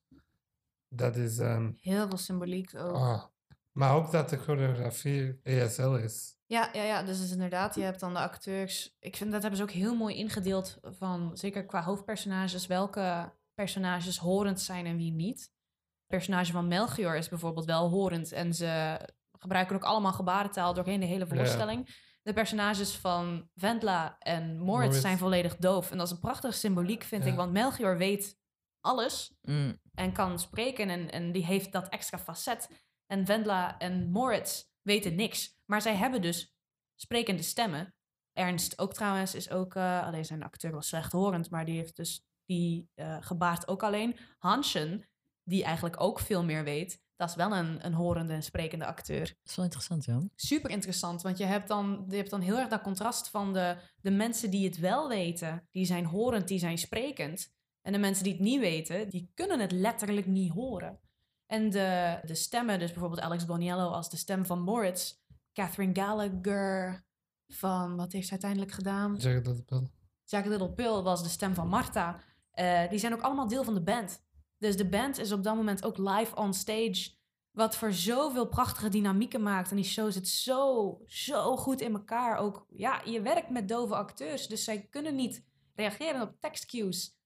Dat 0.89 1.15
is... 1.15 1.37
ehm, 1.39 1.71
Heel 1.79 2.07
veel 2.07 2.17
symboliek 2.17 2.75
ook. 2.75 2.95
ah. 2.95 3.23
Maar 3.71 3.95
ook 3.95 4.11
dat 4.11 4.29
de 4.29 4.37
choreografie 4.37 5.39
ESL 5.43 5.93
is. 5.93 6.36
Ja, 6.49 6.69
ja, 6.73 6.83
ja, 6.83 7.03
dus, 7.03 7.19
dus 7.19 7.31
inderdaad, 7.31 7.75
je 7.75 7.81
hebt 7.81 7.99
dan 7.99 8.13
de 8.13 8.19
acteurs. 8.19 8.95
Ik 8.99 9.15
vind 9.15 9.31
dat 9.31 9.41
hebben 9.41 9.57
ze 9.59 9.65
ook 9.65 9.71
heel 9.71 9.95
mooi 9.95 10.15
ingedeeld 10.15 10.77
van, 10.81 11.31
zeker 11.37 11.65
qua 11.65 11.83
hoofdpersonages, 11.83 12.67
welke 12.67 13.33
personages 13.53 14.17
horend 14.17 14.61
zijn 14.61 14.85
en 14.85 14.97
wie 14.97 15.11
niet. 15.11 15.39
Het 15.39 16.07
personage 16.07 16.51
van 16.51 16.67
Melchior 16.67 17.15
is 17.15 17.29
bijvoorbeeld 17.29 17.65
wel 17.65 17.89
horend 17.89 18.31
en 18.31 18.53
ze 18.53 18.99
gebruiken 19.39 19.75
ook 19.75 19.83
allemaal 19.83 20.13
gebarentaal 20.13 20.73
doorheen 20.73 20.99
de 20.99 21.05
hele 21.05 21.25
Ja. 21.29 21.35
voorstelling. 21.35 22.05
De 22.21 22.33
personages 22.33 22.95
van 22.95 23.49
Vendla 23.55 24.15
en 24.19 24.43
Moritz, 24.57 24.65
Moritz. 24.65 25.01
zijn 25.01 25.17
volledig 25.17 25.55
doof. 25.57 25.91
En 25.91 25.97
dat 25.97 26.07
is 26.07 26.13
een 26.13 26.19
prachtige 26.19 26.53
symboliek, 26.53 27.03
vind 27.03 27.23
Ja. 27.23 27.29
ik, 27.29 27.35
want 27.35 27.51
Melchior 27.51 27.97
weet 27.97 28.37
alles 28.81 29.35
Mm, 29.41 29.81
en 29.93 30.11
kan 30.13 30.39
spreken 30.39 30.89
en, 30.89 31.11
en 31.11 31.31
die 31.31 31.45
heeft 31.45 31.71
dat 31.71 31.89
extra 31.89 32.17
facet. 32.19 32.69
En 33.05 33.25
Vendla 33.25 33.77
en 33.77 34.09
Moritz 34.11 34.63
weten 34.81 35.15
niks, 35.15 35.55
maar 35.67 35.81
zij 35.81 35.95
hebben 35.95 36.21
dus 36.21 36.55
sprekende 36.95 37.43
stemmen. 37.43 37.93
Ernst 38.33 38.79
ook 38.79 38.93
trouwens 38.93 39.35
is 39.35 39.49
ook, 39.49 39.75
eh, 39.75 40.03
alleen 40.03 40.25
zijn 40.25 40.43
acteur 40.43 40.71
was 40.71 40.87
slechthorend, 40.87 41.49
maar 41.49 41.65
die 41.65 41.77
heeft 41.77 41.95
dus 41.95 42.25
die 42.45 42.89
eh, 42.93 43.17
gebaart 43.19 43.67
ook 43.67 43.83
alleen. 43.83 44.17
Hansen, 44.37 45.09
die 45.43 45.63
eigenlijk 45.63 46.01
ook 46.01 46.19
veel 46.19 46.43
meer 46.43 46.63
weet, 46.63 47.01
dat 47.17 47.29
is 47.29 47.35
wel 47.35 47.55
een, 47.55 47.85
een 47.85 47.93
horende 47.93 48.33
en 48.33 48.43
sprekende 48.43 48.85
acteur 48.85 49.25
dat 49.25 49.37
is 49.43 49.55
wel 49.55 49.65
interessant, 49.65 50.05
ja. 50.05 50.21
super 50.35 50.69
interessant. 50.69 51.21
Want 51.21 51.37
je 51.37 51.45
hebt 51.45 51.67
dan, 51.67 52.05
je 52.09 52.15
hebt 52.15 52.29
dan 52.29 52.41
heel 52.41 52.57
erg 52.57 52.67
dat 52.67 52.81
contrast 52.81 53.29
van 53.29 53.53
de, 53.53 53.77
de 54.01 54.11
mensen 54.11 54.49
die 54.51 54.65
het 54.65 54.77
wel 54.77 55.07
weten, 55.07 55.67
die 55.71 55.85
zijn 55.85 56.05
horend, 56.05 56.47
die 56.47 56.59
zijn 56.59 56.77
sprekend. 56.77 57.55
En 57.81 57.93
de 57.93 57.99
mensen 57.99 58.23
die 58.23 58.33
het 58.33 58.41
niet 58.41 58.59
weten, 58.59 59.09
die 59.09 59.31
kunnen 59.33 59.59
het 59.59 59.71
letterlijk 59.71 60.25
niet 60.25 60.51
horen. 60.51 60.99
En 61.45 61.69
de, 61.69 62.19
de 62.23 62.35
stemmen, 62.35 62.79
dus 62.79 62.91
bijvoorbeeld 62.91 63.21
Alex 63.21 63.45
Boniello 63.45 63.89
als 63.89 64.09
de 64.09 64.17
stem 64.17 64.45
van 64.45 64.61
Moritz, 64.61 65.13
Catherine 65.57 65.95
Gallagher 65.95 67.03
van, 67.47 67.95
wat 67.95 68.11
heeft 68.11 68.25
ze 68.25 68.31
uiteindelijk 68.31 68.71
gedaan? 68.71 69.19
Zeg 69.19 69.41
dat 69.41 69.63
wel. 69.65 69.91
Jack 70.23 70.45
Little 70.45 70.73
Pill 70.73 71.01
was 71.01 71.23
de 71.23 71.29
stem 71.29 71.53
van 71.53 71.67
Marta. 71.67 72.19
Eh, 72.51 72.89
die 72.89 72.99
zijn 72.99 73.13
ook 73.13 73.21
allemaal 73.21 73.47
deel 73.47 73.63
van 73.63 73.73
de 73.73 73.83
band. 73.83 74.25
Dus 74.57 74.77
de 74.77 74.89
band 74.89 75.17
is 75.17 75.31
op 75.31 75.43
dat 75.43 75.55
moment 75.55 75.85
ook 75.85 75.97
live 75.97 76.35
on 76.35 76.53
stage. 76.53 77.15
Wat 77.51 77.75
voor 77.75 77.93
zoveel 77.93 78.47
prachtige 78.47 78.89
dynamieken 78.89 79.41
maakt. 79.41 79.69
En 79.69 79.75
die 79.75 79.85
show 79.85 80.11
zit 80.11 80.27
zo, 80.27 81.01
zo 81.05 81.57
goed 81.57 81.81
in 81.81 81.93
elkaar. 81.93 82.37
Ook, 82.37 82.65
ja, 82.69 83.01
je 83.05 83.21
werkt 83.21 83.49
met 83.49 83.67
dove 83.67 83.95
acteurs. 83.95 84.47
Dus 84.47 84.63
zij 84.63 84.87
kunnen 84.89 85.15
niet 85.15 85.45
reageren 85.75 86.21
op 86.21 86.39
tekstcues 86.39 87.17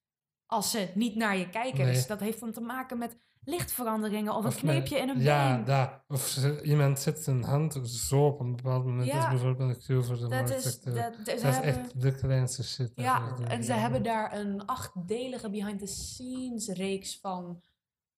als 0.45 0.71
ze 0.71 0.91
niet 0.95 1.15
naar 1.15 1.37
je 1.37 1.49
kijken. 1.49 1.85
Nee. 1.85 1.93
Dus 1.93 2.07
dat 2.07 2.19
heeft 2.19 2.39
dan 2.39 2.51
te 2.51 2.61
maken 2.61 2.97
met 2.97 3.17
lichtveranderingen 3.43 4.33
of 4.35 4.41
een 4.43 4.47
Of 4.49 4.55
kneepje 4.57 4.97
in 4.97 5.09
een 5.09 5.19
Ja, 5.21 5.55
been. 5.55 5.65
daar. 5.65 6.03
Of 6.07 6.37
iemand 6.63 6.99
zet 6.99 7.19
zijn 7.23 7.43
hand 7.43 7.79
zo 7.83 8.25
op 8.25 8.39
een 8.39 8.55
bepaald 8.55 8.85
moment. 8.85 9.05
Dat 9.09 9.15
Ja. 9.15 9.23
is 9.23 9.29
bijvoorbeeld 9.29 9.69
een 9.75 9.81
cue 9.81 10.01
voor 10.03 10.15
de 10.17 10.27
Dat 10.27 10.49
is, 10.49 10.79
Dat, 10.81 10.95
dat, 10.95 11.27
is 11.35 11.41
hebben- 11.41 11.63
echt 11.63 12.01
de 12.01 12.15
kleinste 12.15 12.63
shit. 12.63 12.91
Ja, 12.95 13.35
en 13.47 13.63
ze 13.63 13.73
hebben 13.73 14.03
daar 14.03 14.37
een 14.39 14.65
achtdelige 14.65 15.49
behind-the-scenes 15.49 16.67
reeks 16.67 17.19
van. 17.19 17.61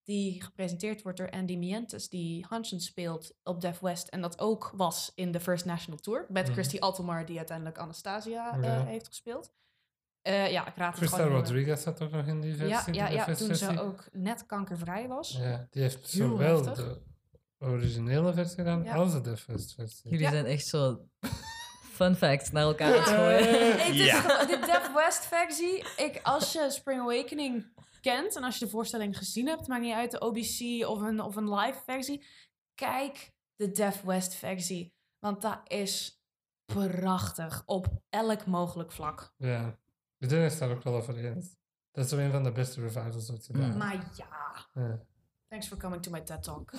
Die 0.03 0.43
gepresenteerd 0.43 1.01
wordt 1.01 1.17
door 1.17 1.29
Andy 1.29 1.55
Mientes, 1.57 2.09
die 2.09 2.45
Hansen 2.49 2.79
speelt 2.81 3.33
op 3.43 3.61
Def 3.61 3.79
West. 3.79 4.07
En 4.07 4.21
dat 4.21 4.39
ook 4.39 4.71
was 4.75 5.11
in 5.15 5.31
de 5.31 5.39
First 5.39 5.65
National 5.65 5.99
Tour. 5.99 6.25
Met 6.29 6.43
Mhm. 6.43 6.53
Christy 6.53 6.77
Altomar, 6.79 7.25
die 7.25 7.37
uiteindelijk 7.37 7.77
Anastasia 7.77 8.53
eh, 8.57 8.63
Ja. 8.63 8.85
heeft 8.85 9.07
gespeeld. 9.07 9.51
Eh, 10.23 10.51
ja, 10.51 10.67
ik 10.67 10.75
raad 10.75 10.89
het 10.89 10.97
Christa. 10.97 11.27
Rodriguez 11.27 11.83
zat 11.83 12.01
ook 12.01 12.11
nog 12.11 12.25
in 12.25 12.41
die 12.41 12.55
versie. 12.55 12.93
Ja, 12.93 13.07
ja, 13.07 13.13
ja, 13.13 13.25
toen 13.25 13.35
versie. 13.47 13.55
ze 13.73 13.81
ook 13.81 14.03
net 14.11 14.45
kankervrij 14.45 15.07
was. 15.07 15.37
Ja, 15.41 15.67
die 15.69 15.81
heeft 15.81 16.11
Heel 16.11 16.27
zowel 16.27 16.65
heftig. 16.65 16.75
de 16.85 17.01
originele 17.65 18.33
versie 18.33 18.55
gedaan 18.55 18.83
Ja. 18.83 18.93
als 18.95 19.11
de 19.11 19.21
Defest 19.21 19.73
versie. 19.73 20.09
Jullie 20.09 20.25
Ja. 20.25 20.31
zijn 20.31 20.45
echt 20.45 20.65
zo 20.67 21.07
fun 21.91 22.15
facts 22.15 22.51
naar 22.51 22.63
elkaar 22.63 22.87
aan 22.93 22.99
het 22.99 23.09
gooien. 23.09 23.77
Het 23.85 23.95
is 23.95 24.05
Ja. 24.05 24.19
gewoon- 24.21 24.47
de 24.47 24.65
Def 24.65 24.93
West 24.93 25.25
versie. 25.25 25.77
Ik, 25.97 26.19
als 26.23 26.53
je 26.53 26.67
Spring 26.71 27.01
Awakening 27.01 27.73
kent 28.01 28.35
en 28.35 28.43
als 28.43 28.57
je 28.59 28.65
de 28.65 28.71
voorstelling 28.71 29.17
gezien 29.17 29.47
hebt, 29.47 29.67
maakt 29.67 29.81
niet 29.81 29.93
uit 29.93 30.11
de 30.11 30.19
OBC 30.21 30.85
of 30.87 31.01
een, 31.01 31.19
of 31.21 31.35
een 31.35 31.53
live 31.53 31.79
versie, 31.85 32.25
kijk 32.75 33.31
de 33.55 33.71
Def 33.71 34.01
West 34.01 34.35
versie. 34.35 34.93
Want 35.19 35.41
dat 35.41 35.59
is 35.67 36.21
prachtig 36.65 37.63
op 37.65 37.87
elk 38.09 38.45
mogelijk 38.45 38.91
vlak. 38.91 39.33
Ja. 39.37 39.81
Iedereen 40.23 40.45
is 40.45 40.57
daar 40.57 40.69
ook 40.71 40.83
wel 40.83 40.95
over 40.95 41.17
eens. 41.17 41.55
Dat 41.91 42.03
is 42.05 42.09
zo 42.11 42.17
een 42.17 42.31
van 42.31 42.43
de 42.43 42.51
beste 42.51 42.81
revivals 42.81 43.31
ooit 43.31 43.45
gedaan. 43.45 43.71
Mm. 43.71 43.77
Maar 43.77 43.93
ja, 44.15 44.27
Ja. 44.73 44.99
thanks 45.49 45.67
for 45.67 45.77
coming 45.77 46.01
to 46.03 46.11
my 46.11 46.21
TED 46.21 46.43
Talk. 46.43 46.71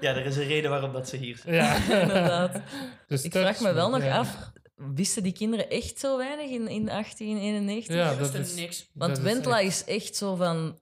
Ja, 0.00 0.14
er 0.14 0.24
is 0.26 0.36
een 0.36 0.46
reden 0.46 0.70
waarom 0.70 0.92
dat 0.92 1.08
ze 1.08 1.16
hier 1.16 1.36
zijn. 1.36 1.54
Ja. 1.54 1.76
Inderdaad. 2.02 2.60
Dus 3.06 3.22
Ik 3.24 3.32
vraag 3.32 3.60
me 3.60 3.72
wel 3.72 3.90
nog 3.90 4.02
ja. 4.02 4.18
af, 4.18 4.52
wisten 4.74 5.22
die 5.22 5.32
kinderen 5.32 5.70
echt 5.70 5.98
zo 5.98 6.16
weinig 6.16 6.50
in, 6.50 6.68
in 6.68 6.84
1891? 6.86 7.96
Ja, 7.96 8.14
dat 8.14 8.34
er 8.34 8.40
is... 8.40 8.54
niks. 8.54 8.90
Want 8.94 9.16
dat 9.16 9.24
is 9.24 9.32
Wendla 9.32 9.60
echt- 9.60 9.68
is 9.68 9.84
echt 9.94 10.16
zo 10.16 10.34
van... 10.34 10.80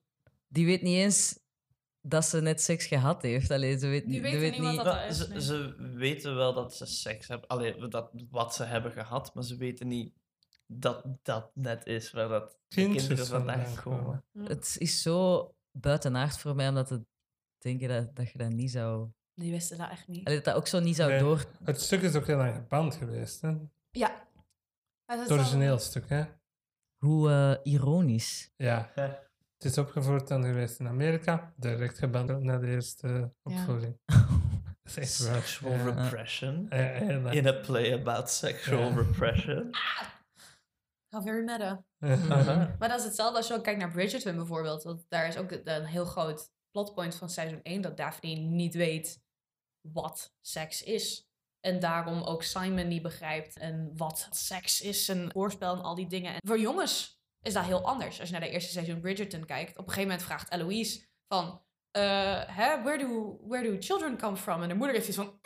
Die 0.48 0.66
weet 0.66 0.82
niet 0.82 0.96
eens 0.96 1.38
dat 2.00 2.24
ze 2.24 2.40
net 2.40 2.62
seks 2.62 2.86
gehad 2.86 3.22
heeft. 3.22 3.50
Allee, 3.50 3.78
ze 3.78 3.86
weet, 3.86 4.02
Die 4.04 4.12
die 4.12 4.22
weten 4.22 4.40
weet 4.40 4.50
niet 4.52 4.60
wat 4.60 4.70
niet... 4.70 4.84
dat 4.84 4.94
Maar 4.94 5.06
is, 5.08 5.16
ze, 5.18 5.28
nee. 5.28 5.40
ze 5.40 5.74
weten 5.96 6.34
wel 6.36 6.54
dat 6.54 6.74
ze 6.76 6.86
seks 6.86 7.28
hebben. 7.28 7.48
Allee, 7.48 7.88
dat, 7.88 8.10
wat 8.30 8.54
ze 8.54 8.64
hebben 8.64 8.92
gehad, 8.92 9.34
maar 9.34 9.44
ze 9.44 9.56
weten 9.56 9.88
niet 9.88 10.12
dat 10.78 11.04
dat 11.22 11.50
net 11.54 11.86
is 11.86 12.10
waar 12.10 12.28
dat 12.28 12.58
kinderen 12.68 13.26
vandaan 13.26 13.74
komen. 13.82 14.24
Het 14.44 14.76
is 14.78 15.02
zo 15.02 15.48
buitenaard 15.78 16.38
voor 16.38 16.54
mij 16.54 16.68
om 16.68 16.74
dat 16.74 16.86
te 16.86 17.04
denken 17.58 17.88
dat, 17.88 18.16
dat 18.16 18.30
je 18.30 18.38
dat 18.38 18.50
niet 18.50 18.70
zou... 18.70 19.08
Die 19.34 19.50
wisten 19.50 19.78
dat 19.78 19.90
echt 19.90 20.08
niet. 20.08 20.24
Allee, 20.26 20.36
dat 20.36 20.44
dat 20.46 20.54
ook 20.56 20.66
zo 20.66 20.80
niet 20.80 20.96
zou 20.96 21.10
Nee. 21.10 21.18
door... 21.20 21.44
Het 21.64 21.80
stuk 21.80 22.02
is 22.02 22.14
ook 22.14 22.26
heel 22.26 22.36
lang 22.36 22.54
geband 22.54 22.94
geweest, 22.94 23.40
hè? 23.40 23.54
Ja. 23.90 24.28
Het 25.04 25.20
Het 25.20 25.30
origineel 25.30 25.78
stuk, 25.78 26.08
hè? 26.08 26.24
Hoe 27.04 27.30
eh, 27.30 27.72
ironisch. 27.72 28.50
Ja. 28.56 28.90
Het 28.94 29.70
is 29.70 29.78
opgevoerd 29.78 30.28
dan 30.28 30.44
geweest 30.44 30.80
in 30.80 30.88
Amerika, 30.88 31.52
direct 31.56 31.98
geband 31.98 32.42
na 32.42 32.58
de 32.58 32.66
eerste 32.66 33.32
opvoering. 33.42 33.98
Dat 34.82 34.96
is. 34.96 35.16
Sexual 35.24 35.72
Ja. 35.72 35.82
repression. 35.84 36.70
In 37.30 37.46
a 37.46 37.52
play 37.52 37.92
about 38.00 38.30
sexual 38.30 38.88
Ja. 38.88 38.94
repression. 38.96 39.70
How 41.12 41.22
very 41.22 41.44
meta. 41.44 41.84
Maar 42.78 42.88
dat 42.88 42.98
is 42.98 43.04
hetzelfde 43.04 43.36
als 43.36 43.48
je 43.48 43.54
ook 43.54 43.62
kijkt 43.62 43.80
naar 43.80 43.90
Bridgerton 43.90 44.36
bijvoorbeeld. 44.36 44.82
Want 44.82 45.04
daar 45.08 45.26
is 45.28 45.36
ook 45.36 45.50
een 45.64 45.84
heel 45.84 46.04
groot 46.04 46.50
plotpoint 46.70 47.14
van 47.14 47.30
seizoen 47.30 47.62
1 47.62 47.80
dat 47.80 47.96
Daphne 47.96 48.34
niet 48.34 48.74
weet 48.74 49.22
wat 49.80 50.34
seks 50.40 50.82
is. 50.82 51.26
En 51.60 51.80
daarom 51.80 52.22
ook 52.22 52.42
Simon 52.42 52.88
niet 52.88 53.02
begrijpt 53.02 53.58
en 53.58 53.92
wat 53.96 54.28
seks 54.30 54.80
is 54.80 55.08
en 55.08 55.30
voorspel 55.32 55.74
en 55.74 55.82
al 55.82 55.94
die 55.94 56.06
dingen. 56.08 56.32
En 56.32 56.40
voor 56.46 56.58
jongens 56.58 57.20
is 57.42 57.52
dat 57.52 57.64
heel 57.64 57.84
anders. 57.86 58.18
Als 58.20 58.28
je 58.28 58.34
naar 58.34 58.44
de 58.44 58.50
eerste 58.50 58.72
seizoen 58.72 59.00
Bridgerton 59.00 59.44
kijkt, 59.44 59.70
op 59.70 59.76
een 59.78 59.92
gegeven 59.92 60.08
moment 60.08 60.22
vraagt 60.22 60.52
Eloise 60.52 61.06
van... 61.28 61.62
eh, 61.90 62.42
hè, 62.46 62.82
where, 62.82 62.98
do, 62.98 63.38
where 63.46 63.70
do 63.70 63.76
children 63.80 64.18
come 64.18 64.36
from? 64.36 64.62
En 64.62 64.68
de 64.68 64.74
moeder 64.74 64.94
heeft 64.94 65.08
iets 65.08 65.16
van... 65.16 65.40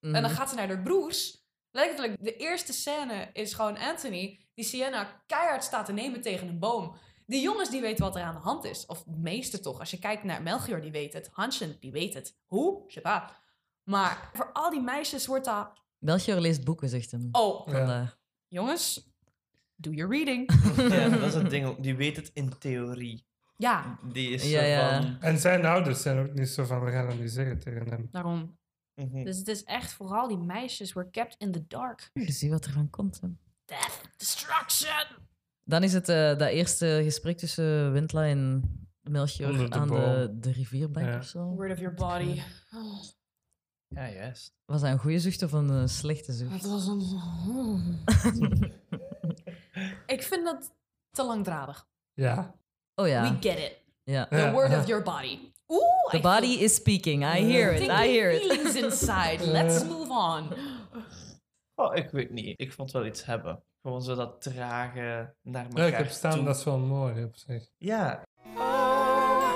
En 0.00 0.12
dan 0.12 0.22
Mhm. 0.22 0.32
gaat 0.34 0.48
ze 0.48 0.54
naar 0.54 0.68
haar 0.68 0.82
broers. 0.82 1.46
Letterlijk, 1.70 2.24
de 2.24 2.36
eerste 2.36 2.72
scène 2.72 3.30
is 3.32 3.54
gewoon 3.54 3.78
Anthony 3.78 4.40
die 4.54 4.64
Sienna 4.64 5.22
keihard 5.26 5.64
staat 5.64 5.86
te 5.86 5.92
nemen 5.92 6.20
tegen 6.20 6.48
een 6.48 6.58
boom. 6.58 6.96
De 7.26 7.40
jongens 7.40 7.70
die 7.70 7.80
weten 7.80 8.04
wat 8.04 8.16
er 8.16 8.22
aan 8.22 8.34
de 8.34 8.40
hand 8.40 8.64
is. 8.64 8.86
Of 8.86 9.02
de 9.02 9.16
meeste 9.18 9.60
toch. 9.60 9.78
Als 9.80 9.90
je 9.90 9.98
kijkt 9.98 10.24
naar 10.24 10.42
Melchior, 10.42 10.80
die 10.80 10.90
weet 10.90 11.12
het. 11.12 11.28
Hansen, 11.32 11.76
die 11.80 11.90
weet 11.92 12.14
het. 12.14 12.36
Hoe? 12.46 13.00
Pas. 13.02 13.22
Maar 13.84 14.30
voor 14.32 14.50
al 14.52 14.70
die 14.70 14.80
meisjes 14.80 15.26
wordt 15.26 15.44
dat... 15.44 15.82
Melchior 15.98 16.40
leest 16.40 16.64
boeken, 16.64 16.88
zegt 16.88 17.10
hem. 17.10 17.28
Oh, 17.32 17.66
Ja. 17.68 18.16
Jongens, 18.48 19.10
do 19.76 19.90
your 19.90 20.10
reading. 20.12 20.50
Ja, 20.94 21.08
dat 21.08 21.22
is 21.22 21.34
het 21.34 21.50
ding. 21.50 21.76
Die 21.80 21.96
weet 21.96 22.16
het 22.16 22.30
in 22.34 22.58
theorie. 22.58 23.26
ja, 23.56 23.98
Die 24.12 24.30
is 24.30 24.50
Ja, 24.50 24.60
zo 24.60 24.66
ja. 24.66 25.02
van... 25.02 25.16
En 25.20 25.38
zijn 25.38 25.64
ouders 25.64 26.02
zijn 26.02 26.18
ook 26.18 26.32
niet 26.34 26.48
zo 26.48 26.64
van, 26.64 26.84
we 26.84 26.90
gaan 26.90 27.06
dat 27.08 27.18
niet 27.18 27.30
zeggen 27.30 27.58
tegen 27.58 27.88
hem. 27.88 28.08
daarom. 28.12 28.58
Mhm. 29.06 29.24
Dus 29.24 29.38
het 29.38 29.48
is 29.48 29.64
echt 29.64 29.92
vooral 29.92 30.28
die 30.28 30.38
meisjes 30.38 30.92
were 30.92 31.10
kept 31.10 31.34
in 31.38 31.52
the 31.52 31.66
dark. 31.66 32.10
Je 32.12 32.32
ziet 32.32 32.50
wat 32.50 32.64
er 32.64 32.72
van 32.72 32.90
komt. 32.90 33.20
Hè. 33.20 33.28
Death, 33.64 34.00
destruction. 34.16 35.06
Dan 35.64 35.82
is 35.82 35.92
het 35.92 36.08
eh, 36.08 36.16
dat 36.36 36.48
eerste 36.48 37.00
gesprek 37.04 37.38
tussen 37.38 37.92
Wendla 37.92 38.24
en 38.24 38.62
Melchior 39.02 39.70
aan 39.72 39.88
de, 39.88 39.94
boom. 39.94 40.40
de 40.40 40.52
rivierbank 40.52 41.06
Ja. 41.06 41.16
of 41.18 41.24
zo. 41.24 41.44
Word 41.44 41.72
of 41.72 41.78
your 41.78 41.94
body. 41.94 42.40
Oh, 42.74 43.02
Ja, 43.88 44.08
juist. 44.10 44.54
Was 44.64 44.80
dat 44.80 44.90
een 44.90 44.98
goede 44.98 45.18
zucht 45.18 45.42
of 45.42 45.52
een 45.52 45.70
eh, 45.70 45.86
slechte 45.86 46.32
zucht? 46.32 46.52
het 46.52 46.66
was 46.66 46.86
een... 46.86 47.02
Ik 50.06 50.22
vind 50.22 50.44
dat 50.44 50.74
te 51.10 51.24
langdradig. 51.24 51.86
Ja. 52.12 52.54
Oh 52.94 53.04
We 53.04 53.10
ja. 53.10 53.36
get 53.40 53.58
it. 53.58 53.76
ja. 54.04 54.26
The 54.26 54.50
word 54.52 54.76
of 54.76 54.86
your 54.86 55.02
body. 55.02 55.38
Oeh, 55.70 56.10
The 56.10 56.18
I 56.18 56.20
body 56.20 56.54
feel 56.54 56.64
is 56.64 56.74
speaking. 56.74 57.22
I 57.24 57.40
hear 57.44 57.74
it. 57.74 57.88
I 57.90 58.06
hear 58.08 58.30
it. 58.32 58.40
feelings 58.42 58.74
inside. 58.84 59.44
Let's 59.46 59.84
move 59.84 60.10
on. 60.10 60.48
Oh, 61.74 61.94
ik 61.96 62.10
weet 62.10 62.30
niet. 62.30 62.60
Ik 62.60 62.72
vond 62.72 62.90
wel 62.92 63.06
iets 63.06 63.24
hebben. 63.24 63.62
Gewoon 63.82 64.02
zo 64.02 64.14
dat 64.14 64.42
trage 64.42 65.34
naar 65.42 65.64
elkaar 65.66 65.82
Ja, 65.82 65.86
ik 65.86 65.94
heb 65.96 66.08
staan, 66.08 66.32
toe. 66.34 66.44
dat 66.44 66.56
is 66.56 66.64
wel 66.64 66.78
mooi 66.78 67.24
op 67.24 67.36
zich. 67.36 67.68
Ja, 67.78 68.22
Oh, 68.56 69.52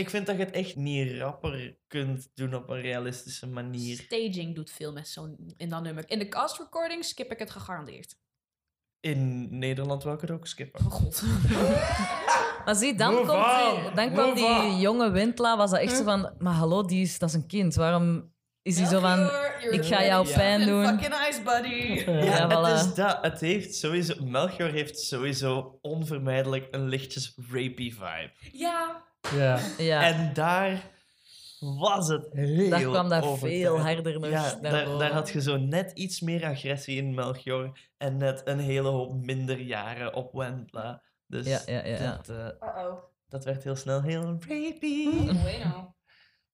ik 0.00 0.10
vind 0.10 0.26
dat 0.26 0.36
je 0.36 0.44
het 0.44 0.54
echt 0.54 0.76
niet 0.76 1.18
rapper 1.18 1.78
kunt 1.86 2.30
doen 2.34 2.54
op 2.54 2.68
een 2.68 2.80
realistische 2.80 3.46
manier. 3.46 3.96
Staging 3.96 4.54
doet 4.54 4.70
veel 4.70 4.92
met 4.92 5.08
zo'n 5.08 5.54
in 5.56 5.68
dat 5.68 5.82
nummer. 5.82 6.04
In 6.06 6.18
de 6.18 6.28
cast 6.28 6.58
recording 6.58 7.04
skip 7.04 7.32
ik 7.32 7.38
het 7.38 7.50
gegarandeerd. 7.50 8.18
In 9.00 9.48
Nederland 9.58 10.02
wil 10.02 10.12
ik 10.12 10.20
het 10.20 10.30
ook 10.30 10.46
skippen. 10.46 10.80
Oh 10.80 10.92
god. 10.92 11.22
Maar 12.64 12.74
zie, 12.74 12.94
dan, 12.94 13.14
Move 13.14 13.26
komt 13.26 13.96
die, 13.96 14.10
dan 14.14 14.34
die 14.34 14.44
on. 14.44 14.80
jonge 14.80 15.10
Wendla, 15.10 15.56
was 15.56 15.70
dat 15.70 15.80
echt 15.80 15.96
zo 15.96 16.04
van... 16.04 16.34
Maar 16.38 16.52
hallo, 16.52 16.84
die 16.84 17.02
is, 17.02 17.18
dat 17.18 17.28
is 17.28 17.34
een 17.34 17.46
kind. 17.46 17.74
Waarom 17.74 18.32
is 18.62 18.78
hij 18.78 18.88
zo 18.88 19.00
van... 19.00 19.30
ik 19.70 19.84
ga 19.84 20.04
jou 20.04 20.32
pijn 20.32 20.66
doen. 20.66 20.86
Fucking 20.86 21.14
ice 21.28 21.42
buddy. 21.42 22.10
Ja, 22.10 22.48
Ja, 22.48 22.62
het 22.62 22.86
is 22.86 22.94
dat. 22.94 23.18
Het 23.22 23.40
heeft 23.40 23.74
sowieso... 23.74 24.24
Melchior 24.24 24.70
heeft 24.70 24.98
sowieso 24.98 25.78
onvermijdelijk 25.80 26.68
een 26.70 26.88
lichtjes 26.88 27.34
rapey 27.50 27.90
vibe. 27.90 28.32
Ja. 28.52 29.08
Ja. 29.34 29.58
Ja, 29.78 30.02
En 30.02 30.34
daar 30.34 30.82
was 31.60 32.08
het 32.08 32.28
heel 32.32 32.70
daar 32.70 32.80
kwam 32.82 33.08
dat 33.08 33.22
overtuigend. 33.24 33.66
veel 33.76 33.80
harder 33.80 34.20
nog 34.20 34.30
Ja, 34.30 34.58
naar 34.60 34.70
daar, 34.72 34.98
daar 34.98 35.12
had 35.12 35.30
je 35.30 35.40
zo 35.42 35.56
net 35.56 35.90
iets 35.94 36.20
meer 36.20 36.44
agressie 36.46 36.96
in 36.96 37.14
Melchior 37.14 37.78
en 37.96 38.16
net 38.16 38.42
een 38.44 38.58
hele 38.58 38.88
hoop 38.88 39.24
minder 39.24 39.58
jaren 39.60 40.14
op 40.14 40.32
Wendla. 40.32 41.02
Dus 41.26 41.46
Ja, 41.46 41.60
ja, 41.66 41.84
ja, 41.86 42.02
ja. 42.02 42.16
Dat, 42.16 42.28
eh, 42.28 42.68
Uh-oh. 42.68 43.02
dat 43.28 43.44
werd 43.44 43.64
heel 43.64 43.76
snel 43.76 44.02
heel 44.02 44.22
rapey. 44.48 45.10
Bueno. 45.42 45.94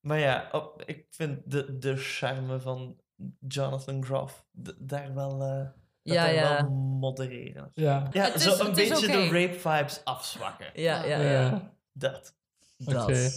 Maar 0.01 0.19
ja, 0.19 0.49
op- 0.51 0.83
ik 0.85 1.05
vind 1.09 1.51
de, 1.51 1.77
de 1.77 1.95
charme 1.97 2.59
van 2.59 2.99
Jonathan 3.47 4.03
Groff 4.03 4.45
d- 4.63 4.75
daar 4.79 5.13
wel, 5.13 5.41
eh 5.41 5.57
dat 5.57 6.15
Ja, 6.15 6.23
daar 6.23 6.33
ja. 6.33 6.61
wel 6.63 6.71
modereren. 6.99 7.71
Ja. 7.73 8.07
Ja, 8.11 8.23
Het 8.23 8.35
is- 8.35 8.43
zo 8.57 8.65
een 8.65 8.73
beetje 8.73 9.07
de 9.07 9.29
rape 9.29 9.59
vibes 9.59 10.01
afzwakken. 10.03 10.67
Ja, 10.73 11.03
ja, 11.03 11.19
ja. 11.21 11.31
Ja. 11.31 11.71
Dat. 11.91 12.35
Dat. 12.77 13.03
Oké. 13.03 13.29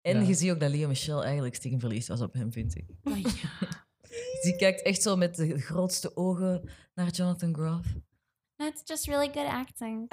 En 0.00 0.20
Ja. 0.20 0.26
je 0.26 0.34
ziet 0.34 0.50
ook 0.50 0.60
dat 0.60 0.70
Leo 0.70 0.88
Michel 0.88 1.24
eigenlijk 1.24 1.54
stiekem 1.54 1.80
verliefd 1.80 2.08
was 2.08 2.20
op 2.20 2.32
hem, 2.32 2.52
vind 2.52 2.76
ik. 2.76 2.84
Oh, 3.04 3.18
ja. 3.18 3.84
Die 4.42 4.56
kijkt 4.56 4.82
echt 4.82 5.02
zo 5.02 5.16
met 5.16 5.34
de 5.36 5.58
grootste 5.58 6.16
ogen 6.16 6.68
naar 6.94 7.10
Jonathan 7.10 7.54
Groff. 7.54 7.86
That's 8.56 8.82
just 8.84 9.06
really 9.06 9.30
good 9.32 9.46
acting. 9.46 10.10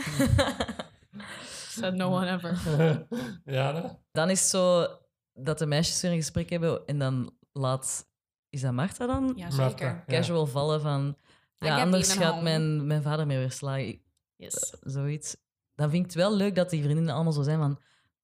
Said 1.69 1.93
no 1.95 2.11
one 2.11 2.27
ever. 2.31 2.61
ja? 3.45 3.99
Dan 4.11 4.29
is 4.29 4.39
het 4.39 4.49
zo 4.49 4.87
dat 5.33 5.59
de 5.59 5.65
meisjes 5.65 6.01
weer 6.01 6.11
een 6.11 6.17
gesprek 6.17 6.49
hebben 6.49 6.85
en 6.85 6.99
dan 6.99 7.33
laat... 7.51 8.11
Is 8.49 8.61
dat 8.61 8.73
Marta 8.73 9.05
dan? 9.05 9.33
Ja, 9.35 9.47
Martha, 9.47 9.69
zeker. 9.69 9.87
ja. 9.87 10.03
Casual 10.07 10.45
vallen 10.47 10.81
van... 10.81 11.17
Ja, 11.57 11.81
anders 11.81 12.13
gaat 12.13 12.31
home. 12.31 12.41
mijn, 12.43 12.87
mijn 12.87 13.01
vader 13.01 13.27
mij 13.27 13.37
weer 13.37 13.51
slaan. 13.51 13.95
Yes. 14.35 14.73
Zoiets. 14.81 15.35
Dan 15.75 15.89
vind 15.89 15.99
ik 16.05 16.11
het 16.11 16.19
wel 16.19 16.35
leuk 16.35 16.55
dat 16.55 16.69
die 16.69 16.83
vriendinnen 16.83 17.13
allemaal 17.15 17.33
zo 17.33 17.41
zijn 17.41 17.59
van... 17.59 17.79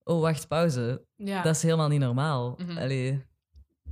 Oh, 0.10 0.22
wacht, 0.22 0.48
pauze. 0.48 1.06
Ja. 1.16 1.42
Dat 1.42 1.56
is 1.56 1.62
helemaal 1.62 1.88
niet 1.88 2.00
normaal. 2.00 2.56
Mhm. 2.58 2.78
Allee, 2.78 3.26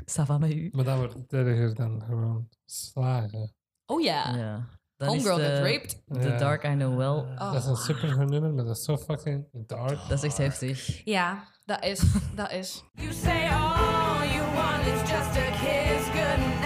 ça 0.06 0.23
va 0.26 0.38
met 0.38 0.52
u? 0.52 0.69
Maar 0.72 0.85
dan 0.85 0.98
wordt 0.98 1.34
erger 1.34 1.76
dan 1.76 2.03
gewoon 2.07 2.48
slagen. 2.65 3.53
Oh 3.85 4.02
ja. 4.02 4.35
Ja. 4.35 4.68
Dan 4.95 5.07
Homegirl 5.07 5.35
get 5.35 5.60
raped. 5.60 6.03
The 6.07 6.30
Ja. 6.30 6.38
Dark 6.38 6.64
I 6.64 6.73
Know 6.73 6.98
Well. 6.98 7.35
Oh. 7.38 7.52
Dat 7.53 7.61
is 7.64 7.65
een 7.65 7.76
super 7.76 8.26
nummer, 8.26 8.53
maar 8.53 8.65
dat 8.65 8.77
is 8.77 8.84
zo 8.84 8.98
fucking 8.98 9.48
dark. 9.52 9.99
Dat 10.10 10.11
is 10.11 10.23
echt 10.23 10.38
heftig. 10.38 11.02
Ja, 11.06 11.44
dat 11.65 11.84
is. 11.84 12.02
Dat 12.35 12.52
is. 12.52 12.84
You 12.94 13.14
say 13.14 13.48
all 13.49 14.27
you 14.27 14.45
want 14.56 14.85
is 14.85 15.10
just 15.10 15.38
a 15.38 15.49
kiss 15.61 16.06
goodnight, 16.06 16.56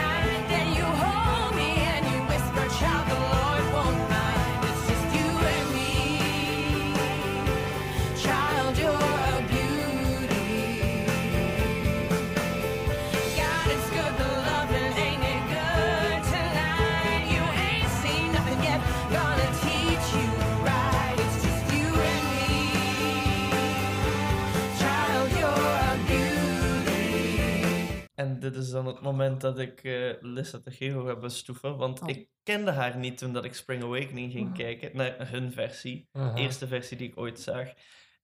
dit 28.25 28.55
is 28.55 28.69
dan 28.69 28.85
het 28.85 29.01
moment 29.01 29.41
dat 29.41 29.59
ik 29.59 29.83
eh 29.83 30.13
Lissa 30.21 30.59
Tegero 30.59 31.07
heb 31.07 31.19
bestoeven. 31.19 31.77
Want 31.77 32.01
Oh. 32.01 32.09
ik 32.09 32.29
kende 32.43 32.71
haar 32.71 32.97
niet 32.97 33.17
toen 33.17 33.33
dat 33.33 33.45
ik 33.45 33.53
Spring 33.53 33.83
Awakening 33.83 34.31
ging 34.31 34.47
Oh. 34.49 34.55
kijken. 34.55 34.95
Naar 34.97 35.29
hun 35.31 35.51
versie. 35.51 36.09
Eerste 36.35 36.67
versie 36.67 36.97
die 36.97 37.07
ik 37.09 37.17
ooit 37.17 37.39
zag. 37.39 37.67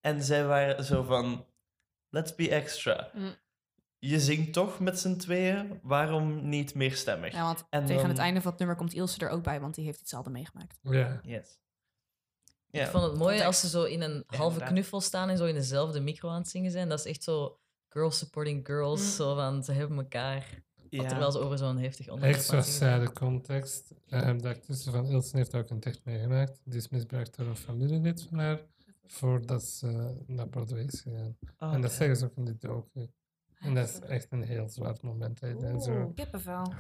En 0.02 0.24
zij 0.24 0.46
waren 0.46 0.84
zo 0.84 1.04
van... 1.04 1.46
Let's 2.10 2.36
be 2.36 2.50
extra. 2.50 3.10
Mm. 3.14 3.36
Je 4.00 4.20
zingt 4.20 4.54
toch 4.54 4.80
met 4.80 5.00
z'n 5.00 5.16
tweeën? 5.18 5.80
Waarom 5.84 6.50
niet 6.50 6.76
meerstemmig? 6.76 7.34
Ja, 7.34 7.44
want 7.44 7.66
En 7.70 7.86
tegen 7.86 8.02
dan- 8.02 8.10
het 8.10 8.18
einde 8.20 8.42
van 8.42 8.50
het 8.52 8.60
nummer 8.60 8.78
komt 8.78 8.94
Ilse 8.94 9.20
er 9.20 9.30
ook 9.30 9.44
bij, 9.44 9.60
want 9.60 9.76
die 9.76 9.86
heeft 9.86 10.00
hetzelfde 10.00 10.30
meegemaakt. 10.30 10.80
Ja. 10.82 11.20
Yes. 11.24 11.60
Ik 12.70 12.86
vond 12.88 13.04
het 13.04 13.12
mooi 13.14 13.20
context. 13.38 13.46
als 13.46 13.60
ze 13.60 13.68
zo 13.70 13.84
in 13.84 14.02
een 14.02 14.24
halve 14.28 14.60
knuffel 14.60 15.02
staan 15.02 15.30
en 15.30 15.38
zo 15.38 15.46
in 15.46 15.54
dezelfde 15.54 16.00
micro 16.00 16.30
aan 16.30 16.38
het 16.42 16.50
zingen 16.50 16.72
zijn. 16.72 16.90
Dat 16.90 17.00
is 17.00 17.06
echt 17.06 17.24
zo 17.24 17.60
girls 17.90 18.18
supporting 18.18 18.66
girls. 18.66 19.02
Mm. 19.02 19.08
Zo 19.08 19.36
van, 19.36 19.64
ze 19.64 19.72
hebben 19.72 19.98
elkaar. 19.98 20.64
ja. 20.90 21.08
Terwijl 21.08 21.32
ze 21.32 21.40
over 21.40 21.58
zo'n 21.58 21.78
heftig 21.78 22.10
onderwerp 22.10 22.36
Extra 22.36 23.08
context. 23.14 23.94
dat 24.10 24.46
ik 24.46 24.64
tussen 24.64 24.92
van 24.92 25.06
Ilse 25.06 25.38
heeft 25.38 25.56
ook 25.56 25.70
een 25.70 25.82
echt 25.82 26.02
meegemaakt. 26.04 26.60
Die 26.64 26.78
is 26.78 26.90
misbruikt 26.90 27.38
door 27.38 27.48
een 27.48 27.56
familielid 27.58 28.22
van 28.30 28.40
haar. 28.40 28.60
Voordat 29.06 29.64
ze 29.64 30.16
naar 30.28 30.48
Broadway 30.48 30.84
is 30.84 31.02
gegaan. 31.02 31.38
Oh, 31.58 31.74
en 31.74 31.82
dat 31.82 31.92
ja. 31.92 31.98
zeggen 31.98 32.18
ze 32.18 32.26
ook 32.26 32.36
in 32.36 32.46
die 32.46 32.58
docu. 32.58 33.10
En 33.60 33.74
dat 33.76 33.88
is 33.90 34.00
echt 34.00 34.32
een 34.32 34.44
heel 34.44 34.70
zwart 34.70 35.02
moment. 35.02 35.40
hè. 35.40 35.66
En 35.66 35.82
zo. 35.82 36.12
Kippenvel. 36.16 36.74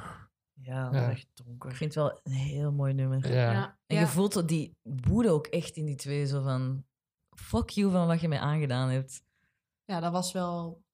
Ja, 0.53 0.83
dat 0.83 0.93
Ja. 0.93 1.07
is 1.09 1.13
echt 1.15 1.27
donker. 1.33 1.69
Ik 1.69 1.75
vind 1.75 1.93
het 1.93 2.03
wel 2.03 2.19
een 2.23 2.31
heel 2.31 2.71
mooi 2.71 2.93
nummer. 2.93 3.31
Ja. 3.31 3.51
Ja. 3.51 3.77
En 3.87 3.95
ja. 3.95 4.01
je 4.01 4.07
voelt 4.07 4.47
die 4.47 4.75
woede 4.81 5.29
ook 5.29 5.47
echt 5.47 5.75
in 5.75 5.85
die 5.85 5.95
twee. 5.95 6.25
Zo 6.27 6.41
van, 6.41 6.85
fuck 7.29 7.69
you 7.69 7.91
van 7.91 8.07
wat 8.07 8.21
je 8.21 8.27
mij 8.27 8.39
aangedaan 8.39 8.89
hebt. 8.89 9.23
ja, 9.85 9.99
dat 9.99 10.11
was 10.11 10.31
wel... 10.31 10.85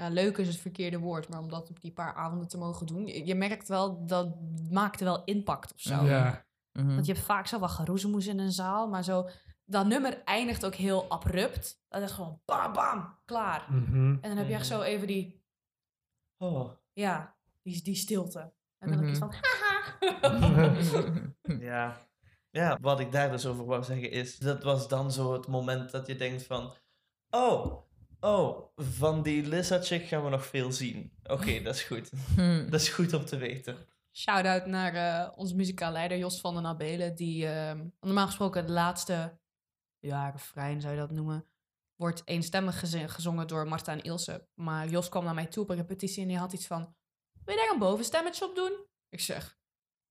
Ja, 0.00 0.08
leuk 0.08 0.38
is 0.38 0.48
het 0.48 0.56
verkeerde 0.56 0.98
woord, 0.98 1.28
maar 1.28 1.38
om 1.38 1.48
dat 1.48 1.70
op 1.70 1.80
die 1.80 1.92
paar 1.92 2.14
avonden 2.14 2.48
te 2.48 2.58
mogen 2.58 2.86
doen... 2.86 3.06
Je, 3.06 3.34
merkt 3.34 3.68
wel, 3.68 4.06
dat 4.06 4.34
maakte 4.70 5.04
wel 5.04 5.24
impact 5.24 5.74
of 5.74 5.80
zo. 5.80 6.04
Ja. 6.04 6.44
Mhm. 6.72 6.94
Want 6.94 7.06
je 7.06 7.12
hebt 7.12 7.24
vaak 7.24 7.46
zo 7.46 7.58
wat 7.58 7.70
geroezemoes 7.70 8.26
in 8.26 8.38
een 8.38 8.52
zaal, 8.52 8.88
maar 8.88 9.04
zo... 9.04 9.28
Dat 9.64 9.86
nummer 9.86 10.22
eindigt 10.24 10.66
ook 10.66 10.74
heel 10.74 11.10
abrupt. 11.10 11.82
Dat 11.88 12.02
is 12.02 12.10
gewoon 12.10 12.40
bam, 12.44 12.72
bam, 12.72 13.18
klaar. 13.24 13.66
Mhm. 13.72 13.96
En 13.96 14.20
dan 14.20 14.36
heb 14.36 14.48
je 14.48 14.54
echt 14.54 14.66
zo 14.66 14.80
even 14.82 15.06
die... 15.06 15.42
Oh, 16.38 16.70
Ja, 16.92 17.36
die, 17.62 17.82
die 17.82 17.94
stilte. 17.94 18.52
En 18.78 18.88
dan 18.88 18.98
heb 18.98 19.00
je 19.04 19.10
iets 19.10 19.20
Mhm. 19.20 19.30
van... 19.30 19.40
Haha. 20.20 20.72
ja. 21.72 22.08
Ja, 22.50 22.78
wat 22.80 23.00
ik 23.00 23.12
daar 23.12 23.30
dus 23.30 23.46
over 23.46 23.64
wou 23.64 23.82
zeggen 23.84 24.10
is, 24.10 24.38
dat 24.38 24.62
was 24.62 24.88
dan 24.88 25.12
zo 25.12 25.32
het 25.32 25.46
moment 25.46 25.90
dat 25.90 26.06
je 26.06 26.16
denkt 26.16 26.42
van, 26.42 26.74
oh, 27.30 27.76
oh, 28.20 28.72
van 28.76 29.22
die 29.22 29.46
Lissa-chick 29.46 30.06
gaan 30.06 30.24
we 30.24 30.30
nog 30.30 30.46
veel 30.46 30.72
zien. 30.72 31.12
Oké, 31.22 31.60
dat 31.62 31.74
is 31.74 31.82
goed. 31.82 32.10
Hm. 32.34 32.70
Dat 32.70 32.80
is 32.80 32.88
goed 32.88 33.12
om 33.12 33.24
te 33.24 33.36
weten. 33.36 33.76
Shout-out 34.12 34.66
naar 34.66 34.94
eh, 34.94 35.38
onze 35.38 35.56
muzikaal 35.56 35.92
leider 35.92 36.18
Jos 36.18 36.40
van 36.40 36.54
den 36.54 36.66
Abelen. 36.66 37.14
Die 37.14 37.46
ehm, 37.46 37.86
normaal 38.00 38.26
gesproken 38.26 38.60
het 38.60 38.70
laatste 38.70 39.38
ja, 39.98 40.30
refrein 40.30 40.80
zou 40.80 40.94
je 40.94 41.00
dat 41.00 41.10
noemen. 41.10 41.44
Wordt 41.96 42.22
eenstemmig 42.24 42.80
gezongen 43.06 43.46
door 43.46 43.68
Marta 43.68 43.92
en 43.92 44.02
Ilse. 44.02 44.48
Maar 44.54 44.88
Jos 44.88 45.08
kwam 45.08 45.24
naar 45.24 45.34
mij 45.34 45.46
toe 45.46 45.62
op 45.62 45.70
een 45.70 45.76
repetitie 45.76 46.22
en 46.22 46.28
die 46.28 46.38
had 46.38 46.52
iets 46.52 46.66
van... 46.66 46.94
Wil 47.44 47.54
je 47.54 47.60
daar 47.60 47.72
een 47.72 47.78
bovenstemmetje 47.78 48.44
op 48.44 48.54
doen? 48.54 48.72
Ik 49.08 49.20
zeg, 49.20 49.58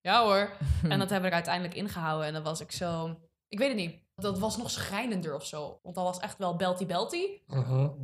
ja 0.02 0.24
hoor. 0.24 0.58
En 0.92 1.00
dat 1.00 1.10
hebben 1.10 1.22
we 1.22 1.28
er 1.28 1.44
uiteindelijk 1.44 1.76
ingehouden. 1.76 2.28
En 2.28 2.34
dan 2.34 2.44
was 2.44 2.60
ik 2.60 2.72
zo... 2.72 3.20
Ik 3.48 3.60
weet 3.60 3.68
het 3.68 3.78
niet. 3.78 4.04
Dat 4.22 4.40
was 4.40 4.58
nog 4.58 4.70
schrijnender 4.72 5.36
of 5.36 5.46
zo. 5.46 5.80
Want 5.84 5.96
dat 5.96 6.04
was 6.04 6.20
echt 6.20 6.38
wel 6.38 6.56
belty-belty. 6.56 7.42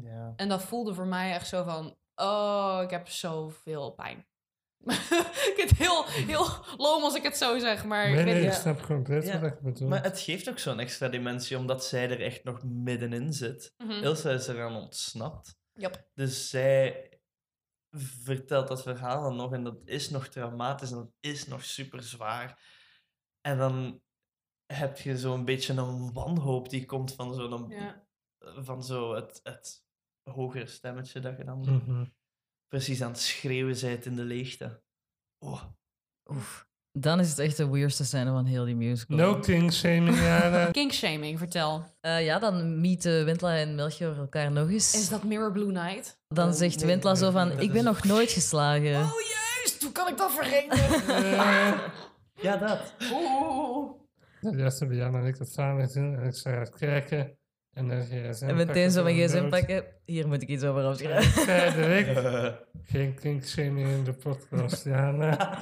Ja. 0.04 0.34
En 0.36 0.50
dat 0.50 0.64
voelde 0.64 0.94
voor 0.94 1.08
mij 1.08 1.32
echt 1.34 1.48
zo 1.48 1.64
van... 1.64 1.98
Oh, 2.16 2.80
ik 2.84 2.90
heb 2.90 3.08
zoveel 3.08 3.92
pijn. 3.92 4.26
ik 5.52 5.54
heb 5.58 5.70
het 5.70 5.78
heel, 5.78 6.06
heel 6.06 6.46
loom 6.78 7.04
als 7.04 7.16
ik 7.16 7.24
het 7.24 7.38
zo 7.38 7.60
zeg, 7.60 7.86
maar 7.86 8.08
ik 8.08 8.16
Nee, 8.16 8.24
weet 8.24 8.34
nee, 8.34 8.44
ik 8.44 8.50
niet. 8.50 8.60
snap 8.60 8.82
compleet 8.82 9.26
Ja, 9.26 9.40
wat. 9.62 9.80
Maar 9.80 10.04
het 10.04 10.20
geeft 10.20 10.50
ook 10.50 10.60
zo'n 10.60 10.80
extra 10.80 11.08
dimensie, 11.08 11.58
omdat 11.58 11.86
zij 11.86 12.10
er 12.10 12.22
echt 12.22 12.44
nog 12.44 12.64
middenin 12.64 13.34
zit. 13.34 13.74
Mhm. 13.78 13.92
Ilse 13.92 14.32
is 14.32 14.48
eraan 14.48 14.76
ontsnapt. 14.76 15.58
Yep. 15.74 16.08
Dus 16.14 16.50
zij 16.50 17.10
vertelt 18.24 18.68
dat 18.68 18.82
verhaal 18.82 19.22
dan 19.22 19.36
nog 19.36 19.54
en 19.54 19.64
dat 19.64 19.78
is 19.86 20.10
nog 20.10 20.28
traumatisch 20.28 20.92
en 20.92 20.98
dat 20.98 21.12
is 21.20 21.48
nog 21.48 21.64
super 21.64 22.04
zwaar. 22.04 22.60
En 23.42 23.58
dan 23.58 24.02
heb 24.74 24.98
je 24.98 25.18
zo'n 25.18 25.46
beetje 25.46 25.74
een 25.74 26.14
wanhoop 26.14 26.70
die 26.70 26.86
komt 26.86 27.14
van 27.14 27.34
zo'n 27.34 27.66
Ja. 27.70 28.04
van 28.40 28.84
zo 28.84 29.16
het, 29.16 29.40
het 29.44 29.84
hogere 30.32 30.68
stemmetje 30.68 31.20
dat 31.20 31.38
je 31.38 31.44
dan 31.44 31.60
Mhm. 31.60 32.06
precies 32.68 33.02
aan 33.02 33.12
het 33.12 33.20
schreeuwen 33.20 33.78
bent 33.82 34.06
in 34.06 34.16
de 34.16 34.24
leegte. 34.24 34.82
Oh, 35.40 35.64
Oef. 36.32 36.68
Dan 36.98 37.20
is 37.20 37.30
het 37.30 37.40
echt 37.40 37.58
de 37.58 37.70
weirdste 37.70 38.06
scène 38.06 38.32
van 38.32 38.46
heel 38.46 38.66
die 38.66 38.76
musical. 38.76 39.18
No 39.18 39.40
king 39.40 39.74
shaming, 40.94 41.38
vertel. 41.46 41.84
Eh, 42.02 42.26
ja, 42.26 42.40
dan 42.40 42.82
meeten 42.82 43.26
Wendla 43.26 43.56
en 43.58 43.76
Melchior 43.76 44.18
elkaar 44.18 44.52
nog 44.52 44.70
eens. 44.70 44.94
Is 44.94 45.10
dat 45.10 45.24
Mirror 45.24 45.52
Blue 45.52 45.72
Night? 45.72 46.20
Dan 46.28 46.48
Oh, 46.48 46.54
zegt 46.54 46.84
nee, 46.86 46.96
nee, 46.96 47.16
zo 47.16 47.32
van, 47.32 47.52
ik 47.52 47.60
is- 47.60 47.72
ben 47.72 47.84
nog 47.84 48.04
nooit 48.04 48.32
geslagen. 48.32 48.96
Oh 49.04 49.12
juist, 49.30 49.84
hoe 49.84 49.92
kan 49.92 50.08
ik 50.08 50.18
dat 50.18 50.32
vergeten? 50.32 50.78
ja, 52.48 52.58
dat. 52.58 52.94
Hebben 54.54 54.96
Jan 54.98 55.16
en 55.16 55.26
ik 55.26 55.38
dat 55.38 55.50
samen 55.50 55.84
gezien 55.84 56.16
en 56.16 56.24
ik 56.28 56.36
zou 56.36 56.56
het 56.56 56.76
kijken. 56.76 57.38
En 57.74 57.88
dan 57.88 58.02
gsm 58.04 58.48
En 58.48 58.56
meteen 58.56 58.92
zo 58.92 59.04
mijn 59.04 59.16
gsm 59.16 59.50
pakken. 59.50 59.84
Hier 60.06 60.28
moet 60.28 60.42
ik 60.42 60.48
iets 60.50 60.64
over 60.64 60.82
En 60.84 60.90
opschrijven. 60.90 61.42
ik 61.42 61.46
zei 61.46 61.74
direct, 61.74 62.20
geen 62.92 63.16
king 63.20 63.46
shaming 63.46 63.88
in 63.90 64.04
de 64.04 64.14
podcast, 64.14 64.84
Jana. 64.94 65.58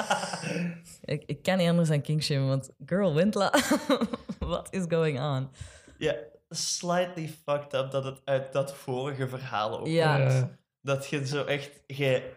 ik, 1.02 1.24
ik 1.26 1.44
kan 1.44 1.58
niet 1.58 1.70
anders 1.70 1.90
dan 1.90 2.02
kingshamen, 2.02 2.48
want 2.48 2.70
girl, 2.86 3.14
Wendla, 3.16 3.54
what 4.40 4.68
is 4.74 4.86
going 4.88 5.20
on? 5.20 5.50
Ja, 5.98 6.16
slightly 6.50 7.28
fucked 7.28 7.74
up 7.74 7.92
dat 7.92 8.04
het 8.04 8.22
uit 8.26 8.54
dat 8.54 8.74
vorige 8.76 9.28
verhaal 9.28 9.80
ook 9.80 9.88
Ja. 9.88 10.18
komt. 10.18 10.32
Ja. 10.32 10.58
Dat 10.82 11.08
je 11.08 11.28
zo 11.28 11.44
echt 11.46 11.82
ge 11.88 12.32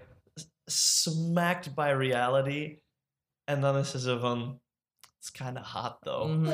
smacked 0.64 1.74
by 1.74 1.94
reality. 1.98 2.78
En 3.44 3.60
dan 3.60 3.76
is 3.76 3.90
ze 3.90 4.00
zo 4.00 4.18
van, 4.18 4.60
it's 5.26 5.30
kind 5.30 5.58
of 5.58 5.66
hot 5.66 5.96
though. 6.02 6.26
Mhm. 6.28 6.44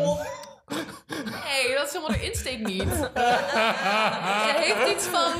Nee, 1.45 1.75
dat 1.75 1.87
is 1.87 1.93
helemaal 1.93 2.13
de 2.13 2.25
insteek 2.25 2.59
niet. 2.59 2.83
Je 4.47 4.53
heeft 4.55 4.91
iets 4.97 5.07
van... 5.07 5.33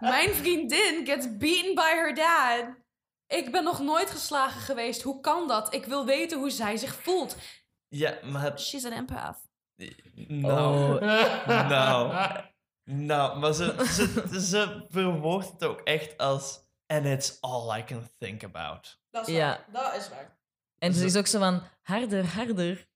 Mijn 0.00 0.34
vriendin 0.34 1.06
gets 1.06 1.36
beaten 1.36 1.74
by 1.74 1.94
her 1.94 2.14
dad. 2.14 2.76
Ik 3.26 3.52
ben 3.52 3.64
nog 3.64 3.80
nooit 3.80 4.10
geslagen 4.10 4.60
geweest. 4.60 5.02
Hoe 5.02 5.20
kan 5.20 5.48
dat? 5.48 5.74
Ik 5.74 5.84
wil 5.84 6.04
weten 6.04 6.38
hoe 6.38 6.50
zij 6.50 6.76
zich 6.76 6.94
voelt. 6.94 7.36
Ja, 7.88 8.18
maar 8.22 8.42
het, 8.42 8.60
She's 8.60 8.84
an 8.84 8.92
empath. 8.92 9.38
nou, 10.14 10.94
Oh, 10.94 11.68
nou, 11.68 12.14
nou, 13.10 13.38
maar 13.38 13.52
ze, 13.52 13.74
ze, 13.94 14.40
ze 14.40 14.86
verwoordt 14.88 15.50
het 15.50 15.64
ook 15.64 15.80
echt 15.80 16.18
als, 16.18 16.60
and 16.86 17.06
it's 17.06 17.38
all 17.40 17.78
I 17.78 17.84
can 17.84 18.08
think 18.18 18.44
about. 18.44 19.00
Dat 19.10 19.28
is 19.28 19.38
waar. 19.38 19.64
Dat 19.72 19.94
is 19.94 20.08
waar. 20.08 20.38
En 20.84 20.92
ze 20.92 21.00
Zo- 21.00 21.06
is 21.06 21.16
ook 21.16 21.26
zo 21.26 21.38
van, 21.38 21.62
harder, 21.82 22.26
harder. 22.26 22.88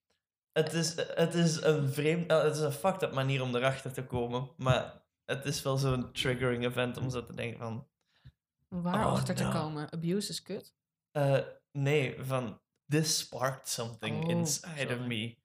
Het 0.52 0.72
is, 0.72 0.94
het 0.96 1.34
is 1.34 1.62
een 1.62 1.88
vreemd, 1.92 2.30
eh, 2.30 2.42
het 2.42 2.56
is 2.56 2.62
een 2.62 2.72
fucked 2.72 3.02
up 3.02 3.12
manier 3.12 3.42
om 3.42 3.54
erachter 3.56 3.92
te 3.92 4.04
komen, 4.06 4.50
maar 4.56 5.02
het 5.24 5.44
is 5.44 5.62
wel 5.62 5.76
zo'n 5.76 6.12
triggering 6.12 6.64
event 6.64 6.96
om 6.96 7.10
zo 7.10 7.24
te 7.24 7.34
denken 7.34 7.58
van, 7.58 7.88
Waar 8.68 9.06
Oh, 9.06 9.12
achter 9.12 9.34
te 9.34 9.42
no. 9.44 9.50
komen? 9.50 9.90
Abuse 9.92 10.30
is 10.30 10.42
kut. 10.42 10.74
eh, 11.10 11.38
nee, 11.72 12.16
van, 12.24 12.60
this 12.86 13.18
sparked 13.18 13.68
something 13.68 14.24
Oh, 14.24 14.30
inside 14.30 14.94
of 14.94 15.06
me. 15.06 15.36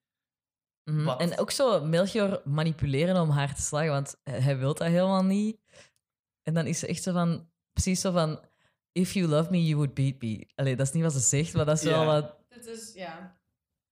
Mhm. 0.91 1.07
En 1.09 1.37
ook 1.39 1.51
zo 1.51 1.85
Melchior 1.85 2.41
manipuleren 2.45 3.21
om 3.21 3.29
haar 3.29 3.55
te 3.55 3.61
slagen, 3.61 3.91
want 3.91 4.19
hij 4.23 4.39
hij 4.39 4.57
wil 4.57 4.73
dat 4.73 4.87
helemaal 4.87 5.23
niet. 5.23 5.59
En 6.41 6.53
dan 6.53 6.65
is 6.67 6.79
ze 6.79 6.87
echt 6.87 7.03
zo 7.03 7.11
van, 7.13 7.51
precies 7.71 8.01
zo 8.01 8.11
van, 8.11 8.39
if 8.93 9.13
you 9.13 9.27
love 9.27 9.51
me, 9.51 9.63
you 9.63 9.75
would 9.75 9.93
beat 9.93 10.21
me. 10.21 10.47
Allee, 10.55 10.75
dat 10.75 10.87
is 10.87 10.93
niet 10.93 11.03
wat 11.03 11.13
ze 11.13 11.19
zegt, 11.19 11.53
maar 11.53 11.65
dat 11.65 11.77
is 11.77 11.83
wel 11.83 11.99
Ja. 12.01 12.05
wat... 12.05 12.35
Dit 12.49 12.65
is, 12.65 12.93
ja. 12.93 13.37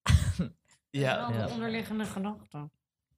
Ja, 0.90 1.30
Wel 1.30 1.40
Ja. 1.40 1.46
de 1.46 1.54
onderliggende 1.54 2.06
gedachte. 2.06 2.70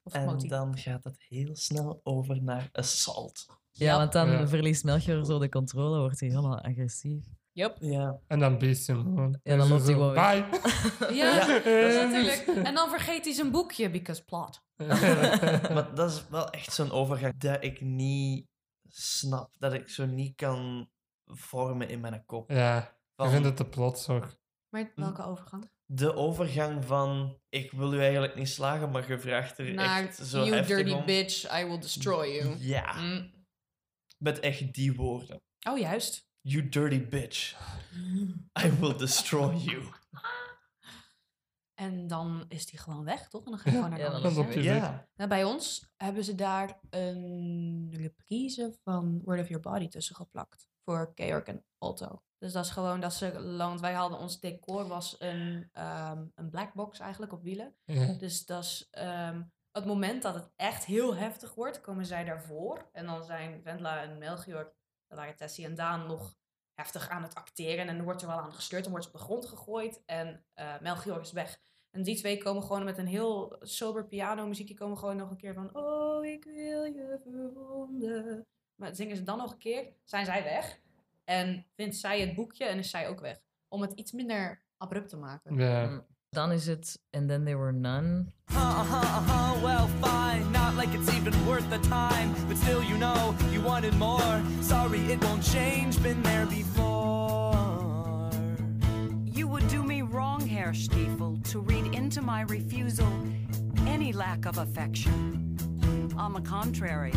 Of 0.04 0.14
en 0.14 0.26
motief. 0.26 0.50
dan 0.50 0.78
gaat 0.78 1.04
het 1.04 1.16
heel 1.30 1.56
snel 1.56 2.00
over 2.04 2.44
naar 2.44 2.70
assault. 2.72 3.46
Ja, 3.72 3.98
want 3.98 4.12
dan 4.12 4.30
Ja. 4.32 4.48
verliest 4.48 4.84
Melchior 4.84 5.26
zo 5.26 5.40
de 5.40 5.50
controle, 5.50 6.00
wordt 6.00 6.20
hij 6.20 6.30
helemaal 6.30 6.62
agressief. 6.62 7.26
Yep. 7.52 7.78
Ja. 7.80 8.20
En 8.28 8.40
dan 8.40 8.58
beest 8.58 8.86
je 8.86 8.92
hem 8.94 9.04
gewoon. 9.04 9.40
Ja, 9.44 9.58
dan 9.58 9.68
loopt 9.68 9.84
hij 9.84 9.94
gewoon 9.94 10.14
Bye. 10.14 10.46
Ja, 11.16 11.36
Ja, 11.48 11.48
dat 11.48 11.66
is 11.66 11.96
natuurlijk. 11.96 12.66
En 12.68 12.74
dan 12.76 12.90
vergeet 12.90 13.26
hij 13.26 13.34
zijn 13.34 13.52
boekje, 13.52 13.90
because 13.90 14.24
plot. 14.24 14.62
Maar 14.78 15.96
dat 15.96 16.12
is 16.12 16.24
wel 16.30 16.50
echt 16.50 16.74
zo'n 16.74 16.92
overgang 16.92 17.38
dat 17.38 17.64
ik 17.64 17.82
niet 17.82 18.48
snap. 18.90 19.56
Dat 19.60 19.74
ik 19.74 19.90
zo 19.90 20.06
niet 20.06 20.36
kan 20.36 20.90
vormen 21.36 21.90
in 21.90 22.00
mijn 22.00 22.26
kop. 22.26 22.50
ja, 22.52 22.98
ik 23.18 23.30
vind 23.30 23.46
het 23.46 23.56
te 23.58 23.66
plots 23.66 24.10
ook. 24.10 24.36
Maar 24.70 24.92
welke 24.96 25.24
overgang? 25.26 25.72
De 25.86 26.14
overgang 26.16 26.86
van 26.86 27.40
ik 27.50 27.72
wil 27.72 27.94
u 27.94 28.00
eigenlijk 28.00 28.36
niet 28.36 28.50
slagen, 28.50 28.92
maar 28.92 29.08
je 29.12 29.20
vraagt 29.20 29.58
er 29.58 29.74
Naar 29.74 30.02
echt 30.04 30.16
zo 30.16 30.38
you 30.44 30.56
heftig 30.56 30.76
dirty 30.78 30.92
om. 30.92 31.06
bitch, 31.06 31.60
I 31.60 31.66
will 31.66 31.80
destroy 31.80 32.28
you. 32.28 32.56
Ja, 32.60 32.94
Mm. 33.02 33.32
met 34.18 34.40
echt 34.40 34.74
die 34.74 34.94
woorden. 34.94 35.42
Oh, 35.70 35.78
juist. 35.80 36.28
You 36.42 36.70
dirty 36.70 37.08
bitch. 37.08 37.56
I 38.66 38.72
will 38.80 38.98
destroy 38.98 39.56
you. 39.56 39.84
En 41.74 42.08
dan 42.08 42.46
is 42.48 42.66
die 42.66 42.80
gewoon 42.80 43.04
weg, 43.04 43.30
toch? 43.30 43.44
En 43.46 43.52
dan 43.52 43.60
ga 43.60 43.70
je 43.70 43.76
gewoon 43.76 43.90
naar 43.90 44.00
Ja, 44.00 44.10
dan 44.20 44.38
op 44.38 44.52
je- 44.52 44.62
Ja. 44.64 45.08
Nou, 45.16 45.30
bij 45.30 45.44
ons 45.44 45.90
hebben 45.98 46.24
ze 46.24 46.36
daar 46.36 46.80
een 46.90 47.94
reprise 47.98 48.78
van 48.84 49.22
Word 49.24 49.40
of 49.40 49.48
Your 49.48 49.64
Body 49.64 49.88
tussen 49.88 50.16
geplakt. 50.16 50.68
Voor 50.84 51.12
Georg 51.16 51.44
en 51.44 51.66
Otto. 51.78 52.24
Dus 52.38 52.52
dat 52.54 52.66
is 52.66 52.72
gewoon 52.72 53.00
dat 53.00 53.14
ze 53.14 53.40
land. 53.40 53.80
Wij 53.80 53.94
hadden 53.94 54.20
ons 54.20 54.40
decor 54.40 54.88
was 54.88 55.16
een, 55.20 55.70
ehm 55.72 56.26
een 56.36 56.50
black 56.50 56.74
box 56.74 57.00
eigenlijk 57.00 57.32
op 57.34 57.44
wielen. 57.44 57.76
Ja. 57.86 58.14
Dus 58.14 58.46
dat 58.46 58.64
is 58.64 58.88
ehm, 58.92 59.42
het 59.72 59.86
moment 59.86 60.22
dat 60.22 60.34
het 60.36 60.50
echt 60.56 60.86
heel 60.86 61.16
heftig 61.16 61.54
wordt, 61.56 61.82
komen 61.82 62.06
zij 62.06 62.24
daarvoor. 62.24 62.90
En 62.92 63.06
dan 63.06 63.24
zijn 63.24 63.64
Wendla 63.64 64.02
en 64.04 64.18
Melchior, 64.18 64.74
dat 65.08 65.18
waren 65.18 65.36
Tessie 65.36 65.66
en 65.66 65.76
Daan, 65.76 66.08
nog 66.08 66.36
heftig 66.76 67.10
aan 67.10 67.24
het 67.24 67.36
acteren. 67.36 67.88
En 67.88 67.96
dan 67.96 68.06
wordt 68.06 68.22
er 68.22 68.28
wel 68.28 68.40
aan 68.40 68.54
gesleurd 68.54 68.86
en 68.86 68.92
wordt 68.92 69.06
ze 69.06 69.12
op 69.12 69.18
de 69.20 69.24
grond 69.24 69.46
gegooid. 69.46 70.04
En 70.06 70.46
eh, 70.54 70.80
Melchior 70.82 71.22
is 71.22 71.32
weg. 71.32 71.60
En 71.92 72.04
die 72.04 72.16
twee 72.16 72.38
komen 72.38 72.64
gewoon 72.64 72.84
met 72.84 72.98
een 72.98 73.08
heel 73.08 73.56
sober 73.60 74.08
piano 74.08 74.48
muziekje, 74.48 74.74
komen 74.74 74.98
gewoon 74.98 75.16
nog 75.16 75.30
een 75.30 75.38
keer 75.38 75.54
van... 75.54 75.76
Oh, 75.76 76.26
ik 76.26 76.44
wil 76.44 76.84
je 76.84 77.20
verwonden. 77.24 78.46
Maar 78.76 78.96
zingen 78.96 79.16
ze 79.16 79.24
dan 79.24 79.38
nog 79.38 79.52
een 79.52 79.58
keer, 79.58 79.94
zijn 80.04 80.26
zij 80.26 80.44
weg. 80.44 80.80
En 81.24 81.66
vindt 81.76 81.96
zij 81.96 82.22
het 82.22 82.36
boekje 82.36 82.66
en 82.66 82.78
is 82.78 82.90
zij 82.90 83.08
ook 83.08 83.20
weg. 83.20 83.42
Om 83.68 83.82
het 83.82 83.92
iets 83.92 84.12
minder 84.12 84.64
abrupt 84.78 85.10
te 85.10 85.18
maken. 85.18 85.56
Ja. 85.56 86.06
Dan 86.34 86.52
is 86.52 86.66
het 86.66 87.00
And 87.12 87.30
Then 87.30 87.46
There 87.46 87.58
Were 87.58 87.72
None. 87.72 88.32
Uh-huh, 88.50 88.96
uh-huh, 88.96 89.60
well, 89.64 89.88
fine. 90.02 90.52
Not 90.52 90.76
like 90.76 90.92
it's 90.96 91.14
even 91.14 91.34
worth 91.46 91.70
the 91.70 91.78
time. 91.88 92.34
But 92.48 92.58
still, 92.58 92.84
you 92.84 92.98
know, 92.98 93.36
you 93.52 93.62
wanted 93.62 93.94
more. 93.98 94.42
Sorry, 94.62 95.00
it 95.12 95.24
won't 95.24 95.44
change. 95.44 96.02
Been 96.02 96.24
there 96.24 96.48
before. 96.48 98.32
You 99.26 99.48
would 99.48 99.68
do 99.68 99.84
me 99.84 100.02
wrong, 100.02 100.48
Herr 100.48 100.74
Stiefel, 100.74 101.38
to 101.52 101.60
read 101.60 101.94
into 101.94 102.24
my 102.24 102.42
refusal 102.42 103.08
any 103.86 104.12
lack 104.12 104.48
of 104.48 104.58
affection. 104.58 105.56
On 106.18 106.34
the 106.34 106.42
contrary, 106.42 107.14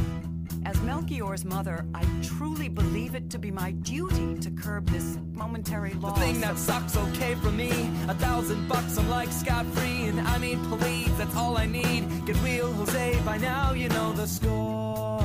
as 0.67 0.81
Melchior's 0.83 1.45
mother, 1.45 1.77
I 1.95 2.03
truly 2.23 2.69
believe 2.69 3.15
it 3.15 3.31
to 3.31 3.39
be 3.39 3.51
my 3.51 3.71
duty 3.93 4.35
to 4.41 4.51
curb 4.51 4.85
this 4.91 5.17
momentary 5.33 5.91
The 5.91 6.01
loss. 6.01 6.19
thing 6.19 6.41
that 6.41 6.59
sucks 6.59 6.97
okay 6.97 7.35
for 7.43 7.53
me. 7.53 7.71
A 8.09 8.15
thousand 8.15 8.67
bucks, 8.69 8.97
I'm 8.99 9.09
like 9.09 9.33
scot 9.33 9.65
free. 9.75 10.09
And 10.09 10.19
I 10.21 10.39
mean, 10.39 10.59
please, 10.79 11.13
that's 11.19 11.37
all 11.37 11.57
I 11.57 11.67
need. 11.67 12.03
Get 12.27 12.37
real, 12.43 12.73
Jose. 12.73 13.21
By 13.25 13.39
now, 13.39 13.75
you 13.75 13.89
know 13.89 14.13
the 14.15 14.27
score. 14.27 15.25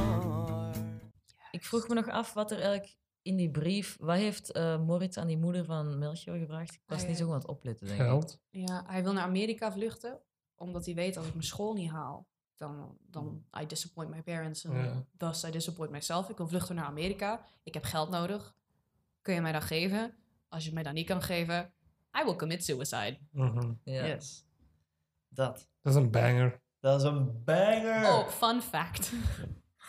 Ik 1.52 1.64
vroeg 1.66 1.88
me 1.88 1.94
nog 1.96 2.08
af 2.10 2.34
wat 2.34 2.52
er 2.52 2.60
eigenlijk 2.60 2.96
in 3.22 3.36
die 3.36 3.52
brief... 3.52 3.98
Wat 4.00 4.18
heeft 4.18 4.52
eh, 4.52 4.80
Moritz 4.86 5.18
aan 5.18 5.28
die 5.28 5.38
moeder 5.38 5.66
van 5.66 5.98
Melchior 5.98 6.38
gevraagd? 6.38 6.74
Ik 6.74 6.82
was 6.86 7.00
Hij, 7.00 7.08
niet 7.08 7.18
zo 7.18 7.24
eh, 7.24 7.30
goed 7.32 7.36
aan 7.36 7.48
het 7.48 7.58
opletten, 7.58 7.88
denk 7.88 8.00
ik. 8.00 8.06
Geld. 8.06 8.40
Ja, 8.50 8.84
hij 8.88 9.04
wil 9.04 9.14
naar 9.14 9.24
Amerika 9.24 9.72
vluchten, 9.72 10.22
omdat 10.56 10.86
hij 10.86 10.96
weet 10.96 11.14
dat 11.14 11.26
ik 11.26 11.34
mijn 11.34 11.46
school 11.46 11.74
niet 11.74 11.90
haal. 11.90 12.28
Dan, 12.62 12.98
dan 13.10 13.46
I 13.62 13.66
disappoint 13.66 14.10
my 14.10 14.22
parents 14.22 14.64
en 14.64 14.74
Ja. 14.84 15.06
thus 15.18 15.44
I 15.44 15.52
disappoint 15.52 15.92
myself. 15.92 16.30
Ik 16.30 16.38
wil 16.38 16.48
vluchten 16.48 16.76
naar 16.76 16.86
Amerika. 16.86 17.46
Ik 17.64 17.74
heb 17.74 17.84
geld 17.84 18.10
nodig. 18.10 18.56
Kun 19.22 19.34
je 19.34 19.42
mij 19.42 19.52
dat 19.52 19.64
geven? 19.64 20.16
Als 20.50 20.66
je 20.66 20.74
mij 20.74 20.84
dat 20.84 20.94
niet 20.94 21.08
kan 21.08 21.22
geven, 21.22 21.74
I 22.22 22.24
will 22.24 22.36
commit 22.36 22.64
suicide. 22.64 23.18
Mhm. 23.32 23.74
Ja. 23.84 24.06
Yes. 24.06 24.46
Dat. 25.30 25.70
Dat 25.82 25.94
is 25.96 26.02
een 26.02 26.12
banger. 26.12 26.62
Dat 26.80 27.00
is 27.02 27.08
een 27.08 27.44
banger. 27.44 28.04
Oh, 28.14 28.28
fun 28.28 28.62
fact. 28.62 29.12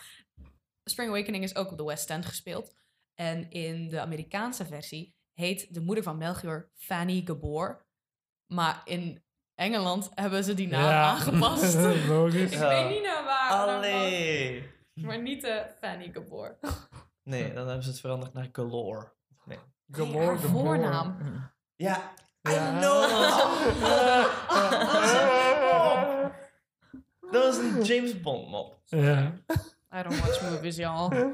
Spring 0.83 1.09
Awakening 1.09 1.43
is 1.43 1.55
ook 1.55 1.71
op 1.71 1.77
de 1.77 1.83
West 1.83 2.09
End 2.09 2.25
gespeeld. 2.25 2.73
En 3.15 3.49
in 3.51 3.89
de 3.89 3.99
Amerikaanse 4.01 4.65
versie 4.65 5.15
heet 5.33 5.73
de 5.73 5.81
moeder 5.81 6.03
van 6.03 6.17
Melchior 6.17 6.69
Fanny 6.75 7.21
Gabor. 7.25 7.85
Maar 8.47 8.81
in 8.85 9.22
Engeland 9.55 10.09
hebben 10.13 10.43
ze 10.43 10.53
die 10.53 10.67
naam 10.67 10.89
aangepast. 10.91 11.75
Logisch. 12.07 12.51
Ik 12.51 12.59
Ja. 12.59 12.67
weet 12.67 12.89
niet 12.89 13.03
naar 13.03 13.23
waar. 13.23 13.49
Allee. 13.51 14.71
Maar 14.93 15.21
niet 15.21 15.41
de 15.41 15.65
Fanny 15.81 16.09
Gabor. 16.13 16.57
Nee, 17.23 17.53
dan 17.53 17.65
hebben 17.67 17.83
ze 17.83 17.89
het 17.89 17.99
veranderd 17.99 18.33
naar 18.33 18.49
Galore. 18.51 19.11
Nee. 19.45 19.57
Gabor, 19.91 20.25
haar 20.25 20.37
Gabor. 20.37 20.49
voornaam. 20.65 21.17
Ja, 21.75 22.11
I 22.49 22.53
know. 22.79 23.03
Dat 27.31 27.43
was 27.45 27.57
een 27.57 27.81
James 27.83 28.21
Bond 28.21 28.49
mop. 28.49 28.79
Ja. 28.85 29.31
I 29.99 30.03
don't 30.03 30.19
watch 30.19 30.41
movies, 30.41 30.75
y'all. 30.75 31.33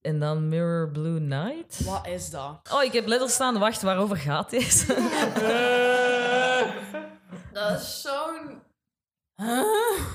En 0.00 0.20
dan 0.20 0.48
Mirror 0.48 0.90
Blue 0.90 1.20
Night. 1.20 1.84
Wat 1.84 2.06
is 2.06 2.30
dat? 2.30 2.70
Oh, 2.72 2.82
ik 2.82 2.92
heb 2.92 3.06
letters 3.06 3.32
staan. 3.34 3.58
Wacht, 3.58 3.82
waarover 3.82 4.16
gaat 4.16 4.50
deze? 4.50 4.94
Dat 7.56 7.80
is 7.80 8.00
zo'n... 8.00 8.62
Huh? 9.36 10.06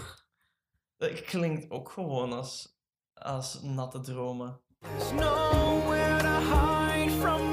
Dat 0.98 1.22
klinkt 1.22 1.72
ook 1.72 1.90
gewoon 1.90 2.34
als, 2.34 2.78
als 3.14 3.62
natte 3.62 4.00
dromen. 4.00 4.62
There's 4.80 5.12
nowhere 5.12 6.18
to 6.20 6.40
hide 6.40 7.12
from 7.12 7.51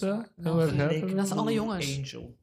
Dat? 0.00 0.32
En 0.36 0.56
waar 0.56 0.68
gaat 0.68 0.90
het 0.90 1.00
Dat 1.00 1.10
is 1.10 1.24
over? 1.24 1.36
alle 1.36 1.52
jongens. 1.52 1.96
Angel. 1.98 2.36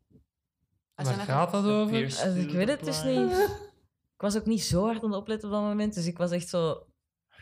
Waar 0.95 1.05
zijn 1.05 1.19
gaat 1.19 1.51
dat 1.51 1.65
over? 1.65 1.91
Pierce 1.91 2.23
Also, 2.23 2.35
to 2.41 2.47
ik 2.47 2.51
weet 2.51 2.67
het 2.67 2.83
dus 2.83 3.03
niet. 3.03 3.31
Ik 4.15 4.27
was 4.27 4.37
ook 4.37 4.45
niet 4.45 4.61
zo 4.63 4.83
hard 4.85 5.03
aan 5.03 5.09
het 5.11 5.19
opletten 5.19 5.47
op 5.49 5.53
dat 5.55 5.63
moment. 5.63 5.93
Dus 5.93 6.05
ik 6.05 6.17
was 6.17 6.31
echt 6.31 6.47
zo... 6.49 6.85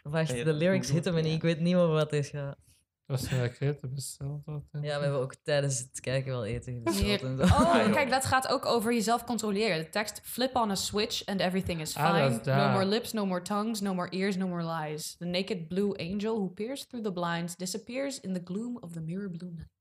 Wacht, 0.04 0.28
Ben 0.28 0.38
je 0.38 0.44
de 0.44 0.52
dat 0.52 0.60
lyrics 0.60 0.90
hitten 0.92 1.14
me 1.14 1.22
niet. 1.22 1.34
Ik 1.36 1.42
weet 1.42 1.60
niet 1.60 1.76
over 1.76 1.94
wat 1.96 2.10
dit 2.10 2.26
gaat. 2.28 2.58
Dat 3.06 3.20
is 3.22 3.32
eten 3.60 3.94
besteld. 3.94 4.42
Ja, 4.72 4.80
we 4.82 4.88
hebben 4.88 5.20
ook 5.20 5.36
tijdens 5.44 5.80
het 5.80 6.00
kijken 6.00 6.32
wel 6.32 6.46
eten 6.46 6.84
besteld 6.84 7.22
en 7.22 7.38
zo. 7.38 7.44
Oh, 7.44 7.50
joh. 7.50 7.92
kijk, 7.98 8.10
dat 8.10 8.26
gaat 8.26 8.48
ook 8.48 8.66
over 8.66 8.94
jezelf 8.94 9.24
controleren. 9.24 9.78
De 9.78 9.90
tekst: 9.90 10.22
flip 10.24 10.56
on 10.56 10.70
a 10.72 10.76
switch 10.76 11.26
and 11.26 11.40
everything 11.40 11.82
is 11.82 11.96
Ah, 11.96 12.04
dat 12.12 12.22
fine. 12.24 12.38
is 12.40 12.44
daar. 12.44 12.68
no 12.68 12.72
more 12.72 12.86
lips, 12.86 13.14
no 13.14 13.26
more 13.26 13.42
tongues, 13.42 13.82
no 13.82 13.94
more 13.94 14.10
ears, 14.12 14.36
no 14.36 14.48
more 14.48 14.64
lies. 14.64 15.16
The 15.18 15.26
naked 15.26 15.68
blue 15.68 15.98
angel 15.98 16.36
who 16.38 16.50
peers 16.50 16.86
through 16.86 17.06
the 17.06 17.14
blinds 17.14 17.56
disappears 17.56 18.20
in 18.20 18.34
the 18.34 18.42
gloom 18.44 18.78
of 18.78 18.92
the 18.94 19.02
mirror 19.02 19.30
blue 19.32 19.52
night. 19.52 19.79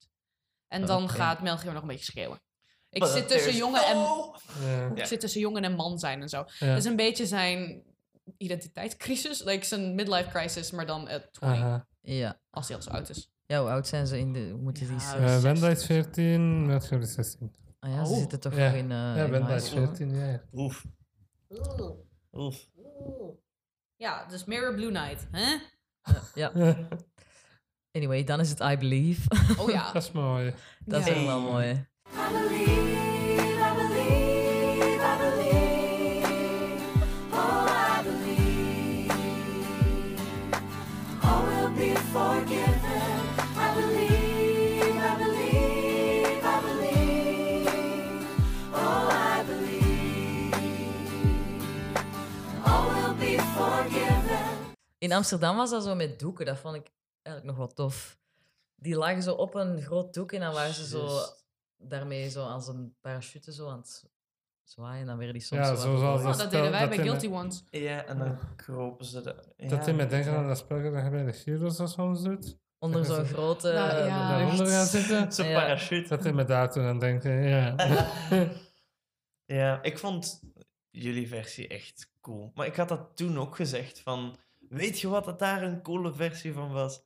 En 0.68 0.86
dan 0.86 1.08
gaat 1.08 1.42
Melchior 1.42 1.72
nog 1.72 1.82
een 1.82 1.88
beetje 1.88 2.04
schreeuwen. 2.04 2.40
Ik 2.90 3.00
But 3.00 3.08
zit 3.10 3.28
tussen 3.28 3.56
jongen 3.56 3.84
en 3.86 3.96
no- 3.96 4.34
Ja. 4.60 4.94
ik 4.94 5.04
zit 5.04 5.20
tussen 5.20 5.40
jongen 5.40 5.64
en 5.64 5.72
man 5.74 5.98
zijn 5.98 6.20
en 6.22 6.28
zo. 6.28 6.44
Ja. 6.58 6.66
Dat 6.66 6.76
is 6.76 6.84
een 6.84 6.96
beetje 6.96 7.26
zijn 7.26 7.82
identiteitscrisis, 8.36 9.44
like 9.44 9.64
zijn 9.64 9.94
midlife 9.94 10.28
crisis, 10.28 10.70
maar 10.70 10.86
dan 10.86 11.08
at 11.08 11.32
20, 11.32 11.60
Aha. 11.60 11.86
Ja. 12.00 12.40
als 12.50 12.68
hij 12.68 12.76
al 12.76 12.82
zo 12.82 12.90
oud 12.90 13.08
is. 13.08 13.30
ja, 13.46 13.60
hoe 13.60 13.70
oud 13.70 13.86
zijn 13.86 14.06
ze 14.06 14.18
in 14.18 14.32
de... 14.32 14.48
hoe 14.50 14.60
Moeten 14.60 14.86
die... 14.86 14.96
Ja, 15.20 15.40
Wenda 15.40 15.68
is 15.68 15.84
14, 15.84 16.66
Melchior 16.66 17.00
is 17.00 17.12
16. 17.12 17.54
Ah 17.80 17.90
ja, 17.90 18.04
ze 18.04 18.12
Oh. 18.12 18.18
zitten 18.18 18.40
toch 18.40 18.56
Ja. 18.56 18.64
nog 18.66 18.74
in... 18.74 18.90
eh 18.90 19.16
ja, 19.16 19.28
Wenda 19.28 19.54
is 19.54 19.66
school. 19.66 19.84
14 19.86 20.14
jaar. 20.14 20.44
Oef. 20.52 20.84
Oef. 22.32 22.68
Ja, 23.96 24.26
dus 24.26 24.44
Mirror 24.44 24.74
Blue 24.74 24.90
Night. 24.90 25.26
Hè? 25.30 25.56
Ja. 26.34 26.52
Anyway, 27.92 28.24
dan 28.24 28.40
is 28.40 28.50
het 28.50 28.60
I 28.60 28.76
Believe. 28.76 29.20
Oh 29.58 29.70
ja. 29.70 29.92
Dat 29.92 30.02
is 30.02 30.12
mooi. 30.12 30.54
Dat 30.84 31.06
Ja. 31.06 31.14
is 31.14 31.24
wel 31.24 31.40
mooi. 31.40 31.68
I 31.70 31.86
believe, 32.32 33.40
I 33.58 33.74
believe, 33.76 35.00
I 35.00 35.16
believe. 35.18 36.26
Oh, 37.32 37.66
I 37.98 38.02
believe. 38.02 39.12
All 41.22 41.44
will 41.46 41.70
be 41.74 41.94
forgiven. 42.12 43.02
I 43.56 43.74
believe, 43.74 44.96
I 44.96 45.16
believe, 45.16 46.42
I 46.44 46.60
believe. 46.66 47.70
Oh, 48.72 49.08
I 49.10 49.42
believe. 49.46 50.56
All 52.64 52.88
will 52.94 53.14
be 53.18 53.38
forgiven. 53.38 54.46
In 54.98 55.12
Amsterdam 55.12 55.56
was 55.56 55.70
dat 55.70 55.82
zo 55.84 55.94
met 55.94 56.18
doeken. 56.18 56.46
Dat 56.46 56.58
vond 56.58 56.76
ik 56.76 56.90
eigenlijk 57.28 57.44
nog 57.46 57.56
wel 57.56 57.74
tof. 57.74 58.18
Die 58.76 58.96
lagen 58.96 59.22
zo 59.22 59.34
op 59.34 59.54
een 59.54 59.82
groot 59.82 60.14
doek 60.14 60.32
en 60.32 60.40
dan 60.40 60.52
waren 60.54 60.74
ze 60.74 60.86
zo 60.86 61.08
daarmee 61.76 62.28
zo 62.30 62.44
als 62.46 62.68
een 62.68 62.94
parachute 63.00 63.52
zo 63.52 63.68
aan 63.68 63.78
het 63.78 64.04
zwaaien. 64.62 65.00
En 65.00 65.06
dan 65.06 65.16
werden 65.16 65.34
die 65.34 65.42
soms 65.44 65.60
Ja, 65.68 65.74
zo 65.74 65.80
zoals 65.80 66.00
omhoog. 66.00 66.18
Oh, 66.18 66.24
dat 66.24 66.24
dat 66.24 66.34
spel- 66.34 66.50
deden 66.50 66.70
wij 66.70 66.80
dat 66.80 66.88
bij 66.88 66.98
in- 66.98 67.04
Guilty 67.04 67.26
Ones. 67.28 67.64
Ja, 67.70 68.04
en 68.04 68.18
dan 68.18 68.38
kropen 68.56 69.04
ze 69.06 69.20
de... 69.20 69.52
Ja, 69.56 69.68
Dat 69.68 69.84
hij 69.84 69.94
me 69.94 70.06
denken 70.06 70.32
aan 70.36 70.46
dat 70.48 70.58
spel 70.58 70.82
dat 70.82 71.04
je 71.04 71.10
bij 71.10 71.24
de 71.24 71.38
Heroes 71.44 71.76
dat 71.76 71.90
soms 71.90 72.22
doet. 72.22 72.58
Onder 72.78 73.06
dat 73.06 73.16
zo'n 73.16 73.24
grote... 73.26 73.72
Nou, 73.72 73.90
eh, 73.90 74.06
ja. 74.06 74.28
lucht. 74.28 74.28
Daaronder 74.38 74.66
gaan 74.66 74.86
zitten. 74.86 75.32
Zo'n 75.32 75.46
Ja. 75.46 75.58
parachute. 75.60 76.08
Dat 76.08 76.22
hij 76.22 76.32
me 76.32 76.44
daar 76.44 76.70
toen 76.72 76.84
aan 76.84 76.98
denken, 76.98 77.42
ja. 77.42 77.74
Ja, 79.44 79.82
ik 79.82 79.98
vond 79.98 80.40
jullie 80.90 81.28
versie 81.28 81.68
echt 81.68 82.10
cool. 82.20 82.50
Maar 82.54 82.66
ik 82.66 82.76
had 82.76 82.88
dat 82.88 83.16
toen 83.16 83.38
ook 83.38 83.56
gezegd 83.56 84.00
van... 84.00 84.36
Weet 84.68 85.00
je 85.00 85.08
wat 85.08 85.24
dat 85.24 85.38
daar 85.38 85.62
een 85.62 85.82
coole 85.82 86.12
versie 86.12 86.52
van 86.52 86.72
was? 86.72 87.00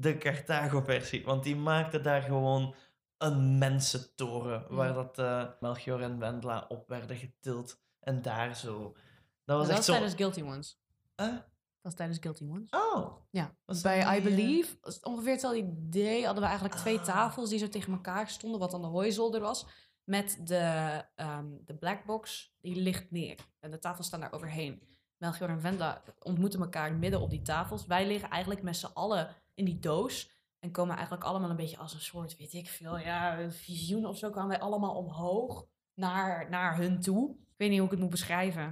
De 0.00 0.18
Carthago-versie. 0.18 1.24
Want 1.24 1.42
die 1.42 1.56
maakte 1.56 2.00
daar 2.00 2.22
gewoon 2.22 2.74
een 3.18 3.58
mensentoren. 3.58 4.64
Waar 4.68 4.94
dat 4.94 5.18
eh, 5.18 5.44
Melchior 5.60 6.02
en 6.02 6.18
Wendla 6.18 6.64
op 6.68 6.88
werden 6.88 7.16
getild. 7.16 7.80
En 8.00 8.22
daar 8.22 8.56
zo... 8.56 8.96
Dat 9.44 9.56
was 9.56 9.66
dat 9.66 9.76
echt 9.76 9.76
was 9.76 9.84
zo... 9.86 9.92
tijdens 9.92 10.14
Guilty 10.14 10.42
Ones. 10.42 10.80
Huh? 11.16 11.26
Dat 11.32 11.42
was 11.82 11.94
tijdens 11.94 12.18
Guilty 12.20 12.44
Ones. 12.44 12.70
Oh. 12.70 13.16
Ja, 13.30 13.54
Was 13.64 13.80
bij 13.80 13.98
I 13.98 14.18
eh, 14.18 14.22
Believe, 14.22 14.76
ongeveer 15.02 15.30
hetzelfde 15.30 15.58
idee, 15.58 16.24
hadden 16.24 16.42
we 16.42 16.48
eigenlijk 16.48 16.78
twee 16.78 16.98
Ah. 16.98 17.04
tafels 17.04 17.50
die 17.50 17.58
zo 17.58 17.68
tegen 17.68 17.92
elkaar 17.92 18.28
stonden, 18.28 18.60
wat 18.60 18.70
dan 18.70 18.80
de 18.80 18.86
hooizolder 18.86 19.40
was. 19.40 19.66
Met 20.04 20.40
de, 20.44 21.02
ehm 21.14 21.46
de 21.64 21.74
black 21.74 22.04
box, 22.04 22.54
die 22.60 22.76
ligt 22.76 23.10
neer. 23.10 23.38
En 23.60 23.70
de 23.70 23.78
tafels 23.78 24.06
staan 24.06 24.20
daar 24.20 24.32
overheen. 24.32 24.82
Melchior 25.16 25.48
en 25.48 25.60
Venda 25.60 26.02
ontmoeten 26.18 26.60
elkaar 26.60 26.94
midden 26.94 27.20
op 27.20 27.30
die 27.30 27.42
tafels. 27.42 27.86
Wij 27.86 28.06
liggen 28.06 28.30
eigenlijk 28.30 28.62
met 28.62 28.76
z'n 28.76 28.90
allen 28.94 29.28
in 29.58 29.64
die 29.64 29.78
doos. 29.78 30.30
En 30.58 30.70
komen 30.70 30.94
eigenlijk 30.94 31.24
allemaal 31.24 31.50
een 31.50 31.56
beetje 31.56 31.78
als 31.78 31.94
een 31.94 32.00
soort, 32.00 32.36
weet 32.36 32.52
ik 32.52 32.68
veel, 32.68 32.98
ja, 32.98 33.38
een 33.38 33.52
visioen 33.52 34.06
of 34.06 34.18
zo. 34.18 34.30
kwamen 34.30 34.50
wij 34.50 34.60
allemaal 34.60 34.94
omhoog 34.94 35.66
naar, 35.94 36.50
naar 36.50 36.76
hun 36.76 37.00
toe. 37.00 37.30
Ik 37.30 37.54
weet 37.56 37.68
niet 37.68 37.78
hoe 37.78 37.86
ik 37.86 37.92
het 37.92 38.00
moet 38.00 38.10
beschrijven. 38.10 38.62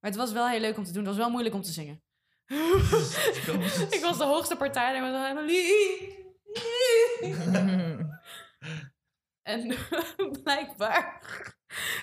Maar 0.00 0.10
het 0.10 0.16
was 0.16 0.32
wel 0.32 0.48
heel 0.48 0.60
leuk 0.60 0.76
om 0.76 0.84
te 0.84 0.92
doen. 0.92 1.04
Het 1.04 1.10
was 1.10 1.20
wel 1.20 1.30
moeilijk 1.30 1.54
om 1.54 1.62
te 1.62 1.72
zingen. 1.72 2.02
ik 3.96 4.00
was 4.02 4.18
de 4.18 4.24
hoogste 4.24 4.56
partij 4.56 4.94
en 4.94 5.04
ik 5.04 5.10
was 5.10 5.22
helemaal 5.22 5.44
En 9.42 9.76
blijkbaar, 10.42 11.20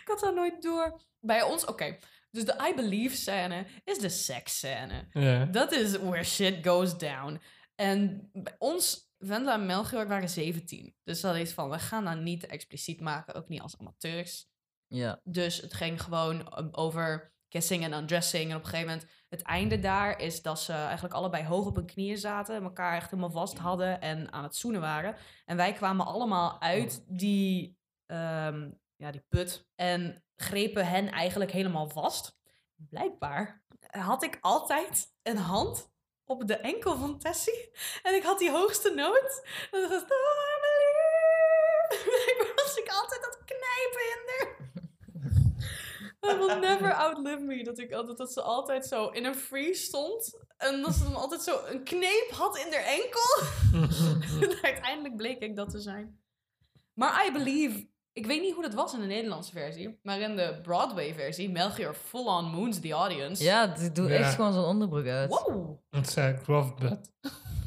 ik 0.02 0.04
had 0.06 0.20
dat 0.20 0.36
nooit 0.36 0.62
door. 0.62 1.02
Bij 1.20 1.44
ons, 1.44 1.66
oké. 1.66 1.98
Dus 2.32 2.46
de 2.46 2.68
I 2.70 2.76
Believe 2.76 3.16
scène 3.16 3.66
is 3.84 3.98
de 3.98 4.10
seks 4.10 4.58
scène. 4.58 5.08
Ja. 5.12 5.46
Dat 5.46 5.72
is 5.72 5.98
where 5.98 6.24
shit 6.24 6.68
goes 6.68 6.98
down. 6.98 7.42
En 7.80 8.30
bij 8.34 8.56
ons, 8.58 9.12
Vendela 9.20 9.54
en 9.54 9.66
Melchior 9.66 10.08
waren 10.08 10.30
17. 10.30 10.96
Dus 11.04 11.22
dat 11.22 11.36
is 11.36 11.52
van, 11.52 11.70
we 11.70 11.80
gaan 11.80 12.06
dat 12.06 12.18
niet 12.18 12.46
expliciet 12.46 13.02
maken, 13.02 13.34
ook 13.34 13.48
niet 13.48 13.62
als 13.62 13.78
amateurs. 13.78 14.50
Ja. 14.88 15.22
Dus 15.24 15.58
het 15.62 15.74
ging 15.74 16.02
gewoon 16.02 16.58
um, 16.58 16.70
over 16.72 17.34
kissing 17.48 17.84
en 17.84 17.94
undressing. 17.94 18.50
En 18.50 18.56
op 18.56 18.64
een 18.64 18.70
gegeven 18.70 18.94
moment, 18.94 19.12
het 19.30 19.42
einde 19.42 19.80
daar 19.80 20.20
is 20.20 20.42
dat 20.42 20.60
ze 20.60 20.74
eigenlijk 20.74 21.14
allebei 21.14 21.46
hoog 21.46 21.66
op 21.66 21.76
hun 21.76 21.86
knieën 21.86 22.18
zaten. 22.18 22.64
elkaar 22.64 22.96
echt 22.96 23.10
helemaal 23.10 23.32
vast 23.32 23.58
hadden 23.58 24.02
en 24.02 24.32
aan 24.32 24.44
het 24.44 24.56
zoenen 24.56 24.82
waren. 24.82 25.16
En 25.46 25.58
wij 25.58 25.74
kwamen 25.74 26.06
allemaal 26.06 26.62
uit 26.62 27.04
die, 27.08 27.78
ehm, 28.06 28.72
ja, 28.96 29.12
die 29.12 29.26
put 29.28 29.68
en 29.76 30.24
grepen 30.36 30.88
hen 30.88 31.12
eigenlijk 31.12 31.52
helemaal 31.52 31.90
vast. 31.90 32.38
Blijkbaar 32.76 33.64
had 33.90 34.24
ik 34.24 34.38
altijd 34.42 35.14
een 35.24 35.38
hand 35.38 35.96
op 36.28 36.48
de 36.48 36.56
enkel 36.56 36.98
van 36.98 37.20
Tessie. 37.20 37.72
En 38.04 38.16
ik 38.16 38.24
had 38.24 38.40
die 38.40 38.52
hoogste 38.52 38.90
noot. 38.90 39.46
En 39.72 39.82
dat 39.82 39.90
was... 39.90 40.02
"I 40.02 40.58
believe." 40.62 41.06
Ik 42.32 42.54
was 42.56 42.78
ik 42.78 42.90
altijd 42.90 43.26
het 43.26 43.40
knijpen 43.46 44.02
in 44.14 44.22
haar. 44.28 44.56
I 46.34 46.38
will 46.38 46.60
never 46.60 46.94
outlive 46.94 47.40
me. 47.40 47.64
Dat, 47.64 47.80
ik 47.80 47.94
altijd, 47.94 48.18
dat 48.18 48.34
ze 48.34 48.42
altijd 48.42 48.86
zo 48.86 49.08
in 49.08 49.26
een 49.26 49.36
freeze 49.36 49.84
stond. 49.84 50.40
En 50.58 50.82
dat 50.82 50.94
ze 50.94 51.04
dan 51.04 51.16
altijd 51.16 51.42
zo 51.42 51.66
een 51.66 51.84
kneep 51.84 52.30
had 52.32 52.58
in 52.58 52.74
haar 52.74 52.84
enkel. 52.84 53.42
en 54.42 54.62
uiteindelijk 54.62 55.16
bleek 55.16 55.42
ik 55.42 55.56
dat 55.56 55.70
te 55.70 55.80
zijn. 55.80 56.22
Maar 56.94 57.26
I 57.28 57.32
Believe... 57.32 57.88
Ik 58.18 58.26
weet 58.26 58.42
niet 58.42 58.54
hoe 58.54 58.64
dat 58.64 58.74
was 58.74 58.94
in 58.94 59.00
de 59.00 59.06
Nederlandse 59.06 59.52
versie. 59.52 60.00
Maar 60.04 60.20
in 60.20 60.36
de 60.36 60.60
Broadway-versie, 60.62 61.50
Melchior 61.52 61.94
full-on 61.94 62.46
moons 62.46 62.80
the 62.80 62.92
audience. 62.92 63.44
Ja, 63.44 63.68
die 63.68 63.92
doet 63.92 64.10
Ja. 64.10 64.16
echt 64.16 64.36
gewoon 64.36 64.54
zo'n 64.54 64.64
onderbroek 64.66 65.06
uit. 65.06 65.30
Wow. 65.30 65.78
Het 65.90 66.10
zei 66.10 66.38
Grofbud. 66.38 67.12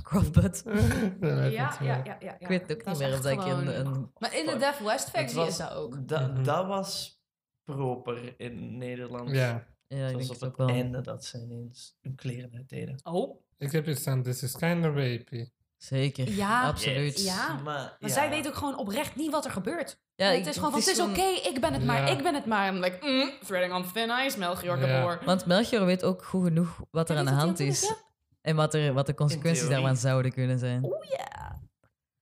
Crossbutt. 0.03 0.63
Ja, 1.21 1.45
ja, 1.45 1.77
ja, 1.83 2.01
ja, 2.05 2.17
ja. 2.21 2.37
Ik 2.39 2.47
weet 2.47 2.61
het 2.63 2.73
ook 2.73 2.85
Dat 2.85 2.87
niet 2.99 2.99
meer 3.03 3.13
of 3.13 3.21
dat 3.21 3.33
ik 3.33 3.45
in 3.45 3.67
een... 3.67 4.11
Maar 4.19 4.37
in 4.37 4.47
de 4.47 4.57
Def 4.57 4.79
West 4.79 5.05
Het 5.05 5.11
versie 5.17 5.39
was- 5.39 5.49
is 5.49 5.57
dat 5.57 5.73
ook. 5.73 6.09
Da- 6.09 6.27
Mhm. 6.27 6.43
Dat 6.45 6.67
was 6.67 7.21
proper 7.65 8.35
in 8.37 8.79
Nederland. 8.79 9.31
Ja. 9.31 9.67
Ja, 9.89 9.97
Het 9.97 10.11
ik 10.11 10.17
was 10.17 10.27
denk 10.29 10.35
op 10.35 10.41
het 10.41 10.45
ook 10.45 10.57
het 10.57 10.67
wel. 10.67 10.77
einde 10.77 11.01
dat 11.01 11.25
ze 11.25 11.39
ineens 11.43 11.97
hun 12.01 12.15
kleren 12.15 12.51
uitdeden. 12.55 13.01
Oh. 13.03 13.41
Ik 13.59 13.73
heb 13.73 13.85
hier 13.85 13.97
staan, 13.97 14.23
this 14.23 14.43
is 14.43 14.57
kind 14.57 14.87
of 14.87 14.95
rapey. 14.95 15.51
Zeker. 15.82 16.31
Ja. 16.31 16.66
Absoluut. 16.66 17.23
Ja. 17.24 17.55
Maar, 17.65 17.97
zij 18.01 18.28
weet 18.31 18.47
ook 18.48 18.55
gewoon 18.55 18.77
oprecht 18.78 19.16
niet 19.16 19.31
wat 19.31 19.44
er 19.44 19.51
gebeurt. 19.51 20.01
Ja, 20.15 20.27
het 20.27 20.47
is 20.47 20.55
gewoon 20.55 20.70
van, 20.70 20.81
het 20.81 20.89
is 20.89 21.01
oké, 21.01 21.23
ik 21.48 21.61
ben 21.61 21.73
het 21.73 21.85
maar, 21.85 22.07
Ja. 22.07 22.07
ik 22.16 22.23
ben 22.23 22.35
het 22.35 22.47
maar. 22.47 22.66
En 22.66 22.81
like, 22.81 22.98
mm, 23.07 23.31
threading 23.47 23.74
on 23.74 23.93
thin 23.93 24.11
ice, 24.27 24.39
Melchior 24.39 24.78
Ja. 24.78 24.86
Gabor. 24.86 25.20
Want 25.24 25.47
Melchior 25.47 25.85
weet 25.86 26.05
ook 26.05 26.24
goed 26.24 26.44
genoeg 26.44 26.81
wat 26.90 27.09
er 27.09 27.15
Ja, 27.15 27.20
aan 27.20 27.27
de 27.27 27.32
hand 27.32 27.61
is. 27.61 27.94
En 28.40 28.57
wat, 28.57 28.74
er, 28.74 28.93
wat 28.93 29.07
de 29.07 29.15
consequenties 29.15 29.69
daarvan 29.69 29.97
zouden 29.97 30.32
kunnen 30.32 30.59
zijn. 30.59 30.85
Oeh 30.85 31.05
ja, 31.11 31.61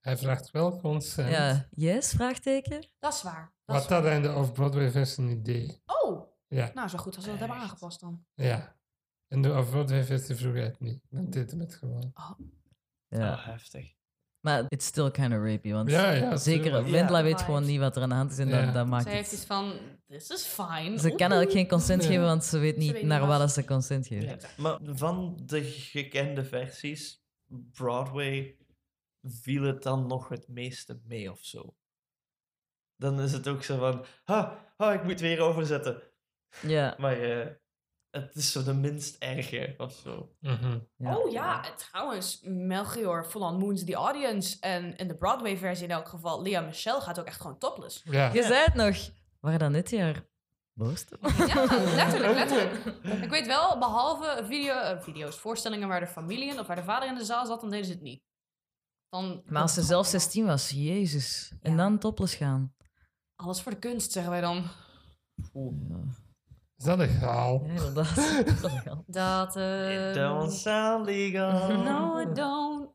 Hij 0.01 0.16
vraagt 0.16 0.51
wel 0.51 0.80
consent. 0.80 1.30
Ja, 1.30 1.66
yes? 1.70 2.10
Vraagteken? 2.10 2.86
dat 2.98 3.12
is 3.14 3.22
waar. 3.22 3.52
Dat 3.64 3.76
is 3.76 3.86
Wat 3.89 4.02
dat 4.02 4.12
in 4.12 4.22
de 4.22 4.35
off-Broadway 4.35 4.90
versie 4.90 5.24
niet 5.24 5.44
deed. 5.44 5.80
waar. 5.85 5.97
Oh, 6.02 6.26
Ja, 6.48 6.70
nou 6.74 6.89
zo 6.89 6.98
goed 6.98 7.14
als 7.16 7.24
ze 7.24 7.30
dat 7.30 7.39
hebben 7.39 7.56
aangepast 7.56 8.01
dan. 8.01 8.24
ja. 8.35 8.76
In 9.28 9.43
de 9.43 9.52
off-Broadway 9.59 10.05
versie 10.05 10.35
vroeg 10.36 10.52
hij 10.55 10.62
het 10.62 10.80
niet. 10.80 11.02
Dan 11.10 11.30
deed 11.30 11.51
hij 11.51 11.60
het 11.60 11.74
gewoon. 11.74 12.12
Ja. 13.09 13.32
Oh, 13.32 13.44
heftig. 13.47 13.97
Maar 14.40 14.64
it's 14.68 14.86
still 14.86 15.10
kind 15.10 15.32
of 15.32 15.39
rapey. 15.39 15.72
Want 15.72 15.90
Ja, 15.90 16.10
ja, 16.12 16.36
zeker, 16.36 16.62
tuurlijk. 16.62 16.89
Wendla 16.89 17.18
Ja. 17.18 17.24
weet 17.24 17.43
gewoon 17.43 17.64
niet 17.64 17.78
wat 17.78 17.97
er 17.97 18.02
aan 18.02 18.09
de 18.09 18.14
hand 18.14 18.30
is. 18.30 18.39
En 18.39 18.48
Ja. 18.48 18.64
dan, 18.64 18.72
dan 18.74 18.89
maakt 18.89 19.05
Ze 19.05 19.10
heeft 19.10 19.32
iets 19.32 19.39
het... 19.40 19.47
van, 19.47 19.72
this 20.06 20.30
is 20.30 20.44
fine. 20.47 20.98
Ze 20.98 21.09
kan 21.09 21.18
eigenlijk 21.18 21.51
geen 21.51 21.68
consent 21.68 22.05
geven, 22.05 22.24
want 22.24 22.44
ze 22.44 22.59
weet 22.59 22.76
niet 22.76 22.93
weet 22.93 23.02
naar 23.02 23.26
wat- 23.26 23.40
als 23.40 23.55
ze 23.55 23.64
consent 23.64 24.06
geeft. 24.06 24.43
Ja. 24.43 24.48
Maar 24.56 24.78
van 24.82 25.40
de 25.47 25.62
gekende 25.64 26.44
versies, 26.44 27.22
Broadway, 27.72 28.56
viel 29.22 29.62
het 29.62 29.82
dan 29.82 30.06
nog 30.06 30.28
het 30.28 30.48
meeste 30.48 31.01
mee 31.05 31.30
of 31.30 31.40
zo? 31.44 31.74
Dan 32.97 33.20
is 33.20 33.32
het 33.32 33.48
ook 33.48 33.62
zo 33.62 33.78
van, 33.78 34.05
ha, 34.24 34.66
ha 34.76 34.93
ik 34.93 35.02
moet 35.05 35.20
weer 35.20 35.40
overzetten. 35.40 36.02
Ja. 36.66 36.94
Maar 36.98 37.20
eh, 37.20 37.47
het 38.10 38.35
is 38.35 38.52
zo 38.52 38.62
de 38.62 38.74
minst 38.74 39.16
erge 39.18 39.74
of 39.78 39.93
zo. 39.93 40.35
Mhm. 40.40 40.78
ja. 40.97 41.16
Oh 41.16 41.32
ja, 41.32 41.64
en 41.64 41.76
trouwens, 41.76 42.40
Melchior 42.43 43.24
full 43.24 43.43
on 43.43 43.59
moons 43.59 43.85
the 43.85 43.94
audience. 43.94 44.56
En 44.60 44.97
in 44.97 45.09
de 45.09 45.14
Broadway 45.16 45.56
versie 45.56 45.85
in 45.85 45.90
elk 45.90 46.09
geval, 46.09 46.43
Lea 46.43 46.60
Michelle 46.60 47.01
gaat 47.01 47.20
ook 47.20 47.26
echt 47.26 47.40
gewoon 47.40 47.59
topless. 47.59 48.02
Ja. 48.05 48.32
Je 48.32 48.43
zei 48.43 48.64
het 48.64 48.74
nog. 48.74 48.97
Waren 49.40 49.59
dat 49.59 49.70
net 49.70 49.90
jaar 49.90 50.26
borsten? 50.72 51.18
Ja, 51.22 51.64
letterlijk, 51.94 52.35
letterlijk. 52.35 52.85
Ik 53.22 53.30
weet 53.30 53.47
wel, 53.47 53.78
behalve 53.78 54.44
video, 54.47 54.74
eh, 54.74 55.01
video's, 55.01 55.39
voorstellingen 55.39 55.89
waar 55.89 56.01
de 56.01 56.06
familie 56.06 56.48
in 56.48 56.59
of 56.59 56.66
waar 56.66 56.76
de 56.76 56.82
vader 56.85 57.09
in 57.09 57.14
de 57.14 57.24
zaal 57.24 57.47
zat, 57.47 57.60
dan 57.60 57.70
deden 57.70 57.86
ze 57.86 57.93
het 57.93 58.02
niet. 58.02 58.22
Dan, 59.09 59.43
Maar 59.47 59.62
als 59.62 59.74
ze 59.74 59.82
zelf 59.82 60.06
16 60.06 60.47
was, 60.47 60.70
jezus. 60.70 61.52
En 61.62 61.76
dan 61.76 61.98
topless 61.98 62.35
gaan. 62.35 62.74
Alles 63.36 63.62
voor 63.62 63.72
de 63.72 63.78
kunst, 63.78 64.12
zeggen 64.12 64.32
wij 64.32 64.40
dan. 64.40 64.64
Ja, 65.52 66.01
Is 66.79 66.85
dat 66.85 66.99
legaal? 66.99 67.63
ja 67.67 67.71
inderdaad. 67.73 68.15
Dat 68.63 69.03
Dat, 69.07 69.57
It 69.57 69.63
eh 69.63 70.15
don't 70.15 70.53
sound 70.53 71.07
legal. 71.07 71.83
No, 71.83 72.21
I 72.21 72.33
don't. 72.33 72.89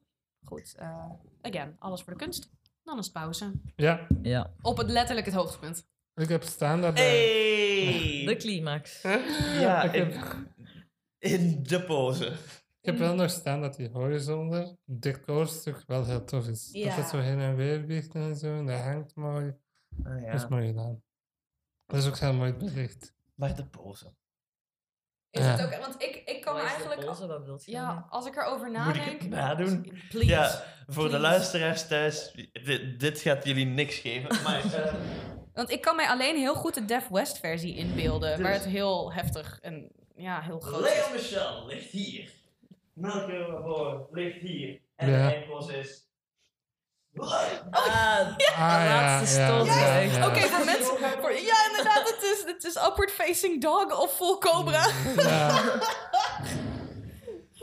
Goed, 0.45 0.75
eh, 0.77 1.05
again, 1.41 1.75
alles 1.79 2.01
voor 2.01 2.13
de 2.13 2.19
kunst. 2.19 2.49
Dan 2.83 2.97
is 2.97 3.03
het 3.05 3.13
pauze. 3.13 3.51
Ja. 3.75 4.07
ja, 4.21 4.53
Op 4.61 4.77
het 4.77 4.89
letterlijk 4.89 5.25
het 5.25 5.35
hoogtepunt. 5.35 5.87
Ik 6.15 6.29
heb 6.29 6.43
staan 6.43 6.81
dat 6.81 6.97
hij... 6.97 7.07
Hey! 7.07 8.25
de 8.25 8.35
climax. 8.35 9.01
Ja, 9.59 9.83
Ik 9.83 9.91
heb- 9.91 10.11
in, 11.19 11.31
in 11.39 11.63
de 11.63 11.83
pose. 11.83 12.25
Ik 12.81 12.89
heb 12.89 12.97
wel 12.97 13.15
nog 13.15 13.29
staan 13.29 13.61
dat 13.61 13.75
die 13.75 13.89
horizonder 13.89 14.75
decorstuk 14.85 15.83
wel 15.87 16.05
heel 16.05 16.23
tof 16.23 16.47
is. 16.47 16.65
Dat 16.65 16.81
Ja. 16.81 16.95
het 16.95 17.07
zo 17.07 17.17
heen 17.19 17.39
en 17.39 17.55
weer 17.55 17.83
vliegt 17.83 18.15
en 18.15 18.35
zo. 18.35 18.55
En 18.57 18.65
dat 18.65 18.79
hangt 18.79 19.15
mooi. 19.15 19.55
Ah, 20.03 20.25
Dat 20.25 20.33
is 20.33 20.41
ja. 20.41 20.47
mooi 20.49 20.67
gedaan. 20.67 21.01
Dat 21.85 21.99
is 21.99 22.07
ook 22.07 22.17
heel 22.17 22.33
mooi 22.33 22.53
belicht. 22.53 23.13
Maar 23.33 23.55
de 23.55 23.65
pose. 23.65 24.13
Is 25.29 25.41
Ja. 25.43 25.47
het 25.57 25.61
ook, 25.73 25.79
want 25.81 26.01
ik, 26.01 26.15
ik 26.25 26.41
kan 26.41 26.57
eigenlijk... 26.57 27.01
Ja, 27.65 28.07
als 28.09 28.25
ik 28.25 28.35
erover 28.35 28.67
Moet 28.71 28.77
ik 28.77 28.95
nadenk... 28.95 29.21
het 29.21 29.29
nadoen? 29.29 29.81
Please. 30.09 30.25
Ja, 30.29 30.63
voor 30.87 31.09
de 31.09 31.19
luisteraars 31.19 31.87
thuis, 31.87 32.31
dit, 32.51 32.99
dit 32.99 33.19
gaat 33.19 33.45
jullie 33.45 33.65
niks 33.65 33.97
geven. 33.97 34.43
Maar 34.43 34.63
eh, 34.73 34.93
Want 35.53 35.69
ik 35.69 35.81
kan 35.81 35.95
mij 35.95 36.07
alleen 36.07 36.35
heel 36.37 36.55
goed 36.55 36.73
de 36.73 36.85
Def 36.85 37.07
West 37.07 37.37
versie 37.39 37.75
inbeelden. 37.75 38.31
Dus- 38.37 38.41
Waar 38.45 38.53
het 38.53 38.65
heel 38.65 39.13
heftig 39.13 39.59
en 39.61 39.91
ja, 40.15 40.41
heel 40.41 40.59
groot 40.59 40.85
is. 40.85 40.93
Leo 40.93 41.11
Michel 41.11 41.65
ligt 41.65 41.89
hier. 41.91 42.31
Melke 42.93 43.47
Waarvoor 43.51 44.07
ligt 44.11 44.41
hier. 44.41 44.81
En 44.95 45.09
Ja. 45.09 45.27
de 45.27 45.33
eindpose 45.35 45.77
is... 45.77 46.11
Ah, 47.17 47.41
Ah, 47.71 48.35
ja, 48.37 48.85
laatste 48.85 49.39
ja, 49.39 49.99
ja. 49.99 50.27
Oké, 50.27 50.39
voor 50.39 50.65
mensen... 50.65 50.97
Voor, 51.21 51.31
ja, 51.31 51.67
inderdaad, 51.69 52.09
het 52.09 52.23
is, 52.23 52.43
het 52.45 52.63
is 52.63 52.75
upward 52.75 53.11
facing 53.11 53.61
dog 53.61 53.99
of 54.01 54.15
full 54.15 54.37
cobra. 54.37 54.87
Ja, 55.15 55.61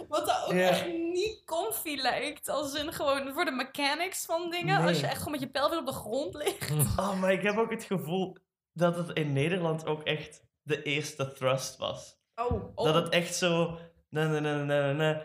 Wat 0.08 0.26
dat 0.26 0.44
ook 0.46 0.52
Ja. 0.52 0.68
echt 0.68 0.86
niet 0.86 1.42
comfy 1.44 1.94
lijkt. 1.96 2.48
Als 2.48 2.74
in 2.74 2.92
gewoon 2.92 3.32
voor 3.32 3.44
de 3.44 3.50
mechanics 3.50 4.24
van 4.24 4.50
dingen. 4.50 4.82
Als 4.86 5.00
je 5.00 5.06
echt 5.06 5.16
gewoon 5.18 5.32
met 5.32 5.40
je 5.40 5.50
pijl 5.50 5.70
weer 5.70 5.78
op 5.78 5.86
de 5.86 5.92
grond 5.92 6.34
ligt. 6.34 6.70
Oh, 6.96 7.20
maar 7.20 7.32
ik 7.32 7.42
heb 7.42 7.58
ook 7.58 7.70
het 7.70 7.84
gevoel 7.84 8.36
dat 8.72 8.96
het 8.96 9.10
in 9.16 9.32
Nederland 9.32 9.86
ook 9.86 10.02
echt 10.02 10.42
de 10.62 10.82
eerste 10.82 11.32
thrust 11.32 11.76
was. 11.76 12.18
Oh, 12.34 12.62
oh. 12.74 12.84
Dat 12.84 12.94
het 12.94 13.08
echt 13.08 13.34
zo... 13.34 13.78
Na, 14.08 14.26
na, 14.26 14.38
na, 14.40 14.54
na, 14.64 14.92
na, 14.92 15.22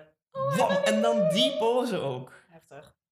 Oh, 0.58 0.72
en 0.84 1.02
dan 1.02 1.30
die 1.30 1.58
pose 1.58 1.98
ook. 2.00 2.32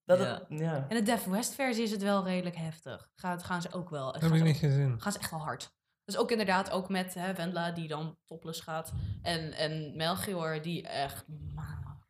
Dat 0.05 0.19
Ja. 0.19 0.25
het, 0.25 0.59
ja. 0.59 0.85
En 0.89 0.95
de 0.97 1.03
Def 1.03 1.23
West 1.25 1.53
versie 1.53 1.83
is 1.83 1.91
het 1.91 2.01
wel 2.01 2.23
redelijk 2.23 2.55
heftig. 2.55 3.09
Gaat, 3.15 3.43
gaan 3.43 3.61
ze 3.61 3.71
ook 3.71 3.89
wel. 3.89 4.11
Dat 4.11 4.21
heb 4.21 4.31
ik 4.31 4.37
ze 4.37 4.43
niet 4.43 4.53
ook- 4.55 4.59
gezien. 4.61 5.01
gaan 5.01 5.11
ze 5.11 5.19
echt 5.19 5.31
wel 5.31 5.39
hard. 5.39 5.71
Dus 6.05 6.17
ook 6.17 6.31
inderdaad, 6.31 6.71
ook 6.71 6.89
met 6.89 7.13
hè, 7.13 7.33
Wendla 7.33 7.71
die 7.71 7.87
dan 7.87 8.17
topless 8.25 8.59
gaat. 8.61 8.93
En, 9.21 9.51
en 9.53 9.95
Melchior 9.95 10.61
die 10.61 10.87
echt 10.87 11.25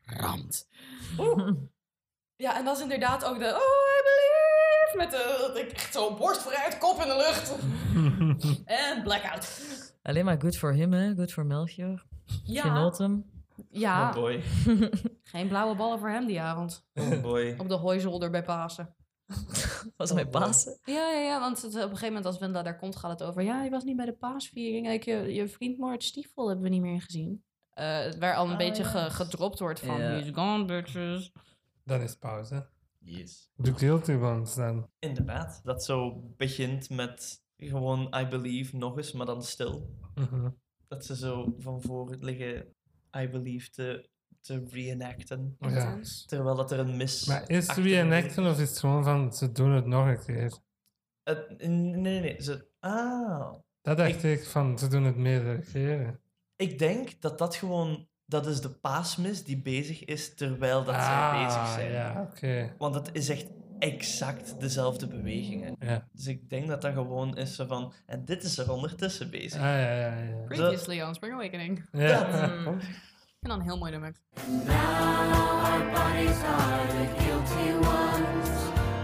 ramt. 0.02 0.68
Oeh. 1.18 1.52
Ja, 2.36 2.58
en 2.58 2.66
dat 2.66 2.76
is 2.78 2.82
inderdaad 2.84 3.26
ook 3.26 3.40
de 3.40 3.46
Oh, 3.46 3.52
I 3.52 4.02
believe! 4.04 4.98
Met 4.98 5.12
de, 5.12 5.38
dat 5.48 5.58
ik 5.58 5.72
echt 5.72 5.94
zo 5.94 6.16
borst 6.16 6.42
vooruit, 6.42 6.78
kop 6.78 7.02
in 7.02 7.08
de 7.08 7.16
lucht. 7.16 7.56
en 8.66 9.04
blackout. 9.04 9.62
Alleen 10.02 10.26
maar 10.26 10.42
good 10.42 10.58
for 10.58 10.74
him, 10.74 10.94
hè? 10.94 11.16
Good 11.16 11.32
for 11.34 11.46
Melchior. 11.46 12.06
Ja, 12.44 12.62
Genoten. 12.62 13.33
Ja. 13.70 14.10
Oh 14.10 14.16
boy. 14.16 14.42
geen 15.24 15.48
blauwe 15.48 15.76
ballen 15.76 16.00
voor 16.00 16.10
hem 16.10 16.26
die 16.26 16.42
avond. 16.42 16.86
Oh 16.94 17.22
boy. 17.22 17.56
Op 17.58 17.68
de 17.68 17.76
hooizolder 17.76 18.30
bij 18.30 18.44
Pasen. 18.44 18.96
Was 19.98 20.12
Oh, 20.12 20.16
boy. 20.18 20.26
Pasen. 20.26 20.80
Ja, 20.84 21.12
ja, 21.12 21.20
ja, 21.20 21.40
want 21.40 21.62
het, 21.62 21.72
op 21.76 21.82
een 21.82 21.88
gegeven 21.88 22.08
moment 22.08 22.26
als 22.26 22.38
Wendla 22.38 22.62
daar 22.64 22.78
komt, 22.78 22.96
gaat 22.96 23.20
het 23.20 23.24
over... 23.30 23.42
Ja, 23.44 23.64
je 23.64 23.70
was 23.70 23.84
niet 23.84 23.96
bij 23.96 24.06
de 24.06 24.14
paasviering. 24.18 24.90
Ik, 24.90 25.04
je, 25.04 25.34
je 25.34 25.48
vriend 25.48 25.78
Moritz 25.78 26.08
Stiefel 26.08 26.48
hebben 26.48 26.64
we 26.64 26.70
niet 26.72 26.82
meer 26.82 27.02
gezien. 27.02 27.44
Eh, 27.70 28.12
waar 28.20 28.36
al 28.36 28.46
een 28.46 28.52
Oh, 28.52 28.58
beetje 28.58 28.84
ge- 28.84 29.10
gedropt 29.10 29.60
wordt 29.60 29.80
van... 29.80 30.00
Ja. 30.02 30.10
He's 30.10 30.30
gone, 30.34 30.66
bitches. 30.66 31.32
Dan 31.84 32.02
is 32.02 32.16
pauze. 32.16 32.70
Yes. 33.00 33.52
Doe 33.56 33.74
Guilty 33.78 34.12
Ones 34.12 34.56
dan. 34.56 34.90
Inderdaad. 35.00 35.62
Dat 35.64 35.84
zo 35.84 36.22
begint 36.38 36.90
met 36.90 37.42
gewoon 37.58 38.14
I 38.20 38.26
believe 38.28 38.78
nog 38.78 38.98
eens, 38.98 39.12
maar 39.12 39.26
dan 39.26 39.44
stil. 39.44 39.90
Mhm. 40.16 40.50
Dat 40.88 41.06
ze 41.06 41.16
zo 41.16 41.56
van 41.60 41.82
voor 41.82 42.16
liggen 42.20 42.76
I 43.18 43.30
believe 43.30 43.70
te, 43.70 44.10
te 44.42 44.64
reenacten. 44.70 45.56
Ja. 45.60 46.00
Terwijl 46.26 46.56
dat 46.56 46.72
er 46.72 46.80
een 46.80 46.98
mis... 46.98 47.26
Maar 47.26 47.50
is 47.50 47.68
het 47.68 47.78
reenacten 47.78 48.46
of 48.46 48.60
is 48.60 48.70
het 48.70 48.80
gewoon 48.80 49.04
van 49.04 49.34
ze 49.34 49.52
doen 49.52 49.72
het 49.72 49.86
nog 49.86 50.08
een 50.08 50.26
keer? 50.26 50.58
Het- 51.24 51.58
nee, 51.58 51.70
nee, 51.96 52.20
nee. 52.22 52.42
Ze, 52.42 52.68
ah. 52.80 53.54
Dat 53.82 53.98
dacht 53.98 54.24
ik 54.24 54.44
van 54.44 54.80
ze 54.80 54.88
doen 54.88 55.04
het 55.04 55.16
meerdere 55.18 55.60
keren. 55.72 56.20
Ik 56.56 56.80
denk 56.80 57.22
dat 57.22 57.38
dat 57.38 57.56
gewoon... 57.56 58.08
Dat 58.26 58.48
is 58.48 58.62
de 58.62 58.70
paasmis 58.70 59.44
die 59.44 59.62
bezig 59.62 60.04
is 60.06 60.36
terwijl 60.36 60.84
dat 60.84 60.96
zij 60.96 61.14
Ah, 61.14 61.46
bezig 61.46 61.68
zijn. 61.74 61.92
Ja, 61.92 62.22
oké. 62.32 62.76
Want 62.78 62.96
het 62.96 63.10
is 63.14 63.30
echt 63.30 63.48
exact 63.84 64.60
dezelfde 64.60 65.08
bewegingen. 65.08 65.76
Ja. 65.80 66.08
Dus 66.12 66.28
ik 66.28 66.50
denk 66.50 66.68
dat 66.68 66.82
dat 66.82 66.94
gewoon 66.94 67.38
is 67.38 67.56
zo 67.56 67.66
van... 67.66 67.94
En 68.06 68.26
dit 68.26 68.44
is 68.44 68.58
er 68.58 68.72
ondertussen 68.72 69.26
Ah, 69.26 69.32
bezig. 69.32 69.62
ja, 69.62 69.78
ja, 69.80 70.18
ja. 70.18 70.36
Previously 70.48 71.02
on 71.02 71.14
Spring 71.16 71.34
Awakening. 71.34 71.86
ja. 71.92 72.48
Mm. 72.48 72.68
En 73.40 73.50
dan 73.50 73.62
heel 73.62 73.78
mooi 73.78 73.92
nummer. 73.92 74.14
Our 74.38 75.92
bodies 75.92 76.42
are 76.44 76.88
the 76.88 77.08
guilty 77.18 77.72
ones. 77.74 78.50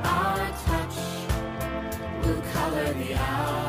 Our 0.03 0.47
touch 0.65 0.97
will 2.21 2.41
color 2.53 2.85
the 2.85 3.15
hours. 3.15 3.68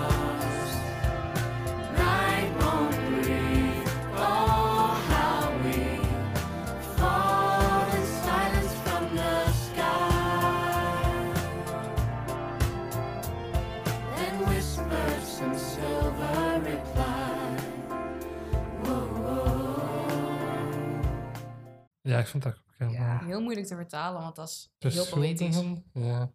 Ja, 22.11 22.19
ik 22.19 22.27
vond 22.27 22.43
dat 22.43 22.53
ook 22.59 22.75
heel 22.77 22.91
Ja, 22.91 23.15
mooi. 23.15 23.27
heel 23.27 23.41
moeilijk 23.43 23.67
te 23.67 23.75
vertalen, 23.75 24.23
want 24.23 24.37
dat 24.37 24.49
is 24.79 24.95
heel 24.95 25.09
poëtisch. 25.09 25.63
Ja. 25.93 26.33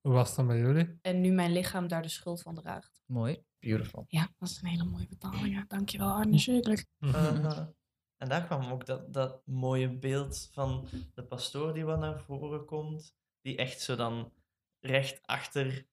Hoe 0.00 0.12
was 0.12 0.26
het 0.26 0.36
dan 0.36 0.46
bij 0.46 0.58
jullie? 0.58 0.98
En 1.02 1.20
nu 1.20 1.30
mijn 1.30 1.52
lichaam 1.52 1.88
daar 1.88 2.02
de 2.02 2.08
schuld 2.08 2.42
van 2.42 2.54
draagt. 2.54 3.02
Mooi. 3.06 3.44
Beautiful. 3.58 4.04
Ja, 4.08 4.28
dat 4.38 4.48
is 4.48 4.62
een 4.62 4.68
hele 4.68 4.84
mooie 4.84 5.06
vertaling. 5.06 5.54
Ja. 5.54 5.64
Dankjewel, 5.68 6.10
Arne. 6.12 6.86
En 8.16 8.28
daar 8.28 8.44
kwam 8.44 8.70
ook 8.70 8.86
dat, 8.86 9.12
dat 9.12 9.46
mooie 9.46 9.98
beeld 9.98 10.48
van 10.52 10.88
de 11.14 11.24
pastoor 11.24 11.74
die 11.74 11.84
wat 11.84 11.98
naar 11.98 12.20
voren 12.20 12.64
komt. 12.64 13.14
Die 13.40 13.56
echt 13.56 13.80
zo 13.80 13.96
dan 13.96 14.32
recht 14.80 15.26
achter 15.26 15.86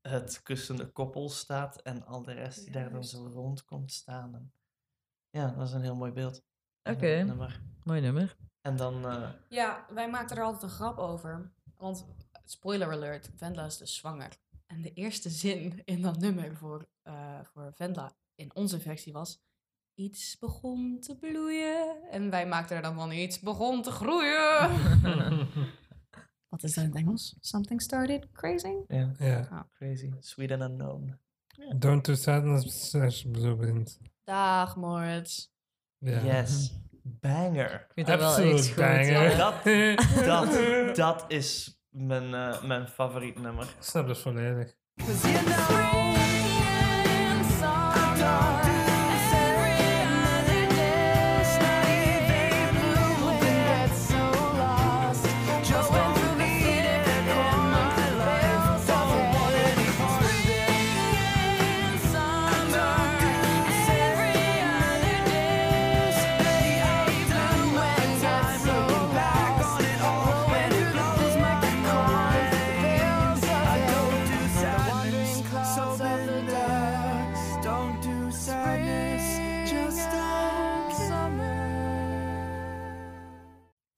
het 0.00 0.42
kussende 0.42 0.86
koppel 0.86 1.28
staat. 1.28 1.82
En 1.82 2.06
al 2.06 2.22
de 2.22 2.32
rest 2.32 2.62
die 2.64 2.72
daar 2.72 2.90
dan 2.90 3.04
zo 3.04 3.26
rond 3.26 3.64
komt 3.64 3.92
staan. 3.92 4.34
En 4.34 4.52
ja, 5.30 5.50
dat 5.50 5.66
is 5.68 5.72
een 5.74 5.82
heel 5.82 5.96
mooi 5.96 6.12
beeld. 6.12 6.42
Een 6.82 6.94
Oké. 6.94 7.22
nummer. 7.22 7.60
Mooi 7.84 8.00
nummer. 8.00 8.36
En 8.60 8.76
dan... 8.76 9.06
eh, 9.08 9.28
Ja, 9.48 9.86
wij 9.90 10.10
maakten 10.10 10.36
er 10.36 10.42
altijd 10.42 10.62
een 10.62 10.68
grap 10.76 10.98
over. 10.98 11.52
Want, 11.76 12.06
spoiler 12.44 12.92
alert, 12.92 13.30
Vendla 13.36 13.64
is 13.64 13.76
dus 13.76 13.94
zwanger. 13.96 14.36
En 14.66 14.82
de 14.82 14.92
eerste 14.92 15.30
zin 15.30 15.82
in 15.84 16.02
dat 16.02 16.18
nummer 16.18 16.56
voor, 16.56 16.88
eh 17.02 17.40
voor 17.42 17.72
Vendla 17.74 18.12
in 18.34 18.54
onze 18.54 18.80
versie 18.80 19.12
was... 19.12 19.40
Iets 19.94 20.38
begon 20.38 21.00
te 21.00 21.16
bloeien. 21.16 21.96
En 22.10 22.30
wij 22.30 22.46
maakten 22.46 22.76
er 22.76 22.82
dan 22.82 22.94
van 22.94 23.12
iets 23.12 23.40
begon 23.40 23.82
te 23.82 23.90
groeien. 23.90 24.70
Wat 26.48 26.62
is 26.62 26.74
dat 26.74 26.84
in 26.84 26.90
het 26.90 26.98
Engels? 26.98 27.36
Something 27.40 27.82
started 27.82 28.30
crazy? 28.32 28.74
ja, 28.88 29.12
ja. 29.18 29.68
crazy. 29.72 30.10
Sweet 30.20 30.50
and 30.52 30.62
unknown. 30.62 31.18
Don't 31.78 32.04
do 32.04 32.14
sadness 32.14 32.90
bent. 33.58 33.98
Dag, 34.24 34.76
Moritz. 34.76 35.48
Ja. 36.00 36.20
Yes. 36.22 36.72
Banger. 37.02 37.74
Ik 37.74 37.92
vind 37.94 38.06
dat 38.06 38.18
wel 38.18 38.28
Absolute 38.28 38.56
echt 38.56 38.66
goed. 38.66 38.76
banger. 38.76 39.36
Dat, 39.36 39.54
dat, 40.24 40.96
dat 41.04 41.24
is 41.28 41.80
mijn, 41.90 42.34
eh, 42.34 42.62
mijn 42.62 42.88
favoriet 42.88 43.42
nummer. 43.42 43.64
Ik 43.64 43.70
snap 43.78 44.06
dat 44.06 44.18
volledig. 44.18 44.74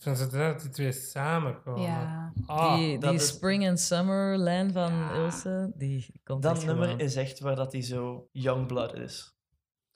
Van 0.03 0.17
zodra 0.17 0.53
dat 0.53 0.61
die 0.61 0.71
twee 0.71 0.93
samenkomen. 0.93 1.83
Ja. 1.83 2.33
Ah, 2.47 2.77
die 2.77 2.99
dat 2.99 3.11
die 3.11 3.21
is- 3.21 3.29
Spring 3.29 3.69
and 3.69 3.81
Summer 3.81 4.37
lijn 4.39 4.73
van 4.73 4.93
Ja. 4.93 5.15
Ilse, 5.15 5.73
die 5.75 6.21
komt 6.25 6.43
Dat 6.43 6.65
nummer 6.65 6.85
gewoon. 6.85 7.01
is 7.01 7.17
echt 7.17 7.41
waar 7.41 7.57
dat 7.57 7.73
hij 7.73 7.83
zo 7.83 8.29
youngblood 8.33 8.95
is. 8.95 9.35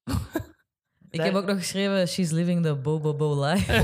Ik 1.10 1.20
heb 1.22 1.34
ook 1.34 1.44
nog 1.46 1.56
geschreven 1.58 2.08
She's 2.08 2.30
living 2.30 2.62
the 2.62 2.74
Bo 2.76 3.00
Bo 3.00 3.14
Bo 3.16 3.44
life. 3.44 3.82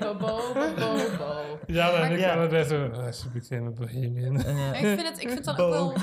Bo, 0.00 0.14
bo, 0.14 0.52
bo, 0.54 0.74
bo, 0.76 1.16
bo. 1.18 1.58
ja, 1.66 1.90
dan 1.90 2.00
Maar- 2.00 2.12
ik 2.12 2.18
Ja. 2.18 2.32
kan 2.32 2.40
het 2.42 2.50
best 2.50 2.68
zo... 2.68 2.86
Ah, 2.86 3.12
ze 3.12 3.28
became 3.28 3.66
a 3.68 3.70
bohemian. 3.72 4.36
Ik 4.74 4.76
vind 4.76 5.02
het, 5.02 5.20
ik 5.20 5.28
vind 5.28 5.46
het 5.46 5.56
dan 5.56 5.56
ook 5.56 5.70
wel 5.72 5.94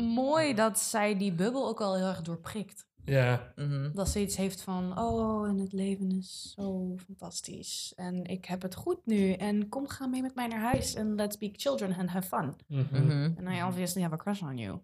mooi 0.00 0.54
dat 0.54 0.78
zij 0.78 1.18
die 1.18 1.32
bubbel 1.32 1.68
ook 1.68 1.80
al 1.80 1.96
heel 1.96 2.06
erg 2.06 2.20
doorprikt. 2.22 2.86
Ja. 3.04 3.52
mhm. 3.56 3.92
Dat 3.92 4.08
ze 4.08 4.20
iets 4.20 4.36
heeft 4.36 4.60
van, 4.62 4.98
oh, 4.98 5.48
en 5.48 5.58
het 5.58 5.72
leven 5.72 6.10
is 6.10 6.52
zo 6.56 6.96
fantastisch. 7.04 7.92
En 7.96 8.24
ik 8.24 8.44
heb 8.44 8.62
het 8.62 8.74
goed 8.74 9.06
nu. 9.06 9.32
En 9.32 9.68
kom, 9.68 9.88
ga 9.88 10.06
mee 10.06 10.22
met 10.22 10.34
mij 10.34 10.46
naar 10.46 10.60
huis. 10.60 10.94
En 10.94 11.14
let's 11.14 11.38
be 11.38 11.50
children 11.52 11.94
and 11.94 12.08
have 12.10 12.28
fun. 12.28 12.54
Mhm. 12.66 13.04
Mhm. 13.04 13.32
And 13.36 13.56
I 13.56 13.62
obviously 13.62 14.02
have 14.02 14.14
a 14.14 14.18
crush 14.18 14.42
on 14.42 14.56
you. 14.56 14.78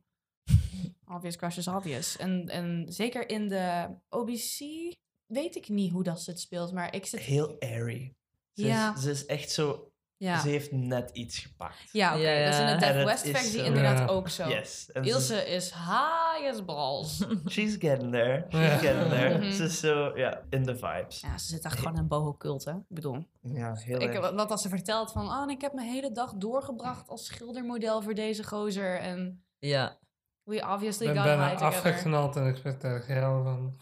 obvious 1.14 1.36
crush 1.36 1.56
is 1.56 1.68
obvious. 1.68 2.16
En, 2.16 2.48
en 2.48 2.86
zeker 2.88 3.28
in 3.28 3.48
de 3.48 3.88
OBC 4.08 4.58
weet 5.26 5.56
ik 5.56 5.68
niet 5.68 5.92
hoe 5.92 6.02
dat 6.02 6.20
ze 6.22 6.30
het 6.30 6.40
speelt. 6.40 6.72
Maar 6.72 6.94
ik 6.94 7.06
zit... 7.06 7.20
Heel 7.20 7.56
airy. 7.60 8.14
Ze, 8.52 8.66
Ja. 8.66 8.94
is, 8.94 9.02
ze 9.02 9.10
is 9.10 9.26
echt 9.26 9.50
zo... 9.50 9.89
Ja, 10.20 10.38
Ze 10.40 10.48
heeft 10.48 10.72
net 10.72 11.10
iets 11.12 11.38
gepakt. 11.38 11.88
ja 11.92 12.14
oké. 12.14 12.28
Ja, 12.28 12.44
Dat 12.44 12.54
is 12.54 12.60
in 12.60 12.66
de. 12.66 12.72
Death 12.72 12.82
En 12.92 12.96
het 12.96 13.06
West 13.06 13.24
is 13.24 13.30
versie 13.30 13.62
inderdaad 13.64 14.10
ook 14.10 14.28
zo. 14.28 14.48
Yes. 14.48 14.90
En 14.92 15.04
ze- 15.04 15.10
Ilse 15.10 15.46
is 15.46 15.70
high 15.72 16.50
as 16.50 16.64
balls. 16.64 17.24
she's 17.52 17.76
getting 17.78 18.12
there. 18.12 18.46
She's 18.50 18.80
getting 18.80 19.08
there. 19.08 19.38
Mhm. 19.38 19.50
Ze 19.52 19.64
is 19.64 19.80
zo, 19.80 20.12
ja, 20.18 20.42
in 20.50 20.62
de 20.62 20.76
vibes. 20.76 21.20
Ja, 21.20 21.38
ze 21.38 21.46
zit 21.46 21.64
echt 21.64 21.78
gewoon 21.78 21.92
in 21.92 21.98
een 21.98 22.08
boho-cult, 22.08 22.64
hè? 22.64 22.72
Ik 22.72 22.78
bedoel, 22.88 23.26
Ja, 23.42 23.74
heel 23.74 24.00
ik, 24.00 24.14
erg. 24.14 24.30
wat 24.30 24.50
als 24.50 24.62
ze 24.62 24.68
vertelt 24.68 25.12
van... 25.12 25.26
Oh, 25.26 25.42
en 25.42 25.48
ik 25.50 25.60
heb 25.60 25.72
mijn 25.72 25.88
hele 25.88 26.12
dag 26.12 26.32
doorgebracht 26.34 27.08
als 27.08 27.24
schildermodel 27.26 28.02
voor 28.02 28.14
deze 28.14 28.44
gozer. 28.44 28.98
En 28.98 29.44
Ja, 29.58 29.98
We 30.42 30.66
obviously 30.68 31.06
Ik 31.06 31.12
ben 31.14 31.22
got 31.22 31.32
high 31.48 31.56
together. 31.58 31.66
afgeknald 31.90 32.36
en 32.36 32.46
ik 32.46 32.56
werd 32.62 32.80
daar 32.80 33.00
geil 33.00 33.42
van. 33.42 33.76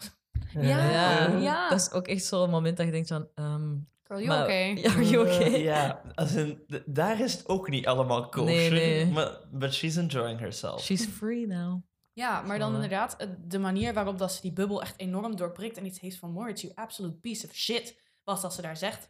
Ja. 0.61 0.89
Ja, 0.91 1.27
ja. 1.37 1.69
dat 1.69 1.79
is 1.79 1.91
ook 1.91 2.07
echt 2.07 2.23
zo'n 2.25 2.49
moment 2.49 2.77
dat 2.77 2.85
je 2.85 2.91
denkt 2.91 3.07
van... 3.07 3.27
ehm 3.35 3.75
Girl, 4.09 4.21
you 4.21 4.27
maar- 4.27 4.43
okay? 4.43 4.73
Ja, 4.81 4.89
are 4.91 5.09
you 5.09 5.25
okay? 5.27 5.61
Ja, 5.61 6.01
als 6.15 6.33
in, 6.35 6.63
daar 6.85 7.19
is 7.21 7.33
het 7.33 7.47
ook 7.47 7.69
niet 7.69 7.87
allemaal 7.87 8.29
kosher. 8.29 8.45
Nee, 8.45 8.69
nee. 8.69 9.05
Maar 9.05 9.39
but 9.51 9.73
she's 9.73 9.95
enjoying 9.95 10.39
herself. 10.39 10.81
She's 10.81 11.05
free 11.05 11.47
now. 11.47 11.81
Ja, 12.13 12.41
maar 12.41 12.59
dan 12.59 12.73
inderdaad, 12.73 13.15
eh, 13.17 13.27
de 13.39 13.59
manier 13.59 13.93
waarop 13.93 14.17
dat 14.17 14.31
ze 14.33 14.41
die 14.41 14.53
bubbel 14.53 14.81
echt 14.81 14.99
enorm 14.99 15.35
doorprikt 15.35 15.77
en 15.77 15.85
iets 15.85 15.99
heeft 15.99 16.17
van 16.17 16.31
Moritz, 16.31 16.61
you 16.61 16.73
absolute 16.75 17.15
piece 17.17 17.45
of 17.47 17.53
shit, 17.53 18.01
was 18.23 18.41
dat 18.41 18.53
ze 18.53 18.61
daar 18.61 18.77
zegt. 18.77 19.03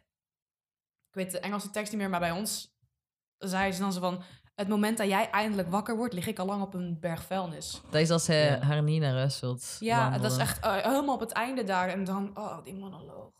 Ik 1.08 1.14
weet 1.16 1.30
de 1.30 1.40
Engelse 1.40 1.70
tekst 1.70 1.92
niet 1.92 2.00
meer, 2.00 2.10
maar 2.10 2.20
bij 2.20 2.30
ons 2.30 2.74
zei 3.38 3.72
ze 3.72 3.80
dan 3.80 3.92
zo 3.92 4.00
van, 4.00 4.22
het 4.54 4.68
moment 4.68 4.98
dat 4.98 5.08
jij 5.08 5.30
eindelijk 5.30 5.70
wakker 5.70 5.96
wordt, 5.96 6.14
lig 6.14 6.26
ik 6.26 6.38
al 6.38 6.46
lang 6.46 6.62
op 6.62 6.74
een 6.74 6.96
berg 7.00 7.22
vuilnis. 7.22 7.80
Dat 7.90 8.00
is 8.00 8.10
als 8.10 8.26
hij 8.26 8.44
Ja. 8.44 8.60
haar 8.60 8.82
niet 8.82 9.00
naar 9.00 9.14
huis 9.14 9.40
wilt 9.40 9.76
Ja, 9.80 9.96
wandelen. 10.00 10.22
dat 10.22 10.32
is 10.32 10.38
echt 10.38 10.64
eh, 10.64 10.76
helemaal 10.76 11.14
op 11.14 11.20
het 11.20 11.32
einde 11.32 11.64
daar. 11.64 11.88
En 11.88 12.04
dan, 12.04 12.30
oh, 12.38 12.64
die 12.64 12.74
monoloog. 12.74 13.32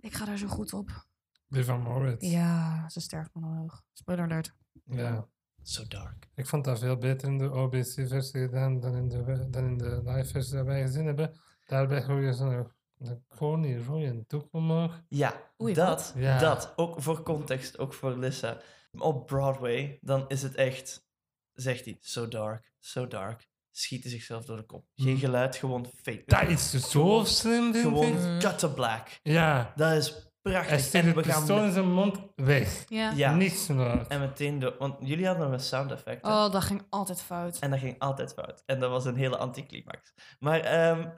Ik 0.00 0.14
ga 0.14 0.24
daar 0.24 0.38
zo 0.38 0.46
goed 0.46 0.72
op. 0.72 1.06
Die 1.48 1.64
van 1.64 1.80
Moritz. 1.80 2.30
Ja, 2.30 2.88
ze 2.88 3.00
sterft 3.00 3.30
monoloog. 3.32 3.82
Spoiler 3.92 4.24
alert. 4.24 4.54
Ja. 4.84 5.28
So 5.62 5.84
dark. 5.88 6.28
Ik 6.34 6.46
vond 6.46 6.64
dat 6.64 6.78
veel 6.78 6.96
beter 6.96 7.28
in 7.28 7.38
de 7.38 7.50
OBC-versie 7.50 8.40
gedaan 8.40 8.80
dan 8.80 8.94
in 8.96 9.08
de, 9.08 9.46
dan 9.50 9.64
in 9.64 9.76
de 9.76 10.02
live-versie 10.04 10.54
die 10.54 10.62
wij 10.62 10.82
gezien 10.82 11.06
hebben. 11.06 11.40
Daarbij 11.64 12.04
hoor 12.04 12.20
je 12.20 12.32
zo'n 12.32 12.70
een 12.98 13.24
koning 13.28 13.86
rode 13.86 14.24
doek 14.26 14.48
omhoog. 14.50 15.02
Ja, 15.08 15.50
Oei, 15.62 15.74
dat? 15.74 16.12
Ja. 16.16 16.38
dat. 16.38 16.72
Ook 16.76 17.02
voor 17.02 17.22
context, 17.22 17.78
ook 17.78 17.92
voor 17.94 18.16
Lissa. 18.18 18.60
Op 18.98 19.26
Broadway, 19.26 19.98
dan 20.00 20.28
is 20.28 20.42
het 20.42 20.54
echt, 20.54 21.06
zegt 21.52 21.84
hij, 21.84 21.96
so 22.00 22.28
dark, 22.28 22.72
so 22.78 23.06
dark. 23.06 23.48
Schiet 23.78 24.02
hij 24.02 24.12
zichzelf 24.12 24.44
door 24.44 24.56
de 24.56 24.62
kop. 24.62 24.84
Geen 24.94 25.12
Mm. 25.12 25.18
geluid, 25.18 25.56
gewoon 25.56 25.86
fake. 26.02 26.22
Dat 26.26 26.48
is 26.48 26.70
zo 26.70 27.22
slim, 27.24 27.72
vind 27.72 27.84
Gewoon 27.84 28.06
ik. 28.06 28.18
Mm. 28.18 28.38
cut 28.38 28.58
to 28.58 28.68
black. 28.68 29.08
Ja. 29.22 29.72
Dat 29.76 29.92
is 29.92 30.08
Hij 30.42 30.52
prachtig. 30.52 30.92
En 30.94 31.06
het 31.06 31.14
we 31.14 31.22
gaan 31.24 31.38
pistool 31.38 31.62
in 31.64 31.72
zijn 31.72 31.92
mond 31.92 32.18
weg. 32.34 32.84
Ja. 32.88 33.10
Ja. 33.10 33.34
Niets 33.34 33.66
meer. 33.66 34.06
En 34.08 34.20
meteen 34.20 34.58
door, 34.58 34.74
want 34.78 34.94
jullie 35.00 35.26
hadden 35.26 35.52
een 35.52 35.60
sound 35.60 35.90
effect. 35.92 36.26
hè? 36.26 36.32
Oh, 36.32 36.52
dat 36.52 36.64
ging 36.64 36.86
altijd 36.90 37.22
fout. 37.22 37.58
En 37.58 37.70
dat 37.70 37.78
ging 37.78 37.98
altijd 37.98 38.32
fout. 38.32 38.62
En 38.66 38.80
dat 38.80 38.90
was 38.90 39.04
een 39.04 39.16
hele 39.16 39.36
anticlimax. 39.36 40.12
Maar, 40.38 40.60
ehm 40.60 41.08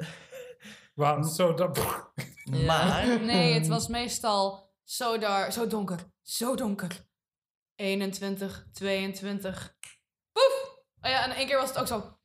Waarom 0.95 1.25
zo 1.29 1.55
dat... 1.55 1.79
Ja. 2.45 2.65
maar, 2.67 3.21
Nee, 3.21 3.53
het 3.55 3.67
was 3.67 3.89
meestal 3.89 4.73
zo, 4.85 5.19
dar, 5.19 5.53
zo 5.53 5.67
donker. 5.67 5.99
Zo 6.23 6.55
donker. 6.57 7.07
21, 7.75 8.67
22. 8.73 9.77
Poef! 10.33 10.77
Oh 11.01 11.11
ja, 11.11 11.25
en 11.25 11.31
één 11.31 11.47
keer 11.47 11.57
was 11.57 11.69
het 11.69 11.79
ook 11.79 11.87
zo. 11.87 12.18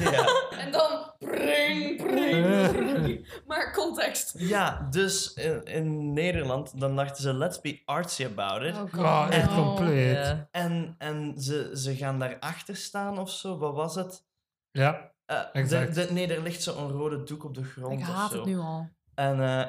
Ja. 0.00 0.26
En 0.64 0.72
dan. 0.72 1.14
Pring, 1.18 1.96
pring, 1.96 2.70
pring. 2.72 3.26
Maar 3.46 3.72
context. 3.74 4.34
ja, 4.38 4.86
dus 4.90 5.34
in, 5.34 5.64
in 5.64 6.12
Nederland, 6.12 6.80
dan 6.80 6.96
dachten 6.96 7.22
ze, 7.22 7.34
let's 7.34 7.60
be 7.60 7.82
artsy 7.84 8.24
about 8.24 8.62
it. 8.62 8.94
Oh, 8.98 9.26
echt 9.30 9.50
no. 9.50 9.64
compleet. 9.64 10.16
Ja. 10.16 10.48
En, 10.50 10.94
en 10.98 11.34
ze, 11.40 11.70
ze 11.74 11.96
gaan 11.96 12.18
daarachter 12.18 12.76
staan 12.76 13.18
of 13.18 13.30
zo, 13.30 13.58
wat 13.58 13.74
was 13.74 13.94
het? 13.94 14.24
Ja. 14.70 15.12
Eh, 15.26 15.40
Exact. 15.52 15.94
de, 15.94 16.08
nee, 16.12 16.34
er 16.34 16.42
ligt 16.42 16.62
zo'n 16.62 16.90
rode 16.90 17.22
doek 17.22 17.44
op 17.44 17.54
de 17.54 17.64
grond 17.64 17.92
Ik 17.92 18.08
of 18.08 18.14
haat 18.14 18.30
zo. 18.30 18.36
het 18.36 18.46
nu 18.46 18.58
al. 18.58 18.88
En 19.14 19.40
eh, 19.42 19.66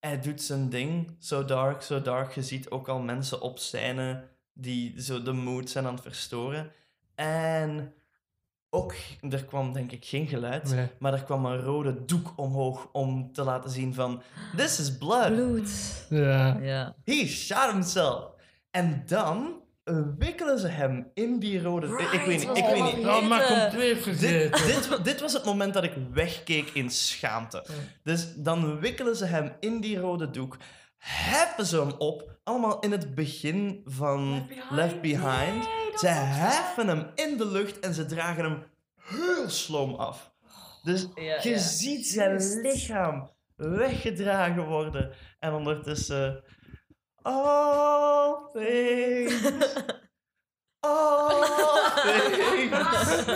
hij 0.00 0.20
doet 0.20 0.42
zijn 0.42 0.68
ding, 0.68 1.16
so 1.18 1.44
dark, 1.44 1.82
so 1.82 2.02
dark. 2.02 2.32
Je 2.32 2.42
ziet 2.42 2.70
ook 2.70 2.88
al 2.88 2.98
mensen 2.98 3.40
op 3.40 3.58
scène 3.58 4.28
die 4.52 5.02
zo 5.02 5.22
de 5.22 5.32
mood 5.32 5.70
zijn 5.70 5.86
aan 5.86 5.94
het 5.94 6.02
verstoren. 6.02 6.72
En 7.14 7.94
ook, 8.70 8.94
er 9.30 9.44
kwam 9.44 9.72
denk 9.72 9.92
ik 9.92 10.04
geen 10.04 10.26
geluid, 10.26 10.70
Nee. 10.74 10.86
maar 10.98 11.12
er 11.12 11.22
kwam 11.24 11.46
een 11.46 11.60
rode 11.60 12.04
doek 12.04 12.32
omhoog 12.36 12.88
om 12.92 13.32
te 13.32 13.42
laten 13.42 13.70
zien 13.70 13.94
van, 13.94 14.22
this 14.56 14.80
is 14.80 14.96
blood. 14.98 15.32
Bloed. 15.34 15.70
Ja. 16.10 16.58
Ja. 16.60 16.94
He 17.04 17.26
shot 17.26 17.70
himself. 17.72 18.24
En 18.70 19.02
dan 19.06 19.62
eh, 19.84 20.00
wikkelen 20.18 20.58
ze 20.58 20.66
hem 20.66 21.10
in 21.14 21.38
die 21.38 21.62
rode... 21.62 21.86
ik- 21.86 22.12
ik 22.12 22.20
weet 22.26 22.48
niet, 22.48 22.58
ik 22.58 22.64
weet 22.64 22.96
niet. 22.96 23.06
Oh, 23.06 23.28
maar 23.28 23.70
Dit, 23.70 23.98
vergeten. 24.02 24.66
dit, 24.66 25.04
dit 25.04 25.20
was 25.20 25.32
het 25.32 25.44
moment 25.44 25.74
dat 25.74 25.84
ik 25.84 25.92
wegkeek 26.12 26.68
in 26.70 26.90
schaamte. 26.90 27.64
Dus 28.02 28.34
dan 28.34 28.80
wikkelen 28.80 29.16
ze 29.16 29.24
hem 29.24 29.52
in 29.60 29.80
die 29.80 29.98
rode 29.98 30.30
doek, 30.30 30.56
heffen 30.98 31.66
ze 31.66 31.76
hem 31.80 31.92
op, 31.98 32.38
allemaal 32.44 32.78
in 32.80 32.90
het 32.92 33.14
begin 33.14 33.80
van 33.84 34.46
Left 34.70 35.00
Behind. 35.00 35.68
Ze 35.98 36.06
heffen 36.08 36.88
hem 36.88 37.10
in 37.14 37.36
de 37.36 37.46
lucht 37.46 37.78
en 37.80 37.94
ze 37.94 38.06
dragen 38.06 38.44
hem 38.44 38.62
heel 39.02 39.48
sloom 39.48 39.94
af. 39.94 40.32
Dus 40.82 41.08
Ja, 41.14 41.38
je 41.42 41.50
ja. 41.50 41.58
ziet 41.58 42.06
zijn 42.06 42.60
lichaam 42.60 43.30
weggedragen 43.56 44.66
worden. 44.66 45.12
En 45.38 45.52
ondertussen... 45.52 46.44
All 47.22 48.34
things... 48.52 49.42
All 50.80 51.46
things... 52.02 53.26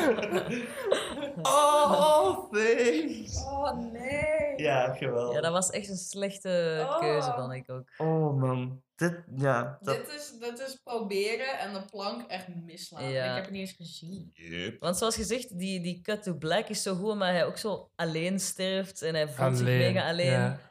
All 1.43 2.49
things... 2.51 3.45
Oh 3.45 3.77
nee. 3.93 4.53
Ja, 4.57 4.95
geweldig. 4.95 5.35
ja, 5.35 5.41
dat 5.41 5.53
was 5.53 5.71
echt 5.71 5.89
een 5.89 5.97
slechte 5.97 6.79
Oh. 6.89 6.99
keuze, 6.99 7.33
vond 7.37 7.53
ik 7.53 7.71
ook. 7.71 7.89
Oh 7.97 8.41
man, 8.41 8.83
dit, 9.03 9.25
ja. 9.37 9.79
Dat... 9.83 9.97
Dit, 9.97 10.09
is, 10.15 10.33
dit 10.41 10.59
is 10.59 10.81
proberen 10.83 11.59
en 11.59 11.73
de 11.73 11.85
plank 11.91 12.29
echt 12.31 12.49
misslaan. 12.49 13.11
Ja. 13.11 13.25
Ik 13.29 13.35
heb 13.35 13.43
het 13.45 13.53
niet 13.53 13.61
eens 13.61 13.73
gezien. 13.73 14.33
Want 14.81 14.97
zoals 14.97 15.15
gezegd, 15.17 15.59
die, 15.59 15.81
die 15.81 16.01
cut 16.01 16.23
to 16.23 16.35
black 16.35 16.69
is 16.69 16.83
zo 16.83 16.95
goed, 16.95 17.15
maar 17.17 17.33
hij 17.33 17.45
ook 17.47 17.59
zo 17.59 17.91
alleen 17.95 18.41
sterft 18.41 19.03
en 19.03 19.15
hij 19.15 19.29
voelt 19.29 19.57
zich 19.57 19.67
mega 19.67 20.09
alleen. 20.09 20.27
Ja. 20.31 20.71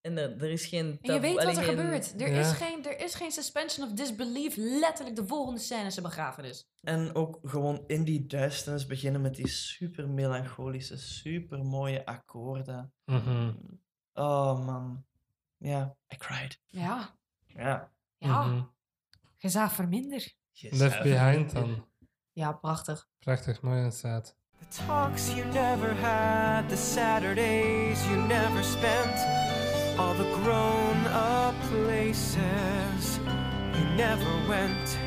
En 0.00 0.18
er, 0.18 0.42
er 0.42 0.50
is 0.50 0.66
geen 0.66 0.98
En 1.02 1.14
je 1.14 1.20
weet 1.20 1.34
wat 1.34 1.56
er 1.56 1.62
geen- 1.62 1.64
gebeurt. 1.78 2.20
Er, 2.20 2.30
Ja. 2.32 2.40
is 2.40 2.52
geen, 2.52 2.84
er 2.84 3.00
is 3.00 3.14
geen 3.14 3.30
suspension 3.30 3.86
of 3.88 3.92
disbelief. 3.94 4.56
Letterlijk 4.56 5.16
de 5.16 5.26
volgende 5.26 5.60
scène 5.60 5.86
is 5.86 5.96
een 5.96 6.02
begrafenis. 6.02 6.68
En 6.80 7.14
ook 7.14 7.38
gewoon 7.42 7.84
in 7.86 8.04
die 8.04 8.26
duisternis 8.26 8.86
beginnen 8.86 9.20
met 9.20 9.34
die 9.34 9.48
super 9.48 10.08
melancholische, 10.08 10.96
super 10.98 11.64
mooie 11.64 12.06
akkoorden. 12.06 12.92
Mhm. 13.04 13.52
Oh 14.14 14.66
man. 14.66 15.04
Ja, 15.56 15.96
I 16.14 16.16
cried. 16.16 16.58
Ja. 16.66 17.18
Ja. 17.60 17.90
Ja. 18.18 18.42
Mhm. 18.42 18.62
Je 19.36 19.48
zag 19.48 19.72
verminder. 19.72 20.32
Left 20.70 21.02
Behind 21.02 21.52
dan. 21.52 21.86
Ja, 22.32 22.52
prachtig. 22.52 23.08
Prachtig 23.18 23.62
mooi 23.62 23.82
en 23.82 23.92
staat. 23.92 24.36
The 24.58 24.84
talks 24.86 25.34
you 25.34 25.44
never 25.44 25.94
had, 26.00 26.68
the 26.68 26.76
Saturdays 26.76 28.04
you 28.06 28.26
never 28.26 28.62
spent, 28.64 29.16
all 29.98 30.14
the 30.14 30.40
grown 30.42 31.06
up 31.06 31.54
places 31.70 33.18
you 33.72 33.84
never 33.96 34.46
went, 34.48 34.98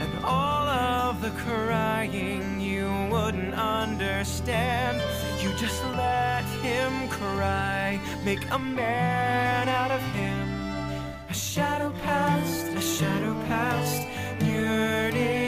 and 0.00 0.24
all 0.24 0.68
of 0.68 1.20
the 1.20 1.30
crying 1.44 2.60
you 2.60 3.08
wouldn't 3.10 3.54
understand. 3.54 5.00
You 5.42 5.50
just 5.56 5.82
let 5.84 6.44
him 6.62 7.08
cry, 7.08 8.00
make 8.24 8.50
a 8.50 8.58
man 8.58 9.68
out 9.68 9.90
of 9.90 10.00
him. 10.14 10.49
A 11.30 11.32
shadow 11.32 11.92
past, 12.02 12.66
a 12.66 12.80
shadow 12.80 13.34
past, 13.46 14.02
yearning, 14.40 14.48
yearning 14.48 15.39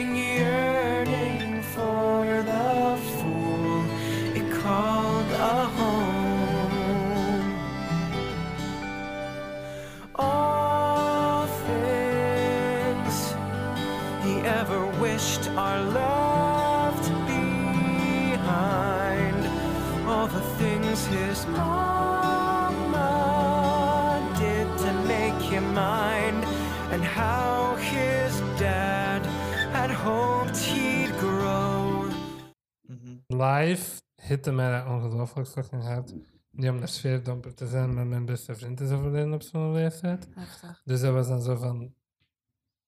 Live 33.41 34.01
hitte 34.15 34.51
mij 34.51 34.71
dat 34.71 34.87
ongelooflijk 34.87 35.47
fucking 35.47 35.83
hard. 35.83 36.13
Niet 36.51 36.69
om 36.69 36.79
de 36.79 36.87
sfeerdomper 36.87 37.53
te 37.53 37.67
zijn, 37.67 37.93
maar 37.93 38.07
mijn 38.07 38.25
beste 38.25 38.55
vriend 38.55 38.79
is 38.79 38.91
overleden 38.91 39.33
op 39.33 39.41
zo'n 39.41 39.71
leeftijd. 39.73 40.27
Heftig. 40.35 40.81
Dus 40.83 41.01
dat 41.01 41.13
was 41.13 41.27
dan 41.27 41.41
zo 41.41 41.55
van... 41.55 41.93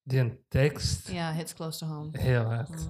Die 0.04 0.20
een 0.20 0.40
tekst, 0.48 1.08
Ja, 1.08 1.34
hits 1.34 1.54
close 1.54 1.80
to 1.80 1.88
home. 1.88 2.10
heel 2.20 2.44
hard. 2.44 2.90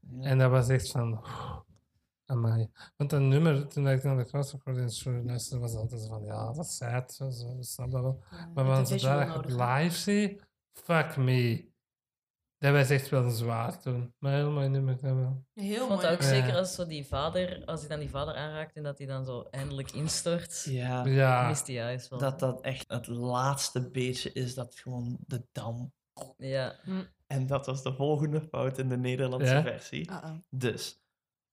Mm. 0.00 0.22
En 0.22 0.38
dat 0.38 0.50
was 0.50 0.68
echt 0.68 0.90
van... 0.90 1.24
Amai. 2.26 2.70
Want 2.96 3.12
een 3.12 3.28
nummer, 3.28 3.68
toen 3.68 3.88
ik 3.88 4.02
naar 4.02 4.16
de 4.16 4.24
crossrecording 4.24 4.92
show 4.92 5.24
luisterde, 5.26 5.62
was 5.62 5.74
altijd 5.74 6.06
van... 6.06 6.24
Ja, 6.24 6.52
dat 6.52 6.64
is 6.64 6.76
sad, 6.76 7.12
zo, 7.12 7.30
zo, 7.30 7.56
snap 7.60 7.90
dat 7.90 8.02
wel. 8.02 8.22
Ja, 8.30 8.64
Maar 8.64 8.86
visual 8.86 9.20
ik 9.40 9.48
live 9.48 9.96
zie, 9.98 10.40
fuck 10.72 11.16
me. 11.16 11.71
Dat 12.62 12.72
was 12.72 12.90
echt 12.90 13.08
wel 13.08 13.30
zwaar 13.30 13.80
toen. 13.80 14.14
Maar 14.18 14.32
heel 14.34 14.50
mooi 14.50 14.68
nummer, 14.68 15.00
dat 15.00 15.14
wel. 15.14 15.46
Heel 15.54 15.72
Ik 15.72 15.78
vond 15.88 16.02
mooi. 16.02 16.12
ook 16.14 16.20
Ja. 16.20 16.28
zeker 16.28 16.56
als 16.56 16.74
zo 16.74 16.86
die 16.86 17.06
vader, 17.06 17.64
als 17.64 17.80
hij 17.80 17.88
dan 17.88 17.98
die 17.98 18.10
vader 18.10 18.34
aanraakt 18.34 18.76
en 18.76 18.82
dat 18.82 18.98
hij 18.98 19.06
dan 19.06 19.24
zo 19.24 19.42
eindelijk 19.50 19.90
instort. 19.92 20.64
Ja, 20.64 21.04
Ja, 21.06 21.48
Mist 21.48 21.66
hij 21.66 21.76
juist 21.76 22.08
wel. 22.08 22.18
dat 22.18 22.38
dat 22.38 22.60
echt 22.60 22.84
het 22.90 23.06
laatste 23.06 23.90
beetje 23.90 24.32
is 24.32 24.54
dat 24.54 24.74
gewoon 24.74 25.18
de 25.26 25.46
dam. 25.52 25.92
Ja. 26.36 26.76
En 27.26 27.46
dat 27.46 27.66
was 27.66 27.82
de 27.82 27.94
volgende 27.94 28.40
fout 28.40 28.78
in 28.78 28.88
de 28.88 28.96
Nederlandse 28.98 29.52
Ja? 29.54 29.62
versie. 29.62 30.10
Uh-oh. 30.10 30.36
Dus, 30.50 31.02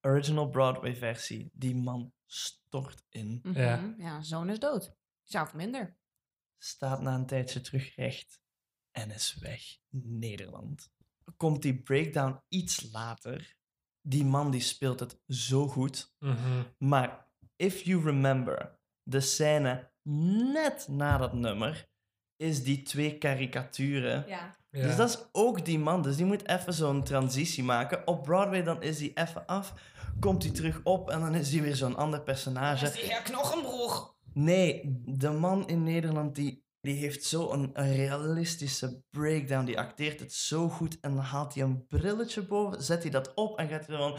original 0.02 0.50
Broadway 0.50 0.96
versie, 0.96 1.50
die 1.54 1.76
man 1.76 2.14
stort 2.26 3.04
in, 3.10 3.40
Mhm. 3.44 3.60
Ja. 3.60 3.94
Ja, 3.98 4.22
zoon 4.22 4.50
is 4.50 4.60
dood. 4.60 4.96
Zou 5.24 5.46
of 5.46 5.54
minder. 5.54 5.98
staat 6.58 7.02
na 7.02 7.16
een 7.16 7.26
tijdje 7.26 7.62
terug 7.62 7.96
recht 7.96 8.40
en 8.92 9.12
is 9.12 9.36
weg. 9.40 9.62
Nederland. 9.90 10.92
Komt 11.38 11.62
die 11.62 11.82
breakdown 11.82 12.42
iets 12.48 12.92
later. 12.92 13.58
Die 14.02 14.26
man 14.26 14.52
die 14.52 14.62
speelt 14.62 15.00
het 15.00 15.20
zo 15.28 15.68
goed. 15.68 16.16
mhm. 16.20 16.64
Maar 16.78 17.28
if 17.56 17.82
you 17.82 18.04
remember, 18.04 18.80
de 19.04 19.20
scène 19.20 19.92
net 20.54 20.88
na 20.88 21.18
dat 21.18 21.34
nummer 21.34 21.88
is 22.36 22.64
die 22.64 22.82
twee 22.82 23.18
karikaturen. 23.18 24.26
Ja. 24.28 24.58
ja. 24.70 24.82
Dus 24.82 24.96
dat 24.96 25.10
is 25.10 25.18
ook 25.32 25.66
die 25.66 25.80
man. 25.80 26.02
Dus 26.02 26.16
die 26.16 26.26
moet 26.26 26.48
even 26.48 26.74
zo'n 26.74 27.04
transitie 27.04 27.64
maken. 27.64 28.08
Op 28.08 28.24
Broadway 28.24 28.64
dan 28.64 28.82
is 28.82 29.00
hij 29.00 29.12
even 29.14 29.46
af, 29.46 29.74
komt 30.20 30.44
hij 30.44 30.52
terug 30.52 30.80
op 30.84 31.10
en 31.10 31.20
dan 31.20 31.36
is 31.36 31.52
hij 31.52 31.62
weer 31.62 31.76
zo'n 31.76 31.96
ander 31.96 32.22
personage. 32.22 32.86
Is 32.86 32.94
die 32.94 33.04
heer 33.04 33.22
Knochenbroeg. 33.22 34.18
Nee, 34.34 34.82
de 35.06 35.30
man 35.30 35.68
in 35.68 35.84
Nederland 35.84 36.36
die, 36.36 36.66
die 36.82 36.96
heeft 36.96 37.24
zo 37.24 37.52
een, 37.52 37.70
een 37.74 37.96
realistische 37.96 39.02
breakdown. 39.10 39.66
Die 39.66 39.80
acteert 39.80 40.20
het 40.20 40.34
zo 40.34 40.70
goed 40.70 40.98
en 41.02 41.16
dan 41.16 41.24
haalt 41.24 41.54
hij 41.54 41.64
een 41.64 41.86
brilletje 41.88 42.42
boven, 42.42 42.84
zet 42.84 43.02
hij 43.02 43.12
dat 43.12 43.34
op 43.34 43.58
en 43.58 43.68
gaat 43.70 43.86
hij 43.88 43.96
gewoon... 43.96 44.18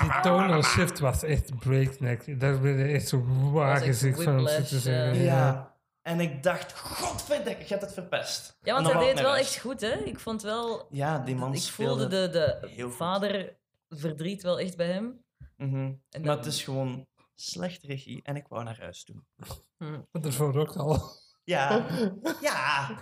Die 0.00 0.20
tonal 0.22 0.62
shift 0.62 0.98
was 0.98 1.22
echt 1.22 1.58
breakneck. 1.58 2.40
Daar 2.40 2.60
ben 2.60 2.78
je 2.78 2.84
echt 2.84 3.08
zo 3.08 3.24
Was 3.26 3.52
wagenziek 3.52 4.14
echt 4.14 4.22
van 4.22 4.38
om 4.38 4.46
te 4.46 4.78
zeggen. 4.78 5.22
ja. 5.22 5.74
En 6.02 6.20
ik 6.20 6.42
dacht, 6.42 6.78
godverdikke, 6.78 7.62
je 7.62 7.68
hebt 7.68 7.80
het 7.82 7.92
verpest. 7.92 8.56
Ja, 8.62 8.72
want 8.72 8.86
hij 8.86 8.94
dan 8.94 9.04
deed 9.04 9.14
wou 9.14 9.26
wel 9.26 9.34
ik 9.36 9.40
echt 9.40 9.58
goed, 9.58 9.80
hè? 9.80 9.92
Ik 9.92 10.18
vond 10.20 10.42
wel... 10.42 10.86
Ja, 10.90 11.18
die 11.18 11.34
man 11.34 11.54
ik 11.54 11.62
voelde 11.62 12.06
de, 12.06 12.28
de 12.76 12.90
vader 12.90 13.56
verdriet 13.88 14.42
wel 14.42 14.58
echt 14.60 14.76
bij 14.76 14.86
hem. 14.86 15.24
Mhm. 15.56 15.74
En 15.76 15.98
Maar 16.10 16.22
dan- 16.22 16.36
het 16.36 16.46
is 16.46 16.62
gewoon 16.62 17.06
slecht 17.36 17.82
regie 17.82 18.22
en 18.22 18.36
ik 18.36 18.48
wou 18.48 18.64
naar 18.64 18.80
huis 18.80 19.04
doen. 19.04 19.26
Hm. 19.78 20.00
Dat 20.12 20.24
ervoor 20.24 20.56
ook 20.58 20.76
al. 20.76 21.02
Ja, 21.44 21.86
ja. 22.40 22.98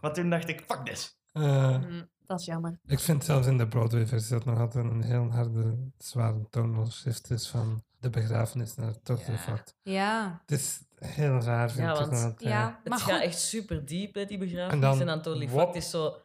Maar 0.00 0.12
toen 0.12 0.30
dacht 0.30 0.48
ik, 0.48 0.64
fuck 0.68 0.84
this. 0.86 1.18
Eh, 1.32 1.78
Mm, 1.78 2.08
dat 2.26 2.40
is 2.40 2.46
jammer. 2.46 2.80
ik 2.86 2.98
vind 2.98 3.24
zelfs 3.24 3.46
in 3.46 3.58
de 3.58 3.68
Broadway-versie 3.68 4.30
dat 4.36 4.44
nog 4.44 4.58
altijd 4.58 4.84
een 4.84 5.02
heel 5.02 5.30
harde, 5.30 5.90
zware 5.98 6.46
tonal 6.50 6.90
shift 6.90 7.30
is 7.30 7.48
van 7.48 7.84
de 7.98 8.10
begrafenis 8.10 8.74
naar 8.74 9.00
Totally 9.02 9.32
Ja. 9.32 9.38
Fucked. 9.38 9.74
Ja. 9.82 10.40
Het 10.46 10.58
is 10.60 10.80
heel 10.98 11.40
raar, 11.40 11.70
vind 11.70 11.86
Ja, 11.86 11.92
ik 11.92 11.98
want- 11.98 12.12
altijd. 12.12 12.40
Ja, 12.40 12.78
Het 12.82 12.88
maar 12.88 12.98
gaat 12.98 13.10
goed. 13.16 13.20
echt 13.22 13.38
super 13.40 13.84
diep, 13.86 14.14
hè, 14.14 14.24
die 14.24 14.38
begrafenis. 14.38 14.72
En 14.72 14.80
dan 14.80 15.00
En 15.08 15.22
dan 15.22 15.48
wop. 15.48 15.74
Is 15.74 15.90
zo... 15.90 16.16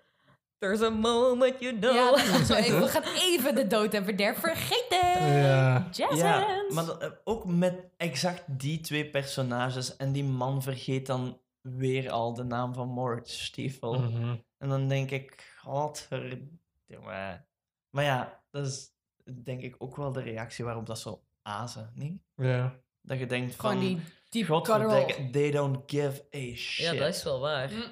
There's 0.60 0.82
a 0.82 0.90
moment 0.90 1.60
you 1.60 1.80
know. 1.80 1.94
Ja, 1.96 2.16
even, 2.58 2.80
we 2.80 2.88
gaan 2.96 3.04
even 3.16 3.56
de 3.56 3.68
dood 3.68 3.94
en 3.94 4.04
verderf 4.04 4.38
vergeten. 4.40 5.28
Ja. 5.34 5.88
Jazz 5.92 6.22
Ja, 6.22 6.40
hands. 6.46 6.76
maar 6.76 6.86
dat- 6.86 7.02
eh, 7.02 7.10
ook 7.24 7.46
met 7.46 7.84
exact 7.98 8.44
die 8.48 8.80
twee 8.82 9.10
personages. 9.10 9.96
En 9.96 10.12
die 10.12 10.24
man 10.24 10.62
vergeet 10.62 11.06
dan 11.06 11.40
weer 11.62 12.12
al 12.12 12.34
de 12.34 12.44
naam 12.44 12.74
van 12.74 12.88
Moritz 12.88 13.44
Stiefel. 13.44 14.00
Mhm. 14.00 14.36
En 14.58 14.70
dan 14.70 14.88
denk 14.88 15.12
ik, 15.12 15.54
godverdomme. 15.58 17.46
Maar 17.90 18.04
ja, 18.04 18.44
dat 18.52 18.66
is 18.66 18.90
denk 19.44 19.62
ik 19.62 19.76
ook 19.78 19.96
wel 19.96 20.12
de 20.12 20.22
reactie 20.22 20.66
waarop 20.66 20.86
dat 20.86 21.00
zo 21.00 21.22
azen, 21.42 21.92
niet? 21.96 22.22
Ja. 22.36 22.76
Dat 23.02 23.20
je 23.20 23.26
denkt 23.26 23.56
Gewoon 23.60 23.72
van, 23.76 23.82
die 23.86 24.00
deep 24.30 24.46
guttural. 24.48 25.06
they 25.32 25.52
don't 25.52 25.78
give 25.86 26.26
a 26.36 26.56
shit. 26.56 26.86
Ja, 26.86 26.94
dat 26.94 27.16
is 27.16 27.24
wel 27.24 27.40
waar. 27.40 27.72
Mm. 27.72 27.84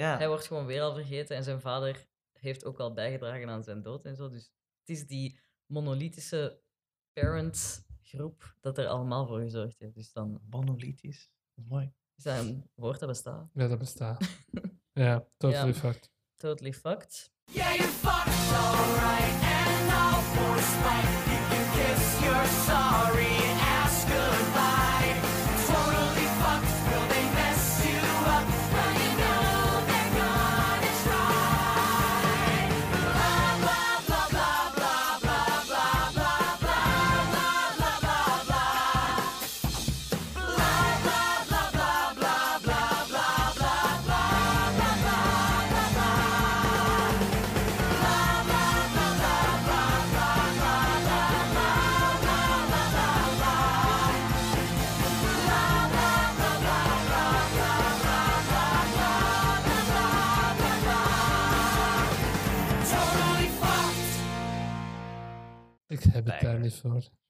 Ja. 0.00 0.16
Hij 0.16 0.28
wordt 0.28 0.46
gewoon 0.46 0.66
weer 0.66 0.82
al 0.82 0.94
vergeten 0.94 1.36
en 1.36 1.44
zijn 1.44 1.60
vader 1.60 2.06
heeft 2.32 2.64
ook 2.64 2.78
al 2.80 2.92
bijgedragen 2.92 3.48
aan 3.48 3.62
zijn 3.64 3.82
dood 3.82 4.04
en 4.04 4.16
zo. 4.16 4.28
Dus 4.28 4.52
het 4.80 4.88
is 4.96 5.06
die 5.06 5.40
monolithische 5.66 6.60
parent-groep 7.12 8.54
dat 8.60 8.78
er 8.78 8.86
allemaal 8.86 9.26
voor 9.26 9.40
gezorgd 9.40 9.78
heeft. 9.78 9.94
Dus 9.94 10.12
dan 10.12 10.40
Monolithisch. 10.50 11.30
Mooi. 11.54 11.92
is 12.16 12.24
dat 12.24 12.38
een 12.38 12.70
woord 12.74 12.98
dat 12.98 13.08
bestaat. 13.08 13.50
ja, 13.52 13.68
dat 13.68 13.78
bestaat. 13.78 14.28
ja, 14.92 15.26
totally 15.36 15.66
Ja. 15.66 15.74
fucked. 15.74 16.10
Totally 16.36 16.72
fucked. 16.72 17.30
Yeah, 17.44 17.74
you 17.74 17.88
fucked 17.88 18.52
alright, 18.52 19.42
and 19.42 19.86
now 19.86 20.14
for 20.34 20.58
spite, 20.58 21.30
you 21.30 21.38
can 21.48 21.64
kiss 21.76 22.20
your 22.22 22.46
sorry 22.46 22.89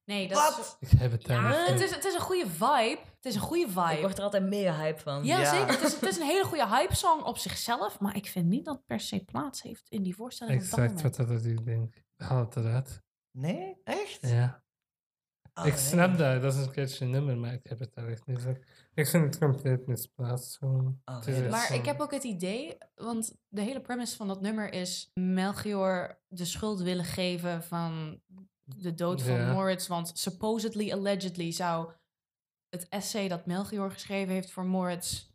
Nee, 0.05 0.29
dat 0.29 0.39
Wat? 0.57 0.77
Ik 0.81 0.89
heb 0.99 1.11
het 1.11 1.25
daar 1.27 1.51
is... 1.51 1.57
Ja, 1.67 1.73
het 1.73 1.81
is, 1.81 1.95
het 1.95 2.05
is 2.05 2.15
een 2.15 2.21
goede 2.21 2.47
vibe. 2.51 2.99
Het 3.17 3.25
is 3.25 3.35
een 3.35 3.41
goede 3.41 3.65
Ik 3.65 3.71
vibe. 3.71 4.01
word 4.01 4.19
er 4.19 4.25
altijd 4.25 4.43
mega 4.49 4.77
hype 4.77 5.01
van. 5.01 5.25
Ja, 5.25 5.39
Ja. 5.41 5.51
zeker. 5.51 5.69
Het 5.73 5.81
is, 5.83 5.93
het 5.95 6.03
is 6.03 6.17
een 6.17 6.27
hele 6.27 6.45
goede 6.45 6.69
hype-song 6.69 7.23
op 7.23 7.39
zichzelf. 7.39 8.01
Maar 8.01 8.17
ik 8.17 8.27
vind 8.27 8.47
niet 8.47 8.65
dat 8.65 8.77
het 8.77 8.87
per 8.87 9.01
se 9.01 9.25
plaats 9.25 9.63
heeft 9.63 9.89
in 9.89 10.03
die 10.03 10.15
voorstelling. 10.15 10.61
Exact 10.61 11.03
wat 11.03 11.15
dat 11.17 11.45
ik 11.45 11.65
denk. 11.65 11.95
Haal 12.17 12.41
het 12.45 12.57
eruit. 12.57 13.03
Nee? 13.31 13.77
Echt? 13.85 14.19
Ja. 14.21 14.63
Ah, 15.53 15.67
ik 15.67 15.73
nee. 15.73 15.83
snap 15.83 16.19
dat, 16.19 16.43
dat 16.43 16.55
is 16.55 16.61
een 16.61 16.73
catchy 16.73 17.05
nummer, 17.05 17.37
maar 17.37 17.53
ik 17.53 17.61
heb 17.67 17.79
het 17.79 17.95
daar 17.95 18.09
echt 18.09 18.27
niet. 18.27 18.47
Ik 18.95 19.07
vind 19.07 19.25
het 19.25 19.39
compleet 19.39 19.87
misplaatst. 19.87 20.57
Gewoon. 20.59 21.01
Ah, 21.05 21.19
is 21.27 21.39
nee, 21.39 21.49
Maar 21.49 21.67
zo- 21.67 21.75
ik 21.75 21.85
heb 21.85 22.01
ook 22.01 22.13
het 22.13 22.25
idee, 22.25 22.79
want 22.95 23.37
de 23.49 23.61
hele 23.61 23.81
premise 23.81 24.17
van 24.17 24.29
dat 24.29 24.41
nummer 24.41 24.73
is 24.73 25.11
Melchior 25.15 26.21
de 26.29 26.45
schuld 26.45 26.81
willen 26.81 27.05
geven 27.05 27.63
van 27.63 28.21
de 28.77 28.95
dood 28.95 29.23
van 29.23 29.35
Ja. 29.35 29.53
Moritz. 29.53 29.87
Want 29.87 30.11
supposedly, 30.15 30.93
allegedly 30.93 31.51
zou 31.53 31.93
het 32.69 32.89
essay 32.89 33.29
dat 33.29 33.47
Melchior 33.47 33.91
geschreven 33.91 34.33
heeft 34.35 34.51
voor 34.51 34.65
Moritz 34.65 35.29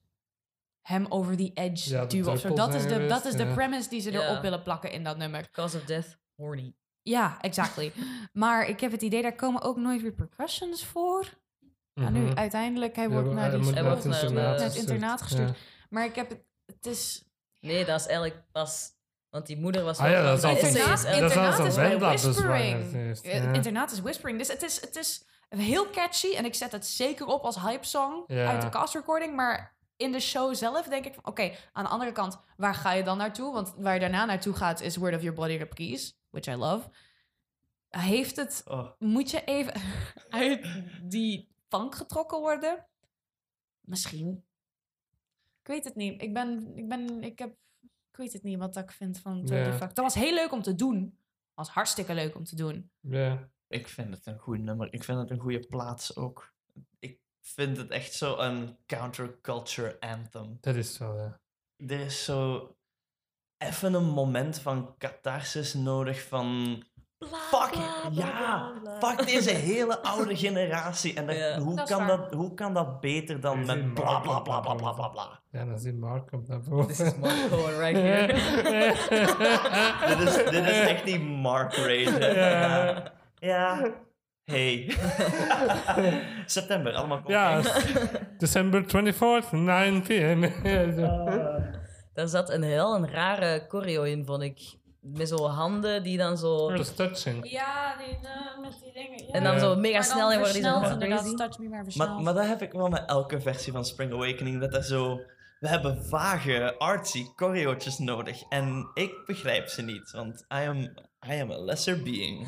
hem 0.82 1.06
over 1.10 1.36
die 1.38 1.52
edge 1.54 1.90
Ja, 1.90 2.02
de 2.02 2.08
duwen 2.08 2.32
of 2.34 2.40
zo. 2.40 2.54
Dat 2.56 2.74
is, 2.74 2.84
de, 2.88 3.06
dat 3.08 3.26
is 3.26 3.34
de 3.36 3.48
premise 3.54 3.90
die 3.90 4.02
ze 4.02 4.12
Ja. 4.12 4.22
erop 4.30 4.42
willen 4.42 4.64
plakken 4.64 4.92
in 4.92 5.04
dat 5.04 5.18
nummer. 5.18 5.50
Cause 5.52 5.78
of 5.78 5.84
death, 5.84 6.18
horny. 6.36 6.74
Ja, 7.02 7.42
exactly. 7.42 7.92
maar 8.34 8.68
ik 8.68 8.80
heb 8.80 8.92
het 8.92 9.02
idee, 9.02 9.22
daar 9.22 9.36
komen 9.36 9.62
ook 9.62 9.78
nooit 9.78 10.02
repercussions 10.02 10.86
voor. 10.86 11.34
Nou, 11.94 12.12
nu 12.12 12.20
Mhm. 12.22 12.38
uiteindelijk, 12.38 12.96
hij 12.96 13.10
wordt 13.10 13.32
naar, 13.32 13.52
die 13.52 13.74
Hij 13.74 13.84
wordt 13.84 14.04
naar 14.34 14.60
het 14.60 14.76
internaat 14.76 15.22
gestuurd. 15.22 15.50
Ja. 15.50 15.56
Maar 15.90 16.06
ik 16.06 16.16
heb 16.16 16.30
het, 16.30 16.44
het 16.66 16.86
is... 16.86 17.24
Nee, 17.60 17.86
dat 17.86 18.00
is 18.00 18.06
eigenlijk 18.06 18.44
pas... 18.52 18.92
Want 19.36 19.48
die 19.48 19.58
moeder 19.58 19.84
was 19.84 19.98
Ah 19.98 20.06
ja, 20.10 20.22
wel 20.22 20.24
dat 20.24 20.38
is 20.38 20.44
altijd- 20.44 20.66
Internaat, 20.76 21.60
is 21.60 22.24
dat 22.24 22.36
Whispering. 22.36 23.56
Internaat 23.56 23.92
is 23.92 24.00
Whispering. 24.02 24.38
Dus 24.38 24.48
het 24.48 24.62
is, 24.62 24.82
het 24.82 24.96
is 24.96 25.26
heel 25.50 25.90
catchy. 25.90 26.36
En 26.36 26.46
ik 26.46 26.54
zet 26.54 26.72
het 26.72 26.86
zeker 26.86 27.26
op 27.26 27.44
als 27.44 27.62
hype 27.62 27.86
song 27.86 28.24
Ja. 28.28 28.48
uit 28.52 28.62
de 28.62 28.70
cast 28.70 28.94
recording. 28.94 29.36
Maar 29.36 29.76
in 29.96 30.12
de 30.12 30.20
show 30.20 30.56
zelf 30.56 30.88
denk 30.88 31.06
ik 31.06 31.14
van... 31.14 31.26
Oké, 31.26 31.52
aan 31.72 31.84
de 31.84 31.90
andere 31.90 32.12
kant, 32.12 32.42
waar 32.58 32.76
ga 32.76 32.92
je 32.92 33.04
dan 33.04 33.18
naartoe? 33.18 33.54
Want 33.54 33.74
waar 33.78 33.94
je 33.94 34.00
daarna 34.00 34.26
naartoe 34.26 34.54
gaat 34.54 34.82
is 34.82 34.96
Word 34.96 35.16
of 35.16 35.22
Your 35.22 35.62
Up 35.62 35.74
Keys. 35.74 36.18
Which 36.30 36.46
I 36.46 36.56
love. 36.56 36.90
Heeft 37.90 38.36
het... 38.36 38.62
Oh, 38.66 38.92
Moet 39.00 39.32
je 39.32 39.44
even 39.44 39.74
uit 40.30 40.68
die 41.04 41.56
plank 41.68 41.96
getrokken 41.96 42.40
worden? 42.40 42.86
Misschien. 43.82 44.44
Ik 45.62 45.68
weet 45.68 45.84
het 45.84 45.96
niet. 45.96 46.22
Ik 46.22 46.34
ben... 46.34 46.72
Ik 46.76 46.88
ben... 46.90 47.24
Ik 47.24 47.40
heb... 47.40 47.56
Ik 48.16 48.22
weet 48.22 48.34
het 48.34 48.44
niet 48.44 48.58
wat 48.58 48.78
ik 48.78 48.92
vind 48.92 49.20
van 49.20 49.42
Ja. 49.46 49.72
Fucked. 49.74 49.96
Dat 49.96 50.06
was 50.06 50.14
heel 50.14 50.34
leuk 50.34 50.52
om 50.52 50.62
te 50.62 50.76
doen. 50.76 51.18
was 51.54 51.70
hartstikke 51.70 52.14
leuk 52.14 52.36
om 52.36 52.44
te 52.44 52.56
doen. 52.56 52.92
Ja. 53.00 53.50
ik 53.68 53.88
vind 53.88 54.14
het 54.16 54.26
een 54.26 54.38
goed 54.40 54.60
nummer. 54.60 54.94
Ik 54.94 55.04
vind 55.04 55.20
het 55.20 55.30
een 55.30 55.40
goede 55.40 55.60
plaats 55.68 56.16
ook. 56.16 56.54
Ik 57.00 57.20
vind 57.42 57.78
het 57.78 57.90
echt 57.90 58.14
zo 58.14 58.38
een 58.38 58.78
counterculture 58.86 60.00
anthem. 60.00 60.58
Dat 60.62 60.76
is 60.76 60.94
zo, 60.94 61.16
ja. 61.16 61.40
Er 61.88 62.00
is 62.00 62.24
zo... 62.24 62.70
even 63.58 63.94
een 63.94 64.10
moment 64.10 64.60
van 64.60 64.98
catharsis 64.98 65.74
nodig 65.74 66.28
van... 66.28 66.84
Fuck, 67.20 67.74
ja, 68.12 68.72
fuck 69.00 69.26
deze 69.28 69.50
hele 69.72 70.02
oude 70.02 70.36
generatie. 70.38 71.14
En 71.14 71.26
dat- 71.28 71.36
Ja. 71.36 71.60
hoe, 71.60 71.76
Dat 71.76 71.88
kan 71.90 71.98
waar. 72.08 72.18
dat, 72.18 72.34
hoe 72.34 72.54
kan 72.54 72.74
dat 72.74 73.00
beter 73.02 73.40
dan 73.40 73.60
Is 73.60 73.66
met 73.66 73.94
bla 73.94 74.20
bla 74.20 74.38
op 74.38 74.44
bla 74.44 74.60
bla 74.60 74.74
bla 74.74 74.92
bla 74.92 75.08
bla? 75.08 75.40
Ja, 75.52 75.66
dan 75.66 75.80
zie 75.80 75.92
je 75.92 75.98
Mark 75.98 76.32
naar 76.48 76.60
boven. 76.62 76.88
This 76.88 77.00
is 77.00 77.16
Mark 77.16 77.50
Cohen 77.50 77.78
right 77.80 78.02
here. 78.08 78.28
dit, 80.18 80.28
is, 80.28 80.36
dit 80.36 80.66
is 80.66 80.80
echt 80.80 81.06
die 81.06 81.20
Mark 81.20 81.74
Rage. 81.76 82.34
Ja. 82.36 83.04
ja. 83.36 83.92
Hey. 84.46 84.96
September, 86.46 86.94
allemaal 86.94 87.18
komt. 87.18 87.30
ja, 87.30 87.62
December 88.38 88.84
24th, 88.84 89.50
9 89.52 90.02
p.m. 90.02 90.42
Daar 92.14 92.28
zat 92.28 92.50
een 92.50 92.64
heel 92.64 92.96
een 92.96 93.10
rare 93.12 93.66
choreo 93.68 94.04
in, 94.04 94.26
vond 94.26 94.42
ik. 94.44 94.60
Met 95.14 95.28
zo 95.28 95.48
handen 95.48 96.04
die 96.04 96.18
dan 96.18 96.38
zo... 96.38 96.84
Touching. 96.96 97.50
Ja, 97.52 97.98
die, 97.98 98.06
eh, 98.08 98.60
met 98.62 98.80
die 98.84 98.94
dingen. 98.94 99.26
Ja. 99.28 99.34
En 99.34 99.44
dan 99.44 99.54
Ja. 99.54 99.60
zo 99.60 99.76
mega 99.76 100.02
snel 100.02 100.32
en 100.32 100.38
worden 100.38 100.54
die 100.54 100.64
zo 100.64 100.70
versneld, 100.80 101.02
helemaal 101.02 101.18
inderdaad, 101.18 101.22
crazy. 101.22 101.36
Touch 101.36 101.60
Me 101.60 101.68
maar. 101.70 102.16
Maar, 102.16 102.22
maar 102.24 102.34
dat 102.34 102.46
heb 102.48 102.62
ik 102.62 102.72
wel 102.72 102.88
met 102.90 103.04
elke 103.06 103.42
versie 103.42 103.72
van 103.72 103.86
Spring 103.86 104.14
Awakening. 104.14 104.60
Dat 104.62 104.74
er 104.74 104.84
zo... 104.84 105.22
We 105.60 105.68
hebben 105.68 106.04
vage, 106.06 106.76
artsy 106.78 107.26
choreootjes 107.36 107.98
nodig. 107.98 108.44
En 108.50 108.92
ik 108.94 109.12
begrijp 109.26 109.68
ze 109.68 109.82
niet. 109.82 110.12
Want 110.12 110.40
I 110.42 110.68
am, 110.68 110.78
I 111.30 111.42
am 111.42 111.52
a 111.52 111.58
lesser 111.58 112.04
being. 112.04 112.48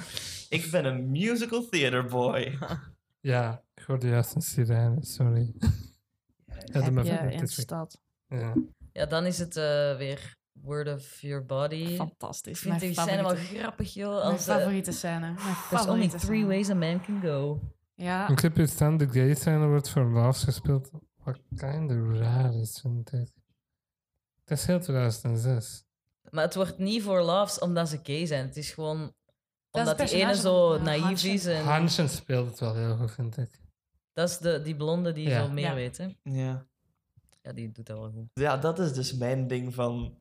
Ik 0.49 0.71
ben 0.71 0.85
een 0.85 1.11
musical 1.11 1.67
theater 1.69 2.05
boy. 2.05 2.57
Ja, 3.19 3.61
ik 3.75 3.83
hoorde 3.83 4.07
juist 4.07 4.35
een 4.35 4.41
sirene, 4.41 4.97
sorry. 5.05 5.53
Ja, 6.65 6.81
Heb 6.81 7.05
je 7.05 7.11
in 7.11 7.39
het 7.39 7.39
de 7.39 7.61
stad. 7.61 7.99
Ja. 8.27 8.53
Ja, 8.91 9.05
dan 9.05 9.25
is 9.25 9.39
het 9.39 9.55
eh, 9.57 9.97
weer 9.97 10.36
Word 10.61 10.87
of 10.87 11.21
Your 11.21 11.45
Body. 11.45 11.75
Ik 11.75 11.95
Fantastisch. 11.95 12.59
vind 12.59 12.79
die 12.79 12.93
scène 12.93 13.21
wel 13.23 13.35
grappig, 13.35 13.93
joh. 13.93 14.13
mijn 14.15 14.31
Als, 14.31 14.47
eh, 14.47 14.55
favoriete 14.55 14.91
scène. 14.91 15.19
Mijn 15.19 15.55
There's 15.69 15.85
only 15.87 16.07
three 16.09 16.45
ways 16.45 16.69
a 16.69 16.73
man 16.75 17.01
can 17.01 17.21
go. 17.21 17.59
Ja, 17.95 18.29
Een 18.29 18.35
clip 18.35 18.55
hier 18.55 18.67
staan, 18.67 18.97
de 18.97 19.09
gay 19.09 19.35
scène 19.35 19.67
wordt 19.67 19.89
voor 19.89 20.03
Loves 20.05 20.43
gespeeld. 20.43 20.89
Wat 21.23 21.39
kinda 21.55 21.95
raar 22.19 22.53
is, 22.53 22.79
vind 22.81 23.13
ik. 23.13 23.29
Het 24.45 24.57
is 24.59 24.65
heel 24.65 24.79
2006. 24.79 25.85
Maar 26.29 26.43
het 26.43 26.55
wordt 26.55 26.77
niet 26.77 27.03
voor 27.03 27.21
loves 27.21 27.59
omdat 27.59 27.89
ze 27.89 27.99
gay 28.03 28.25
zijn. 28.25 28.45
Het 28.47 28.57
is 28.57 28.71
gewoon 28.71 29.13
omdat 29.71 29.97
die 29.97 30.09
ene 30.11 30.35
zo 30.35 30.81
naïef 30.81 31.03
Hansen. 31.03 31.31
is. 31.31 31.45
En 31.45 31.63
Hansen 31.63 32.09
speelt 32.09 32.49
het 32.49 32.59
wel 32.59 32.75
heel 32.75 32.97
goed, 32.97 33.11
vind 33.11 33.37
ik. 33.37 33.49
dat 34.13 34.29
is 34.29 34.37
de, 34.37 34.61
die 34.61 34.75
blonde 34.75 35.13
die 35.13 35.29
Ja. 35.29 35.43
zo 35.45 35.51
meer 35.51 35.63
Ja. 35.65 35.73
weet. 35.73 35.97
Hè? 35.97 36.07
Ja. 36.23 36.65
Ja, 37.41 37.53
die 37.53 37.71
doet 37.71 37.85
dat 37.85 37.97
wel 37.97 38.11
goed. 38.11 38.27
Ja, 38.33 38.57
dat 38.57 38.79
is 38.79 38.93
dus 38.93 39.13
mijn 39.13 39.47
ding 39.47 39.73
van... 39.73 40.17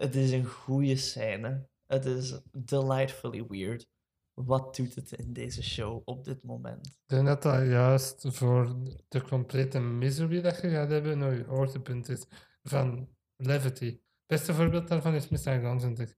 Het 0.00 0.14
is 0.14 0.30
een 0.30 0.44
goede 0.44 0.96
scène. 0.96 1.68
Het 1.86 2.04
is 2.04 2.40
delightfully 2.52 3.44
weird. 3.48 3.88
Wat 4.34 4.76
doet 4.76 4.94
het 4.94 5.12
in 5.12 5.32
deze 5.32 5.62
show 5.62 6.02
op 6.04 6.24
dit 6.24 6.42
moment? 6.42 6.86
Ik 6.86 7.02
denk 7.06 7.26
dat 7.26 7.42
dat 7.42 7.66
juist 7.66 8.24
voor 8.28 8.76
de 9.08 9.22
complete 9.22 9.78
misery 9.80 10.40
dat 10.40 10.60
je 10.60 10.70
gaat 10.70 10.90
hebben, 10.90 11.18
nou 11.18 11.34
je 11.34 11.44
hoogtepunt 11.44 12.08
is 12.08 12.24
van 12.62 13.08
Levity. 13.36 13.84
Het 13.86 14.00
beste 14.26 14.54
voorbeeld 14.54 14.88
daarvan 14.88 15.14
is 15.14 15.28
Mr. 15.28 15.38
Gun, 15.60 15.80
vind 15.80 15.98
ik. 15.98 16.16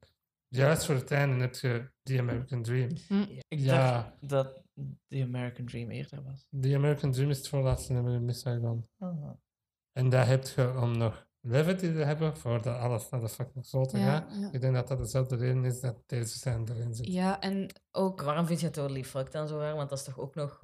Juist 0.49 0.85
voor 0.85 0.95
het 0.95 1.11
einde 1.11 1.41
heb 1.41 1.55
je 1.55 1.91
The 2.03 2.19
American 2.19 2.63
Dream. 2.63 2.91
Ik 3.49 3.59
Ja. 3.59 3.93
dacht 3.93 4.29
dat 4.29 4.63
The 5.09 5.23
American 5.23 5.67
Dream 5.67 5.91
eerder 5.91 6.23
was. 6.23 6.47
The 6.61 6.75
American 6.75 7.13
Dream 7.13 7.31
is 7.31 7.39
het 7.39 7.49
voorlaatste 7.49 7.93
nummer 7.93 8.15
in 8.15 8.25
Mr. 8.25 8.33
Gun. 8.43 8.89
En 9.93 10.09
daar 10.09 10.27
heb 10.27 10.47
je 10.47 10.79
om 10.81 10.97
nog 10.99 11.27
Levity 11.45 11.93
te 11.93 11.99
hebben, 12.05 12.37
voordat 12.37 12.79
alles 12.79 13.09
naar 13.09 13.21
de 13.21 13.29
fucking 13.29 13.67
zotte 13.67 13.99
Ja, 13.99 14.05
gaat. 14.21 14.35
ja. 14.37 14.53
Ik 14.53 14.61
denk 14.61 14.75
dat 14.75 14.89
dat 14.89 14.99
dezelfde 14.99 15.37
reden 15.37 15.65
is 15.65 15.81
dat 15.81 16.03
deze 16.07 16.39
scène 16.39 16.65
erin 16.75 16.95
zit. 16.95 17.07
ja, 17.07 17.41
en 17.41 17.69
ook... 17.91 18.23
Waarom 18.23 18.47
vind 18.47 18.61
je 18.61 18.71
Totally 18.71 19.05
Fucked 19.05 19.33
dan 19.33 19.49
zo 19.49 19.59
raar? 19.59 19.75
Want 19.75 19.89
dat 19.89 19.99
is 19.99 20.05
toch 20.05 20.19
ook 20.19 20.35
nog... 20.35 20.61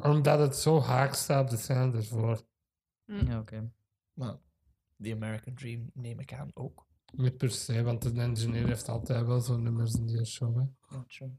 Omdat 0.00 0.38
het 0.38 0.56
zo 0.56 0.80
haak 0.80 1.14
staat 1.14 1.44
op 1.44 1.50
de 1.50 1.56
scène 1.56 1.96
ervoor. 1.96 2.40
Ja, 3.04 3.38
oké. 3.38 3.72
Maar 4.12 4.36
The 5.02 5.12
American 5.12 5.54
Dream 5.54 5.90
neem 5.94 6.20
ik 6.20 6.32
aan 6.32 6.50
ook. 6.54 6.86
Niet 7.12 7.36
per 7.36 7.50
se, 7.50 7.82
want 7.82 8.02
de 8.02 8.20
engineer 8.20 8.66
heeft 8.66 8.88
altijd 8.88 9.26
wel 9.26 9.40
zo'n 9.40 9.62
nummers 9.62 9.94
in 9.94 10.06
die 10.06 10.24
show. 10.24 10.56
Hè. 10.56 10.62
Ja, 10.96 11.04
true. 11.08 11.36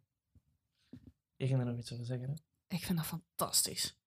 Je 1.36 1.48
ging 1.48 1.60
er 1.60 1.66
nog 1.66 1.78
iets 1.78 1.94
over 1.94 2.06
zeggen, 2.06 2.30
hè? 2.30 2.34
Ik 2.76 2.84
vind 2.86 2.98
dat 2.98 3.08
fantastisch. 3.08 3.98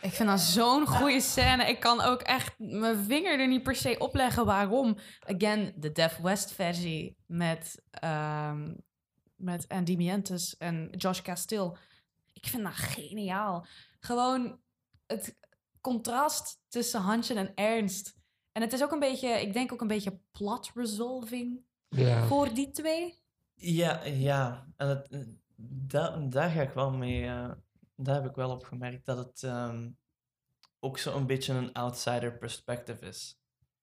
Ik 0.00 0.12
vind 0.12 0.28
dat 0.28 0.40
zo'n 0.40 0.86
goede 0.86 1.20
scène. 1.20 1.64
Ik 1.68 1.80
kan 1.80 2.00
ook 2.00 2.20
echt 2.20 2.54
mijn 2.58 3.04
vinger 3.04 3.40
er 3.40 3.48
niet 3.48 3.62
per 3.62 3.76
se 3.76 3.96
op 3.98 4.14
leggen 4.14 4.44
waarom. 4.44 4.96
Again, 5.20 5.72
de 5.76 5.92
Def 5.92 6.16
West 6.16 6.52
versie 6.52 7.16
met, 7.26 7.82
ehm, 7.90 8.74
met 9.36 9.68
Andy 9.68 9.96
Mientes 9.96 10.56
en 10.56 10.88
Josh 10.96 11.20
Castile. 11.20 11.76
Ik 12.32 12.46
vind 12.46 12.62
dat 12.62 12.72
geniaal. 12.72 13.66
Gewoon 14.00 14.60
het 15.06 15.36
contrast 15.80 16.58
tussen 16.68 17.00
Hansen 17.00 17.36
en 17.36 17.54
Ernst. 17.54 18.14
En 18.52 18.62
het 18.62 18.72
is 18.72 18.82
ook 18.82 18.92
een 18.92 18.98
beetje, 18.98 19.28
ik 19.40 19.52
denk 19.52 19.72
ook 19.72 19.80
een 19.80 19.86
beetje 19.86 20.20
plot 20.32 20.70
resolving 20.74 21.64
Ja. 21.88 22.26
voor 22.26 22.54
die 22.54 22.70
twee. 22.70 23.18
Ja, 23.54 24.04
ja. 24.04 24.66
En 24.76 24.88
het, 24.88 25.08
eh, 25.10 25.20
da, 25.86 26.16
daar 26.16 26.50
ga 26.50 26.62
ik 26.62 26.70
wel 26.72 26.90
mee. 26.90 27.26
eh, 27.26 27.50
daar 27.96 28.14
heb 28.14 28.24
ik 28.30 28.34
wel 28.34 28.50
op 28.50 28.64
gemerkt 28.64 29.06
dat 29.06 29.18
het 29.18 29.42
ehm, 29.42 29.88
ook 30.80 30.98
zo'n 30.98 31.26
beetje 31.26 31.52
een 31.54 31.72
outsider 31.72 32.38
perspective 32.38 33.06
is. 33.06 33.40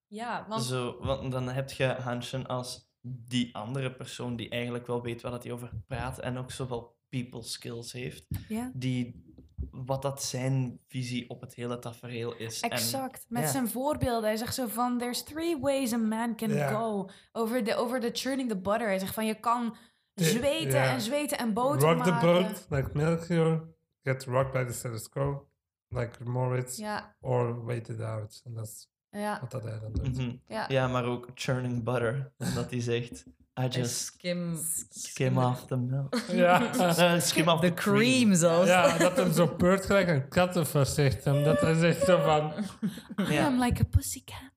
Ja, 0.07 0.45
want 0.47 0.63
Zo, 0.63 0.97
want 0.99 1.31
dan 1.31 1.49
heb 1.49 1.71
je 1.71 1.85
Hansen 1.85 2.47
als 2.47 2.91
die 3.01 3.55
andere 3.55 3.93
persoon 3.93 4.35
die 4.35 4.49
eigenlijk 4.49 4.87
wel 4.87 5.01
weet 5.01 5.21
waar 5.21 5.31
dat 5.31 5.43
hij 5.43 5.51
over 5.51 5.69
praat 5.87 6.19
en 6.19 6.37
ook 6.37 6.51
zowel 6.51 6.95
people 7.09 7.43
skills 7.43 7.91
heeft, 7.91 8.25
ja. 8.47 8.71
die 8.73 9.31
wat 9.71 10.01
dat 10.01 10.23
zijn 10.23 10.79
visie 10.87 11.29
op 11.29 11.41
het 11.41 11.55
hele 11.55 11.79
tafereel 11.79 12.35
is. 12.35 12.59
En- 12.59 12.69
Exact. 12.69 13.25
Met 13.29 13.43
ja. 13.43 13.49
zijn 13.49 13.67
voorbeelden. 13.67 14.23
Hij 14.23 14.35
zegt 14.37 14.53
zo 14.53 14.67
van... 14.67 14.97
There's 14.97 15.23
three 15.23 15.59
ways 15.59 15.93
a 15.93 15.97
man 15.97 16.35
can 16.35 16.49
Ja. 16.53 16.69
go. 16.71 17.09
Over 17.31 17.63
de, 17.63 17.75
over 17.75 17.99
de 17.99 18.09
churning 18.13 18.49
the 18.49 18.57
butter. 18.57 18.87
Hij 18.87 18.99
zegt 18.99 19.13
van... 19.13 19.25
Je 19.25 19.39
kan 19.39 19.75
De- 20.13 20.23
zweten 20.23 20.79
ja. 20.79 20.93
en 20.93 21.01
zweten 21.01 21.37
en 21.37 21.53
boter 21.53 21.93
Rock 21.93 22.03
the 22.03 22.09
maken. 22.11 22.27
boat, 22.43 22.65
like 22.69 22.89
Melchior. 22.93 23.72
Get 24.03 24.25
rocked 24.25 24.53
by 24.53 24.63
the 24.65 24.73
status 24.73 25.09
quo, 25.09 25.47
like 25.89 26.23
Moritz. 26.23 26.77
Ja, 26.77 27.15
Or 27.21 27.65
wait 27.65 27.89
it 27.89 28.01
out. 28.01 28.41
En 28.45 28.53
dat 28.53 28.65
is 28.67 28.89
ja, 29.09 29.37
wat 29.41 29.51
dat 29.51 29.63
hij 29.63 29.79
dan 29.79 29.91
doet. 29.93 30.17
Mhm. 30.17 30.35
ja. 30.47 30.65
Ja, 30.67 30.87
maar 30.87 31.05
ook 31.05 31.27
churning 31.35 31.83
butter, 31.83 32.31
omdat 32.37 32.69
hij 32.71 32.81
zegt, 32.81 33.25
I 33.59 33.63
I 33.63 33.67
just 33.67 33.95
skim... 34.05 34.59
skim 34.89 35.37
off 35.37 35.65
the 35.65 35.77
milk. 35.77 36.15
Ja. 36.31 36.71
Skim 37.19 37.47
off 37.47 37.61
the 37.61 37.73
cream 37.73 38.33
zelfs. 38.35 38.67
ja, 38.67 38.97
dat 38.97 39.15
hem 39.17 39.31
zo 39.33 39.47
peurt 39.47 39.85
gelijk 39.85 40.07
een 40.07 40.27
kattenvers 40.27 40.93
zegt 40.93 41.23
hem. 41.25 41.43
Dat 41.43 41.59
hij 41.59 41.73
zegt 41.73 42.05
zo 42.05 42.17
van... 42.21 42.53
Ja. 43.33 43.47
I'm 43.47 43.59
like 43.63 43.81
a 43.81 43.85
pussycat. 43.89 44.51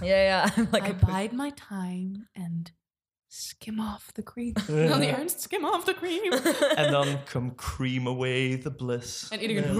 Ja, 0.00 0.16
ja. 0.16 0.44
Like 0.56 0.88
I 0.88 0.96
a- 1.02 1.06
bide 1.20 1.34
my 1.34 1.52
time 1.68 2.28
and 2.32 2.72
skim 3.28 3.78
off 3.80 4.12
the 4.12 4.22
cream. 4.22 4.52
Dan 4.66 5.00
die 5.00 5.08
Ernst, 5.08 5.40
skim 5.42 5.64
off 5.64 5.84
the 5.84 5.94
cream. 5.94 6.32
En 6.84 6.92
dan 6.92 7.24
come 7.24 7.54
cream 7.54 8.06
away 8.08 8.58
the 8.58 8.72
bliss. 8.74 9.28
En 9.28 9.40
iedereen... 9.40 9.74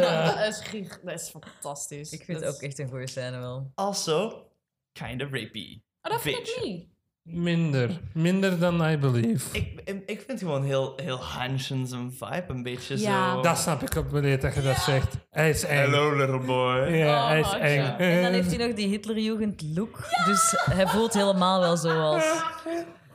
Ja. 0.00 0.34
dat, 0.34 0.48
is, 0.54 0.60
gig- 0.60 1.00
dat 1.00 1.20
is 1.20 1.28
fantastisch. 1.30 2.12
Ik 2.12 2.24
vind 2.24 2.38
Dat 2.40 2.46
het 2.46 2.56
ook 2.56 2.62
is- 2.62 2.68
echt 2.68 2.78
een 2.78 2.88
goede 2.88 3.06
scène 3.08 3.38
wel. 3.38 3.70
Also, 3.74 4.46
kind 4.92 5.22
of 5.22 5.30
rapey. 5.30 5.82
Oh, 6.02 6.10
dat 6.12 6.20
vind 6.20 6.36
Beetje. 6.38 6.54
ik 6.56 6.62
niet. 6.64 6.88
Minder. 7.28 8.00
Minder 8.12 8.58
dan 8.58 8.90
I 8.90 8.98
believe. 8.98 9.56
Ik, 9.58 9.80
ik, 9.84 10.02
ik 10.06 10.20
vind 10.26 10.38
gewoon 10.38 10.64
heel, 10.64 10.92
heel 10.96 11.16
Hansens 11.16 11.90
een 11.90 12.12
vibe, 12.12 12.44
een 12.48 12.62
beetje 12.62 12.98
Ja. 12.98 13.34
zo... 13.34 13.40
Dat 13.40 13.58
snap 13.58 13.82
ik 13.82 13.94
op 13.94 14.10
wanneer 14.10 14.40
dat 14.40 14.54
je 14.54 14.62
dat 14.62 14.76
zegt. 14.76 15.14
Hij 15.30 15.50
is 15.50 15.64
eng. 15.64 15.76
Hello, 15.76 16.16
little 16.16 16.38
boy. 16.38 16.76
Ja, 16.76 17.22
Oh, 17.22 17.28
hij 17.28 17.40
is 17.40 17.50
ja. 17.50 17.58
eng. 17.58 17.98
En 17.98 18.22
dan 18.22 18.32
heeft 18.32 18.56
hij 18.56 18.66
nog 18.66 18.76
die 18.76 18.88
Hitlerjugend 18.88 19.62
look. 19.74 19.98
Dus 20.26 20.54
hij 20.70 20.86
voelt 20.86 21.14
helemaal 21.14 21.60
wel 21.60 21.76
zoals... 21.76 22.24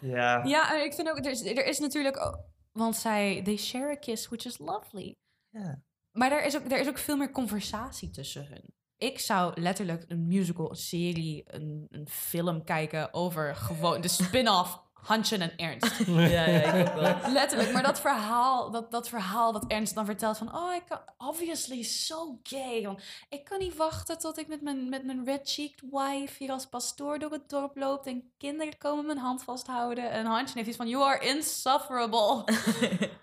Ja. 0.02 0.44
Ja, 0.45 0.73
en 0.76 0.86
ik 0.86 0.94
vind 0.94 1.10
ook, 1.10 1.18
er 1.18 1.31
is, 1.31 1.45
er 1.45 1.65
is 1.65 1.80
natuurlijk 1.80 2.26
ook, 2.26 2.40
want 2.72 2.95
zij, 2.95 3.41
they 3.44 3.57
share 3.57 3.91
a 3.91 3.95
kiss, 3.95 4.27
which 4.27 4.45
is 4.45 4.57
lovely. 4.57 5.15
Ja. 5.49 5.81
Maar 6.11 6.31
er 6.31 6.45
is, 6.45 6.56
ook, 6.57 6.72
er 6.72 6.80
is 6.80 6.88
ook 6.88 6.98
veel 6.98 7.18
meer 7.18 7.31
conversatie 7.31 8.10
tussen 8.10 8.45
hun. 8.49 8.73
Ik 8.99 9.19
zou 9.19 9.61
letterlijk 9.61 10.05
een 10.07 10.27
musical, 10.27 10.69
een 10.69 10.76
serie, 10.76 11.43
een, 11.47 11.88
een 11.89 12.09
film 12.09 12.63
kijken 12.63 13.13
over 13.13 13.55
gewoon 13.55 14.01
de 14.01 14.07
spin-off 14.07 14.88
Hansen 14.93 15.41
en 15.41 15.57
Ernst. 15.57 16.07
Ja, 16.07 16.45
ja, 16.45 16.61
ik 16.73 16.88
ook 16.88 16.93
wel. 16.93 17.31
Letterlijk, 17.31 17.71
maar 17.71 17.84
dat 17.84 17.99
verhaal, 17.99 18.71
dat, 18.71 18.91
dat 18.91 19.09
verhaal 19.09 19.51
dat 19.51 19.65
Ernst 19.67 19.95
dan 19.95 20.05
vertelt 20.05 20.38
van... 20.38 20.55
Oh, 20.55 20.73
ik 20.73 20.84
kan, 20.88 20.99
obviously 21.17 21.84
so 21.84 22.39
gay. 22.43 22.84
Want 22.84 23.03
ik 23.30 23.43
kan 23.43 23.59
niet 23.59 23.76
wachten 23.76 24.17
tot 24.17 24.38
ik 24.38 24.47
met 24.47 24.61
mijn, 24.61 24.89
met 24.89 25.05
mijn 25.05 25.26
red-cheeked 25.26 25.81
wife 25.91 26.35
hier 26.38 26.51
als 26.51 26.65
pastoor 26.65 27.19
door 27.19 27.31
het 27.31 27.49
dorp 27.49 27.77
loop... 27.77 28.05
en 28.05 28.31
kinderen 28.38 28.77
komen 28.77 29.05
mijn 29.05 29.17
hand 29.17 29.43
vasthouden. 29.43 30.11
En 30.11 30.26
Hansen 30.26 30.57
heeft 30.57 30.67
iets 30.67 30.77
van, 30.77 30.89
you 30.89 31.03
are 31.03 31.27
insufferable. 31.27 32.43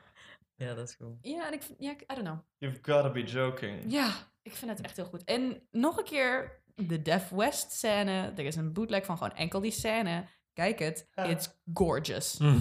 Ja, 0.59 0.75
dat 0.75 0.89
is 0.89 0.95
goed. 0.95 1.19
ja, 1.21 1.47
en 1.47 1.53
ik 1.53 1.63
ja, 1.79 1.91
I 1.91 2.05
don't 2.07 2.21
know. 2.21 2.39
You've 2.59 2.79
gotta 2.83 3.11
be 3.11 3.23
joking. 3.23 3.93
Ja, 3.93 4.13
ik 4.47 4.53
vind 4.53 4.71
het 4.71 4.81
echt 4.81 4.97
heel 4.97 5.05
goed. 5.05 5.25
En 5.25 5.63
nog 5.71 5.99
een 5.99 6.05
keer 6.05 6.63
de 6.75 7.03
Def 7.03 7.29
West 7.29 7.73
scène. 7.73 8.33
Er 8.37 8.45
is 8.45 8.57
een 8.57 8.73
bootleg 8.73 9.05
van 9.05 9.17
gewoon 9.17 9.33
enkel 9.37 9.61
die 9.61 9.71
scène. 9.71 10.29
Kijk 10.53 10.79
het, 10.79 11.09
it's 11.15 11.59
gorgeous. 11.75 12.39
Hm. 12.39 12.59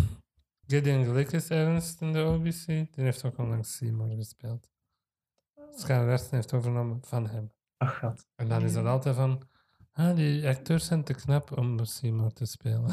Gideon 0.67 1.05
Glick 1.05 1.31
is 1.31 1.49
ernst 1.49 2.01
in 2.01 2.13
de 2.13 2.23
OBC. 2.23 2.65
Die 2.65 2.89
heeft 3.03 3.23
ook 3.23 3.37
onlangs 3.37 3.75
Seymour 3.75 4.15
gespeeld. 4.15 4.69
Scar 5.71 6.05
Westen 6.05 6.35
heeft 6.35 6.53
overgenomen 6.53 7.03
van 7.03 7.27
hem. 7.27 7.53
Ach, 7.77 7.99
god. 7.99 8.25
En 8.35 8.47
dan 8.47 8.63
is 8.63 8.73
dat 8.73 8.85
altijd 8.85 9.15
van... 9.15 9.47
Ah, 9.91 10.15
die 10.15 10.47
acteurs 10.47 10.85
zijn 10.85 11.03
te 11.03 11.13
knap 11.13 11.57
om 11.57 11.85
Seymour 11.85 12.31
te 12.33 12.45
spelen. 12.45 12.91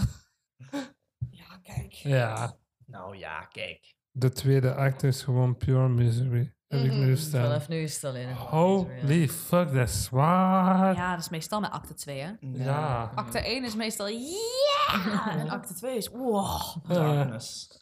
Ja, 1.31 1.59
kijk. 1.63 1.93
ja, 1.93 2.57
Nou 2.87 3.17
ja, 3.17 3.45
kijk. 3.45 3.95
de 4.11 4.31
tweede 4.31 4.75
act 4.75 5.03
is 5.03 5.23
gewoon 5.23 5.57
pure 5.57 5.89
misery. 5.89 6.55
Heb 6.73 6.85
ik 6.85 6.91
nu 6.93 7.07
Mhm. 7.07 7.17
staan. 7.17 7.43
Vanaf 7.43 7.69
nu 7.69 7.77
is 7.83 7.95
het 7.95 8.05
alleen. 8.05 8.33
Holy 8.35 9.29
fuck, 9.29 9.73
dat 9.73 9.89
is 9.89 10.05
zwaar. 10.05 10.95
Ja, 10.95 11.11
dat 11.11 11.21
is 11.25 11.29
meestal 11.29 11.61
met 11.61 11.71
acte 11.71 11.95
2, 11.95 12.21
hè? 12.21 12.33
Ja. 12.41 13.13
Acte 13.15 13.39
1 13.49 13.65
is 13.65 13.75
meestal 13.75 14.09
ja! 14.09 15.31
En 15.39 15.49
acte 15.51 15.75
2 15.75 15.97
is 15.97 16.09
wow. 16.09 16.85
Darkness. 16.89 17.79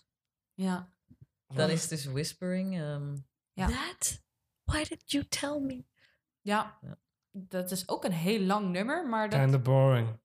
Ja. 0.54 0.92
Dan 1.46 1.70
is 1.70 1.80
het 1.80 1.90
dus 1.90 2.04
whispering. 2.04 2.80
ehm 2.80 3.16
Ja. 3.52 3.66
That? 3.66 4.22
Why 4.64 4.84
did 4.84 5.02
you 5.04 5.26
tell 5.28 5.58
me? 5.60 5.84
Ja. 6.40 6.78
Ja. 6.80 6.98
Dat 7.32 7.70
is 7.70 7.88
ook 7.88 8.04
een 8.04 8.12
heel 8.12 8.40
lang 8.40 8.70
nummer, 8.70 9.08
maar 9.08 9.28
dat... 9.30 9.40
Kinda 9.40 9.58
boring. 9.58 10.20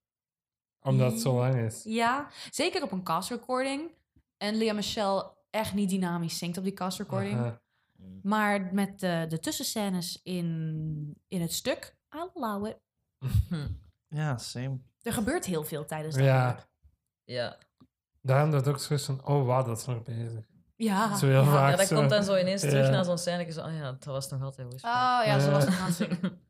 Omdat 0.82 1.12
het 1.12 1.22
zo 1.22 1.36
lang 1.38 1.56
is. 1.56 1.82
Ja, 1.84 2.30
zeker 2.52 2.84
op 2.84 2.92
een 2.92 3.04
cast 3.04 3.30
recording. 3.30 3.92
En 4.38 4.56
Lea 4.56 4.74
Michelle 4.74 5.34
echt 5.50 5.74
niet 5.74 5.90
dynamisch 5.90 6.38
zingt 6.38 6.58
op 6.58 6.64
die 6.64 6.74
cast 6.74 6.98
recording. 6.98 7.60
Aha. 8.00 8.08
Maar 8.24 8.74
met 8.74 9.00
de, 9.00 9.26
de 9.30 9.40
tussenscènes 9.40 10.20
in, 10.24 11.16
in 11.28 11.42
het 11.42 11.54
stuk, 11.54 11.96
allow 12.10 12.66
it. 12.66 12.78
Ja, 14.08 14.38
same. 14.38 14.80
Er 15.02 15.14
gebeurt 15.14 15.46
heel 15.46 15.64
veel 15.64 15.86
tijdens 15.86 16.16
dat 16.16 16.24
Ja. 16.24 16.46
nummer. 16.46 16.68
Ja. 17.24 17.58
Daarom 18.22 18.52
dat 18.52 18.68
ook 18.68 18.80
zo 18.80 18.94
is 18.94 19.06
van, 19.06 19.26
oh 19.26 19.46
wauw, 19.46 19.64
dat 19.64 19.78
is 19.78 19.86
nog 19.86 20.04
bezig. 20.04 20.46
Ja. 20.76 21.16
Zo 21.16 21.28
heel 21.28 21.44
ja. 21.44 21.52
vaak 21.52 21.72
ja, 21.72 21.78
dat 21.78 21.88
zo. 21.88 21.96
komt 21.96 22.10
dan 22.10 22.24
zo 22.24 22.38
ineens 22.38 22.62
terug 22.62 22.90
naar 22.90 23.06
zo'n 23.06 23.18
scène. 23.18 23.52
Zo, 23.52 23.62
oh 23.66 23.74
ja, 23.74 23.92
dat 23.92 24.04
was 24.06 24.30
nog 24.30 24.42
altijd 24.42 24.68
whispering. 24.68 24.98
Oh 25.00 25.22
ja, 25.26 25.40
ze 25.40 25.52
was 25.52 25.66
nog 25.66 25.98
het. 25.98 26.34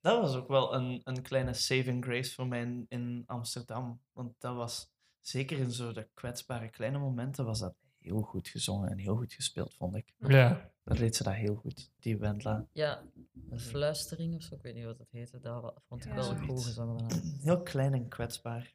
Dat 0.00 0.20
was 0.20 0.34
ook 0.34 0.48
wel 0.48 0.74
een, 0.74 1.00
een 1.04 1.22
kleine 1.22 1.52
saving 1.54 2.04
grace 2.04 2.34
voor 2.34 2.46
mij 2.46 2.60
in, 2.60 2.86
in 2.88 3.22
Amsterdam. 3.26 4.00
Want 4.12 4.34
dat 4.38 4.54
was, 4.54 4.90
zeker 5.20 5.58
in 5.58 5.70
zo 5.70 5.92
de 5.92 6.08
kwetsbare 6.14 6.68
kleine 6.70 6.98
momenten, 6.98 7.44
was 7.44 7.58
dat 7.58 7.74
heel 8.06 8.22
goed 8.22 8.48
gezongen 8.48 8.90
en 8.90 8.98
heel 8.98 9.16
goed 9.16 9.32
gespeeld, 9.32 9.74
vond 9.74 9.96
ik. 9.96 10.12
Ja. 10.18 10.70
Dat 10.84 10.96
deed 10.96 11.16
ze 11.16 11.22
dat 11.22 11.34
heel 11.34 11.54
goed, 11.54 11.90
die 12.00 12.16
Wendla. 12.18 12.66
Ja, 12.72 13.02
een 13.50 13.60
fluistering 13.60 14.34
of 14.34 14.42
zo. 14.42 14.54
Ik 14.54 14.62
weet 14.62 14.74
niet 14.74 14.84
wat 14.84 14.98
dat 14.98 15.06
heette. 15.10 15.40
Dat 15.40 15.62
wa- 15.62 15.74
vond 15.88 16.04
ik 16.04 16.10
Ja. 16.10 16.14
wel 16.16 16.36
goed 16.36 16.64
gezongen. 16.64 17.06
Heel 17.42 17.62
klein 17.62 17.94
en 17.94 18.08
kwetsbaar. 18.08 18.74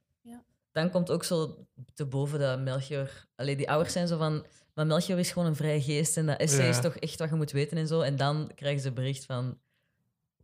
Dan 0.71 0.89
komt 0.89 1.11
ook 1.11 1.23
zo 1.23 1.65
te 1.93 2.05
boven 2.05 2.39
dat 2.39 2.59
Melchior... 2.59 3.27
Allee, 3.35 3.55
die 3.55 3.69
ouders 3.69 3.93
zijn 3.93 4.07
zo 4.07 4.17
van... 4.17 4.45
Maar 4.73 4.87
Melchior 4.87 5.19
is 5.19 5.31
gewoon 5.31 5.47
een 5.47 5.55
vrije 5.55 5.81
geest 5.81 6.17
en 6.17 6.25
dat 6.25 6.39
essay 6.39 6.69
is 6.69 6.75
Ja. 6.75 6.81
toch 6.81 6.95
echt 6.95 7.19
wat 7.19 7.29
je 7.29 7.35
moet 7.35 7.51
weten 7.51 7.77
en 7.77 7.87
zo. 7.87 8.01
En 8.01 8.15
dan 8.15 8.51
krijgen 8.55 8.81
ze 8.81 8.91
bericht 8.91 9.25
van... 9.25 9.59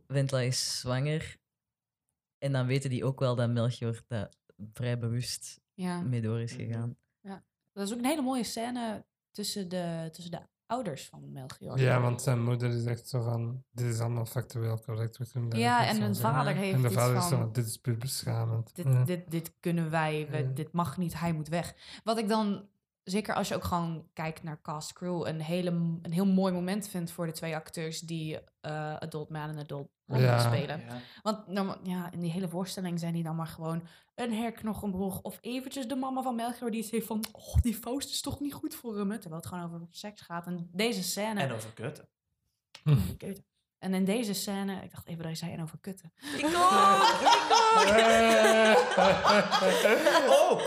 Wendla 0.06 0.40
is 0.40 0.78
zwanger. 0.80 1.36
En 2.38 2.52
dan 2.52 2.66
weten 2.66 2.90
die 2.90 3.04
ook 3.04 3.20
wel 3.20 3.34
dat 3.36 3.50
Melchior 3.50 4.02
daar 4.06 4.32
vrij 4.72 4.98
bewust 4.98 5.60
Ja. 5.74 6.00
mee 6.00 6.20
door 6.20 6.40
is 6.40 6.52
gegaan. 6.52 6.96
Dat 7.78 7.86
is 7.86 7.92
ook 7.92 7.98
een 7.98 8.04
hele 8.04 8.22
mooie 8.22 8.44
scène 8.44 9.04
tussen 9.30 9.68
de, 9.68 10.08
tussen 10.12 10.30
de 10.32 10.40
ouders 10.66 11.06
van 11.08 11.32
Melchior. 11.32 11.78
ja, 11.80 12.00
want 12.00 12.22
zijn 12.22 12.42
moeder 12.44 12.70
is 12.70 12.84
echt 12.84 13.08
zo 13.08 13.22
van, 13.22 13.62
dit 13.70 13.86
is 13.94 14.00
allemaal 14.00 14.26
factueel 14.26 14.80
correct. 14.80 15.16
We 15.16 15.26
kunnen 15.32 15.58
Ja, 15.58 15.86
en 15.86 15.94
zeggen. 15.96 16.16
vader 16.16 16.54
heeft 16.54 16.74
En 16.74 16.82
de 16.82 16.90
vader 16.90 17.16
is 17.16 17.24
van... 17.24 17.38
van, 17.38 17.52
dit 17.52 17.66
is 17.66 17.76
puur 17.76 17.96
beschamend. 17.98 18.74
dit, 18.76 18.84
Ja. 18.86 19.04
dit, 19.04 19.30
dit 19.30 19.52
kunnen 19.60 19.90
wij, 19.90 20.26
we- 20.30 20.36
Ja. 20.38 20.42
dit 20.54 20.72
mag 20.72 20.96
niet, 20.96 21.20
hij 21.20 21.32
moet 21.32 21.48
weg. 21.48 21.74
Wat 22.04 22.18
ik 22.18 22.28
dan, 22.28 22.66
zeker 23.10 23.34
als 23.34 23.48
je 23.48 23.54
ook 23.54 23.64
gewoon 23.64 24.08
kijkt 24.12 24.42
naar 24.42 24.60
cast 24.62 24.92
crew, 24.92 25.26
een, 25.26 25.40
hele, 25.40 25.70
een 25.70 26.12
heel 26.12 26.26
mooi 26.26 26.52
moment 26.52 26.88
vind 26.88 27.10
voor 27.10 27.26
de 27.26 27.32
twee 27.32 27.54
acteurs 27.56 28.00
die 28.00 28.38
eh, 28.60 28.94
Adult 28.96 29.28
Man 29.28 29.48
en 29.48 29.58
Adult 29.58 29.88
Woman 30.04 30.24
Ja. 30.24 30.38
spelen. 30.38 30.80
Ja. 30.80 31.00
Want 31.22 31.46
norma- 31.46 31.78
ja, 31.82 32.12
in 32.12 32.20
die 32.20 32.30
hele 32.30 32.48
voorstelling 32.48 32.98
zijn 33.00 33.12
die 33.12 33.22
dan 33.22 33.36
maar 33.36 33.46
gewoon 33.46 33.82
een 34.14 34.32
herknochenbrug 34.34 35.20
of 35.20 35.38
eventjes 35.40 35.88
de 35.88 35.96
mama 35.96 36.22
van 36.22 36.34
Melchior 36.34 36.70
die 36.70 36.80
iets 36.80 36.90
heeft 36.90 37.06
van, 37.06 37.24
oh, 37.32 37.54
die 37.60 37.74
Faust 37.74 38.10
is 38.10 38.20
toch 38.20 38.40
niet 38.40 38.54
goed 38.54 38.74
voor 38.74 38.98
hem, 38.98 39.10
hè? 39.10 39.18
terwijl 39.18 39.40
het 39.40 39.50
gewoon 39.50 39.64
over 39.64 39.86
seks 39.90 40.20
gaat. 40.20 40.46
En 40.46 40.68
deze 40.72 41.02
scène... 41.02 41.40
En 41.40 41.52
over 41.52 41.72
kutten. 41.72 42.08
Kut. 43.16 43.42
En 43.78 43.94
in 43.94 44.04
deze 44.04 44.32
scène, 44.34 44.82
ik 44.82 44.90
dacht 44.90 45.06
even 45.06 45.22
dat 45.22 45.30
je 45.32 45.38
zei 45.38 45.52
en 45.52 45.62
over 45.62 45.78
kutten. 45.80 46.12
Oh, 50.28 50.60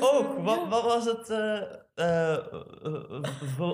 ook. 0.14 0.38
Wat, 0.44 0.68
wat 0.68 0.82
was 0.84 1.04
het? 1.04 1.30
eh 1.30 1.60
eh, 1.94 2.32
eh, 2.34 3.24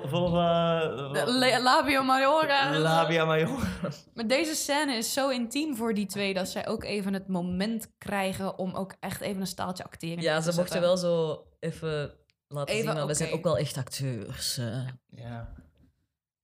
vulva... 0.04 0.84
La- 1.24 1.60
labio 1.60 2.02
majora. 2.02 2.78
Labia 2.78 3.24
major. 3.24 3.68
Maar 4.14 4.26
deze 4.26 4.54
scène 4.54 4.92
is 4.94 5.12
zo 5.12 5.28
intiem 5.28 5.76
voor 5.76 5.94
die 5.94 6.06
twee 6.06 6.34
dat 6.34 6.48
zij 6.48 6.66
ook 6.68 6.84
even 6.84 7.12
het 7.14 7.28
moment 7.28 7.92
krijgen 7.98 8.58
om 8.58 8.74
ook 8.74 8.94
echt 9.00 9.20
even 9.20 9.40
een 9.40 9.46
staaltje 9.46 9.84
actering 9.84 10.22
Ja, 10.22 10.40
te 10.40 10.52
ze 10.52 10.58
mochten 10.60 10.80
wel 10.80 10.96
zo 10.96 11.46
even 11.60 12.14
laten 12.48 12.74
Even, 12.74 12.86
zien, 12.86 12.96
maar 12.96 13.06
we 13.06 13.14
zijn 13.14 13.32
ook 13.32 13.44
wel 13.44 13.58
echt 13.58 13.76
acteurs. 13.76 14.58
eh. 14.58 14.88
Ja. 15.06 15.52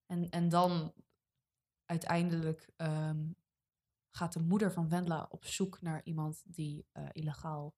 En, 0.06 0.28
en 0.30 0.48
dan 0.48 0.92
uiteindelijk 1.86 2.68
ehm, 2.76 3.18
gaat 4.10 4.32
de 4.32 4.40
moeder 4.40 4.72
van 4.72 4.88
Wendla 4.88 5.26
op 5.30 5.44
zoek 5.44 5.80
naar 5.80 6.01
iemand 6.05 6.42
die 6.46 6.86
eh, 6.92 7.05
illegaal 7.12 7.74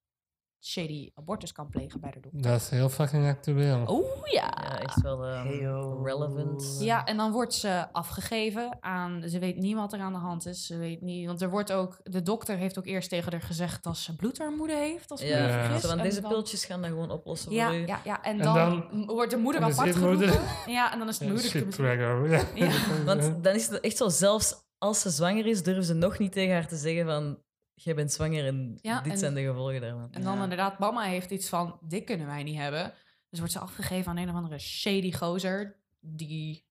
shady 0.61 1.09
abortus 1.13 1.51
kan 1.51 1.69
plegen 1.69 1.99
bij 1.99 2.11
de 2.11 2.19
dokter. 2.19 2.41
Dat 2.41 2.61
is 2.61 2.69
heel 2.69 2.89
fucking 2.89 3.27
actueel. 3.27 3.85
Oh 3.85 4.05
ja. 4.23 4.53
Ja, 4.61 4.79
echt 4.79 5.01
wel 5.01 5.25
ehm, 5.25 5.47
Heyo. 5.47 6.01
relevant. 6.03 6.77
Ja, 6.79 7.05
en 7.05 7.17
dan 7.17 7.31
wordt 7.31 7.53
ze 7.53 7.85
afgegeven 7.91 8.77
aan. 8.79 9.23
Ze 9.29 9.39
weet 9.39 9.55
niet 9.57 9.75
wat 9.75 9.93
er 9.93 9.99
aan 9.99 10.13
de 10.13 10.19
hand 10.19 10.45
is. 10.45 10.65
Ze 10.65 10.77
weet 10.77 11.01
niet. 11.01 11.27
Want 11.27 11.41
er 11.41 11.49
wordt 11.49 11.71
ook. 11.71 11.99
De 12.03 12.21
dokter 12.21 12.57
heeft 12.57 12.77
ook 12.79 12.85
eerst 12.85 13.09
tegen 13.09 13.31
haar 13.31 13.41
gezegd 13.41 13.83
dat 13.83 13.97
ze 13.97 14.15
bloedarmoede 14.15 14.75
heeft. 14.75 15.11
Als 15.11 15.21
Ja, 15.21 15.27
Ja. 15.47 15.63
vergis. 15.63 15.85
Want 15.85 16.01
deze 16.01 16.21
dan- 16.21 16.29
piltjes 16.31 16.65
gaan 16.65 16.81
dat 16.81 16.89
gewoon 16.89 17.11
oplossen 17.11 17.51
Ja, 17.51 17.67
voor 17.67 17.75
u. 17.75 17.85
ja, 17.87 17.99
ja. 18.03 18.23
En 18.23 18.31
En 18.31 18.43
dan, 18.43 18.55
dan- 18.91 19.05
wordt 19.15 19.31
de 19.31 19.37
moeder 19.37 19.61
dan 19.61 19.71
apart 19.71 19.87
is 19.87 19.93
die 19.95 20.03
moeder- 20.03 20.27
geroepen. 20.27 20.71
Ja, 20.73 20.91
en 20.93 20.99
dan 20.99 21.07
is 21.07 21.17
de 21.17 21.25
moeder. 21.25 21.43
Shit. 21.43 21.75
Ja. 22.55 22.69
Want 23.05 23.43
dan 23.43 23.55
is 23.55 23.67
het 23.69 23.79
echt 23.79 23.97
zo, 23.97 24.09
zelfs 24.09 24.65
als 24.77 25.01
ze 25.01 25.09
zwanger 25.09 25.45
is, 25.45 25.63
durven 25.63 25.83
ze 25.83 25.93
nog 25.93 26.17
niet 26.19 26.31
tegen 26.31 26.53
haar 26.53 26.67
te 26.67 26.75
zeggen 26.75 27.05
van... 27.05 27.37
Jij 27.79 27.95
bent 27.95 28.11
zwanger 28.11 28.45
en 28.45 28.77
Ja, 28.81 29.01
dit 29.01 29.11
en- 29.11 29.17
zijn 29.19 29.33
de 29.33 29.41
gevolgen 29.43 29.81
daarvan. 29.81 30.07
En 30.11 30.23
dan 30.23 30.37
Ja. 30.37 30.43
inderdaad, 30.43 30.79
mama 30.79 31.03
heeft 31.03 31.31
iets 31.31 31.49
van: 31.49 31.79
dit 31.81 32.03
kunnen 32.03 32.27
wij 32.27 32.43
niet 32.43 32.57
hebben. 32.57 32.93
Dus 33.29 33.39
wordt 33.39 33.53
ze 33.53 33.59
afgegeven 33.59 34.11
aan 34.11 34.17
een 34.17 34.29
of 34.29 34.35
andere 34.35 34.59
shady 34.59 35.11
gozer. 35.13 35.75
Die. 35.99 36.65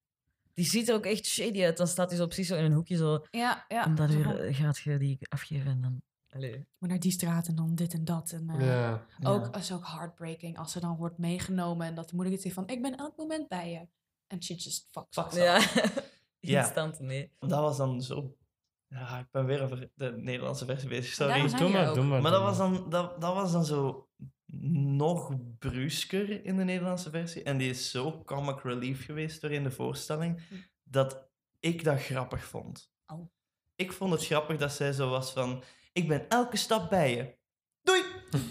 Die 0.55 0.65
ziet 0.65 0.89
er 0.89 0.95
ook 0.95 1.05
echt 1.07 1.27
shady 1.27 1.63
uit. 1.65 1.77
Dan 1.77 1.87
staat 1.87 2.09
hij 2.09 2.19
zo 2.19 2.25
precies 2.27 2.49
zo 2.49 2.57
in 2.57 2.65
een 2.65 2.73
hoekje 2.73 2.97
zo... 2.97 3.25
Ja, 3.31 3.65
ja. 3.69 3.85
en 3.85 3.99
eh, 3.99 4.57
gaat 4.57 4.79
je 4.79 4.99
die 4.99 5.19
afgeven 5.29 5.71
en 5.71 5.81
dan... 5.81 6.03
Allee. 6.31 6.67
maar 6.79 6.89
naar 6.89 7.01
die 7.01 7.11
straat 7.11 7.49
en 7.49 7.55
dan 7.55 7.75
dit 7.75 7.93
en 7.95 8.05
dat. 8.05 8.31
En, 8.31 8.51
eh, 8.51 8.67
Ja. 8.67 9.07
Ook 9.23 9.57
is 9.57 9.73
ook 9.73 9.87
heartbreaking 9.87 10.59
als 10.59 10.73
ze 10.73 10.81
dan 10.81 10.97
wordt 10.97 11.19
meegenomen 11.19 11.87
en 11.87 11.95
dat 11.95 12.09
de 12.09 12.15
moeder 12.15 12.33
iets 12.33 12.43
heeft 12.45 12.55
van: 12.55 12.69
ik 12.69 12.83
ben 12.83 12.97
elk 12.97 13.17
moment 13.17 13.49
bij 13.49 13.71
je. 13.71 13.87
En 14.27 14.43
she 14.43 14.55
just 14.55 14.89
fucks. 14.91 15.37
Ja, 15.37 15.61
Ja. 16.41 16.61
instant, 16.61 16.99
nee. 17.01 17.33
Dat 17.39 17.61
was 17.61 17.77
dan 17.77 18.03
zo... 18.03 18.37
Ja, 18.89 19.19
ik 19.19 19.27
ben 19.31 19.47
weer 19.47 19.63
over 19.63 19.89
de 19.95 20.13
Nederlandse 20.17 20.65
versie 20.65 20.89
bezig, 20.89 21.13
sorry. 21.13 21.49
Doe 21.59 21.69
maar, 21.69 21.89
ook. 21.89 21.95
doe 21.95 22.05
maar. 22.05 22.23
Maar 22.23 22.31
doe 22.33 22.41
dat 22.41 22.57
was, 22.57 22.59
maar. 22.71 22.79
dan, 22.81 22.91
dat, 22.91 23.21
dat 23.21 23.35
was 23.35 23.53
dan 23.53 23.65
zo 23.65 24.09
nog 24.99 25.33
brusker 25.59 26.45
in 26.45 26.57
de 26.57 26.65
Nederlandse 26.65 27.11
versie. 27.11 27.43
En 27.43 27.57
die 27.57 27.71
is 27.71 27.91
zo 27.91 28.23
comic 28.25 28.61
relief 28.63 29.05
geweest 29.05 29.41
door 29.41 29.51
in 29.51 29.63
de 29.63 29.71
voorstelling, 29.71 30.41
dat 30.85 31.29
ik 31.61 31.85
dat 31.85 32.01
grappig 32.03 32.45
vond. 32.45 32.91
Oh. 33.07 33.29
Ik 33.77 33.93
vond 33.93 34.13
het 34.13 34.27
grappig 34.27 34.57
dat 34.57 34.73
zij 34.73 34.93
zo 34.93 35.09
was 35.11 35.33
van, 35.33 35.63
ik 35.93 36.09
ben 36.09 36.29
elke 36.29 36.57
stap 36.57 36.91
bij 36.91 37.17
je. 37.17 37.35
Doei! 37.83 38.03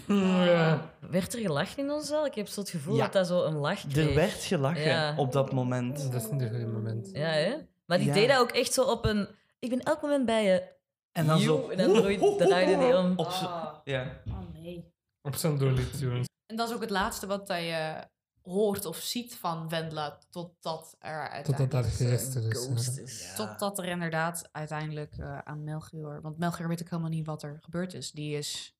Ja. 0.46 0.94
Werd 1.00 1.34
er 1.34 1.40
gelachen 1.40 1.82
in 1.84 1.90
ons 1.90 2.06
zaal? 2.08 2.26
Ik 2.26 2.34
heb 2.34 2.46
zo 2.46 2.60
het 2.60 2.70
gevoel 2.70 2.96
Ja. 2.96 3.02
dat 3.02 3.12
dat 3.12 3.26
zo 3.26 3.44
een 3.44 3.56
lach 3.56 3.80
kreeg. 3.88 4.08
Er 4.08 4.14
werd 4.14 4.44
gelachen 4.44 4.82
Ja. 4.82 5.16
op 5.16 5.32
dat 5.32 5.52
moment. 5.52 6.12
Dat 6.12 6.22
is 6.22 6.30
niet 6.30 6.40
een 6.42 6.60
goed 6.60 6.72
moment. 6.72 7.10
Ja, 7.12 7.28
hè? 7.28 7.54
Maar 7.86 7.98
die 7.98 8.06
Ja. 8.06 8.12
deed 8.14 8.28
dat 8.28 8.38
ook 8.38 8.50
echt 8.50 8.72
zo 8.72 8.82
op 8.82 9.04
een... 9.04 9.28
Ik 9.58 9.70
ben 9.70 9.80
elk 9.82 10.02
moment 10.02 10.26
bij 10.26 10.44
je. 10.44 10.74
En 11.12 11.26
dan 11.26 11.38
zo... 11.38 11.68
En 11.68 11.76
dan 11.76 11.92
draai- 11.94 12.36
draaide 12.36 12.78
die 12.78 12.96
om. 12.96 13.10
Op 13.16 13.26
Ah. 13.26 13.74
ja. 13.84 14.20
Oh 14.26 14.52
nee. 14.52 14.92
Op 15.22 15.34
zijn 15.34 15.58
Tunes. 15.58 16.26
En 16.46 16.56
dat 16.56 16.68
is 16.68 16.74
ook 16.74 16.80
het 16.80 16.90
laatste 16.90 17.26
wat 17.26 17.48
hij 17.48 17.94
eh, 17.96 18.02
hoort 18.42 18.84
of 18.84 18.96
ziet 18.96 19.36
van 19.36 19.68
Wendla. 19.68 20.18
Totdat 20.30 20.96
er 20.98 21.42
Totdat 21.42 21.70
daar 21.70 21.82
uiteindelijk... 21.84 22.20
geest 22.22 22.34
er 22.34 22.46
is. 22.50 22.64
Ghost 22.64 22.98
is. 22.98 23.32
Totdat 23.36 23.78
er 23.78 23.84
inderdaad 23.84 24.48
uiteindelijk 24.52 25.16
eh, 25.18 25.38
aan 25.38 25.64
Melchior... 25.64 26.20
Want 26.22 26.38
Melchior 26.38 26.68
weet 26.68 26.82
ook 26.82 26.90
helemaal 26.90 27.10
niet 27.10 27.26
wat 27.26 27.42
er 27.42 27.58
gebeurd 27.60 27.94
is. 27.94 28.12
Die 28.12 28.36
is... 28.36 28.76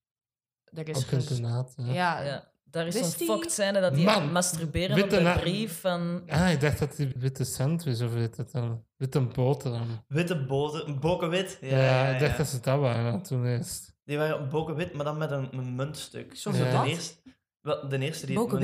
Er 0.72 0.88
is 0.88 1.04
Op 1.04 1.10
internaat. 1.10 1.74
Ja. 1.76 1.92
ja, 1.92 2.22
Ja. 2.22 2.50
Daar 2.70 2.86
is 2.86 2.94
zo'n 2.94 3.26
fucked 3.28 3.52
scène 3.52 3.80
dat 3.80 3.94
die 3.94 4.04
masturberen 4.20 5.02
op 5.04 5.12
een 5.12 5.32
brief 5.40 5.80
van... 5.80 6.22
Ah, 6.28 6.50
ik 6.52 6.60
dacht 6.60 6.78
dat 6.78 6.96
die 6.96 7.12
witte 7.16 7.44
sandwich 7.44 8.02
of 8.02 8.12
weet 8.12 8.36
het 8.36 8.52
dan. 8.52 8.84
Witte 8.96 9.20
boterham. 9.20 9.86
Witte 10.08 10.44
boter, 10.44 10.98
bokenwit. 10.98 11.58
Ja, 11.60 11.78
Ja, 11.78 12.06
ik 12.08 12.20
dacht 12.20 12.36
dat 12.36 12.46
ze 12.46 12.60
dat 12.60 12.78
waren 12.80 13.22
toen 13.22 13.46
eerst. 13.46 13.94
Die 14.04 14.18
waren 14.18 14.48
bokenwit, 14.48 14.92
maar 14.94 15.04
dan 15.04 15.18
met 15.18 15.30
een, 15.30 15.48
een 15.52 15.74
muntstuk. 15.74 16.36
Zo 16.36 16.50
Ja. 16.52 16.82
de, 16.82 16.88
eerste, 16.88 17.14
wel, 17.60 17.88
de 17.88 17.98
eerste 17.98 18.26
die 18.26 18.34
Bokenwit? 18.36 18.60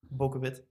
munt- 0.00 0.18
Bokenwit. 0.18 0.64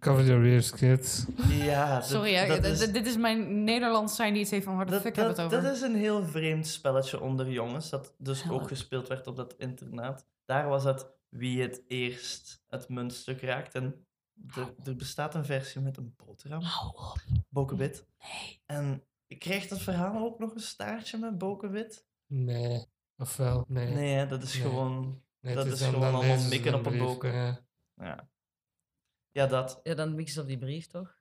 Cover 0.00 0.24
your 0.24 0.44
ears, 0.44 0.70
kids. 0.70 1.24
Ja, 1.48 1.94
dat- 1.98 2.06
Sorry, 2.14 2.34
hè, 2.34 2.46
dat 2.60 2.64
is- 2.64 2.92
dit 2.92 3.06
is 3.06 3.16
mijn 3.16 3.64
Nederlands 3.64 4.16
zijn 4.16 4.32
die 4.32 4.42
iets 4.42 4.50
heeft 4.50 4.64
van 4.64 4.76
waar 4.76 4.84
de 4.86 4.90
Dat, 4.92 5.00
fuck 5.00 5.16
hebben 5.16 5.34
het 5.34 5.44
over? 5.44 5.62
dat 5.62 5.74
is 5.74 5.80
een 5.80 5.94
heel 5.96 6.24
vreemd 6.24 6.66
spelletje 6.66 7.20
onder 7.20 7.50
jongens, 7.50 7.90
dat 7.90 8.14
dus 8.18 8.42
Ja. 8.42 8.50
ook 8.50 8.68
gespeeld 8.68 9.08
werd 9.08 9.26
op 9.26 9.36
dat 9.36 9.54
internaat. 9.58 10.26
Daar 10.44 10.68
was 10.68 10.84
het 10.84 11.06
wie 11.28 11.62
het 11.62 11.82
eerst 11.86 12.62
het 12.68 12.88
muntstuk 12.88 13.40
raakt. 13.40 13.74
En 13.74 14.06
er, 14.54 14.74
er 14.84 14.96
bestaat 14.96 15.34
een 15.34 15.44
versie 15.44 15.80
met 15.80 15.96
een 15.96 16.14
boterham, 16.16 16.62
Hou 16.62 16.88
op. 16.96 17.16
bokenwit. 17.48 18.06
Nee. 18.18 18.62
En 18.66 19.04
krijgt 19.38 19.70
het 19.70 19.80
verhaal 19.82 20.24
ook 20.24 20.38
nog 20.38 20.54
een 20.54 20.60
staartje 20.60 21.18
met 21.18 21.38
bokenwit? 21.38 22.06
Nee. 22.26 22.86
Ofwel, 23.16 23.64
nee. 23.68 23.94
Nee, 23.94 24.14
hè, 24.14 24.26
dat 24.26 24.42
is 24.42 24.52
Nee. 24.54 24.62
gewoon... 24.62 25.22
Nee, 25.40 25.54
dat 25.54 25.66
is 25.66 25.82
gewoon 25.82 26.14
allemaal 26.14 26.48
mikken 26.48 26.74
op 26.74 26.86
een 26.86 26.98
boken. 26.98 27.32
ja. 27.32 27.60
Ja, 27.96 28.28
ja 29.30 29.46
dat. 29.46 29.80
Ja, 29.82 29.94
dan 29.94 30.14
mix 30.14 30.34
je 30.34 30.40
op 30.40 30.46
die 30.46 30.58
brief, 30.58 30.86
toch? 30.86 31.16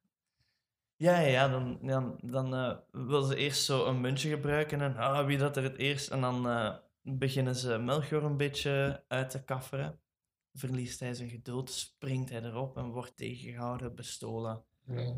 Ja, 0.95 1.19
ja, 1.19 1.27
ja, 1.27 1.47
dan, 1.47 1.79
dan, 1.81 2.19
dan 2.23 2.55
eh, 2.55 2.77
wil 2.91 3.21
ze 3.21 3.35
eerst 3.35 3.63
zo 3.63 3.85
een 3.85 4.01
muntje 4.01 4.29
gebruiken 4.29 4.81
en 4.81 4.95
ah, 4.97 5.25
wie 5.25 5.38
dat 5.38 5.57
er 5.57 5.63
het 5.63 5.77
eerst. 5.77 6.09
En 6.09 6.21
dan 6.21 6.49
eh, 6.49 6.75
beginnen 7.09 7.55
ze 7.55 7.77
Melchior 7.77 8.23
een 8.23 8.38
beetje 8.38 9.03
uit 9.07 9.29
te 9.29 9.43
kafferen. 9.43 9.99
Verliest 10.53 10.99
hij 10.99 11.13
zijn 11.13 11.29
geduld, 11.29 11.71
springt 11.71 12.29
hij 12.29 12.41
erop 12.43 12.77
en 12.77 12.91
wordt 12.91 13.17
tegengehouden, 13.17 13.95
bestolen. 13.95 14.63
Ja. 14.88 15.13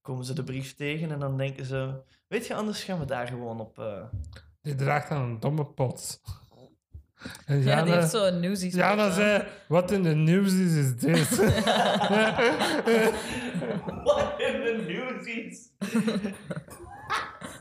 Komen 0.00 0.24
ze 0.24 0.34
de 0.34 0.44
brief 0.44 0.74
tegen 0.74 1.10
en 1.10 1.18
dan 1.18 1.36
denken 1.36 1.64
ze: 1.64 2.02
Weet 2.28 2.46
je, 2.46 2.54
anders 2.54 2.84
gaan 2.84 2.98
we 2.98 3.04
daar 3.04 3.26
gewoon 3.26 3.60
op. 3.60 3.78
eh, 3.78 4.04
Die 4.60 4.74
draagt 4.74 5.08
dan 5.08 5.22
een 5.22 5.40
domme 5.40 5.66
pot. 5.66 6.20
En 7.46 7.56
Ja, 7.56 7.62
die 7.62 7.64
Jana, 7.64 7.94
heeft 8.00 8.10
zo'n 8.10 8.40
newsies. 8.40 8.74
Jana 8.74 9.10
zei, 9.10 9.44
wat 9.68 9.90
in 9.90 10.02
de 10.02 10.14
news 10.14 10.52
is, 10.52 10.74
is 10.74 10.96
dit. 10.96 11.36
Wat 14.04 14.40
in 14.40 14.60
de 14.60 14.84
newsies? 14.86 15.70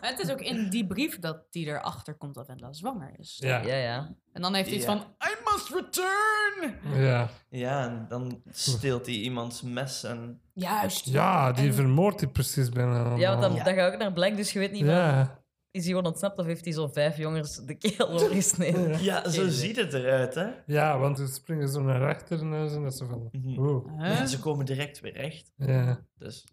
Het 0.09 0.19
is 0.19 0.31
ook 0.31 0.41
in 0.41 0.69
die 0.69 0.87
brief 0.87 1.19
dat 1.19 1.45
die 1.49 1.65
erachter 1.65 2.13
komt 2.15 2.33
dat 2.33 2.47
Wendla 2.47 2.73
zwanger 2.73 3.11
is. 3.17 3.37
ja. 3.39 3.61
Ja, 3.61 3.75
ja. 3.75 4.15
En 4.33 4.41
dan 4.41 4.53
heeft 4.53 4.67
hij 4.67 4.77
iets 4.77 4.85
Ja. 4.85 4.91
van, 4.91 5.01
I 5.01 5.35
must 5.51 5.69
return! 5.69 6.79
Ja. 7.03 7.29
Ja, 7.49 7.85
en 7.89 8.05
dan 8.09 8.41
steelt 8.49 9.05
hij 9.05 9.15
iemands 9.15 9.61
mes 9.61 10.03
en. 10.03 10.41
Juist. 10.53 11.05
ja, 11.05 11.51
die 11.51 11.67
En- 11.67 11.73
vermoordt 11.73 12.19
hij 12.21 12.29
precies 12.29 12.69
bijna. 12.69 13.15
Ja, 13.15 13.29
want 13.29 13.41
dan, 13.41 13.53
Ja. 13.53 13.63
dan 13.63 13.73
ga 13.73 13.85
ik 13.87 13.93
ook 13.93 13.99
naar 13.99 14.13
Black, 14.13 14.35
dus 14.35 14.53
je 14.53 14.59
weet 14.59 14.71
niet 14.71 14.85
van... 14.85 14.93
Ja. 14.93 15.39
Is 15.71 15.83
hij 15.83 15.89
gewoon 15.93 16.07
ontsnapt 16.11 16.37
of 16.39 16.45
heeft 16.45 16.63
hij 16.65 16.73
zo'n 16.73 16.93
vijf 16.93 17.17
jongens 17.17 17.55
de 17.65 17.75
keel 17.75 18.07
overgesneden? 18.09 19.03
Ja, 19.03 19.29
zo 19.29 19.47
ziet 19.49 19.75
het 19.75 19.93
eruit, 19.93 20.35
hè? 20.35 20.47
ja, 20.65 20.97
want 20.99 21.17
ze 21.17 21.27
springen 21.27 21.69
zo 21.69 21.81
naar 21.81 22.07
achter 22.15 22.39
en 22.39 22.51
dan 22.51 22.91
ze 22.91 23.05
van... 23.05 23.29
Oeh. 23.57 23.85
Huh? 23.97 24.07
Ja, 24.19 24.25
ze 24.25 24.39
komen 24.39 24.65
direct 24.65 24.99
weer 24.99 25.13
recht. 25.13 25.51
Ja. 25.55 26.05
Dus 26.17 26.43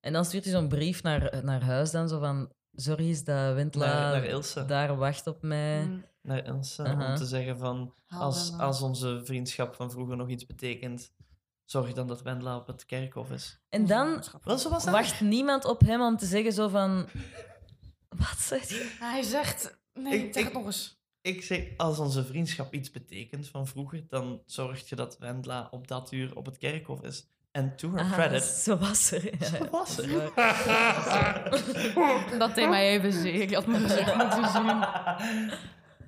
En 0.00 0.12
dan 0.12 0.24
stuurt 0.24 0.44
hij 0.44 0.52
zo'n 0.52 0.68
brief 0.68 1.02
naar, 1.02 1.40
naar 1.44 1.62
huis 1.62 1.90
dan, 1.90 2.08
zo 2.08 2.18
van... 2.18 2.52
Sorry, 2.76 3.10
is 3.10 3.24
dat 3.24 3.54
Wendla 3.54 3.86
naar, 3.86 4.12
naar 4.12 4.24
Ilse. 4.24 4.64
daar 4.64 4.96
wacht 4.96 5.26
op 5.26 5.42
mij. 5.42 5.84
Mm, 5.84 6.04
naar 6.22 6.44
Ilse 6.46 6.82
om 6.82 7.14
te 7.16 7.26
zeggen 7.26 7.58
van 7.58 7.94
als, 8.08 8.58
als 8.58 8.80
onze 8.82 9.20
vriendschap 9.24 9.74
van 9.74 9.90
vroeger 9.90 10.16
nog 10.16 10.28
iets 10.28 10.46
betekent, 10.46 11.12
zorg 11.64 11.92
dan 11.92 12.06
dat 12.06 12.22
Wendla 12.22 12.56
op 12.56 12.66
het 12.66 12.84
kerkhof 12.86 13.30
is. 13.30 13.60
En 13.68 13.86
dan 13.86 14.22
was 14.42 14.62
dat. 14.64 14.84
wacht 14.84 15.20
niemand 15.20 15.64
op 15.64 15.80
hem 15.80 16.00
om 16.00 16.16
te 16.16 16.26
zeggen 16.26 16.52
zo 16.52 16.68
van... 16.68 17.08
Wat 18.08 18.38
zegt 18.38 18.68
hij? 18.70 18.86
Hij 19.10 19.22
zegt, 19.22 19.78
nee, 19.92 20.12
Ik- 20.26 20.32
zeg 20.34 20.42
ik- 20.42 20.44
het 20.44 20.52
nog 20.52 20.66
eens. 20.66 21.02
Ik 21.20 21.42
zeg, 21.42 21.76
als 21.76 21.98
onze 21.98 22.24
vriendschap 22.24 22.74
iets 22.74 22.90
betekent 22.90 23.48
van 23.48 23.66
vroeger, 23.66 24.04
dan 24.08 24.42
zorg 24.46 24.88
je 24.88 24.96
dat 24.96 25.18
Wendla 25.18 25.68
op 25.70 25.88
dat 25.88 26.12
uur 26.12 26.36
op 26.36 26.46
het 26.46 26.58
kerkhof 26.58 27.02
is. 27.02 27.26
En 27.54 27.76
to 27.76 27.90
her 27.90 28.00
Ah, 28.00 28.12
credit, 28.12 28.42
zo 28.42 28.76
was 28.78 29.10
er. 29.10 29.38
Ja, 29.40 29.46
zo 29.46 29.68
was 29.70 29.98
er. 29.98 30.32
Dat 32.38 32.54
deed 32.54 32.68
mij 32.68 32.88
even 32.88 33.12
zeer. 33.12 33.40
Ik 33.40 33.54
had 33.54 33.66
mijn 33.66 33.82
gezicht 33.82 34.14
moeten 34.16 34.48
zien. 34.50 34.84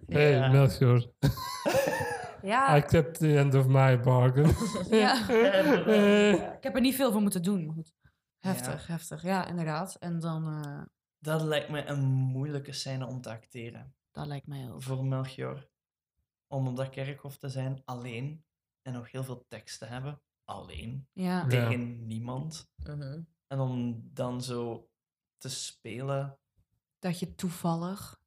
Hey, 0.06 0.30
Ja. 0.30 0.48
Melchior. 0.48 1.06
Ja, 2.42 2.66
Accept 2.66 3.18
the 3.18 3.38
end 3.38 3.54
of 3.54 3.66
my 3.66 4.00
bargain. 4.00 4.54
ja. 5.02 5.14
Ik 6.56 6.62
heb 6.62 6.74
er 6.74 6.80
niet 6.80 6.94
veel 6.94 7.12
voor 7.12 7.20
moeten 7.20 7.42
doen. 7.42 7.66
maar 7.66 7.74
goed. 7.74 7.94
Heftig, 8.38 8.86
heftig. 8.86 9.22
Ja, 9.22 9.46
inderdaad. 9.46 9.96
En 10.00 10.20
dan, 10.20 10.62
eh, 10.64 10.82
Dat 11.18 11.42
lijkt 11.42 11.68
me 11.68 11.84
een 11.84 12.04
moeilijke 12.08 12.72
scène 12.72 13.06
om 13.06 13.20
te 13.20 13.30
acteren. 13.30 13.94
dat 14.10 14.26
lijkt 14.26 14.46
mij 14.46 14.70
ook. 14.70 14.82
Voor 14.82 15.04
Melchior. 15.04 15.68
Om 16.46 16.68
op 16.68 16.76
dat 16.76 16.88
kerkhof 16.90 17.36
te 17.38 17.48
zijn, 17.48 17.82
alleen. 17.84 18.44
En 18.82 18.92
nog 18.92 19.10
heel 19.10 19.24
veel 19.24 19.44
tekst 19.48 19.78
te 19.78 19.84
hebben. 19.84 20.20
Alleen. 20.46 21.08
Ja. 21.12 21.24
Ja. 21.24 21.46
Tegen 21.48 22.06
niemand. 22.06 22.68
Mhm. 22.76 23.20
En 23.46 23.58
om 23.58 24.02
dan 24.12 24.42
zo 24.42 24.88
te 25.38 25.48
spelen. 25.48 26.38
Dat 26.98 27.18
je 27.18 27.34
toevallig 27.34 28.20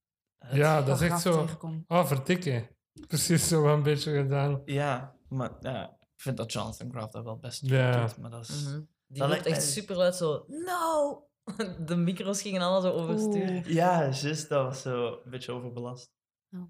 ja, 0.52 0.82
dat 0.82 1.02
is 1.02 1.10
echt 1.10 1.22
zo... 1.22 1.42
tegenkomt. 1.42 1.90
Oh, 1.90 2.06
verdikken. 2.06 2.70
Precies 3.08 3.48
zo 3.48 3.74
een 3.74 3.84
beetje 3.84 4.16
gedaan. 4.16 4.62
Ja, 4.66 5.16
maar 5.28 5.52
ja, 5.62 5.90
ik 6.00 6.22
vind 6.22 6.38
dat 6.38 6.52
Jonathan 6.52 6.92
Groff 6.92 7.12
dat 7.12 7.24
wel 7.24 7.38
best 7.38 7.60
goed 7.60 7.70
Ja. 7.70 8.06
doet. 8.06 8.18
Maar 8.18 8.32
dat 8.32 8.48
is... 8.50 8.64
Mhm. 8.64 8.82
Die 9.08 9.20
Dat 9.20 9.30
lijkt 9.30 9.46
echt 9.46 9.64
super 9.64 9.96
luid 9.96 10.16
zo... 10.16 10.46
No! 10.48 11.28
De 11.86 11.96
micro's 11.96 12.42
gingen 12.42 12.62
allemaal 12.62 12.82
zo 12.82 12.92
overstuur. 12.92 13.50
Oeh. 13.50 13.66
Ja, 13.66 14.10
juist, 14.10 14.50
dat 14.50 14.66
was 14.66 14.82
zo 14.82 15.22
een 15.24 15.30
beetje 15.30 15.52
overbelast. 15.52 16.12
Ja. 16.48 16.70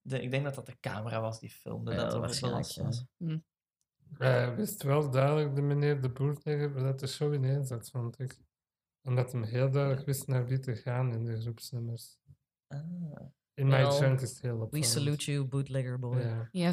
De, 0.00 0.22
ik 0.22 0.30
denk 0.30 0.44
dat 0.44 0.54
dat 0.54 0.66
de 0.66 0.78
camera 0.80 1.20
was 1.20 1.40
die 1.40 1.50
filmde 1.50 1.90
Ja, 1.90 1.96
dat 1.96 2.12
het 2.12 2.20
waarschijnlijk, 2.20 2.64
overbelast 2.64 3.08
ja. 3.18 3.26
was. 3.26 3.38
Hij 4.18 4.54
wist 4.54 4.82
wel 4.82 5.10
duidelijk, 5.10 5.54
de 5.54 5.62
meneer 5.62 6.00
de 6.00 6.08
boer, 6.08 6.38
tegen 6.38 6.82
dat 6.82 7.00
de 7.00 7.06
show 7.06 7.34
ineens 7.34 7.68
zat, 7.68 7.90
vond 7.90 8.18
ik. 8.18 8.38
Omdat 9.02 9.32
hij 9.32 9.42
heel 9.42 9.70
duidelijk 9.70 10.06
wist 10.06 10.26
naar 10.26 10.46
wie 10.46 10.58
te 10.58 10.76
gaan 10.76 11.12
in 11.12 11.24
de 11.24 11.40
groepsnummers. 11.40 12.18
Ah. 12.66 12.78
In 13.54 13.66
mijn 13.66 13.82
Wel, 13.82 13.92
chunk 13.92 14.20
is 14.20 14.30
het 14.30 14.40
heel 14.40 14.56
We 14.58 14.62
opvallend. 14.64 14.86
salute 14.86 15.32
you, 15.32 15.44
bootlegger 15.44 15.98
boy. 15.98 16.48
Ja. 16.52 16.72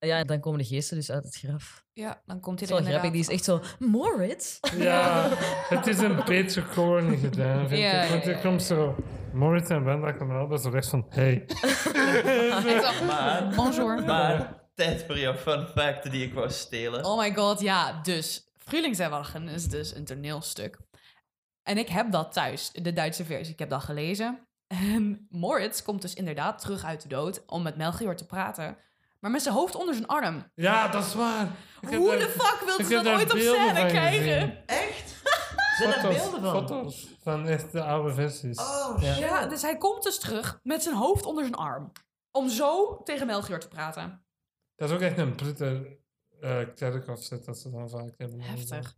Ja. 0.00 0.18
En 0.18 0.26
dan 0.26 0.40
komen 0.40 0.58
de 0.58 0.64
geesten 0.64 0.96
dus 0.96 1.10
uit 1.10 1.24
het 1.24 1.36
graf. 1.36 1.84
ja, 1.92 2.22
dan 2.26 2.40
komt 2.40 2.60
hij 2.60 2.68
er 2.76 2.84
grappig, 2.84 3.10
die 3.10 3.20
is 3.20 3.28
echt 3.28 3.44
zo... 3.44 3.60
Moritz? 3.78 4.58
ja, 4.76 5.28
het 5.68 5.86
is 5.86 5.98
een 5.98 6.24
beetje 6.24 6.64
corny 6.66 7.16
gedaan, 7.16 7.68
vind 7.68 7.80
Ja, 7.80 8.02
ik. 8.02 8.10
Want 8.10 8.24
ja, 8.24 8.30
er 8.30 8.36
ja, 8.36 8.42
komt 8.42 8.62
zo... 8.62 8.96
Moritz 9.32 9.70
en 9.70 9.84
Wendla 9.84 10.12
komen 10.12 10.36
allebei 10.36 10.60
zo 10.60 10.68
rechts 10.68 10.88
van... 10.88 11.06
Hey. 11.08 11.46
Maar, 13.06 13.52
Bonjour. 13.56 14.02
maar 14.04 14.66
tijd 14.74 15.04
voor 15.06 15.18
jouw 15.18 15.34
fun 15.34 15.66
fact 15.66 16.10
die 16.10 16.26
ik 16.26 16.34
wou 16.34 16.50
stelen. 16.50 17.04
Oh 17.04 17.18
my 17.18 17.34
god, 17.34 17.60
ja. 17.60 18.00
Dus 18.02 18.52
Frühlingserwachen 18.58 19.48
is 19.48 19.64
dus 19.64 19.94
een 19.94 20.04
toneelstuk. 20.04 20.78
En 21.62 21.78
ik 21.78 21.88
heb 21.88 22.12
dat 22.12 22.32
thuis, 22.32 22.70
de 22.72 22.92
Duitse 22.92 23.24
versie. 23.24 23.52
Ik 23.52 23.58
heb 23.58 23.70
dat 23.70 23.82
gelezen. 23.82 24.46
En 24.66 25.26
Moritz 25.30 25.82
komt 25.82 26.02
dus 26.02 26.14
inderdaad 26.14 26.60
terug 26.60 26.84
uit 26.84 27.02
de 27.02 27.08
dood 27.08 27.42
om 27.46 27.62
met 27.62 27.76
Melchior 27.76 28.16
te 28.16 28.26
praten. 28.26 28.76
Maar 29.18 29.30
met 29.30 29.42
zijn 29.42 29.54
hoofd 29.54 29.74
onder 29.74 29.94
zijn 29.94 30.06
arm. 30.06 30.50
Ja, 30.54 30.88
dat 30.88 31.04
is 31.04 31.14
waar. 31.14 31.48
Ik 31.80 31.88
Hoe 31.88 32.16
de 32.16 32.28
fuck 32.28 32.60
wil 32.64 32.78
ik 32.80 32.86
ze 32.86 32.94
dat 32.94 33.06
ooit 33.06 33.32
op 33.32 33.38
scène 33.38 33.86
krijgen? 33.86 34.66
Echt? 34.66 35.16
Zijn 35.78 35.92
er 35.92 36.00
Foto's, 36.00 36.16
beelden 36.16 36.40
van? 36.40 36.68
foto's 36.68 37.08
van 37.22 37.46
echt 37.48 37.72
de 37.72 37.82
oude 37.82 38.14
versies. 38.14 38.58
Oh, 38.58 38.96
Ja. 39.00 39.12
shit. 39.12 39.22
Ja, 39.22 39.46
dus 39.46 39.62
hij 39.62 39.78
komt 39.78 40.02
dus 40.02 40.18
terug 40.18 40.60
met 40.62 40.82
zijn 40.82 40.96
hoofd 40.96 41.24
onder 41.24 41.44
zijn 41.44 41.56
arm. 41.56 41.92
Om 42.30 42.48
zo 42.48 43.02
tegen 43.02 43.26
Melchior 43.26 43.60
te 43.60 43.68
praten. 43.68 44.24
Dat 44.76 44.88
is 44.88 44.94
ook 44.94 45.00
echt 45.02 45.18
een 45.18 45.34
brute 45.34 45.98
uh, 46.40 46.66
dat 47.44 47.58
ze 47.58 47.70
dan 47.70 47.90
vaak 47.90 48.14
hebben. 48.16 48.40
Heftig. 48.40 48.96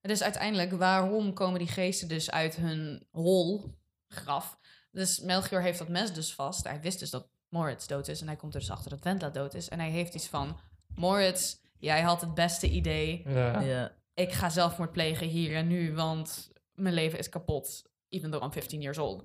Dus 0.00 0.22
uiteindelijk, 0.22 0.72
waarom 0.72 1.32
komen 1.32 1.58
die 1.58 1.68
geesten 1.68 2.08
dus 2.08 2.30
uit 2.30 2.56
hun 2.56 3.06
hol, 3.10 3.74
graf? 4.08 4.58
Dus 4.90 5.20
Melchior 5.20 5.60
heeft 5.62 5.78
dat 5.78 5.88
mes 5.88 6.12
dus 6.12 6.34
vast. 6.34 6.64
Hij 6.64 6.80
wist 6.80 6.98
dus 6.98 7.10
dat 7.10 7.28
Moritz 7.52 7.86
dood 7.86 8.08
is. 8.08 8.20
En 8.20 8.26
hij 8.26 8.36
komt 8.36 8.54
er 8.54 8.60
dus 8.60 8.70
achter 8.70 8.90
dat 8.90 9.04
Wendla 9.04 9.30
dood 9.30 9.54
is. 9.54 9.68
En 9.68 9.78
hij 9.78 9.90
heeft 9.90 10.14
iets 10.14 10.28
van... 10.28 10.56
Moritz, 10.94 11.56
jij 11.78 12.02
had 12.02 12.20
het 12.20 12.34
beste 12.34 12.70
idee. 12.70 13.22
Ja. 13.28 13.60
Ja. 13.60 13.92
Ik 14.14 14.32
ga 14.32 14.50
zelfmoord 14.50 14.92
plegen 14.92 15.26
hier 15.26 15.56
en 15.56 15.66
nu, 15.66 15.94
want 15.94 16.52
mijn 16.74 16.94
leven 16.94 17.18
is 17.18 17.28
kapot. 17.28 17.90
Even 18.08 18.30
though 18.30 18.44
I'm 18.44 18.52
15 18.52 18.80
years 18.80 18.98
old. 18.98 19.24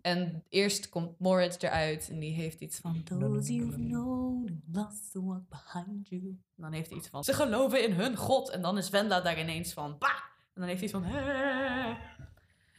En 0.00 0.44
eerst 0.48 0.88
komt 0.88 1.18
Moritz 1.18 1.62
eruit 1.62 2.08
en 2.10 2.18
die 2.18 2.32
heeft 2.32 2.60
iets 2.60 2.78
van... 2.78 3.02
Those 3.04 3.54
you've 3.54 3.76
known 3.76 4.62
lost 4.72 5.12
to 5.12 5.24
walk 5.24 5.48
behind 5.48 6.08
you. 6.08 6.22
En 6.26 6.62
dan 6.62 6.72
heeft 6.72 6.88
hij 6.88 6.98
iets 6.98 7.08
van... 7.08 7.24
Ze 7.24 7.32
geloven 7.32 7.82
in 7.82 7.92
hun 7.92 8.16
god. 8.16 8.50
En 8.50 8.62
dan 8.62 8.78
is 8.78 8.90
Wendla 8.90 9.20
daar 9.20 9.40
ineens 9.40 9.72
van... 9.72 9.98
Bah! 9.98 10.10
En 10.54 10.60
dan 10.60 10.64
heeft 10.64 10.80
hij 10.80 10.88
iets 10.88 10.98
van... 10.98 11.04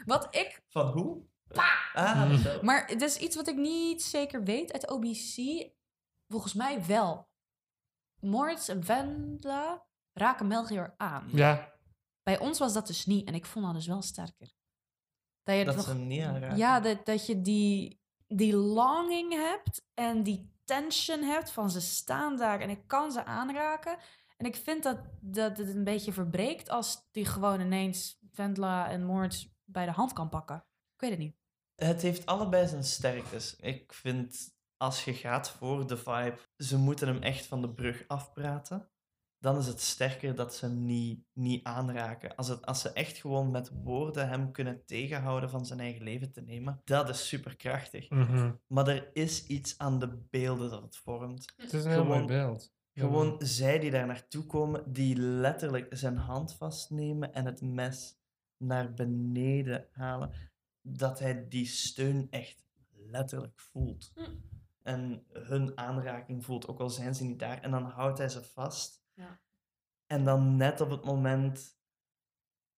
Wat 0.05 0.35
ik... 0.35 0.63
Van 0.67 0.87
hoe? 0.87 1.21
Ah, 1.93 2.21
dat 2.29 2.31
is 2.39 2.43
wel- 2.43 2.63
Maar 2.63 2.87
het 2.87 3.01
is 3.01 3.17
iets 3.17 3.35
wat 3.35 3.47
ik 3.47 3.55
niet 3.55 4.03
zeker 4.03 4.43
weet 4.43 4.73
uit 4.73 4.89
OBC. 4.89 5.35
volgens 6.27 6.53
mij 6.53 6.85
wel. 6.85 7.29
Moritz 8.19 8.69
en 8.69 8.83
Vendla 8.83 9.85
raken 10.13 10.47
Melchior 10.47 10.93
aan. 10.97 11.29
Ja, 11.33 11.69
Bij 12.23 12.39
ons 12.39 12.59
was 12.59 12.73
dat 12.73 12.87
dus 12.87 13.05
niet. 13.05 13.27
En 13.27 13.33
ik 13.33 13.45
vond 13.45 13.65
dat 13.65 13.73
dus 13.73 13.87
wel 13.87 14.01
sterker. 14.01 14.51
Dat 15.43 15.55
je 15.57 15.65
Dat 15.65 15.75
nog- 15.75 15.83
ze 15.85 15.89
hem 15.91 16.07
niet 16.07 16.23
aanraken. 16.23 16.57
Ja, 16.57 16.79
dat, 16.79 17.05
dat 17.05 17.25
je 17.25 17.41
die, 17.41 18.01
die 18.27 18.55
longing 18.55 19.33
hebt 19.33 19.85
en 19.93 20.23
die 20.23 20.51
tension 20.65 21.23
hebt 21.23 21.51
van 21.51 21.71
ze 21.71 21.81
staan 21.81 22.37
daar 22.37 22.59
en 22.59 22.69
ik 22.69 22.87
kan 22.87 23.11
ze 23.11 23.25
aanraken. 23.25 23.97
En 24.37 24.45
ik 24.45 24.55
vind 24.55 24.83
dat, 24.83 24.97
dat 25.21 25.57
het 25.57 25.67
een 25.75 25.83
beetje 25.83 26.13
verbreekt 26.13 26.69
als 26.69 27.07
die 27.11 27.25
gewoon 27.25 27.59
ineens 27.61 28.19
Vendla 28.31 28.89
en 28.89 29.03
Moritz 29.05 29.47
bij 29.63 29.85
de 29.85 29.91
hand 29.91 30.13
kan 30.13 30.29
pakken. 30.29 30.55
Ik 30.93 30.99
weet 31.01 31.09
het 31.09 31.19
niet. 31.19 31.35
Het 31.83 32.01
heeft 32.01 32.25
allebei 32.25 32.67
zijn 32.67 32.83
sterktes. 32.83 33.55
Ik 33.55 33.93
vind, 33.93 34.55
als 34.77 35.03
je 35.03 35.13
gaat 35.13 35.49
voor 35.49 35.87
de 35.87 35.97
vibe, 35.97 36.37
ze 36.57 36.77
moeten 36.77 37.07
hem 37.07 37.21
echt 37.21 37.45
van 37.45 37.61
de 37.61 37.73
brug 37.73 38.03
afpraten. 38.07 38.89
Dan 39.39 39.57
is 39.57 39.67
het 39.67 39.81
sterker 39.81 40.35
dat 40.35 40.55
ze 40.55 40.65
hem 40.65 40.85
niet, 40.85 41.23
niet 41.33 41.63
aanraken. 41.63 42.35
Als, 42.35 42.47
het, 42.47 42.65
als 42.65 42.81
ze 42.81 42.89
echt 42.93 43.17
gewoon 43.17 43.51
met 43.51 43.71
woorden 43.83 44.27
hem 44.27 44.51
kunnen 44.51 44.85
tegenhouden 44.85 45.49
van 45.49 45.65
zijn 45.65 45.79
eigen 45.79 46.03
leven 46.03 46.31
te 46.31 46.41
nemen, 46.41 46.81
dat 46.83 47.09
is 47.09 47.27
superkrachtig. 47.27 48.09
mhm. 48.09 48.51
Maar 48.67 48.87
er 48.87 49.09
is 49.13 49.45
iets 49.47 49.77
aan 49.77 49.99
de 49.99 50.07
beelden 50.29 50.69
dat 50.69 50.81
het 50.81 50.97
vormt. 50.97 51.53
het 51.57 51.73
is 51.73 51.83
een 51.83 51.91
heel 51.91 52.03
mooi 52.05 52.13
Gewoon- 52.13 52.27
beeld. 52.27 52.73
Gewoon 52.93 53.35
zij 53.39 53.79
die 53.79 53.91
daar 53.91 54.05
naartoe 54.07 54.45
komen, 54.45 54.93
die 54.93 55.15
letterlijk 55.17 55.87
zijn 55.89 56.17
hand 56.17 56.53
vastnemen 56.53 57.33
en 57.33 57.45
het 57.45 57.61
mes 57.61 58.19
naar 58.57 58.93
beneden 58.93 59.87
halen, 59.91 60.31
dat 60.81 61.19
hij 61.19 61.47
die 61.47 61.65
steun 61.65 62.27
echt 62.29 62.57
letterlijk 62.89 63.59
voelt. 63.59 64.11
Hm. 64.15 64.29
En 64.83 65.25
hun 65.29 65.77
aanraking 65.77 66.45
voelt, 66.45 66.67
ook 66.67 66.79
al 66.79 66.89
zijn 66.89 67.15
ze 67.15 67.23
niet 67.23 67.39
daar. 67.39 67.61
En 67.61 67.71
dan 67.71 67.83
houdt 67.83 68.17
hij 68.17 68.29
ze 68.29 68.43
vast. 68.43 69.03
Ja. 69.13 69.39
En 70.05 70.23
dan 70.23 70.55
net 70.55 70.81
op 70.81 70.89
het 70.89 71.05
moment... 71.05 71.79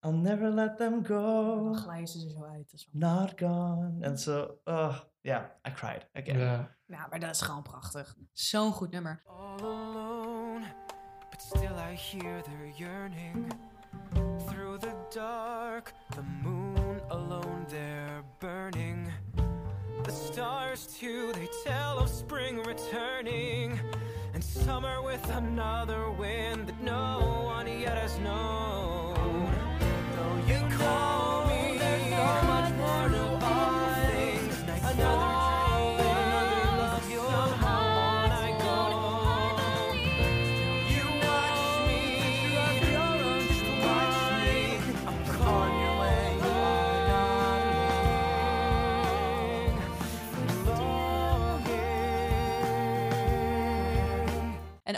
I'll 0.06 0.12
never 0.12 0.50
let 0.50 0.78
them 0.78 1.04
Dan 1.04 1.06
go, 1.06 1.74
glijden 1.74 2.08
ze 2.08 2.26
er 2.26 2.30
zo 2.30 2.44
uit. 2.44 2.88
Not 2.92 3.34
gone. 3.40 3.98
En 4.00 4.18
zo, 4.18 4.60
oh, 4.64 5.00
ja, 5.22 5.60
I 5.68 5.72
cried 5.72 6.10
again. 6.14 6.40
Ja. 6.40 6.78
Ja, 6.86 7.08
maar 7.10 7.20
dat 7.20 7.30
is 7.30 7.42
gewoon 7.42 7.64
prachtig. 7.64 8.16
Zo'n 8.32 8.72
goed 8.72 8.92
nummer. 8.92 9.24
all 9.26 9.60
alone, 9.62 10.66
but 11.30 11.42
still 11.42 11.78
I 11.78 11.96
hear 11.96 12.42
their 12.42 12.68
yearning. 12.76 13.54
Through 14.48 14.80
the 14.80 15.08
dark, 15.10 15.94
the 16.10 16.22
moon 16.22 16.63
burning. 18.44 19.10
The 20.04 20.12
stars 20.12 20.86
too, 21.00 21.32
they 21.32 21.48
tell 21.64 22.00
of 22.00 22.10
spring 22.10 22.62
returning. 22.64 23.80
And 24.34 24.44
summer 24.44 25.02
with 25.02 25.26
another 25.30 26.12
wind 26.12 26.68
that 26.68 26.84
no 26.84 27.46
one 27.46 27.68
yet 27.68 27.98
has 27.98 28.20
known. 28.20 29.50
Though 30.16 30.54
you 30.54 30.78
call 30.78 31.43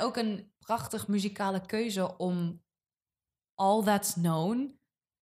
ook 0.05 0.17
een 0.17 0.51
prachtig 0.59 1.07
muzikale 1.07 1.65
keuze 1.65 2.17
om 2.17 2.63
All 3.55 3.83
That's 3.83 4.13
Known, 4.13 4.79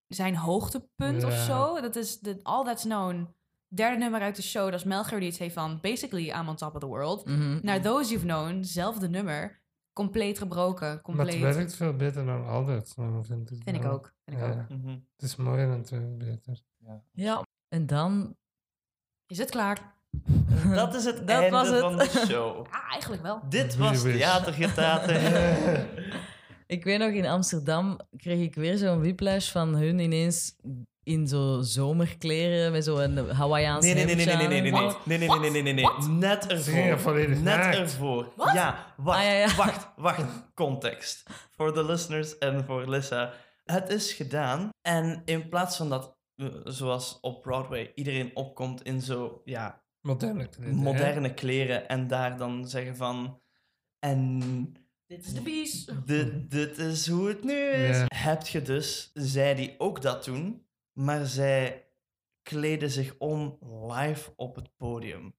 zijn 0.07 0.35
hoogtepunt 0.35 1.23
of 1.23 1.31
Ja. 1.31 1.43
zo. 1.43 1.81
Dat 1.81 1.95
is 1.95 2.19
de 2.19 2.39
All 2.43 2.63
That's 2.63 2.83
Known, 2.83 3.35
derde 3.67 3.97
nummer 3.97 4.21
uit 4.21 4.35
de 4.35 4.41
show. 4.41 4.65
Dat 4.71 4.79
is 4.79 4.83
Melchior 4.85 5.19
die 5.19 5.29
het 5.29 5.37
heeft 5.37 5.53
van 5.53 5.79
Basically 5.81 6.29
I'm 6.29 6.49
on 6.49 6.55
top 6.55 6.73
of 6.73 6.79
the 6.79 6.87
world. 6.87 7.25
Mhm. 7.25 7.59
Naar 7.61 7.81
Those 7.81 8.09
You've 8.09 8.25
Known, 8.25 8.63
zelfde 8.63 9.09
nummer, 9.09 9.61
compleet 9.93 10.37
gebroken. 10.37 10.87
Maar 10.87 10.93
het 10.95 11.01
Compleet. 11.03 11.39
werkt 11.39 11.75
veel 11.75 11.95
beter 11.95 12.25
dan 12.25 12.47
altijd, 12.47 12.93
vind 13.21 13.51
ik. 13.51 13.61
Vind 13.63 13.75
ik 13.77 13.85
ook. 13.85 14.13
Vind 14.25 14.37
ik 14.37 14.43
Ja. 14.43 14.51
ook. 14.61 14.69
Mhm. 14.69 14.87
Het 14.89 15.21
is 15.21 15.35
mooier 15.35 15.67
natuurlijk 15.67 16.17
beter. 16.17 16.61
Ja, 17.11 17.43
en 17.67 17.85
dan... 17.85 18.35
Is 19.27 19.37
het 19.37 19.49
klaar? 19.49 19.95
Dat 20.75 20.95
is 20.95 21.05
het 21.05 21.17
Dat 21.17 21.29
einde 21.29 21.49
was 21.49 21.69
het. 21.69 21.79
van 21.79 21.97
de 21.97 22.25
show. 22.27 22.65
Ja, 22.71 22.89
eigenlijk 22.91 23.21
wel. 23.21 23.41
Dit 23.49 23.75
was 23.77 24.01
wist. 24.01 24.17
theatergetater. 24.17 25.19
Ik 26.67 26.83
weet 26.83 26.99
nog, 26.99 27.09
in 27.11 27.25
Amsterdam 27.25 27.99
kreeg 28.17 28.39
ik 28.41 28.55
weer 28.55 28.77
zo'n 28.77 28.99
whiplash 28.99 29.51
van 29.51 29.75
hun 29.75 29.99
ineens 29.99 30.55
in 31.03 31.27
zo 31.27 31.61
zomerkleren 31.61 32.71
met 32.71 32.83
zo'n 32.83 33.17
Hawaiiaans 33.17 33.85
Nee, 33.85 33.93
nee, 33.93 34.05
nee, 34.05 34.15
nee, 34.15 34.25
nee, 34.25 34.35
nee, 34.47 34.47
nee, 34.47 34.71
nee, 34.71 34.71
nee, 34.71 35.17
nee, 35.17 35.17
nee, 35.17 35.27
nee, 35.27 35.39
nee, 35.39 35.61
nee, 35.61 35.73
nee, 35.73 35.73
nee. 35.73 36.09
Net 36.09 36.47
ervoor. 36.47 37.29
Net 37.41 37.75
ervoor. 37.75 38.33
Ja, 38.53 38.93
wacht, 38.97 39.19
Ah, 39.19 39.25
ja, 39.25 39.31
ja. 39.31 39.55
wacht, 39.55 39.87
wacht. 39.95 40.23
Context. 40.53 41.23
Voor 41.51 41.73
de 41.73 41.85
listeners 41.85 42.37
en 42.37 42.65
voor 42.65 42.89
Lissa. 42.89 43.33
Het 43.65 43.89
is 43.89 44.13
gedaan. 44.13 44.69
En 44.81 45.21
in 45.25 45.49
plaats 45.49 45.77
van 45.77 45.89
dat, 45.89 46.17
eh, 46.35 46.47
zoals 46.63 47.17
op 47.21 47.41
Broadway, 47.41 47.91
iedereen 47.95 48.31
opkomt 48.33 48.81
in 48.83 49.01
zo, 49.01 49.41
ja, 49.45 49.81
Moderne 50.03 50.47
kleden, 50.47 50.75
hè? 50.75 50.81
moderne 50.81 51.33
kleren 51.33 51.87
en 51.89 52.07
daar 52.07 52.37
dan 52.37 52.67
zeggen 52.67 52.95
van... 52.95 53.41
En 53.99 54.39
Dit 55.07 55.25
is 55.25 55.33
de 55.33 55.41
bies. 55.41 55.85
dit, 56.05 56.51
dit 56.51 56.77
is 56.77 57.07
hoe 57.07 57.27
het 57.27 57.43
nu 57.43 57.53
is. 57.69 57.97
Ja. 57.97 58.05
Heb 58.15 58.47
je 58.47 58.61
dus, 58.61 59.11
zij 59.13 59.55
die 59.55 59.75
ook 59.77 60.01
dat 60.01 60.25
doen, 60.25 60.65
maar 60.93 61.25
zij 61.25 61.87
kleden 62.41 62.89
zich 62.89 63.15
om 63.17 63.57
live 63.89 64.33
op 64.35 64.55
het 64.55 64.75
podium. 64.77 65.35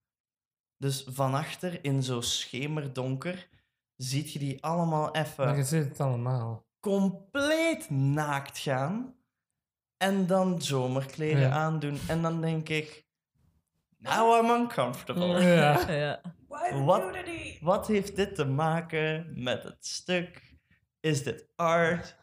Dus 0.78 1.04
van 1.08 1.34
achter 1.34 1.84
in 1.84 2.02
zo 2.02 2.20
schemerdonker 2.20 3.48
ziet 3.96 4.32
je 4.32 4.38
die 4.38 4.62
allemaal 4.64 5.10
Maar 5.12 5.24
even 5.26 5.56
je 5.56 5.64
ziet 5.64 5.84
het 5.84 6.00
allemaal. 6.00 6.66
compleet 6.80 7.90
naakt 7.90 8.58
gaan 8.58 9.14
en 9.96 10.26
dan 10.26 10.62
zomerkleden 10.62 11.40
Ja. 11.40 11.50
aandoen. 11.50 11.98
En 12.08 12.22
dan 12.22 12.40
denk 12.40 12.68
ik, 12.68 13.03
now 14.04 14.44
I'm 14.44 14.60
uncomfortable. 14.60 15.42
Ja. 15.42 15.88
Ja. 16.04 16.20
Wat, 16.84 17.02
wat 17.60 17.86
heeft 17.86 18.16
dit 18.16 18.34
te 18.34 18.44
maken 18.44 19.32
met 19.42 19.62
het 19.62 19.86
stuk? 19.86 20.54
Is 21.00 21.22
dit 21.22 21.48
art? 21.56 22.16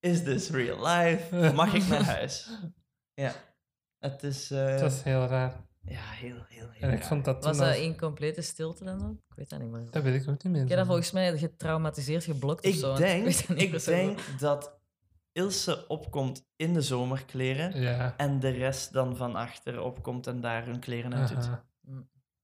Is 0.00 0.22
this 0.22 0.50
real 0.50 0.86
life? 0.86 1.52
Mag 1.54 1.74
ik 1.74 1.86
naar 1.88 2.02
huis? 2.04 2.48
Ja. 3.14 3.32
Het 3.98 4.22
is... 4.22 4.50
eh, 4.50 4.66
Het 4.66 4.80
was 4.80 5.02
heel 5.02 5.26
raar. 5.26 5.66
Ja, 5.80 6.00
heel, 6.00 6.36
heel, 6.48 6.68
heel 6.70 6.88
En 6.88 6.92
ik 6.92 6.98
raar. 6.98 7.08
vond 7.08 7.24
dat 7.24 7.42
toen 7.42 7.50
Was 7.56 7.58
dat 7.68 7.76
in 7.76 7.98
complete 7.98 8.42
stilte 8.42 8.84
dan 8.84 9.06
ook? 9.06 9.16
Ik 9.28 9.34
weet 9.36 9.50
dat 9.50 9.58
niet 9.60 9.70
meer. 9.70 9.90
Dat 9.90 10.02
weet 10.02 10.22
ik 10.22 10.28
ook 10.28 10.42
niet 10.42 10.52
meer. 10.52 10.62
Ik 10.62 10.68
heb 10.68 10.78
dat 10.78 10.86
volgens 10.86 11.10
mij 11.10 11.38
getraumatiseerd, 11.38 12.24
geblokt 12.24 12.64
of 12.66 12.72
Ik 12.72 12.78
zo. 12.78 12.94
denk, 12.94 13.26
ik 13.48 13.84
denk 13.84 14.18
dat 14.38 14.78
Ilse 15.34 15.84
opkomt 15.88 16.46
in 16.56 16.72
de 16.74 16.80
zomerkleren 16.80 17.80
Ja. 17.80 18.14
en 18.16 18.40
de 18.40 18.48
rest 18.48 18.92
dan 18.92 19.16
van 19.16 19.34
achter 19.36 19.80
opkomt 19.80 20.26
en 20.26 20.40
daar 20.40 20.64
hun 20.66 20.78
kleren 20.78 21.14
uit 21.14 21.28
doet. 21.28 21.46
Aha. 21.46 21.64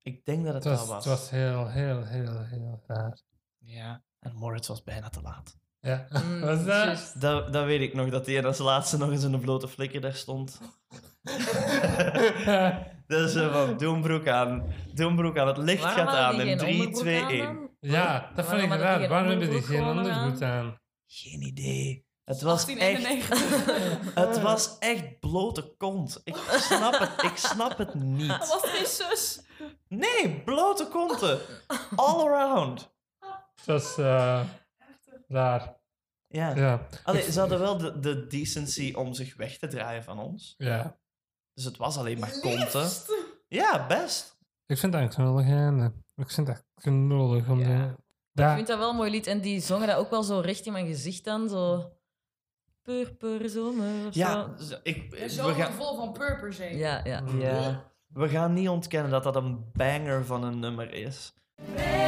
Ik 0.03 0.25
denk 0.25 0.45
dat 0.45 0.55
het, 0.55 0.65
Het 0.65 0.73
was, 0.79 0.87
wel 0.87 0.95
was. 0.95 1.05
het 1.05 1.15
was 1.19 1.31
heel, 1.31 1.69
heel, 1.69 2.05
heel, 2.05 2.43
heel 2.45 2.83
raar. 2.87 3.21
Ja, 3.59 4.03
en 4.19 4.35
Moritz 4.35 4.69
was 4.69 4.83
bijna 4.83 5.09
te 5.09 5.21
laat. 5.23 5.59
Ja. 5.81 6.07
Mm, 6.25 6.41
was 6.51 6.65
dat? 6.65 7.15
Dat, 7.19 7.53
dat 7.53 7.65
weet 7.65 7.81
ik 7.81 7.95
nog, 7.95 8.11
dat 8.11 8.27
hij 8.27 8.45
als 8.45 8.59
laatste 8.59 8.97
nog 8.99 9.11
eens 9.11 9.25
in 9.25 9.31
de 9.31 9.39
blote 9.39 9.69
flikker 9.69 10.01
daar 10.01 10.15
stond. 10.15 10.61
Dus 13.07 13.33
van, 13.33 13.77
doe 13.77 13.95
een 13.95 14.01
broek 14.03 14.29
aan. 14.29 14.65
Doe 14.95 15.07
een 15.11 15.17
broek 15.17 15.39
aan. 15.39 15.47
Het 15.47 15.57
licht 15.57 15.83
Waarom 15.83 16.07
gaat 16.07 16.17
aan 16.17 16.35
in 16.41 16.47
geen 16.47 16.59
3, 16.59 16.73
onderbroek 16.73 17.01
2, 17.03 17.23
aan 17.23 17.29
1. 17.31 17.45
dan? 17.45 17.69
ja, 17.81 18.31
dat 18.35 18.47
vond 18.47 18.63
ik 18.63 18.69
raar. 18.69 19.09
Waarom 19.09 19.29
hebben 19.29 19.49
die 19.51 19.57
onderbroek 19.59 19.65
geen 19.65 19.85
ondergoed 19.97 20.43
aan? 20.43 20.79
Geen 21.07 21.43
idee. 21.43 22.07
Het 22.25 22.41
was, 22.43 22.67
echt, 22.67 22.79
1891. 22.81 24.15
het 24.25 24.41
was 24.43 24.79
echt 24.79 25.21
blote 25.21 25.75
kont. 25.77 26.21
Ik 26.25 26.37
snap 26.61 26.99
het, 26.99 27.23
ik 27.23 27.37
snap 27.37 27.79
het 27.79 27.95
niet. 27.95 28.29
Was 28.39 28.63
er 28.63 28.81
een 28.81 28.87
zus? 28.87 29.41
Nee, 29.89 30.41
blote 30.45 30.87
konten. 30.87 31.41
All 31.97 32.27
around. 32.27 32.91
Het 33.55 33.67
was 33.67 33.99
eh, 33.99 34.43
raar. 35.29 35.77
Ja. 36.29 36.55
Ja. 36.57 36.87
Allee, 37.05 37.33
ze 37.33 37.41
hadden 37.41 37.59
wel 37.59 37.77
de, 37.79 37.99
de 38.01 38.27
decency 38.27 38.93
om 38.97 39.15
zich 39.15 39.37
weg 39.37 39.59
te 39.59 39.67
draaien 39.67 40.05
van 40.05 40.19
ons. 40.19 40.55
ja. 40.59 40.99
Dus 41.55 41.65
het 41.65 41.77
was 41.77 41.97
alleen 41.97 42.19
maar 42.19 42.39
konten. 42.41 42.89
Ja, 43.49 43.87
best. 43.87 44.39
Ik 44.67 44.79
vind 44.79 44.93
dat 44.93 45.15
knullig 45.15 45.47
einde. 45.47 45.93
Ik 46.17 46.31
vind 46.31 46.47
dat 46.47 46.65
knullig 46.75 47.49
om 47.49 47.61
Ja. 47.61 47.97
de... 48.33 48.43
Ik 48.43 48.49
vind 48.55 48.67
dat 48.67 48.79
wel 48.79 48.91
een 48.91 48.97
mooi 48.97 49.11
lied. 49.11 49.27
En 49.27 49.41
die 49.41 49.61
zongen 49.61 49.87
dat 49.87 49.97
ook 49.97 50.11
wel 50.11 50.23
zo 50.23 50.39
recht 50.41 50.67
in 50.67 50.73
mijn 50.73 50.87
gezicht 50.87 51.25
dan. 51.25 51.49
Zo... 51.49 51.93
Purper 52.83 53.49
zomer 53.49 54.07
of 54.07 54.15
Ja, 54.15 54.51
zo. 54.59 54.77
ik, 54.83 55.11
we, 55.11 55.29
gaan, 55.55 55.73
vol 55.73 55.97
van 55.97 56.13
purper 56.13 56.53
zeker. 56.53 56.79
Ja, 56.79 57.01
ja. 57.05 57.23
ja, 57.39 57.93
we 58.09 58.29
gaan 58.29 58.53
niet 58.53 58.69
ontkennen 58.69 59.11
dat 59.11 59.23
dat 59.23 59.37
een 59.37 59.71
banger 59.73 60.25
van 60.25 60.45
een 60.45 60.59
nummer 60.59 60.93
is. 60.93 61.35
Baby, 61.57 62.00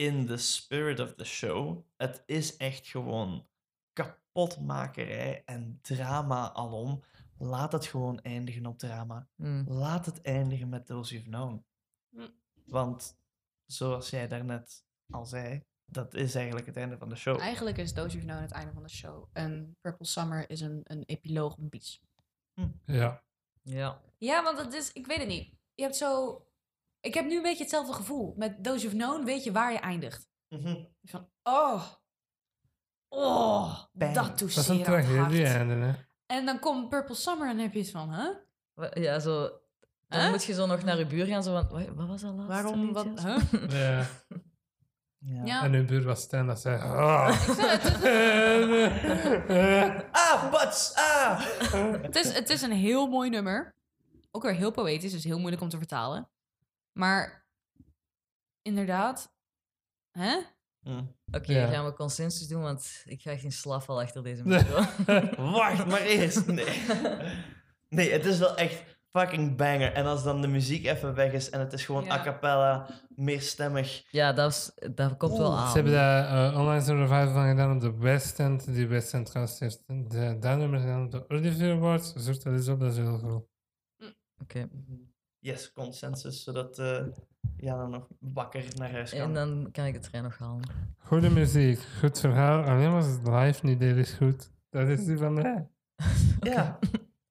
in 0.00 0.26
the 0.26 0.36
spirit 0.36 1.00
of 1.00 1.14
the 1.14 1.24
show, 1.24 1.84
het 1.96 2.22
is 2.26 2.56
echt 2.56 2.86
gewoon 2.86 3.46
kapotmakerij 3.92 5.42
en 5.44 5.78
drama 5.82 6.52
alom. 6.52 7.02
Laat 7.38 7.72
het 7.72 7.86
gewoon 7.86 8.20
eindigen 8.20 8.66
op 8.66 8.78
drama. 8.78 9.28
Mm. 9.36 9.64
Laat 9.68 10.06
het 10.06 10.20
eindigen 10.20 10.68
met 10.68 10.86
Those 10.86 11.12
You've 11.12 11.28
Known. 11.28 11.64
Hm. 12.10 12.28
Want 12.64 13.18
zoals 13.66 14.10
jij 14.10 14.28
daarnet 14.28 14.84
al 15.10 15.26
zei, 15.26 15.64
dat 15.84 16.14
is 16.14 16.34
eigenlijk 16.34 16.66
het 16.66 16.76
einde 16.76 16.98
van 16.98 17.08
de 17.08 17.16
show. 17.16 17.40
Eigenlijk 17.40 17.78
is 17.78 17.92
Those 17.92 18.08
You've 18.08 18.26
Known 18.26 18.42
het 18.42 18.52
einde 18.52 18.72
van 18.72 18.82
de 18.82 18.88
show. 18.88 19.28
En 19.32 19.76
Purple 19.80 20.06
Summer 20.06 20.50
is 20.50 20.60
een, 20.60 20.80
een 20.84 21.02
epiloog, 21.06 21.56
een 21.56 21.68
bies. 21.68 22.02
Ja. 22.84 23.22
Ja. 23.62 24.00
Ja, 24.18 24.42
want 24.42 24.58
het 24.58 24.72
is, 24.72 24.92
ik 24.92 25.06
weet 25.06 25.18
het 25.18 25.28
niet. 25.28 25.54
Je 25.74 25.82
hebt 25.82 25.96
zo... 25.96 26.44
Ik 27.00 27.14
heb 27.14 27.24
nu 27.26 27.36
een 27.36 27.42
beetje 27.42 27.62
hetzelfde 27.62 27.92
gevoel. 27.92 28.34
Met 28.36 28.64
Those 28.64 28.78
You've 28.78 28.96
Known 28.96 29.24
weet 29.24 29.44
je 29.44 29.52
waar 29.52 29.72
je 29.72 29.78
eindigt. 29.78 30.28
Mhm. 30.48 30.76
Van, 31.04 31.28
oh... 31.42 31.82
Oh, 33.08 33.74
Bang. 33.92 34.14
dat 34.14 34.40
is 34.40 34.68
een 34.68 34.74
hard. 34.74 34.84
tragedie 34.86 35.44
einde, 35.46 35.74
hè. 35.74 35.92
En 36.26 36.46
dan 36.46 36.58
komt 36.58 36.88
Purple 36.88 37.14
Summer 37.14 37.48
en 37.48 37.54
dan 37.54 37.64
heb 37.64 37.72
je 37.74 37.78
iets 37.80 37.90
van, 37.90 38.14
huh? 38.14 38.28
Wa- 38.74 38.90
Ja, 38.94 39.18
zo... 39.18 39.50
Dan 40.08 40.20
Huh? 40.20 40.30
moet 40.30 40.44
je 40.44 40.52
zo 40.52 40.66
nog 40.66 40.82
naar 40.82 40.98
je 40.98 41.06
buur 41.06 41.26
gaan, 41.26 41.42
zo 41.42 41.52
van... 41.52 41.68
Wat, 41.68 41.88
wat 41.94 42.06
was 42.08 42.20
dat 42.20 42.34
laatste 42.34 42.62
Waarom, 42.62 42.92
wat, 42.92 43.06
huh? 43.22 43.36
Ja. 43.80 44.06
Ja. 45.18 45.44
Ja. 45.44 45.62
En 45.62 45.72
uw 45.72 45.84
buur 45.84 46.02
was 46.04 46.20
Stan 46.20 46.46
dat 46.46 46.60
zei... 46.60 46.80
"Ah." 46.80 47.28
Ah! 50.12 50.52
Ah! 50.94 51.40
Het 52.02 52.16
is, 52.16 52.32
het 52.32 52.50
is 52.50 52.62
een 52.62 52.72
heel 52.72 53.06
mooi 53.06 53.30
nummer. 53.30 53.74
Ook 54.30 54.42
weer 54.42 54.54
heel 54.54 54.70
poëtisch, 54.70 55.12
dus 55.12 55.24
heel 55.24 55.38
moeilijk 55.38 55.62
om 55.62 55.68
te 55.68 55.76
vertalen. 55.76 56.28
Maar 56.92 57.46
inderdaad, 58.62 59.32
hè? 60.10 60.38
Hm. 60.80 61.02
Oké, 61.32 61.52
Ja. 61.52 61.66
gaan 61.66 61.84
we 61.84 61.92
consensus 61.92 62.46
doen, 62.48 62.62
want 62.62 63.02
ik 63.04 63.22
ga 63.22 63.36
geen 63.36 63.52
slaafval 63.52 64.00
achter 64.00 64.22
deze 64.22 64.42
micro. 64.44 64.82
Wacht 65.52 65.86
maar 65.86 66.00
eerst. 66.02 66.46
Nee. 66.46 66.82
nee, 67.88 68.10
het 68.12 68.24
is 68.24 68.38
wel 68.38 68.56
echt 68.56 68.98
fucking 69.08 69.56
banger. 69.56 69.92
En 69.92 70.06
als 70.06 70.22
dan 70.22 70.40
de 70.40 70.46
muziek 70.48 70.86
even 70.86 71.14
weg 71.14 71.32
is 71.32 71.50
en 71.50 71.60
het 71.60 71.72
is 71.72 71.84
gewoon 71.84 72.04
Ja. 72.04 72.12
a 72.18 72.22
cappella, 72.22 72.86
meerstemmig. 73.08 74.04
ja, 74.10 74.32
dat, 74.32 74.50
is, 74.50 74.72
dat 74.94 75.16
komt 75.16 75.38
wel 75.38 75.56
aan. 75.56 75.68
Ze 75.68 75.74
hebben 75.74 75.92
daar 75.92 76.52
eh, 76.52 76.58
onlangs 76.58 76.86
een 76.86 76.96
revival 77.06 77.32
van 77.32 77.48
gedaan 77.48 77.74
op 77.74 77.80
de 77.80 77.96
West 77.98 78.38
End. 78.40 78.74
Die 78.74 78.86
West 78.86 79.14
End 79.14 79.30
gast 79.30 79.60
heeft 79.60 79.82
de, 79.86 80.36
dat 80.40 80.58
nummer 80.58 80.80
gedaan 80.80 81.04
op 81.04 81.10
de 81.10 81.28
Olivier 81.28 81.72
Awards. 81.72 82.12
Zoek 82.12 82.42
dat 82.42 82.52
eens 82.52 82.68
op, 82.68 82.80
dat 82.80 82.90
is 82.92 82.96
heel 82.98 83.20
cool. 83.20 83.48
Oké. 84.42 84.68
Yes, 85.40 85.72
consensus, 85.72 86.42
zodat 86.42 86.78
eh 86.78 87.04
Jana 87.56 87.86
nog 87.86 88.08
wakker 88.18 88.64
naar 88.76 88.90
huis 88.90 89.10
kan. 89.10 89.20
En 89.20 89.34
dan 89.34 89.68
kan 89.72 89.84
ik 89.84 89.92
de 89.94 89.98
trein 90.00 90.24
nog 90.24 90.38
halen. 90.38 90.64
Goede 90.98 91.30
muziek, 91.30 91.78
goed 91.98 92.20
verhaal. 92.20 92.62
Alleen 92.62 92.92
was 92.92 93.06
het 93.06 93.26
live 93.26 93.66
niet 93.66 93.80
erg 93.80 94.16
goed. 94.16 94.50
Dat 94.70 94.88
is 94.88 95.04
die 95.04 95.18
van 95.18 95.32
mij. 95.32 95.68
Ja. 96.40 96.78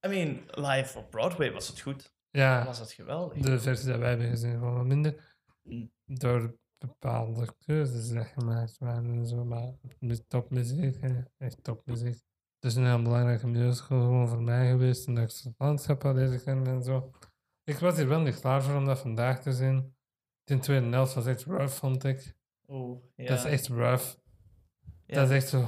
I 0.05 0.07
mean, 0.09 0.39
live 0.51 0.97
op 0.97 1.09
Broadway 1.09 1.51
was 1.51 1.67
het 1.67 1.79
goed. 1.79 2.13
Ja, 2.29 2.65
Was 2.65 2.79
het 2.79 2.91
geweldig. 2.91 3.37
de 3.43 3.59
versie 3.59 3.87
dat 3.87 3.99
wij 3.99 4.09
hebben 4.09 4.29
gezien 4.29 4.59
was 4.59 4.73
wat 4.73 4.85
minder. 4.85 5.37
Mm. 5.63 5.91
Door 6.05 6.57
bepaalde 6.77 7.47
keuzes 7.65 8.07
die 8.07 8.23
gemaakt 8.23 8.77
waren 8.77 9.05
en 9.05 9.27
zo. 9.27 9.45
Maar 9.45 9.73
met 9.99 10.29
topmuziek, 10.29 11.01
hè. 11.01 11.21
echt 11.37 11.63
topmuziek. 11.63 12.21
Het 12.59 12.71
is 12.71 12.75
een 12.75 12.85
heel 12.85 13.01
belangrijke 13.01 13.47
musical 13.47 14.01
gewoon 14.01 14.27
voor 14.27 14.41
mij 14.41 14.69
geweest. 14.69 15.07
En 15.07 15.15
dat 15.15 15.23
ik 15.31 15.37
het 15.43 15.53
landschap 15.57 16.03
had 16.03 16.15
leren 16.15 16.43
kennen 16.43 16.67
en 16.67 16.83
zo. 16.83 17.11
Ik 17.69 17.77
was 17.77 17.95
hier 17.95 18.07
wel 18.07 18.19
niet 18.19 18.39
klaar 18.39 18.63
voor 18.63 18.75
om 18.75 18.85
dat 18.85 18.99
vandaag 18.99 19.41
te 19.41 19.53
zien. 19.53 19.95
De 20.43 20.59
tweede 20.59 20.87
helft 20.87 21.13
was 21.13 21.25
echt 21.25 21.43
rough, 21.43 21.73
vond 21.73 22.03
ik. 22.03 22.35
Oeh, 22.67 23.03
ja. 23.15 23.27
Dat 23.27 23.37
is 23.37 23.43
echt 23.43 23.67
rough. 23.67 24.15
Ja. 25.05 25.15
Dat 25.15 25.29
is 25.29 25.35
echt 25.35 25.49
zo... 25.49 25.67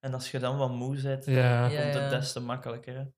En 0.00 0.14
als 0.14 0.30
je 0.30 0.38
dan 0.38 0.56
wat 0.56 0.70
moe 0.70 1.02
bent, 1.02 1.24
Ja, 1.24 1.68
dan 1.68 1.80
komt 1.80 1.94
het 1.94 2.10
des 2.10 2.32
te 2.32 2.40
makkelijker. 2.40 3.12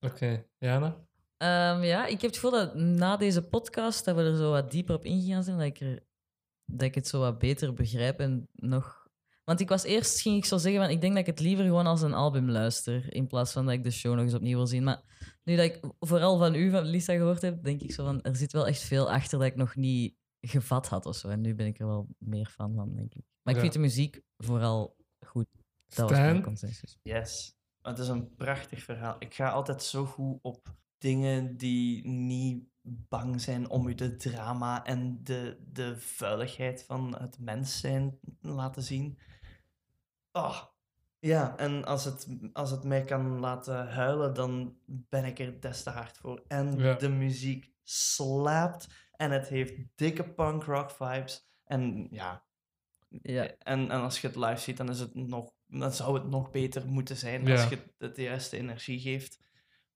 Oké. 0.00 0.44
Jana? 0.58 1.06
Ehm, 1.36 1.82
ja, 1.82 2.06
ik 2.06 2.20
heb 2.20 2.30
het 2.30 2.34
gevoel 2.34 2.50
dat 2.50 2.74
na 2.74 3.16
deze 3.16 3.42
podcast 3.42 4.04
dat 4.04 4.16
we 4.16 4.22
er 4.22 4.36
zo 4.36 4.50
wat 4.50 4.70
dieper 4.70 4.94
op 4.94 5.04
ingegaan 5.04 5.42
zijn, 5.42 5.58
dat 5.58 5.66
ik, 5.66 5.80
er, 5.80 6.02
dat 6.64 6.82
ik 6.82 6.94
het 6.94 7.08
zo 7.08 7.20
wat 7.20 7.38
beter 7.38 7.74
begrijp 7.74 8.20
en 8.20 8.48
nog... 8.52 8.95
Want 9.46 9.60
ik 9.60 9.68
was 9.68 9.82
eerst, 9.82 10.20
ging 10.20 10.36
ik 10.36 10.44
zo 10.44 10.58
zeggen, 10.58 10.80
van, 10.82 10.90
ik 10.90 11.00
denk 11.00 11.12
dat 11.12 11.20
ik 11.22 11.34
het 11.34 11.40
liever 11.40 11.64
gewoon 11.64 11.86
als 11.86 12.02
een 12.02 12.14
album 12.14 12.50
luister, 12.50 13.14
in 13.14 13.26
plaats 13.26 13.52
van 13.52 13.64
dat 13.64 13.74
ik 13.74 13.82
de 13.84 13.90
show 13.90 14.14
nog 14.14 14.24
eens 14.24 14.34
opnieuw 14.34 14.56
wil 14.56 14.66
zien. 14.66 14.84
Maar 14.84 15.02
nu 15.44 15.56
dat 15.56 15.64
ik 15.64 15.80
vooral 15.98 16.38
van 16.38 16.54
u, 16.54 16.70
van 16.70 16.82
Lisa, 16.84 17.12
gehoord 17.14 17.42
heb, 17.42 17.62
denk 17.62 17.80
ik 17.82 17.92
zo 17.92 18.04
van, 18.04 18.22
er 18.22 18.36
zit 18.36 18.52
wel 18.52 18.66
echt 18.66 18.82
veel 18.82 19.10
achter 19.10 19.38
dat 19.38 19.46
ik 19.48 19.56
nog 19.56 19.76
niet 19.76 20.14
gevat 20.40 20.88
had 20.88 21.06
of 21.06 21.16
zo. 21.16 21.28
En 21.28 21.40
nu 21.40 21.54
ben 21.54 21.66
ik 21.66 21.78
er 21.80 21.86
wel 21.86 22.08
meer 22.18 22.46
fan 22.46 22.74
van, 22.74 22.94
denk 22.94 23.14
ik. 23.14 23.22
Maar 23.42 23.54
ik 23.54 23.54
Ja. 23.54 23.60
vind 23.60 23.72
de 23.72 23.78
muziek 23.78 24.20
vooral 24.36 24.96
goed. 25.26 25.46
Dat 25.86 26.10
was 26.10 26.18
mijn 26.18 26.30
Stan? 26.30 26.42
consensus. 26.42 26.98
Yes. 27.02 27.54
Maar 27.82 27.92
het 27.92 28.02
is 28.02 28.08
een 28.08 28.34
prachtig 28.34 28.82
verhaal. 28.82 29.16
Ik 29.18 29.34
ga 29.34 29.50
altijd 29.50 29.82
zo 29.82 30.04
goed 30.04 30.38
op 30.42 30.74
dingen 30.98 31.56
die 31.56 32.06
niet 32.08 32.64
bang 33.08 33.40
zijn 33.40 33.70
om 33.70 33.88
u 33.88 33.94
de 33.94 34.16
drama 34.16 34.84
en 34.84 35.20
de, 35.22 35.58
de 35.72 35.96
vuiligheid 35.98 36.84
van 36.84 37.16
het 37.18 37.38
mens 37.38 37.80
zijn 37.80 38.18
laten 38.40 38.82
zien. 38.82 39.18
Oh. 40.36 40.62
Ja, 41.18 41.56
en 41.56 41.84
als 41.84 42.04
het, 42.04 42.26
als 42.52 42.70
het 42.70 42.84
mij 42.84 43.02
kan 43.04 43.38
laten 43.40 43.88
huilen, 43.88 44.34
dan 44.34 44.76
ben 44.86 45.24
ik 45.24 45.38
er 45.38 45.60
des 45.60 45.82
te 45.82 45.90
hard 45.90 46.18
voor. 46.18 46.42
En 46.48 46.78
Ja. 46.78 46.94
de 46.94 47.08
muziek 47.08 47.72
slaapt 47.82 48.86
en 49.12 49.30
het 49.30 49.48
heeft 49.48 49.74
dikke 49.94 50.28
punk 50.34 50.62
rock 50.64 50.90
vibes. 50.90 51.48
En 51.64 52.06
ja, 52.10 52.44
Ja. 53.08 53.42
en, 53.58 53.90
en 53.90 54.00
als 54.00 54.20
je 54.20 54.26
het 54.26 54.36
live 54.36 54.60
ziet, 54.60 54.76
dan, 54.76 54.88
is 54.88 55.00
het 55.00 55.14
nog, 55.14 55.52
dan 55.66 55.92
zou 55.92 56.14
het 56.14 56.28
nog 56.28 56.50
beter 56.50 56.86
moeten 56.86 57.16
zijn 57.16 57.46
Ja. 57.46 57.52
als 57.60 57.68
je 57.68 57.78
het 57.98 58.14
de 58.16 58.22
juiste 58.22 58.56
energie 58.56 59.00
geeft. 59.00 59.40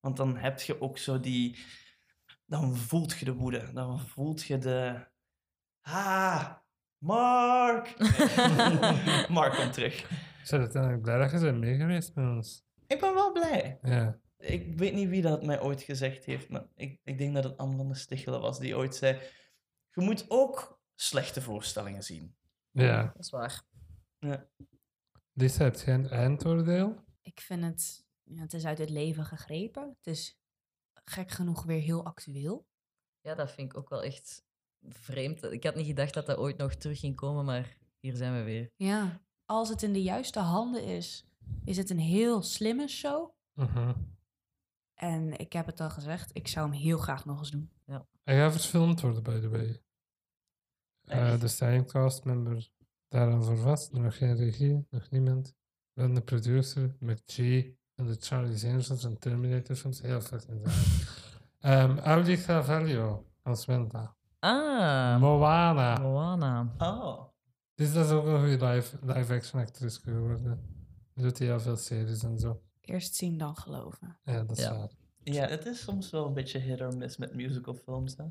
Want 0.00 0.16
dan 0.16 0.36
heb 0.36 0.60
je 0.60 0.80
ook 0.80 0.98
zo 0.98 1.20
die... 1.20 1.58
Dan 2.46 2.76
voelt 2.76 3.18
je 3.18 3.24
de 3.24 3.34
woede. 3.34 3.72
Dan 3.72 4.00
voelt 4.00 4.42
je 4.42 4.58
de... 4.58 5.06
Ah, 5.80 6.50
Mark! 6.98 7.96
Mark 9.28 9.54
komt 9.54 9.72
terug. 9.72 10.10
Ik 10.50 10.56
ben 10.56 10.64
uiteindelijk 10.64 11.02
blij 11.02 11.18
dat 11.18 11.30
je 11.30 11.38
bent 11.38 11.58
mee 11.58 11.76
geweest 11.76 12.14
met 12.14 12.24
ons. 12.24 12.64
Ik 12.86 13.00
ben 13.00 13.14
wel 13.14 13.32
blij. 13.32 13.78
Ja. 13.82 14.20
Ik 14.38 14.78
weet 14.78 14.94
niet 14.94 15.08
wie 15.08 15.22
dat 15.22 15.44
mij 15.44 15.60
ooit 15.60 15.82
gezegd 15.82 16.24
heeft, 16.24 16.48
maar 16.48 16.66
ik, 16.74 17.00
ik 17.04 17.18
denk 17.18 17.34
dat 17.34 17.44
het 17.44 17.56
Anne 17.56 17.76
van 17.76 17.88
de 17.88 17.94
Stichelen 17.94 18.40
was 18.40 18.58
die 18.58 18.76
ooit 18.76 18.94
zei... 18.94 19.20
Je 19.90 20.00
moet 20.00 20.24
ook 20.28 20.80
slechte 20.94 21.42
voorstellingen 21.42 22.02
zien. 22.02 22.36
Ja. 22.70 23.02
Dat 23.02 23.18
is 23.18 23.30
waar. 23.30 23.62
Lisa, 25.32 25.64
heb 25.64 25.74
jij 25.74 25.94
een 25.94 26.08
eindoordeel? 26.08 27.04
Ik 27.22 27.40
vind 27.40 27.64
het, 27.64 28.06
ja, 28.22 28.40
het 28.40 28.52
is 28.52 28.64
uit 28.64 28.78
het 28.78 28.90
leven 28.90 29.24
gegrepen. 29.24 29.82
Het 29.82 30.06
is 30.06 30.38
gek 31.04 31.30
genoeg 31.30 31.64
weer 31.64 31.80
heel 31.80 32.04
actueel. 32.04 32.66
Ja, 33.20 33.34
dat 33.34 33.52
vind 33.52 33.72
ik 33.72 33.78
ook 33.78 33.88
wel 33.88 34.02
echt 34.02 34.44
vreemd. 34.88 35.42
Ik 35.42 35.64
had 35.64 35.74
niet 35.74 35.86
gedacht 35.86 36.14
dat 36.14 36.26
dat 36.26 36.38
ooit 36.38 36.56
nog 36.56 36.74
terug 36.74 36.98
ging 36.98 37.16
komen, 37.16 37.44
maar 37.44 37.76
hier 37.98 38.16
zijn 38.16 38.34
we 38.34 38.42
weer. 38.42 38.70
Ja, 38.76 39.22
als 39.50 39.68
het 39.68 39.82
in 39.82 39.92
de 39.92 40.02
juiste 40.02 40.38
handen 40.38 40.84
is, 40.84 41.24
is 41.64 41.76
het 41.76 41.90
een 41.90 41.98
heel 41.98 42.42
slimme 42.42 42.88
show. 42.88 43.30
Mhm. 43.54 43.92
En 44.94 45.38
ik 45.38 45.52
heb 45.52 45.66
het 45.66 45.80
al 45.80 45.90
gezegd, 45.90 46.30
ik 46.32 46.48
zou 46.48 46.70
hem 46.70 46.78
heel 46.78 46.98
graag 46.98 47.24
nog 47.24 47.38
eens 47.38 47.50
doen. 47.50 47.70
Hij 48.24 48.38
gaat 48.38 48.52
verfilmd 48.52 49.00
worden, 49.00 49.22
by 49.22 49.40
the 49.40 49.48
way. 49.48 49.82
Eh, 51.04 51.32
Echt? 51.32 51.40
de 51.40 51.48
styling 51.48 51.86
cast 51.86 52.24
member 52.24 52.70
daar 53.08 53.32
al 53.32 53.42
voor 53.42 53.56
vast. 53.56 53.92
Nog 53.92 54.16
geen 54.16 54.36
regie, 54.36 54.86
nog 54.90 55.10
niemand. 55.10 55.54
Wel 55.92 56.12
de 56.12 56.20
producer 56.20 56.96
met 56.98 57.22
G 57.26 57.38
en 57.94 58.06
de 58.06 58.16
Charlie's 58.18 58.64
Angels 58.64 59.04
en 59.04 59.18
Terminator 59.18 59.76
films. 59.76 60.00
Heel 60.00 60.20
fucking 60.20 60.60
zalig. 60.68 61.90
um, 61.90 61.98
Audi 61.98 62.36
Carvalho 62.36 63.26
als 63.42 63.64
Wenda. 63.66 64.14
Ah, 64.38 65.20
Moana. 65.20 65.98
Moana. 65.98 66.74
Oh. 66.78 67.29
Dus 67.80 67.92
dat 67.92 68.06
is 68.06 68.12
ook 68.12 68.26
een 68.26 68.38
goede 68.40 68.66
live, 68.66 68.96
live 69.02 69.34
action 69.34 69.60
actrice 69.60 70.00
geworden. 70.00 70.60
Doet 71.14 71.38
heel 71.38 71.60
veel 71.60 71.76
series 71.76 72.22
en 72.22 72.38
zo. 72.38 72.62
Eerst 72.80 73.14
zien, 73.14 73.38
dan 73.38 73.56
geloven. 73.56 74.18
Ja, 74.24 74.42
dat 74.44 74.58
is 74.58 74.64
Ja. 74.64 74.76
waar. 74.78 74.90
Ja, 75.22 75.48
het 75.48 75.66
is 75.66 75.80
soms 75.80 76.10
wel 76.10 76.26
een 76.26 76.34
beetje 76.34 76.58
hit 76.58 76.80
or 76.80 76.96
miss 76.96 77.16
met 77.16 77.34
musical 77.34 77.74
films. 77.74 78.16
Hè? 78.16 78.24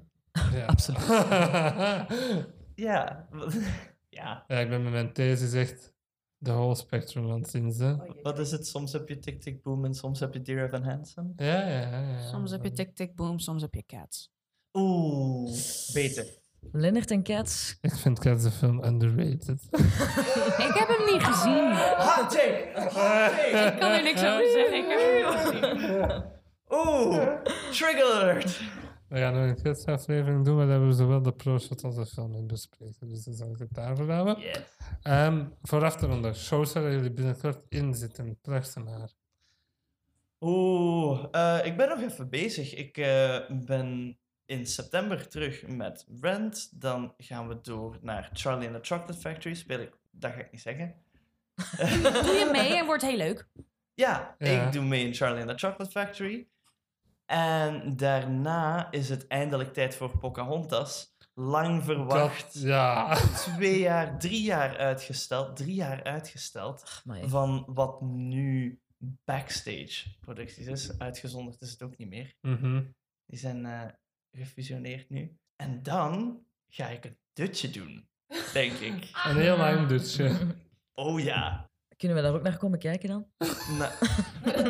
Ja. 0.57 0.65
Absoluut. 0.73 1.07
Ja. 2.76 3.27
ja. 4.09 4.43
ja, 4.47 4.57
ik 4.59 4.69
ben 4.69 4.84
met 4.84 4.91
mijn 4.91 5.13
thesis 5.13 5.53
echt 5.53 5.93
de 6.38 6.51
whole 6.51 6.76
spectrum 6.76 7.31
aan 7.31 7.39
het 7.41 7.49
zien. 7.49 7.67
Hè. 7.67 7.95
Wat 8.21 8.39
is 8.39 8.51
het? 8.51 8.67
Soms 8.67 8.91
heb 8.93 9.07
je 9.09 9.19
Tick 9.19 9.41
Tick 9.41 9.63
Boom 9.63 9.85
en 9.85 9.93
soms 9.93 10.19
heb 10.19 10.34
je 10.34 10.41
Dear 10.41 10.65
Evan 10.65 10.84
Hansen. 10.84 11.34
Ja, 11.35 11.67
ja, 11.67 11.80
ja, 11.89 11.99
ja. 12.09 12.27
Soms 12.27 12.51
heb 12.51 12.63
je 12.63 12.71
Tick 12.71 12.95
Tick 12.95 13.15
Boom, 13.15 13.39
soms 13.39 13.61
heb 13.61 13.73
je 13.73 13.84
Cats. 13.85 14.31
Oeh, 14.73 15.51
beter. 15.93 16.39
Leonard 16.72 17.11
en 17.11 17.23
Cats. 17.23 17.77
Ik 17.81 17.94
vind 17.95 18.19
Cats 18.19 18.44
de 18.44 18.52
film 18.52 18.84
underrated. 18.84 19.68
Ik 20.68 20.73
heb 20.73 20.88
hem 20.88 21.14
niet 21.14 21.23
gezien. 21.23 21.72
Hot 21.98 22.30
take! 22.30 22.72
Hot 22.73 22.91
take! 22.91 23.72
Ik 23.73 23.80
kan 23.80 23.91
er 23.91 24.03
niks 24.03 24.23
over 24.23 24.52
zeggen. 24.52 24.77
Ik 24.77 24.86
heb 24.88 24.99
hem 24.99 25.15
niet 25.15 26.06
gezien. 26.06 26.23
Oeh, 26.69 27.41
trigger 27.72 28.14
alert! 28.14 28.61
We 29.10 29.18
gaan 29.18 29.34
nog 29.34 29.44
een 29.44 29.61
Cats 29.64 29.86
aflevering 29.86 30.45
doen, 30.45 30.56
maar 30.56 30.64
daar 30.64 30.72
hebben 30.72 30.90
we 30.90 30.95
zowel 30.95 31.22
de 31.22 31.34
pro-shot 31.34 31.84
als 31.84 31.95
de 31.95 32.06
film 32.06 32.36
in 32.36 32.48
bespreken. 32.48 33.10
Dus 33.10 33.23
dan 33.23 33.34
zal 33.34 33.52
ik 33.52 33.60
het 33.60 33.73
daarvoor 33.73 34.11
houden. 34.11 34.40
Yes. 34.40 34.60
Ehm, 35.02 35.45
vooraf 35.61 35.95
te 35.95 36.06
ronden, 36.06 36.36
shows 36.36 36.73
waar 36.73 36.91
jullie 36.91 37.11
binnenkort 37.11 37.61
in 37.69 37.94
zitten. 37.94 38.38
Plaatsen 38.41 38.84
maar. 38.84 39.10
Oeh, 40.40 41.26
eh, 41.31 41.65
ik 41.65 41.77
ben 41.77 41.90
nog 41.90 42.02
even 42.02 42.30
bezig. 42.30 42.76
Ik 42.76 42.98
eh, 42.98 43.40
ben 43.49 44.19
in 44.49 44.65
september 44.67 45.27
terug 45.27 45.67
met 45.67 46.05
Rent. 46.21 46.81
Dan 46.81 47.13
gaan 47.17 47.47
we 47.47 47.61
door 47.61 47.97
naar 48.01 48.30
Charlie 48.34 48.69
and 48.69 48.84
the 48.84 48.93
Chocolate 48.93 49.19
Factory. 49.19 49.55
Speel 49.55 49.80
ik, 49.80 49.93
dat 50.11 50.31
ga 50.31 50.38
ik 50.39 50.51
niet 50.51 50.61
zeggen. 50.61 50.95
Doe 52.26 52.34
je 52.34 52.49
mee 52.51 52.77
en 52.77 52.85
wordt 52.85 53.03
heel 53.03 53.17
leuk. 53.17 53.47
Ja, 53.93 54.35
Ja. 54.38 54.65
ik 54.65 54.71
doe 54.71 54.84
mee 54.84 55.05
in 55.05 55.13
Charlie 55.13 55.41
and 55.45 55.49
the 55.59 55.67
Chocolate 55.67 55.91
Factory. 55.91 56.47
En 57.26 57.95
daarna 57.97 58.91
is 58.91 59.09
het 59.09 59.27
eindelijk 59.27 59.73
tijd 59.73 59.95
voor 59.95 60.17
Pocahontas. 60.17 61.15
Lang 61.34 61.84
verwacht. 61.84 62.53
Dat, 62.53 62.61
ja. 62.63 63.15
Twee 63.55 63.80
jaar, 63.80 64.19
drie 64.19 64.41
jaar 64.41 64.77
uitgesteld. 64.77 65.55
Drie 65.55 65.73
jaar 65.76 66.03
uitgesteld. 66.03 67.03
Van 67.23 67.63
wat 67.67 68.01
nu 68.01 68.80
backstage 69.26 70.05
producties 70.19 70.65
is. 70.65 70.99
Uitgezonderd 70.99 71.61
is 71.61 71.71
het 71.71 71.81
ook 71.84 71.97
niet 71.97 72.09
meer. 72.09 72.35
Mhm. 72.41 72.84
Die 73.26 73.39
zijn 73.39 73.65
eh, 73.65 73.81
gefusioneerd 74.31 75.10
nu. 75.10 75.38
En 75.56 75.84
dan 75.84 76.43
ga 76.69 76.88
ik 76.88 77.06
een 77.06 77.18
dutje 77.34 77.69
doen, 77.69 78.07
denk 78.53 78.73
ik. 78.89 79.10
Een 79.26 79.38
heel 79.38 79.57
lang 79.57 79.88
dutje. 79.88 80.38
Oh 80.93 81.19
ja. 81.19 81.68
Kunnen 81.97 82.18
we 82.18 82.23
daar 82.23 82.34
ook 82.34 82.41
naar 82.43 82.57
komen 82.57 82.80
kijken 82.80 83.10
dan? 83.10 83.26
Nou, 83.77 83.91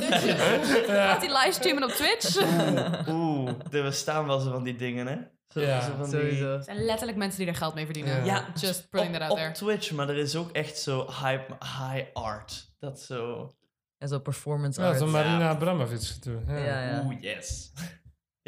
Gaat 0.87 1.21
hij 1.25 1.37
livestreamen 1.43 1.83
op 1.83 1.89
Twitch? 1.89 2.35
Er 2.35 3.13
Oeh, 3.13 3.51
er 3.71 3.83
bestaan 3.83 4.25
wel 4.27 4.39
zo 4.39 4.51
van 4.51 4.63
die 4.63 4.75
dingen, 4.75 5.07
hè? 5.07 5.17
Zo, 5.47 5.59
Ja, 5.61 5.81
zo 5.81 5.91
van 5.95 6.09
die- 6.09 6.19
Sowieso. 6.19 6.61
zijn 6.61 6.85
letterlijk 6.85 7.17
mensen 7.17 7.39
die 7.39 7.47
er 7.47 7.55
geld 7.55 7.73
mee 7.73 7.85
verdienen. 7.85 8.15
Ja. 8.17 8.23
Ja, 8.25 8.45
Just 8.55 8.89
putting 8.89 9.13
op, 9.13 9.19
that 9.19 9.29
out 9.29 9.31
op 9.31 9.37
there. 9.37 9.51
Twitch, 9.51 9.91
maar 9.91 10.09
er 10.09 10.17
is 10.17 10.35
ook 10.35 10.51
echt 10.51 10.77
zo 10.77 11.05
high, 11.05 11.39
high 11.59 12.05
art. 12.13 12.71
Dat 12.79 12.99
zo... 13.01 13.51
En 13.97 14.07
zo 14.07 14.19
performance 14.19 14.81
Ja, 14.81 14.87
art. 14.87 14.97
zo 14.97 15.07
Marina 15.07 15.39
Ja. 15.39 15.49
Abramovic 15.49 16.15
doen. 16.23 16.43
Ja. 16.47 16.57
Ja, 16.57 16.81
ja. 16.89 17.03
Oeh, 17.05 17.21
yes. 17.21 17.71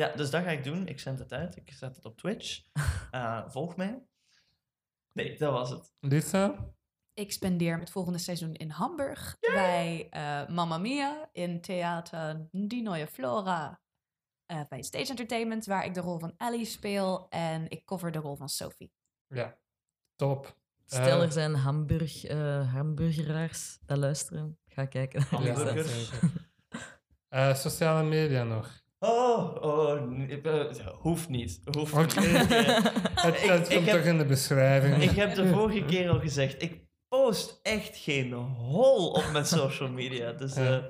Ja, 0.02 0.16
dus 0.16 0.30
dat 0.30 0.44
ga 0.44 0.50
ik 0.50 0.64
doen. 0.64 0.88
Ik 0.88 1.00
zend 1.00 1.20
het 1.20 1.34
uit. 1.34 1.56
Ik 1.56 1.72
zet 1.72 1.96
het 1.96 2.06
op 2.06 2.18
Twitch. 2.18 2.62
Eh, 3.12 3.50
volg 3.50 3.76
mij. 3.76 4.04
Nee, 5.14 5.38
dat 5.38 5.52
was 5.54 5.70
het. 5.70 5.94
Lisa? 6.00 6.74
Ik 7.14 7.32
spendeer 7.32 7.80
het 7.80 7.90
volgende 7.92 8.18
seizoen 8.20 8.54
in 8.54 8.70
Hamburg 8.70 9.38
bij 9.40 10.08
eh 10.10 10.48
Mamma 10.48 10.78
Mia 10.78 11.30
in 11.32 11.62
theater 11.62 12.48
Die 12.52 12.82
Neue 12.82 13.08
Flora. 13.08 13.82
eh, 14.46 14.62
bij 14.70 14.82
Stage 14.84 15.10
Entertainment, 15.10 15.66
waar 15.66 15.86
ik 15.86 15.94
de 15.94 16.00
rol 16.00 16.20
van 16.20 16.34
Ellie 16.38 16.66
speel. 16.66 17.30
En 17.30 17.70
ik 17.70 17.86
cover 17.86 18.12
de 18.12 18.20
rol 18.20 18.36
van 18.36 18.50
Sophie. 18.50 18.92
Ja. 19.28 19.58
Top. 20.16 20.58
Stel, 20.86 21.22
er 21.22 21.32
zijn 21.32 21.56
Hamburg, 21.56 22.24
eh, 22.26 22.74
hamburgeraars 22.74 23.78
dat 23.86 23.98
luisteren. 23.98 24.60
Ga 24.68 24.86
kijken. 24.86 25.22
Hamburgers. 25.22 26.12
Eh, 27.28 27.56
sociale 27.56 28.04
media 28.04 28.44
nog. 28.44 28.81
Oh, 29.04 29.56
oh 29.62 30.02
nee, 30.02 30.42
eh, 30.42 30.88
hoeft 30.88 31.30
niet. 31.30 31.62
Hoeft 31.78 32.20
niet. 32.20 32.48
Het, 33.22 33.36
Ik- 33.36 33.50
het 33.50 33.70
ik 33.70 33.76
komt 33.76 33.86
heb- 33.88 33.96
toch 33.98 34.06
in 34.06 34.18
de 34.18 34.26
beschrijving. 34.26 35.04
ik 35.04 35.10
heb 35.16 35.36
de 35.36 35.48
vorige 35.48 35.86
keer 35.92 36.10
al 36.10 36.20
gezegd, 36.20 36.62
ik 36.62 36.86
post 37.08 37.60
echt 37.64 37.98
geen 37.98 38.34
hol 38.34 39.12
op 39.12 39.30
mijn 39.32 39.46
social 39.46 39.90
media. 39.90 40.32
Dus 40.32 40.56
eh, 40.56 40.66
Ja. 40.70 40.90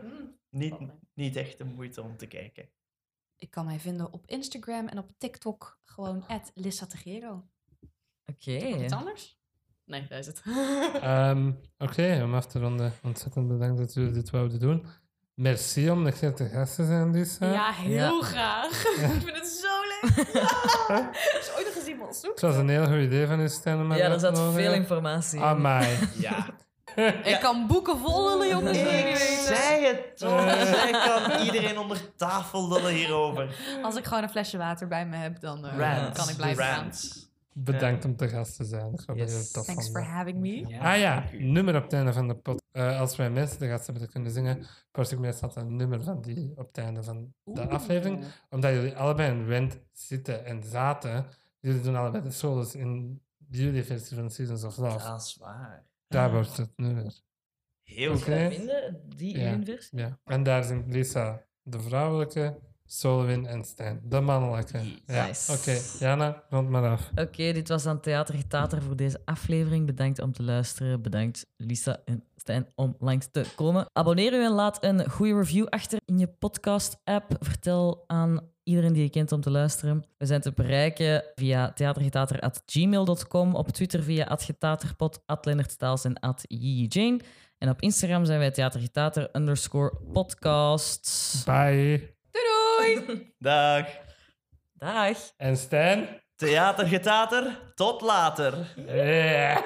niet, 0.49 0.73
niet 1.13 1.35
echt 1.35 1.57
de 1.57 1.63
moeite 1.63 2.01
om 2.01 2.17
te 2.17 2.27
kijken. 2.27 2.69
Ik 3.35 3.51
kan 3.51 3.65
mij 3.65 3.79
vinden 3.79 4.13
op 4.13 4.27
Instagram 4.27 4.87
en 4.87 4.97
op 4.97 5.09
TikTok 5.17 5.79
gewoon 5.85 6.25
Lissa 6.53 6.85
Tegero. 6.85 7.43
Oké. 8.25 8.51
Iets 8.83 8.93
anders? 8.93 9.39
Nee, 9.85 10.07
daar 10.07 10.19
is 10.19 10.25
het. 10.27 10.41
Ehm, 11.01 11.51
Oké, 11.77 12.21
om 12.23 12.33
af 12.33 12.45
te 12.47 12.59
ronden. 12.59 12.93
Ontzettend 13.03 13.47
bedankt 13.47 13.77
dat 13.77 13.93
jullie 13.93 14.11
dit 14.11 14.29
wouden 14.29 14.59
doen. 14.59 14.85
Merci 15.41 15.89
om 15.89 16.03
nog 16.03 16.19
keer 16.19 16.33
te 16.33 16.49
gast 16.53 16.75
te 16.75 16.85
zijn, 16.85 17.11
Lisa. 17.11 17.51
Ja, 17.51 17.71
heel 17.71 17.91
Ja. 17.91 18.21
graag. 18.21 18.83
ik 18.95 19.21
vind 19.23 19.35
het 19.37 19.47
zo 19.47 19.67
leuk. 19.87 20.27
Is 21.39 21.51
ooit 21.57 21.65
nog 21.65 21.73
gezien, 21.73 21.97
man. 21.97 22.07
Het 22.07 22.41
was 22.41 22.55
een 22.55 22.69
heel 22.69 22.85
goed 22.85 22.95
idee 23.01 23.27
van 23.27 23.39
je 23.39 23.47
Stijn. 23.47 23.79
om 23.79 23.93
Ja, 23.95 24.09
er 24.09 24.19
zat 24.19 24.39
veel 24.53 24.73
informatie 24.73 25.39
in. 25.39 25.45
Amai. 25.45 25.97
Ja. 26.19 26.45
Ik 27.23 27.37
kan 27.41 27.67
boeken 27.67 27.97
vol 27.97 28.29
lullen, 28.29 28.47
jongens. 28.47 28.77
je 28.77 28.83
Ik 28.83 29.15
zei 29.17 29.85
het 29.85 30.17
toch. 30.17 30.41
Zij 30.65 30.91
kan 30.91 31.41
iedereen 31.45 31.77
onder 31.77 32.15
tafel 32.15 32.67
lullen 32.67 32.93
hierover. 32.93 33.55
Als 33.81 33.95
ik 33.95 34.05
gewoon 34.05 34.23
een 34.23 34.29
flesje 34.29 34.57
water 34.57 34.87
bij 34.87 35.05
me 35.05 35.15
heb, 35.15 35.39
dan 35.39 35.65
eh, 35.65 36.13
kan 36.13 36.29
ik 36.29 36.35
blijven 36.35 36.63
gaan. 36.63 36.91
Bedankt 37.53 38.05
om 38.05 38.15
te 38.15 38.29
gast 38.29 38.55
te 38.55 38.63
zijn. 38.63 38.99
Yes. 39.13 39.51
Thanks 39.51 39.89
for 39.89 40.03
having 40.03 40.37
me. 40.39 40.79
Ah 40.79 40.97
ja, 40.97 41.25
nummer 41.31 41.75
op 41.75 41.83
het 41.83 41.93
einde 41.93 42.13
van 42.13 42.27
de 42.27 42.35
pot. 42.35 42.61
Eh, 42.71 42.99
als 42.99 43.15
wij 43.15 43.29
mensen 43.29 43.59
de 43.59 43.67
gast 43.67 43.85
hebben 43.85 44.03
te 44.03 44.11
kunnen 44.11 44.31
zingen, 44.31 44.65
post 44.91 45.11
ik 45.11 45.19
meestal 45.19 45.51
een 45.55 45.75
nummer 45.75 46.03
van 46.03 46.21
die 46.21 46.51
op 46.55 46.67
het 46.67 46.77
einde 46.77 47.03
van 47.03 47.33
de 47.43 47.67
aflevering. 47.67 48.23
Omdat 48.49 48.73
jullie 48.73 48.95
allebei 48.95 49.31
in 49.31 49.45
Rent 49.45 49.79
zitten 49.91 50.45
en 50.45 50.63
zaten. 50.63 51.25
Jullie 51.59 51.81
doen 51.81 51.95
allebei 51.95 52.23
de 52.23 52.31
solos 52.31 52.75
in 52.75 53.21
jullie 53.49 53.83
versie 53.83 54.17
van 54.17 54.29
Seasons 54.29 54.63
of 54.63 54.77
Love. 54.77 55.07
Dat 55.07 55.21
is 55.21 55.35
waar. 55.39 55.85
Daar 56.07 56.31
wordt 56.31 56.57
het 56.57 56.71
nummer. 56.75 57.21
Heel 57.83 58.15
Oké. 58.15 58.51
goed. 58.51 59.17
Die 59.17 59.37
Ja. 59.39 59.59
Ja. 59.91 60.19
En 60.23 60.43
daar 60.43 60.63
zijn 60.63 60.91
Lisa 60.91 61.45
de 61.61 61.79
vrouwelijke, 61.79 62.59
Solwin 62.93 63.45
en 63.45 63.63
Stijn 63.63 64.01
de 64.03 64.19
mannelijke. 64.19 64.79
Ja. 65.05 65.25
Nice. 65.25 65.51
Oké, 65.51 65.79
Jana, 65.99 66.43
rond 66.49 66.69
maar 66.69 66.89
af. 66.89 67.09
Oké, 67.15 67.51
dit 67.51 67.67
was 67.67 67.83
dan 67.83 67.99
Theater 67.99 68.35
Getater 68.35 68.81
voor 68.81 68.95
deze 68.95 69.21
aflevering. 69.25 69.85
Bedankt 69.85 70.21
om 70.21 70.33
te 70.33 70.43
luisteren. 70.43 71.01
Bedankt 71.01 71.45
Lisa 71.57 72.01
en 72.05 72.23
Stijn 72.35 72.67
om 72.75 72.95
langs 72.99 73.27
te 73.31 73.45
komen. 73.55 73.85
Abonneer 73.93 74.33
u 74.33 74.43
en 74.43 74.51
laat 74.51 74.83
een 74.83 75.09
goede 75.09 75.33
review 75.33 75.67
achter 75.69 75.99
in 76.05 76.19
je 76.19 76.27
podcast-app. 76.27 77.35
Vertel 77.39 78.03
aan 78.07 78.49
iedereen 78.63 78.93
die 78.93 79.03
je 79.03 79.09
kent 79.09 79.31
om 79.31 79.41
te 79.41 79.51
luisteren. 79.51 80.03
We 80.17 80.25
zijn 80.25 80.41
te 80.41 80.51
bereiken 80.51 81.23
via 81.35 81.71
theatergetater.gmail.com, 81.73 83.55
op 83.55 83.69
Twitter 83.69 84.03
via 84.03 84.37
@getaterpod, 84.39 85.23
@leonardstaals 85.41 86.03
en 86.03 86.35
@jane. 86.47 87.19
En 87.57 87.69
op 87.69 87.81
Instagram 87.81 88.25
zijn 88.25 88.39
wij 88.39 88.51
theatergetater 88.51 89.29
underscore 89.33 89.97
podcast. 90.11 91.41
Bye. 91.45 92.19
Doei! 92.81 93.33
Dag. 93.39 93.85
Dag! 94.73 95.17
En 95.37 95.57
Stijn? 95.57 96.21
Theatergetater, 96.35 97.71
tot 97.75 98.01
later. 98.01 98.53
Yeah. 98.75 99.57